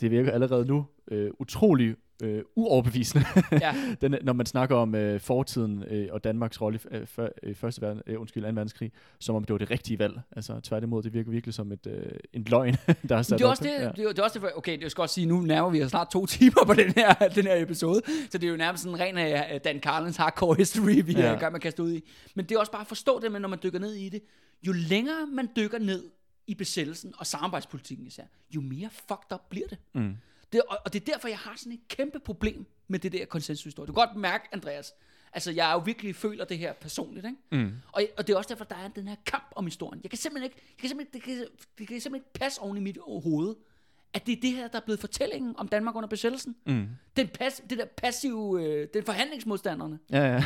det 0.01 0.11
virker 0.11 0.31
allerede 0.31 0.65
nu 0.65 0.85
øh, 1.11 1.31
utrolig 1.39 1.95
øh, 2.23 2.41
uoverbevisende, 2.55 3.25
Ja. 3.61 3.73
den, 4.01 4.15
når 4.23 4.33
man 4.33 4.45
snakker 4.45 4.75
om 4.75 4.95
øh, 4.95 5.19
fortiden 5.19 5.83
øh, 5.89 6.07
og 6.11 6.23
Danmarks 6.23 6.61
rolle 6.61 6.79
i 6.91 6.95
øh, 6.95 7.07
før, 7.07 7.29
øh, 7.43 7.55
første 7.55 7.81
verden, 7.81 8.01
øh, 8.07 8.21
undskyld, 8.21 8.43
2. 8.43 8.47
verdenskrig, 8.49 8.91
som 9.19 9.35
om 9.35 9.43
det 9.43 9.53
var 9.53 9.57
det 9.57 9.71
rigtige 9.71 9.99
valg. 9.99 10.19
Altså 10.35 10.59
tværtimod, 10.59 11.03
det 11.03 11.13
virker 11.13 11.31
virkelig 11.31 11.53
som 11.53 11.71
et, 11.71 11.87
øh, 11.87 12.11
en 12.33 12.43
løgn, 12.47 12.75
der 13.09 13.17
er 13.17 13.21
sat 13.21 13.39
Det 13.39 13.43
er 13.43 13.47
op. 13.47 13.51
også 13.51 13.63
det, 13.63 13.69
Ja. 13.69 13.75
det, 13.75 13.99
er, 14.03 14.07
det 14.09 14.19
er 14.19 14.23
også 14.23 14.39
det, 14.39 14.49
okay, 14.55 14.79
det 14.81 14.91
skal 14.91 15.01
også 15.01 15.15
sige, 15.15 15.27
nu 15.27 15.41
nærmer 15.41 15.69
vi 15.69 15.83
os 15.83 15.89
snart 15.89 16.07
to 16.11 16.25
timer 16.35 16.65
på 16.65 16.73
den 16.73 16.91
her, 16.95 17.13
den 17.35 17.43
her 17.45 17.61
episode, 17.61 18.01
så 18.29 18.37
det 18.37 18.43
er 18.47 18.51
jo 18.51 18.57
nærmest 18.57 18.83
sådan 18.83 18.99
en 19.13 19.17
ren 19.19 19.51
uh, 19.55 19.57
Dan 19.63 19.79
Carlins 19.79 20.17
hardcore 20.17 20.55
history, 20.55 21.01
vi 21.05 21.11
Ja. 21.13 21.19
er 21.25 21.33
i 21.35 21.39
gang 21.39 21.51
med 21.51 21.57
at 21.59 21.61
kaste 21.61 21.83
ud 21.83 21.91
i. 21.93 22.09
Men 22.35 22.45
det 22.45 22.55
er 22.55 22.59
også 22.59 22.71
bare 22.71 22.81
at 22.81 22.87
forstå 22.87 23.19
det 23.19 23.31
med, 23.31 23.39
når 23.39 23.49
man 23.49 23.59
dykker 23.63 23.79
ned 23.79 23.93
i 23.93 24.09
det. 24.09 24.21
Jo 24.67 24.71
længere 24.89 25.27
man 25.33 25.49
dykker 25.57 25.79
ned 25.79 26.03
i 26.47 26.55
besættelsen 26.55 27.13
og 27.17 27.27
samarbejdspolitikken 27.27 28.07
især, 28.07 28.23
jo 28.55 28.61
mere 28.61 28.89
fucked 28.89 29.33
up 29.33 29.49
bliver 29.49 29.67
det. 29.67 29.77
Mm. 29.93 30.17
det 30.53 30.61
og, 30.61 30.77
og 30.85 30.93
det 30.93 31.01
er 31.01 31.13
derfor, 31.13 31.27
jeg 31.27 31.37
har 31.37 31.53
sådan 31.55 31.71
et 31.71 31.87
kæmpe 31.87 32.19
problem 32.19 32.65
med 32.87 32.99
det 32.99 33.11
der 33.11 33.25
konsensushistorie. 33.25 33.87
Du 33.87 33.93
kan 33.93 34.07
godt 34.07 34.17
mærke, 34.17 34.47
Andreas, 34.51 34.93
altså 35.33 35.51
jeg 35.51 35.69
er 35.69 35.73
jo 35.73 35.79
virkelig 35.79 36.15
føler 36.15 36.45
det 36.45 36.57
her 36.57 36.73
personligt, 36.73 37.25
ikke? 37.25 37.37
Mm. 37.51 37.73
Og, 37.91 38.03
og 38.17 38.27
det 38.27 38.33
er 38.33 38.37
også 38.37 38.49
derfor, 38.49 38.65
der 38.65 38.75
er 38.75 38.87
den 38.87 39.07
her 39.07 39.15
kamp 39.25 39.47
om 39.55 39.65
historien. 39.65 39.99
Jeg 40.03 40.11
kan 40.11 40.17
simpelthen 40.17 40.51
ikke, 40.51 40.61
jeg 40.69 40.77
kan 40.77 40.89
simpelthen, 40.89 41.13
det, 41.13 41.23
kan, 41.23 41.47
det 41.77 41.87
kan 41.87 42.01
simpelthen 42.01 42.15
ikke 42.15 42.33
passe 42.33 42.61
oven 42.61 42.77
i 42.77 42.79
mit 42.79 42.97
hoved, 43.07 43.55
at 44.15 44.25
det 44.25 44.31
er 44.31 44.41
det 44.41 44.51
her, 44.51 44.67
der 44.67 44.77
er 44.79 44.83
blevet 44.85 44.99
fortællingen 44.99 45.55
om 45.57 45.67
Danmark 45.67 45.95
under 45.95 46.09
besættelsen. 46.09 46.55
Mm. 46.65 46.87
Den, 47.17 47.27
pas, 47.27 47.61
det 47.69 47.77
der 47.77 47.85
passive, 47.97 48.63
øh, 48.63 48.87
den 48.93 49.03
forhandlingsmodstanderne. 49.03 49.99
Ja, 50.11 50.33
ja. 50.33 50.43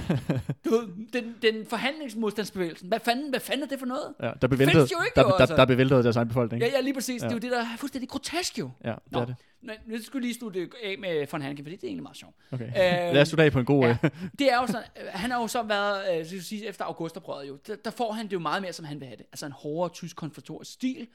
Den, 1.14 1.36
den 1.42 1.66
forhandlingsmodstandsbevægelsen. 1.66 2.88
Hvad 2.88 3.00
fanden, 3.00 3.30
hvad 3.30 3.40
fanden 3.40 3.64
er 3.64 3.68
det 3.68 3.80
for 3.80 3.86
noget? 3.86 4.14
ja 4.22 4.32
der 4.42 4.48
bevæltede, 4.48 4.80
jo 4.80 4.84
ikke, 5.06 5.16
der, 5.16 5.22
jo, 5.22 5.28
der, 5.28 5.36
altså. 5.36 5.56
der 5.56 5.66
bevæltede 5.66 6.04
deres 6.04 6.16
egen 6.16 6.28
befolkning. 6.28 6.64
Ja, 6.64 6.68
ja, 6.68 6.82
lige 6.82 6.94
præcis. 6.94 7.22
Ja. 7.22 7.28
Det 7.28 7.32
er 7.32 7.36
jo 7.36 7.40
det, 7.40 7.52
der 7.52 7.60
er 7.60 7.78
fuldstændig 7.78 8.10
grotesk 8.10 8.60
jo. 8.60 8.70
ja 8.84 8.90
det 8.90 8.98
Nå, 9.12 9.20
er 9.20 9.26
det. 9.26 9.36
Nu, 9.62 9.74
nu 9.88 10.02
skal 10.02 10.20
vi 10.20 10.26
lige 10.26 10.34
slutte 10.34 10.70
af 10.84 10.96
med 11.00 11.28
von 11.32 11.42
Hanke, 11.42 11.64
fordi 11.64 11.76
det 11.76 11.84
er 11.84 11.88
egentlig 11.88 12.04
meget 12.04 12.18
sjovt. 12.18 12.36
Okay. 12.52 12.66
Øh, 12.66 13.14
Lad 13.14 13.22
os 13.22 13.28
slutte 13.28 13.44
af 13.44 13.52
på 13.52 13.60
en 13.60 13.66
god... 13.66 13.84
Ja, 13.86 13.98
Ja. 14.04 14.10
det 14.40 14.52
er 14.52 14.62
jo 14.62 14.68
sådan, 14.68 14.84
øh, 15.02 15.08
han 15.10 15.32
har 15.32 15.42
jo 15.42 15.48
så 15.48 15.64
været, 15.64 16.12
øh, 16.12 16.34
jeg 16.34 16.42
sige, 16.42 16.68
efter 16.68 16.86
augustoprøret 16.86 17.48
jo, 17.48 17.58
der, 17.68 17.76
der 17.76 17.92
får 17.92 18.12
han 18.12 18.26
det 18.26 18.34
jo 18.34 18.40
meget 18.40 18.62
mere, 18.62 18.74
som 18.74 18.86
han 18.86 19.00
vil 19.00 19.08
have 19.08 19.18
det. 19.18 19.26
Altså 19.32 19.46
en 19.46 19.52
hårdere 19.52 19.90
tysk 19.94 20.16
konfrontatorisk 20.16 20.72
stil, 20.72 21.08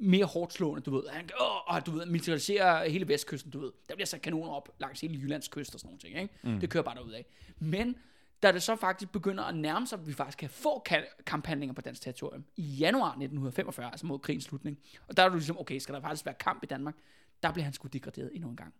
mere 0.00 0.24
hårdt 0.24 0.52
slående, 0.52 0.80
du 0.82 0.90
ved. 0.90 1.02
Han, 1.10 1.30
åh, 1.40 1.80
du 1.86 1.90
ved, 1.90 2.06
militarisere 2.06 2.90
hele 2.90 3.08
vestkysten, 3.08 3.50
du 3.50 3.60
ved. 3.60 3.72
Der 3.88 3.94
bliver 3.94 4.06
sat 4.06 4.22
kanoner 4.22 4.50
op 4.52 4.68
langs 4.78 5.00
hele 5.00 5.14
Jyllands 5.18 5.48
kyst 5.48 5.74
og 5.74 5.80
sådan 5.80 5.88
nogle 5.88 5.98
ting, 6.00 6.18
ikke? 6.18 6.54
Mm. 6.54 6.60
Det 6.60 6.70
kører 6.70 6.84
bare 6.84 6.94
derud 6.94 7.12
af. 7.12 7.26
Men 7.58 7.96
da 8.42 8.52
det 8.52 8.62
så 8.62 8.76
faktisk 8.76 9.12
begynder 9.12 9.44
at 9.44 9.56
nærme 9.56 9.86
sig, 9.86 9.98
at 9.98 10.06
vi 10.06 10.12
faktisk 10.12 10.38
kan 10.38 10.50
få 10.50 10.84
ka- 10.88 11.22
kamphandlinger 11.26 11.74
på 11.74 11.80
dansk 11.80 12.02
territorium 12.02 12.44
i 12.56 12.62
januar 12.62 13.08
1945, 13.08 13.90
altså 13.90 14.06
mod 14.06 14.18
krigens 14.18 14.44
slutning. 14.44 14.78
Og 15.08 15.16
der 15.16 15.22
er 15.22 15.28
du 15.28 15.34
ligesom, 15.34 15.58
okay, 15.58 15.78
skal 15.78 15.94
der 15.94 16.00
faktisk 16.00 16.26
være 16.26 16.34
kamp 16.34 16.62
i 16.62 16.66
Danmark? 16.66 16.94
Der 17.42 17.52
bliver 17.52 17.64
han 17.64 17.72
sgu 17.72 17.88
degraderet 17.88 18.30
endnu 18.34 18.50
en 18.50 18.56
gang. 18.56 18.74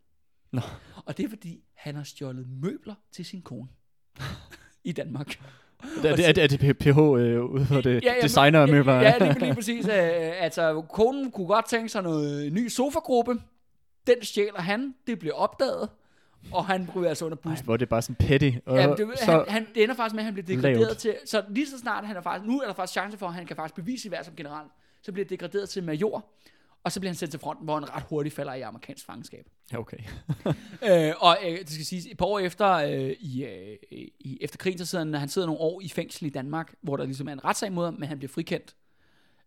Nå. 0.53 0.61
Og 1.05 1.17
det 1.17 1.25
er 1.25 1.29
fordi, 1.29 1.65
han 1.75 1.95
har 1.97 2.03
stjålet 2.03 2.49
møbler 2.49 2.95
til 3.13 3.25
sin 3.25 3.43
kone 3.43 3.69
i 4.85 4.93
Danmark. 4.93 5.41
Er 6.05 6.17
det, 6.17 6.29
er 6.29 6.33
det, 6.33 6.45
er 6.45 6.59
det 6.67 6.79
PH 6.79 6.99
øh, 6.99 7.45
ude 7.45 7.67
for 7.67 7.81
det 7.81 8.05
Ja, 8.05 8.15
ja, 8.15 8.21
designer 8.23 8.67
men- 8.67 8.75
møbler? 8.75 8.95
Ja, 8.95 9.19
lige, 9.21 9.39
lige 9.39 9.55
præcis. 9.55 9.87
Øh, 9.87 9.93
altså, 10.45 10.83
konen 10.93 11.31
kunne 11.31 11.47
godt 11.47 11.69
tænke 11.69 11.89
sig 11.89 12.03
noget 12.03 12.53
ny 12.53 12.69
sofagruppe. 12.69 13.35
Den 14.07 14.15
stjæler 14.23 14.61
han. 14.61 14.95
Det 15.07 15.19
bliver 15.19 15.35
opdaget. 15.35 15.89
Og 16.53 16.65
han 16.67 16.89
ryger 16.97 17.09
altså 17.09 17.25
under 17.25 17.37
Ej, 17.45 17.51
bussen. 17.51 17.65
hvor 17.65 17.75
er 17.75 17.79
det 17.79 17.89
bare 17.89 18.03
sådan 18.03 18.15
petty. 18.15 18.51
Og 18.67 18.77
Ja, 18.77 18.87
det, 18.87 19.09
så, 19.19 19.25
han, 19.33 19.45
han, 19.49 19.67
det 19.75 19.83
ender 19.83 19.95
faktisk 19.95 20.15
med, 20.15 20.21
at 20.21 20.25
han 20.25 20.35
bliver 20.35 20.47
degraderet 20.47 20.81
lavt. 20.81 20.99
til... 20.99 21.15
Så 21.27 21.43
lige 21.49 21.67
så 21.67 21.79
snart 21.79 22.07
han 22.07 22.17
er 22.17 22.21
faktisk... 22.21 22.49
Nu 22.49 22.61
er 22.61 22.67
der 22.67 22.75
faktisk 22.75 22.93
chance 22.93 23.19
for, 23.19 23.27
at 23.27 23.35
han 23.35 23.47
kan 23.47 23.57
faktisk 23.57 23.75
bevise 23.75 24.03
sit 24.03 24.11
værd 24.13 24.25
som 24.25 24.35
general. 24.37 24.65
Så 25.03 25.13
bliver 25.13 25.27
degraderet 25.29 25.69
til 25.69 25.83
major. 25.85 26.25
Og 26.85 26.93
så 26.93 27.01
bliver 27.01 27.11
han 27.11 27.17
sendt 27.17 27.31
til 27.31 27.41
fronten, 27.41 27.65
hvor 27.65 27.75
han 27.75 27.91
ret 27.91 28.03
hurtigt 28.09 28.35
falder 28.35 28.55
i 28.55 28.61
amerikansk 28.61 29.07
fangenskab. 29.07 29.47
ja, 29.73 29.79
okay. 29.79 29.99
øh, 30.89 31.13
og 31.19 31.39
øh, 31.45 31.59
det 31.59 31.71
skal 31.71 31.85
siges, 31.87 32.07
et 32.07 32.17
par 32.17 32.27
år 32.27 32.39
efter, 32.39 32.69
øh, 32.73 33.17
i, 33.21 33.45
øh, 33.45 33.77
i, 34.21 34.39
efter 34.41 34.59
krigen, 34.59 34.79
så 34.79 34.87
sidder 34.87 35.05
han, 35.05 35.15
han 35.15 35.29
sidder 35.29 35.47
nogle 35.47 35.61
år 35.61 35.81
i 35.81 35.89
fængsel 35.89 36.27
i 36.27 36.31
Danmark, 36.31 36.75
hvor 36.81 36.97
der 36.97 37.05
ligesom 37.05 37.29
er 37.29 37.33
en 37.33 37.45
retssag 37.45 37.73
mod 37.73 37.85
ham, 37.85 37.95
men 37.95 38.09
han 38.09 38.19
bliver 38.19 38.33
frikendt. 38.33 38.77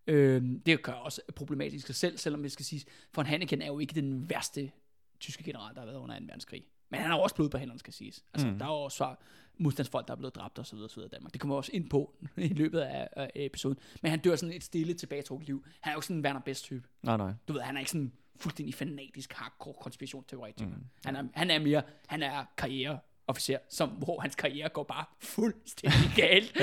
Øh, 0.07 0.43
det 0.65 0.81
gør 0.83 0.91
også 0.91 1.21
problematisk 1.35 1.87
sig 1.87 1.95
selv, 1.95 2.17
selvom 2.17 2.41
det 2.41 2.51
skal 2.51 2.65
siges, 2.65 2.85
for 3.13 3.23
Hanneken 3.23 3.61
er 3.61 3.67
jo 3.67 3.79
ikke 3.79 3.95
den 3.95 4.29
værste 4.29 4.71
tyske 5.19 5.43
general, 5.43 5.73
der 5.73 5.79
har 5.81 5.85
været 5.85 5.97
under 5.97 6.19
2. 6.19 6.25
verdenskrig. 6.25 6.63
Men 6.89 6.99
han 6.99 7.09
har 7.11 7.17
også 7.17 7.35
blod 7.35 7.49
på 7.49 7.57
hænderne, 7.57 7.79
skal 7.79 7.93
siges. 7.93 8.23
Altså, 8.33 8.47
mm. 8.47 8.59
der 8.59 8.65
er 8.65 8.69
jo 8.69 8.75
også 8.75 8.95
svar- 8.95 9.19
modstandsfolk, 9.57 10.07
der 10.07 10.13
er 10.13 10.17
blevet 10.17 10.35
dræbt 10.35 10.59
så 10.63 10.75
videre 10.75 11.05
i 11.05 11.09
Danmark. 11.09 11.33
Det 11.33 11.41
kommer 11.41 11.55
også 11.55 11.71
ind 11.73 11.89
på 11.89 12.13
i 12.37 12.47
løbet 12.47 12.79
af, 12.79 13.07
af 13.15 13.31
episoden. 13.35 13.77
Men 14.01 14.09
han 14.09 14.19
dør 14.19 14.35
sådan 14.35 14.55
et 14.55 14.63
stille, 14.63 14.93
tilbagetrukket 14.93 15.47
liv. 15.47 15.63
Han 15.81 15.91
er 15.91 15.93
jo 15.93 15.97
ikke 15.97 16.07
sådan 16.07 16.17
en 16.17 16.25
Werner 16.25 16.39
Best-type. 16.39 16.87
Nej, 17.03 17.17
nej. 17.17 17.33
Du 17.47 17.53
ved, 17.53 17.61
han 17.61 17.75
er 17.75 17.79
ikke 17.79 17.91
sådan 17.91 18.11
fuldstændig 18.35 18.75
fanatisk 18.75 19.33
hardcore 19.33 19.73
konspirationsteoretiker. 19.81 20.69
Mm. 20.69 20.83
Han, 21.05 21.15
er, 21.15 21.23
han 21.33 21.51
er 21.51 21.59
mere, 21.59 21.81
han 22.07 22.23
er 22.23 22.45
karriereofficer, 22.57 23.57
som, 23.69 23.89
hvor 23.89 24.19
hans 24.19 24.35
karriere 24.35 24.69
går 24.69 24.83
bare 24.83 25.05
fuldstændig 25.19 26.11
galt. 26.23 26.57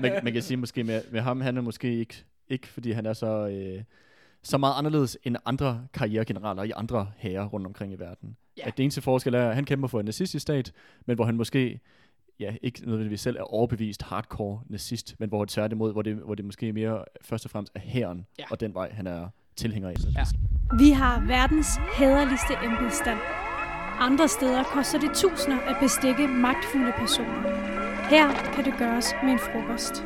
man, 0.00 0.24
man 0.24 0.32
kan 0.32 0.42
sige 0.42 0.56
måske 0.56 0.84
med, 0.84 1.02
med 1.10 1.20
ham, 1.20 1.40
han 1.40 1.56
er 1.56 1.60
måske 1.60 1.98
ikke, 1.98 2.24
ikke 2.48 2.66
fordi 2.66 2.92
han 2.92 3.06
er 3.06 3.12
så, 3.12 3.48
øh, 3.48 3.82
så 4.42 4.58
meget 4.58 4.78
anderledes 4.78 5.18
end 5.24 5.36
andre 5.44 5.86
karrieregeneraler 5.92 6.62
i 6.62 6.72
andre 6.76 7.12
hære 7.16 7.46
rundt 7.46 7.66
omkring 7.66 7.92
i 7.92 7.96
verden. 7.96 8.36
Ja. 8.56 8.66
At 8.66 8.76
det 8.76 8.82
eneste 8.82 9.02
forskel 9.02 9.34
er, 9.34 9.48
at 9.48 9.54
han 9.54 9.64
kæmper 9.64 9.88
for 9.88 10.00
en 10.00 10.04
nazistisk 10.04 10.42
stat, 10.42 10.72
men 11.06 11.16
hvor 11.16 11.24
han 11.24 11.36
måske 11.36 11.80
ja, 12.40 12.56
ikke 12.62 12.86
nødvendigvis 12.86 13.20
selv 13.20 13.36
er 13.36 13.42
overbevist 13.42 14.02
hardcore 14.02 14.60
nazist, 14.68 15.14
men 15.18 15.28
hvor 15.28 15.44
det 15.44 15.52
tværtimod, 15.52 15.92
hvor 15.92 16.02
det, 16.02 16.14
hvor 16.16 16.34
det 16.34 16.44
måske 16.44 16.72
mere 16.72 17.04
først 17.22 17.44
og 17.44 17.50
fremmest 17.50 17.72
er 17.74 17.80
hæren, 17.80 18.26
Ja. 18.38 18.44
og 18.50 18.60
den 18.60 18.74
vej, 18.74 18.92
han 18.92 19.06
er 19.06 19.28
tilhænger 19.56 19.88
af. 19.88 19.94
Ja. 20.16 20.24
Vi 20.78 20.90
har 20.90 21.20
verdens 21.26 21.66
hæderligste 21.98 22.54
embedsstand. 22.64 23.18
Andre 23.98 24.28
steder 24.28 24.62
koster 24.62 25.00
det 25.00 25.10
tusinder 25.14 25.60
at 25.60 25.76
bestikke 25.80 26.26
magtfulde 26.28 26.92
personer. 26.96 27.40
Her 28.10 28.52
kan 28.54 28.64
det 28.64 28.74
gøres 28.78 29.06
med 29.24 29.32
en 29.32 29.38
frokost. 29.38 30.04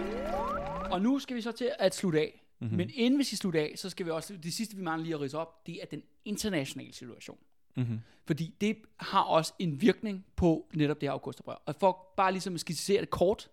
Og 0.93 1.03
nu 1.03 1.19
skal 1.19 1.37
vi 1.37 1.41
så 1.41 1.53
til 1.53 1.71
at 1.79 1.95
slutte 1.95 2.19
af. 2.21 2.45
Mhm. 2.61 2.67
Mm-hmm. 2.67 2.77
Men 2.77 2.91
inden 2.95 3.19
vi 3.19 3.25
skal 3.25 3.39
slutte 3.39 3.61
af, 3.61 3.73
så 3.77 3.91
skal 3.91 4.07
vi 4.07 4.11
også, 4.11 4.35
det 4.43 4.53
sidste 4.53 4.77
vi 4.77 4.83
mangler 4.83 5.05
lige 5.05 5.15
at 5.15 5.21
rise 5.21 5.39
op, 5.39 5.67
det 5.67 5.75
er 5.83 5.87
den 5.91 6.03
internationale 6.25 6.93
situation. 6.95 7.39
Mm-hmm. 7.79 8.01
Fordi 8.27 8.55
det 8.61 8.77
har 8.97 9.23
også 9.23 9.53
en 9.59 9.81
virkning 9.81 10.27
på 10.37 10.69
netop 10.75 11.01
det 11.01 11.07
her 11.09 11.13
augustoprør. 11.13 11.63
Og 11.67 11.75
for 11.75 12.13
bare 12.17 12.33
ligesom 12.33 12.55
at 12.55 12.61
skitsere 12.61 13.01
det 13.01 13.11
kort. 13.11 13.51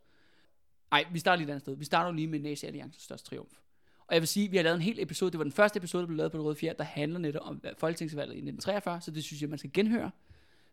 Nej, 0.92 1.06
vi 1.12 1.20
starter 1.20 1.38
lige 1.38 1.48
et 1.48 1.52
andet 1.52 1.62
sted. 1.62 1.76
Vi 1.76 1.86
starter 1.86 2.10
jo 2.10 2.16
lige 2.16 2.28
med 2.28 2.40
Nazi 2.40 2.66
Alliancens 2.66 3.04
største 3.04 3.30
triumf. 3.30 3.52
Og 4.08 4.14
jeg 4.14 4.22
vil 4.22 4.28
sige, 4.28 4.46
at 4.46 4.52
vi 4.52 4.58
har 4.58 4.64
lavet 4.64 4.76
en 4.76 4.82
hel 4.82 5.00
episode. 5.00 5.32
Det 5.32 5.38
var 5.38 5.44
den 5.44 5.52
første 5.52 5.78
episode, 5.78 6.02
der 6.02 6.08
blev 6.08 6.18
lavet 6.18 6.32
på 6.32 6.38
det 6.38 6.46
røde 6.46 6.56
fjerde, 6.56 6.78
der 6.78 6.84
handler 6.84 7.20
netop 7.20 7.42
om 7.46 7.62
folketingsvalget 7.78 8.34
i 8.34 8.38
1943. 8.38 9.02
Så 9.02 9.12
det 9.12 9.24
synes 9.24 9.42
jeg, 9.42 9.50
man 9.50 9.60
skal 9.60 9.72
genhøre, 9.74 10.12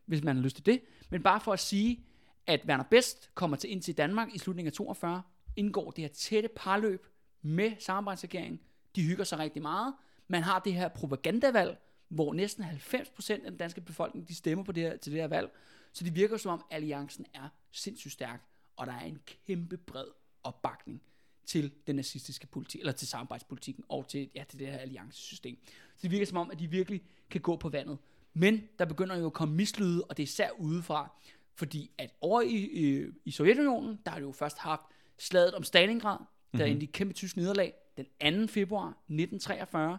hvis 0.07 0.23
man 0.23 0.37
har 0.37 0.43
lyst 0.43 0.57
til 0.57 0.67
det. 0.67 0.81
Men 1.11 1.23
bare 1.23 1.41
for 1.41 1.53
at 1.53 1.61
sige, 1.61 2.05
at 2.47 2.61
Werner 2.67 2.85
Best 2.85 3.31
kommer 3.35 3.57
til 3.57 3.71
ind 3.71 3.83
til 3.83 3.97
Danmark 3.97 4.29
i 4.35 4.39
slutningen 4.39 4.67
af 4.67 4.73
42, 4.73 5.23
indgår 5.57 5.91
det 5.91 6.05
her 6.05 6.09
tætte 6.09 6.49
parløb 6.57 7.07
med 7.43 7.73
samarbejdsregeringen. 7.79 8.61
De 8.97 9.03
hygger 9.03 9.25
sig 9.25 9.39
rigtig 9.39 9.63
meget. 9.63 9.95
Man 10.29 10.43
har 10.43 10.59
det 10.59 10.75
her 10.75 10.89
propagandavalg, 10.89 11.79
hvor 12.13 12.35
næsten 12.35 12.65
90% 12.65 13.31
af 13.31 13.41
den 13.51 13.57
danske 13.57 13.81
befolkning, 13.81 14.29
de 14.29 14.35
stemmer 14.35 14.65
på 14.65 14.73
det 14.73 14.83
her, 14.83 14.97
til 14.97 15.13
det 15.13 15.21
her 15.21 15.29
valg. 15.29 15.51
Så 15.93 16.05
det 16.05 16.15
virker 16.15 16.37
som 16.37 16.53
om, 16.53 16.65
alliancen 16.71 17.27
er 17.35 17.49
sindssygt 17.71 18.13
stærk, 18.13 18.43
og 18.77 18.87
der 18.87 18.93
er 18.93 19.05
en 19.05 19.19
kæmpe 19.47 19.77
bred 19.77 20.07
opbakning 20.45 21.03
til 21.47 21.73
den 21.87 21.97
nazistiske 21.97 22.47
politik, 22.47 22.81
eller 22.81 22.93
til 22.93 23.09
samarbejdspolitikken, 23.09 23.85
og 23.89 24.09
til, 24.09 24.31
ja, 24.35 24.45
til 24.49 24.59
det 24.59 24.67
her 24.67 24.79
alliancesystem. 24.79 25.59
Så 25.97 26.03
det 26.03 26.11
virker 26.11 26.27
som 26.27 26.37
om, 26.37 26.51
at 26.51 26.59
de 26.59 26.71
virkelig 26.71 27.03
kan 27.31 27.41
gå 27.41 27.57
på 27.57 27.69
vandet. 27.69 27.99
Men 28.35 28.69
der 28.79 28.85
begynder 28.85 29.17
jo 29.17 29.27
at 29.27 29.33
komme 29.33 29.55
mislyde, 29.55 30.05
og 30.05 30.17
det 30.17 30.23
er 30.23 30.25
især 30.25 30.51
udefra, 30.59 31.13
fordi 31.55 31.91
at 31.99 32.15
over 32.21 32.41
i, 32.41 32.57
i, 32.57 33.07
i 33.25 33.31
Sovjetunionen, 33.31 33.99
der 34.05 34.11
har 34.11 34.19
de 34.19 34.25
jo 34.25 34.33
først 34.33 34.59
haft 34.59 34.83
slaget 35.19 35.55
om 35.55 35.63
Stalingrad, 35.63 36.19
der 36.19 36.25
mm-hmm. 36.53 36.61
er 36.61 36.81
en 36.83 36.87
kæmpe 36.87 37.15
tysk 37.15 37.37
nederlag, 37.37 37.75
den 37.97 38.47
2. 38.47 38.53
februar 38.53 38.89
1943, 38.89 39.99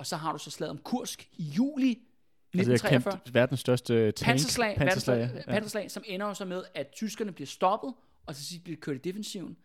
og 0.00 0.06
så 0.06 0.16
har 0.16 0.32
du 0.32 0.38
så 0.38 0.50
slaget 0.50 0.70
om 0.70 0.78
Kursk 0.78 1.28
i 1.32 1.42
juli 1.42 2.06
Altså, 2.54 2.70
jeg 2.70 2.74
1943. 2.74 3.12
kæmpte 3.12 3.34
verdens 3.34 3.60
største 3.60 4.12
tank. 4.12 4.26
Panserslag, 4.26 4.76
panserslag 4.76 5.16
panserslag, 5.16 5.44
ja. 5.46 5.52
panserslag, 5.52 5.90
som 5.90 6.02
ender 6.06 6.26
jo 6.26 6.34
så 6.34 6.44
med, 6.44 6.64
at 6.74 6.88
tyskerne 6.92 7.32
bliver 7.32 7.46
stoppet, 7.46 7.94
og 8.26 8.36
til 8.36 8.44
sidst 8.44 8.64
bliver 8.64 8.76
kørt 8.80 8.96
i 8.96 8.98
defensiven. 8.98 9.56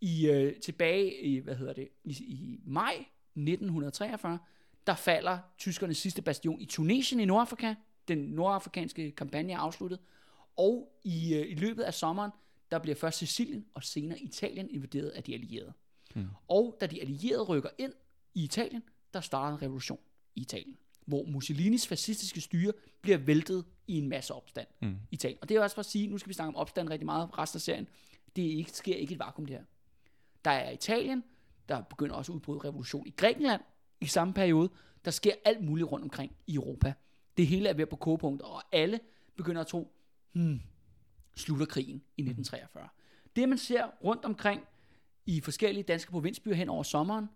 I, 0.00 0.26
øh, 0.30 0.56
tilbage 0.60 1.22
i, 1.22 1.38
hvad 1.38 1.54
hedder 1.54 1.72
det, 1.72 1.88
i, 2.04 2.10
i 2.10 2.60
maj 2.64 2.94
1943, 3.36 4.38
der 4.86 4.94
falder 4.94 5.38
tyskernes 5.58 5.98
sidste 5.98 6.22
bastion 6.22 6.60
i 6.60 6.64
Tunesien 6.64 7.20
i 7.20 7.24
Nordafrika. 7.24 7.74
Den 8.08 8.18
nordafrikanske 8.18 9.10
kampagne 9.10 9.52
er 9.52 9.58
afsluttet. 9.58 9.98
Og 10.56 10.98
i, 11.04 11.34
øh, 11.34 11.50
i 11.50 11.54
løbet 11.54 11.82
af 11.82 11.94
sommeren, 11.94 12.30
der 12.70 12.78
bliver 12.78 12.94
først 12.94 13.18
Sicilien 13.18 13.66
og 13.74 13.84
senere 13.84 14.18
Italien 14.18 14.70
invaderet 14.70 15.08
af 15.08 15.22
de 15.22 15.34
allierede. 15.34 15.72
Hmm. 16.14 16.26
Og 16.48 16.76
da 16.80 16.86
de 16.86 17.00
allierede 17.00 17.42
rykker 17.42 17.70
ind 17.78 17.92
i 18.34 18.44
Italien, 18.44 18.82
der 19.14 19.20
starter 19.20 19.56
en 19.56 19.62
revolution 19.62 19.98
i 20.34 20.40
Italien, 20.40 20.78
hvor 21.06 21.24
Mussolinis 21.24 21.86
fascistiske 21.86 22.40
styre 22.40 22.72
bliver 23.00 23.18
væltet 23.18 23.64
i 23.86 23.98
en 23.98 24.08
masse 24.08 24.34
opstand 24.34 24.66
mm. 24.80 24.96
i 25.10 25.14
Italien. 25.14 25.38
Og 25.42 25.48
det 25.48 25.56
er 25.56 25.60
også 25.60 25.74
for 25.74 25.80
at 25.80 25.86
sige, 25.86 26.06
nu 26.06 26.18
skal 26.18 26.28
vi 26.28 26.34
snakke 26.34 26.48
om 26.48 26.56
opstand 26.56 26.88
rigtig 26.88 27.06
meget 27.06 27.38
resten 27.38 27.56
af 27.56 27.60
serien, 27.60 27.88
det 28.36 28.42
ikke, 28.42 28.70
sker 28.70 28.96
ikke 28.96 29.12
et 29.12 29.18
vakuum 29.18 29.46
det 29.46 29.56
her. 29.56 29.64
Der 30.44 30.50
er 30.50 30.70
Italien, 30.70 31.24
der 31.68 31.82
begynder 31.82 32.14
også 32.14 32.32
at 32.32 32.36
udbryde 32.36 32.58
revolution 32.64 33.06
i 33.06 33.10
Grækenland 33.10 33.60
i 34.00 34.06
samme 34.06 34.34
periode. 34.34 34.70
Der 35.04 35.10
sker 35.10 35.34
alt 35.44 35.64
muligt 35.64 35.92
rundt 35.92 36.02
omkring 36.02 36.36
i 36.46 36.54
Europa. 36.54 36.94
Det 37.36 37.46
hele 37.46 37.68
er 37.68 37.74
ved 37.74 37.86
på 37.86 37.96
kogepunkt, 37.96 38.42
og 38.42 38.62
alle 38.72 39.00
begynder 39.36 39.60
at 39.60 39.66
tro, 39.66 39.92
hmm, 40.32 40.60
slutter 41.36 41.66
krigen 41.66 42.02
i 42.16 42.22
1943. 42.22 42.88
Det 43.36 43.48
man 43.48 43.58
ser 43.58 43.86
rundt 44.04 44.24
omkring 44.24 44.62
i 45.26 45.40
forskellige 45.40 45.82
danske 45.84 46.10
provinsbyer 46.10 46.54
hen 46.54 46.68
over 46.68 46.82
sommeren, 46.82 47.28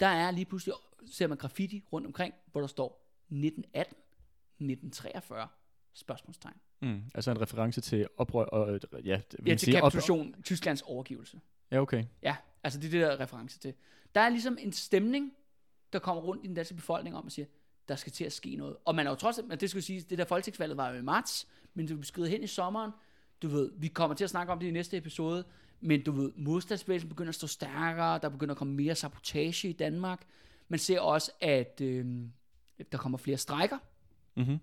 der 0.00 0.06
er 0.06 0.30
lige 0.30 0.44
pludselig, 0.44 0.74
ser 1.06 1.26
man 1.26 1.38
graffiti 1.38 1.84
rundt 1.92 2.06
omkring, 2.06 2.34
hvor 2.52 2.60
der 2.60 2.68
står 2.68 3.06
1918, 3.30 3.96
1943, 3.96 5.48
spørgsmålstegn. 5.94 6.54
Mm. 6.82 7.02
Altså 7.14 7.30
en 7.30 7.40
reference 7.40 7.80
til 7.80 8.08
oprør 8.16 8.44
og 8.44 8.80
ja, 9.04 9.20
Ja, 9.46 9.54
til 9.54 9.72
kapitulation, 9.72 10.34
Tysklands 10.42 10.82
overgivelse. 10.82 11.40
Ja, 11.70 11.80
okay. 11.80 12.04
Ja, 12.22 12.36
altså 12.64 12.80
det 12.80 12.86
er 12.86 12.90
det, 12.90 13.00
der 13.00 13.08
er 13.08 13.20
reference 13.20 13.58
til. 13.58 13.74
Der 14.14 14.20
er 14.20 14.28
ligesom 14.28 14.58
en 14.60 14.72
stemning, 14.72 15.32
der 15.92 15.98
kommer 15.98 16.22
rundt 16.22 16.44
i 16.44 16.46
den 16.46 16.54
danske 16.54 16.74
befolkning 16.74 17.16
om 17.16 17.26
at 17.26 17.32
sige, 17.32 17.46
der 17.88 17.96
skal 17.96 18.12
til 18.12 18.24
at 18.24 18.32
ske 18.32 18.56
noget. 18.56 18.76
Og 18.84 18.94
man 18.94 19.06
er 19.06 19.10
jo 19.10 19.16
trods 19.16 19.38
alt, 19.38 19.60
det 19.60 19.70
skal 19.70 19.82
sige, 19.82 20.00
det 20.00 20.18
der 20.18 20.24
folketingsvalget 20.24 20.76
var 20.76 20.90
jo 20.90 20.98
i 20.98 21.02
marts, 21.02 21.48
men 21.74 21.88
det 21.88 22.06
skrider 22.06 22.28
hen 22.28 22.42
i 22.42 22.46
sommeren. 22.46 22.90
Du 23.42 23.48
ved, 23.48 23.72
vi 23.76 23.88
kommer 23.88 24.16
til 24.16 24.24
at 24.24 24.30
snakke 24.30 24.52
om 24.52 24.58
det 24.58 24.66
i 24.66 24.70
næste 24.70 24.96
episode, 24.96 25.44
men 25.80 26.02
du 26.02 26.12
ved, 26.12 26.32
modstandsbevægelsen 26.36 27.08
begynder 27.08 27.28
at 27.28 27.34
stå 27.34 27.46
stærkere, 27.46 28.18
der 28.18 28.28
begynder 28.28 28.54
at 28.54 28.58
komme 28.58 28.74
mere 28.74 28.94
sabotage 28.94 29.68
i 29.68 29.72
Danmark. 29.72 30.26
Man 30.68 30.78
ser 30.78 31.00
også, 31.00 31.32
at 31.40 31.80
øh, 31.80 32.28
der 32.92 32.98
kommer 32.98 33.18
flere 33.18 33.38
strækker. 33.38 33.78
Mm-hmm. 34.34 34.58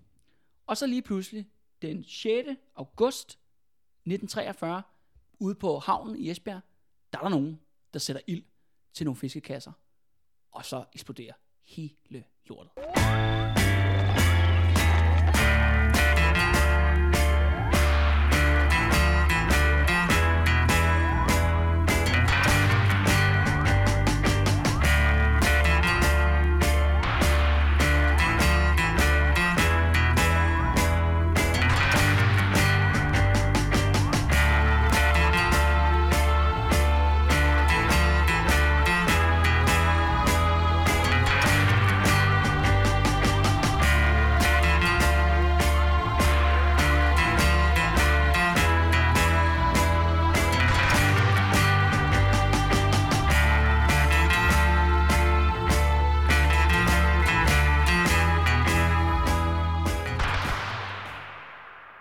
Og 0.66 0.76
så 0.76 0.86
lige 0.86 1.02
pludselig, 1.02 1.46
den 1.82 2.04
6. 2.04 2.48
august 2.74 3.28
1943, 3.30 4.82
ude 5.38 5.54
på 5.54 5.78
havnen 5.78 6.16
i 6.16 6.30
Esbjerg, 6.30 6.60
der 7.12 7.18
er 7.18 7.22
der 7.22 7.28
nogen, 7.28 7.60
der 7.92 7.98
sætter 7.98 8.22
ild 8.26 8.44
til 8.92 9.04
nogle 9.04 9.16
fiskekasser. 9.16 9.72
Og 10.50 10.64
så 10.64 10.84
eksploderer 10.92 11.34
hele 11.64 12.24
lortet. 12.44 13.63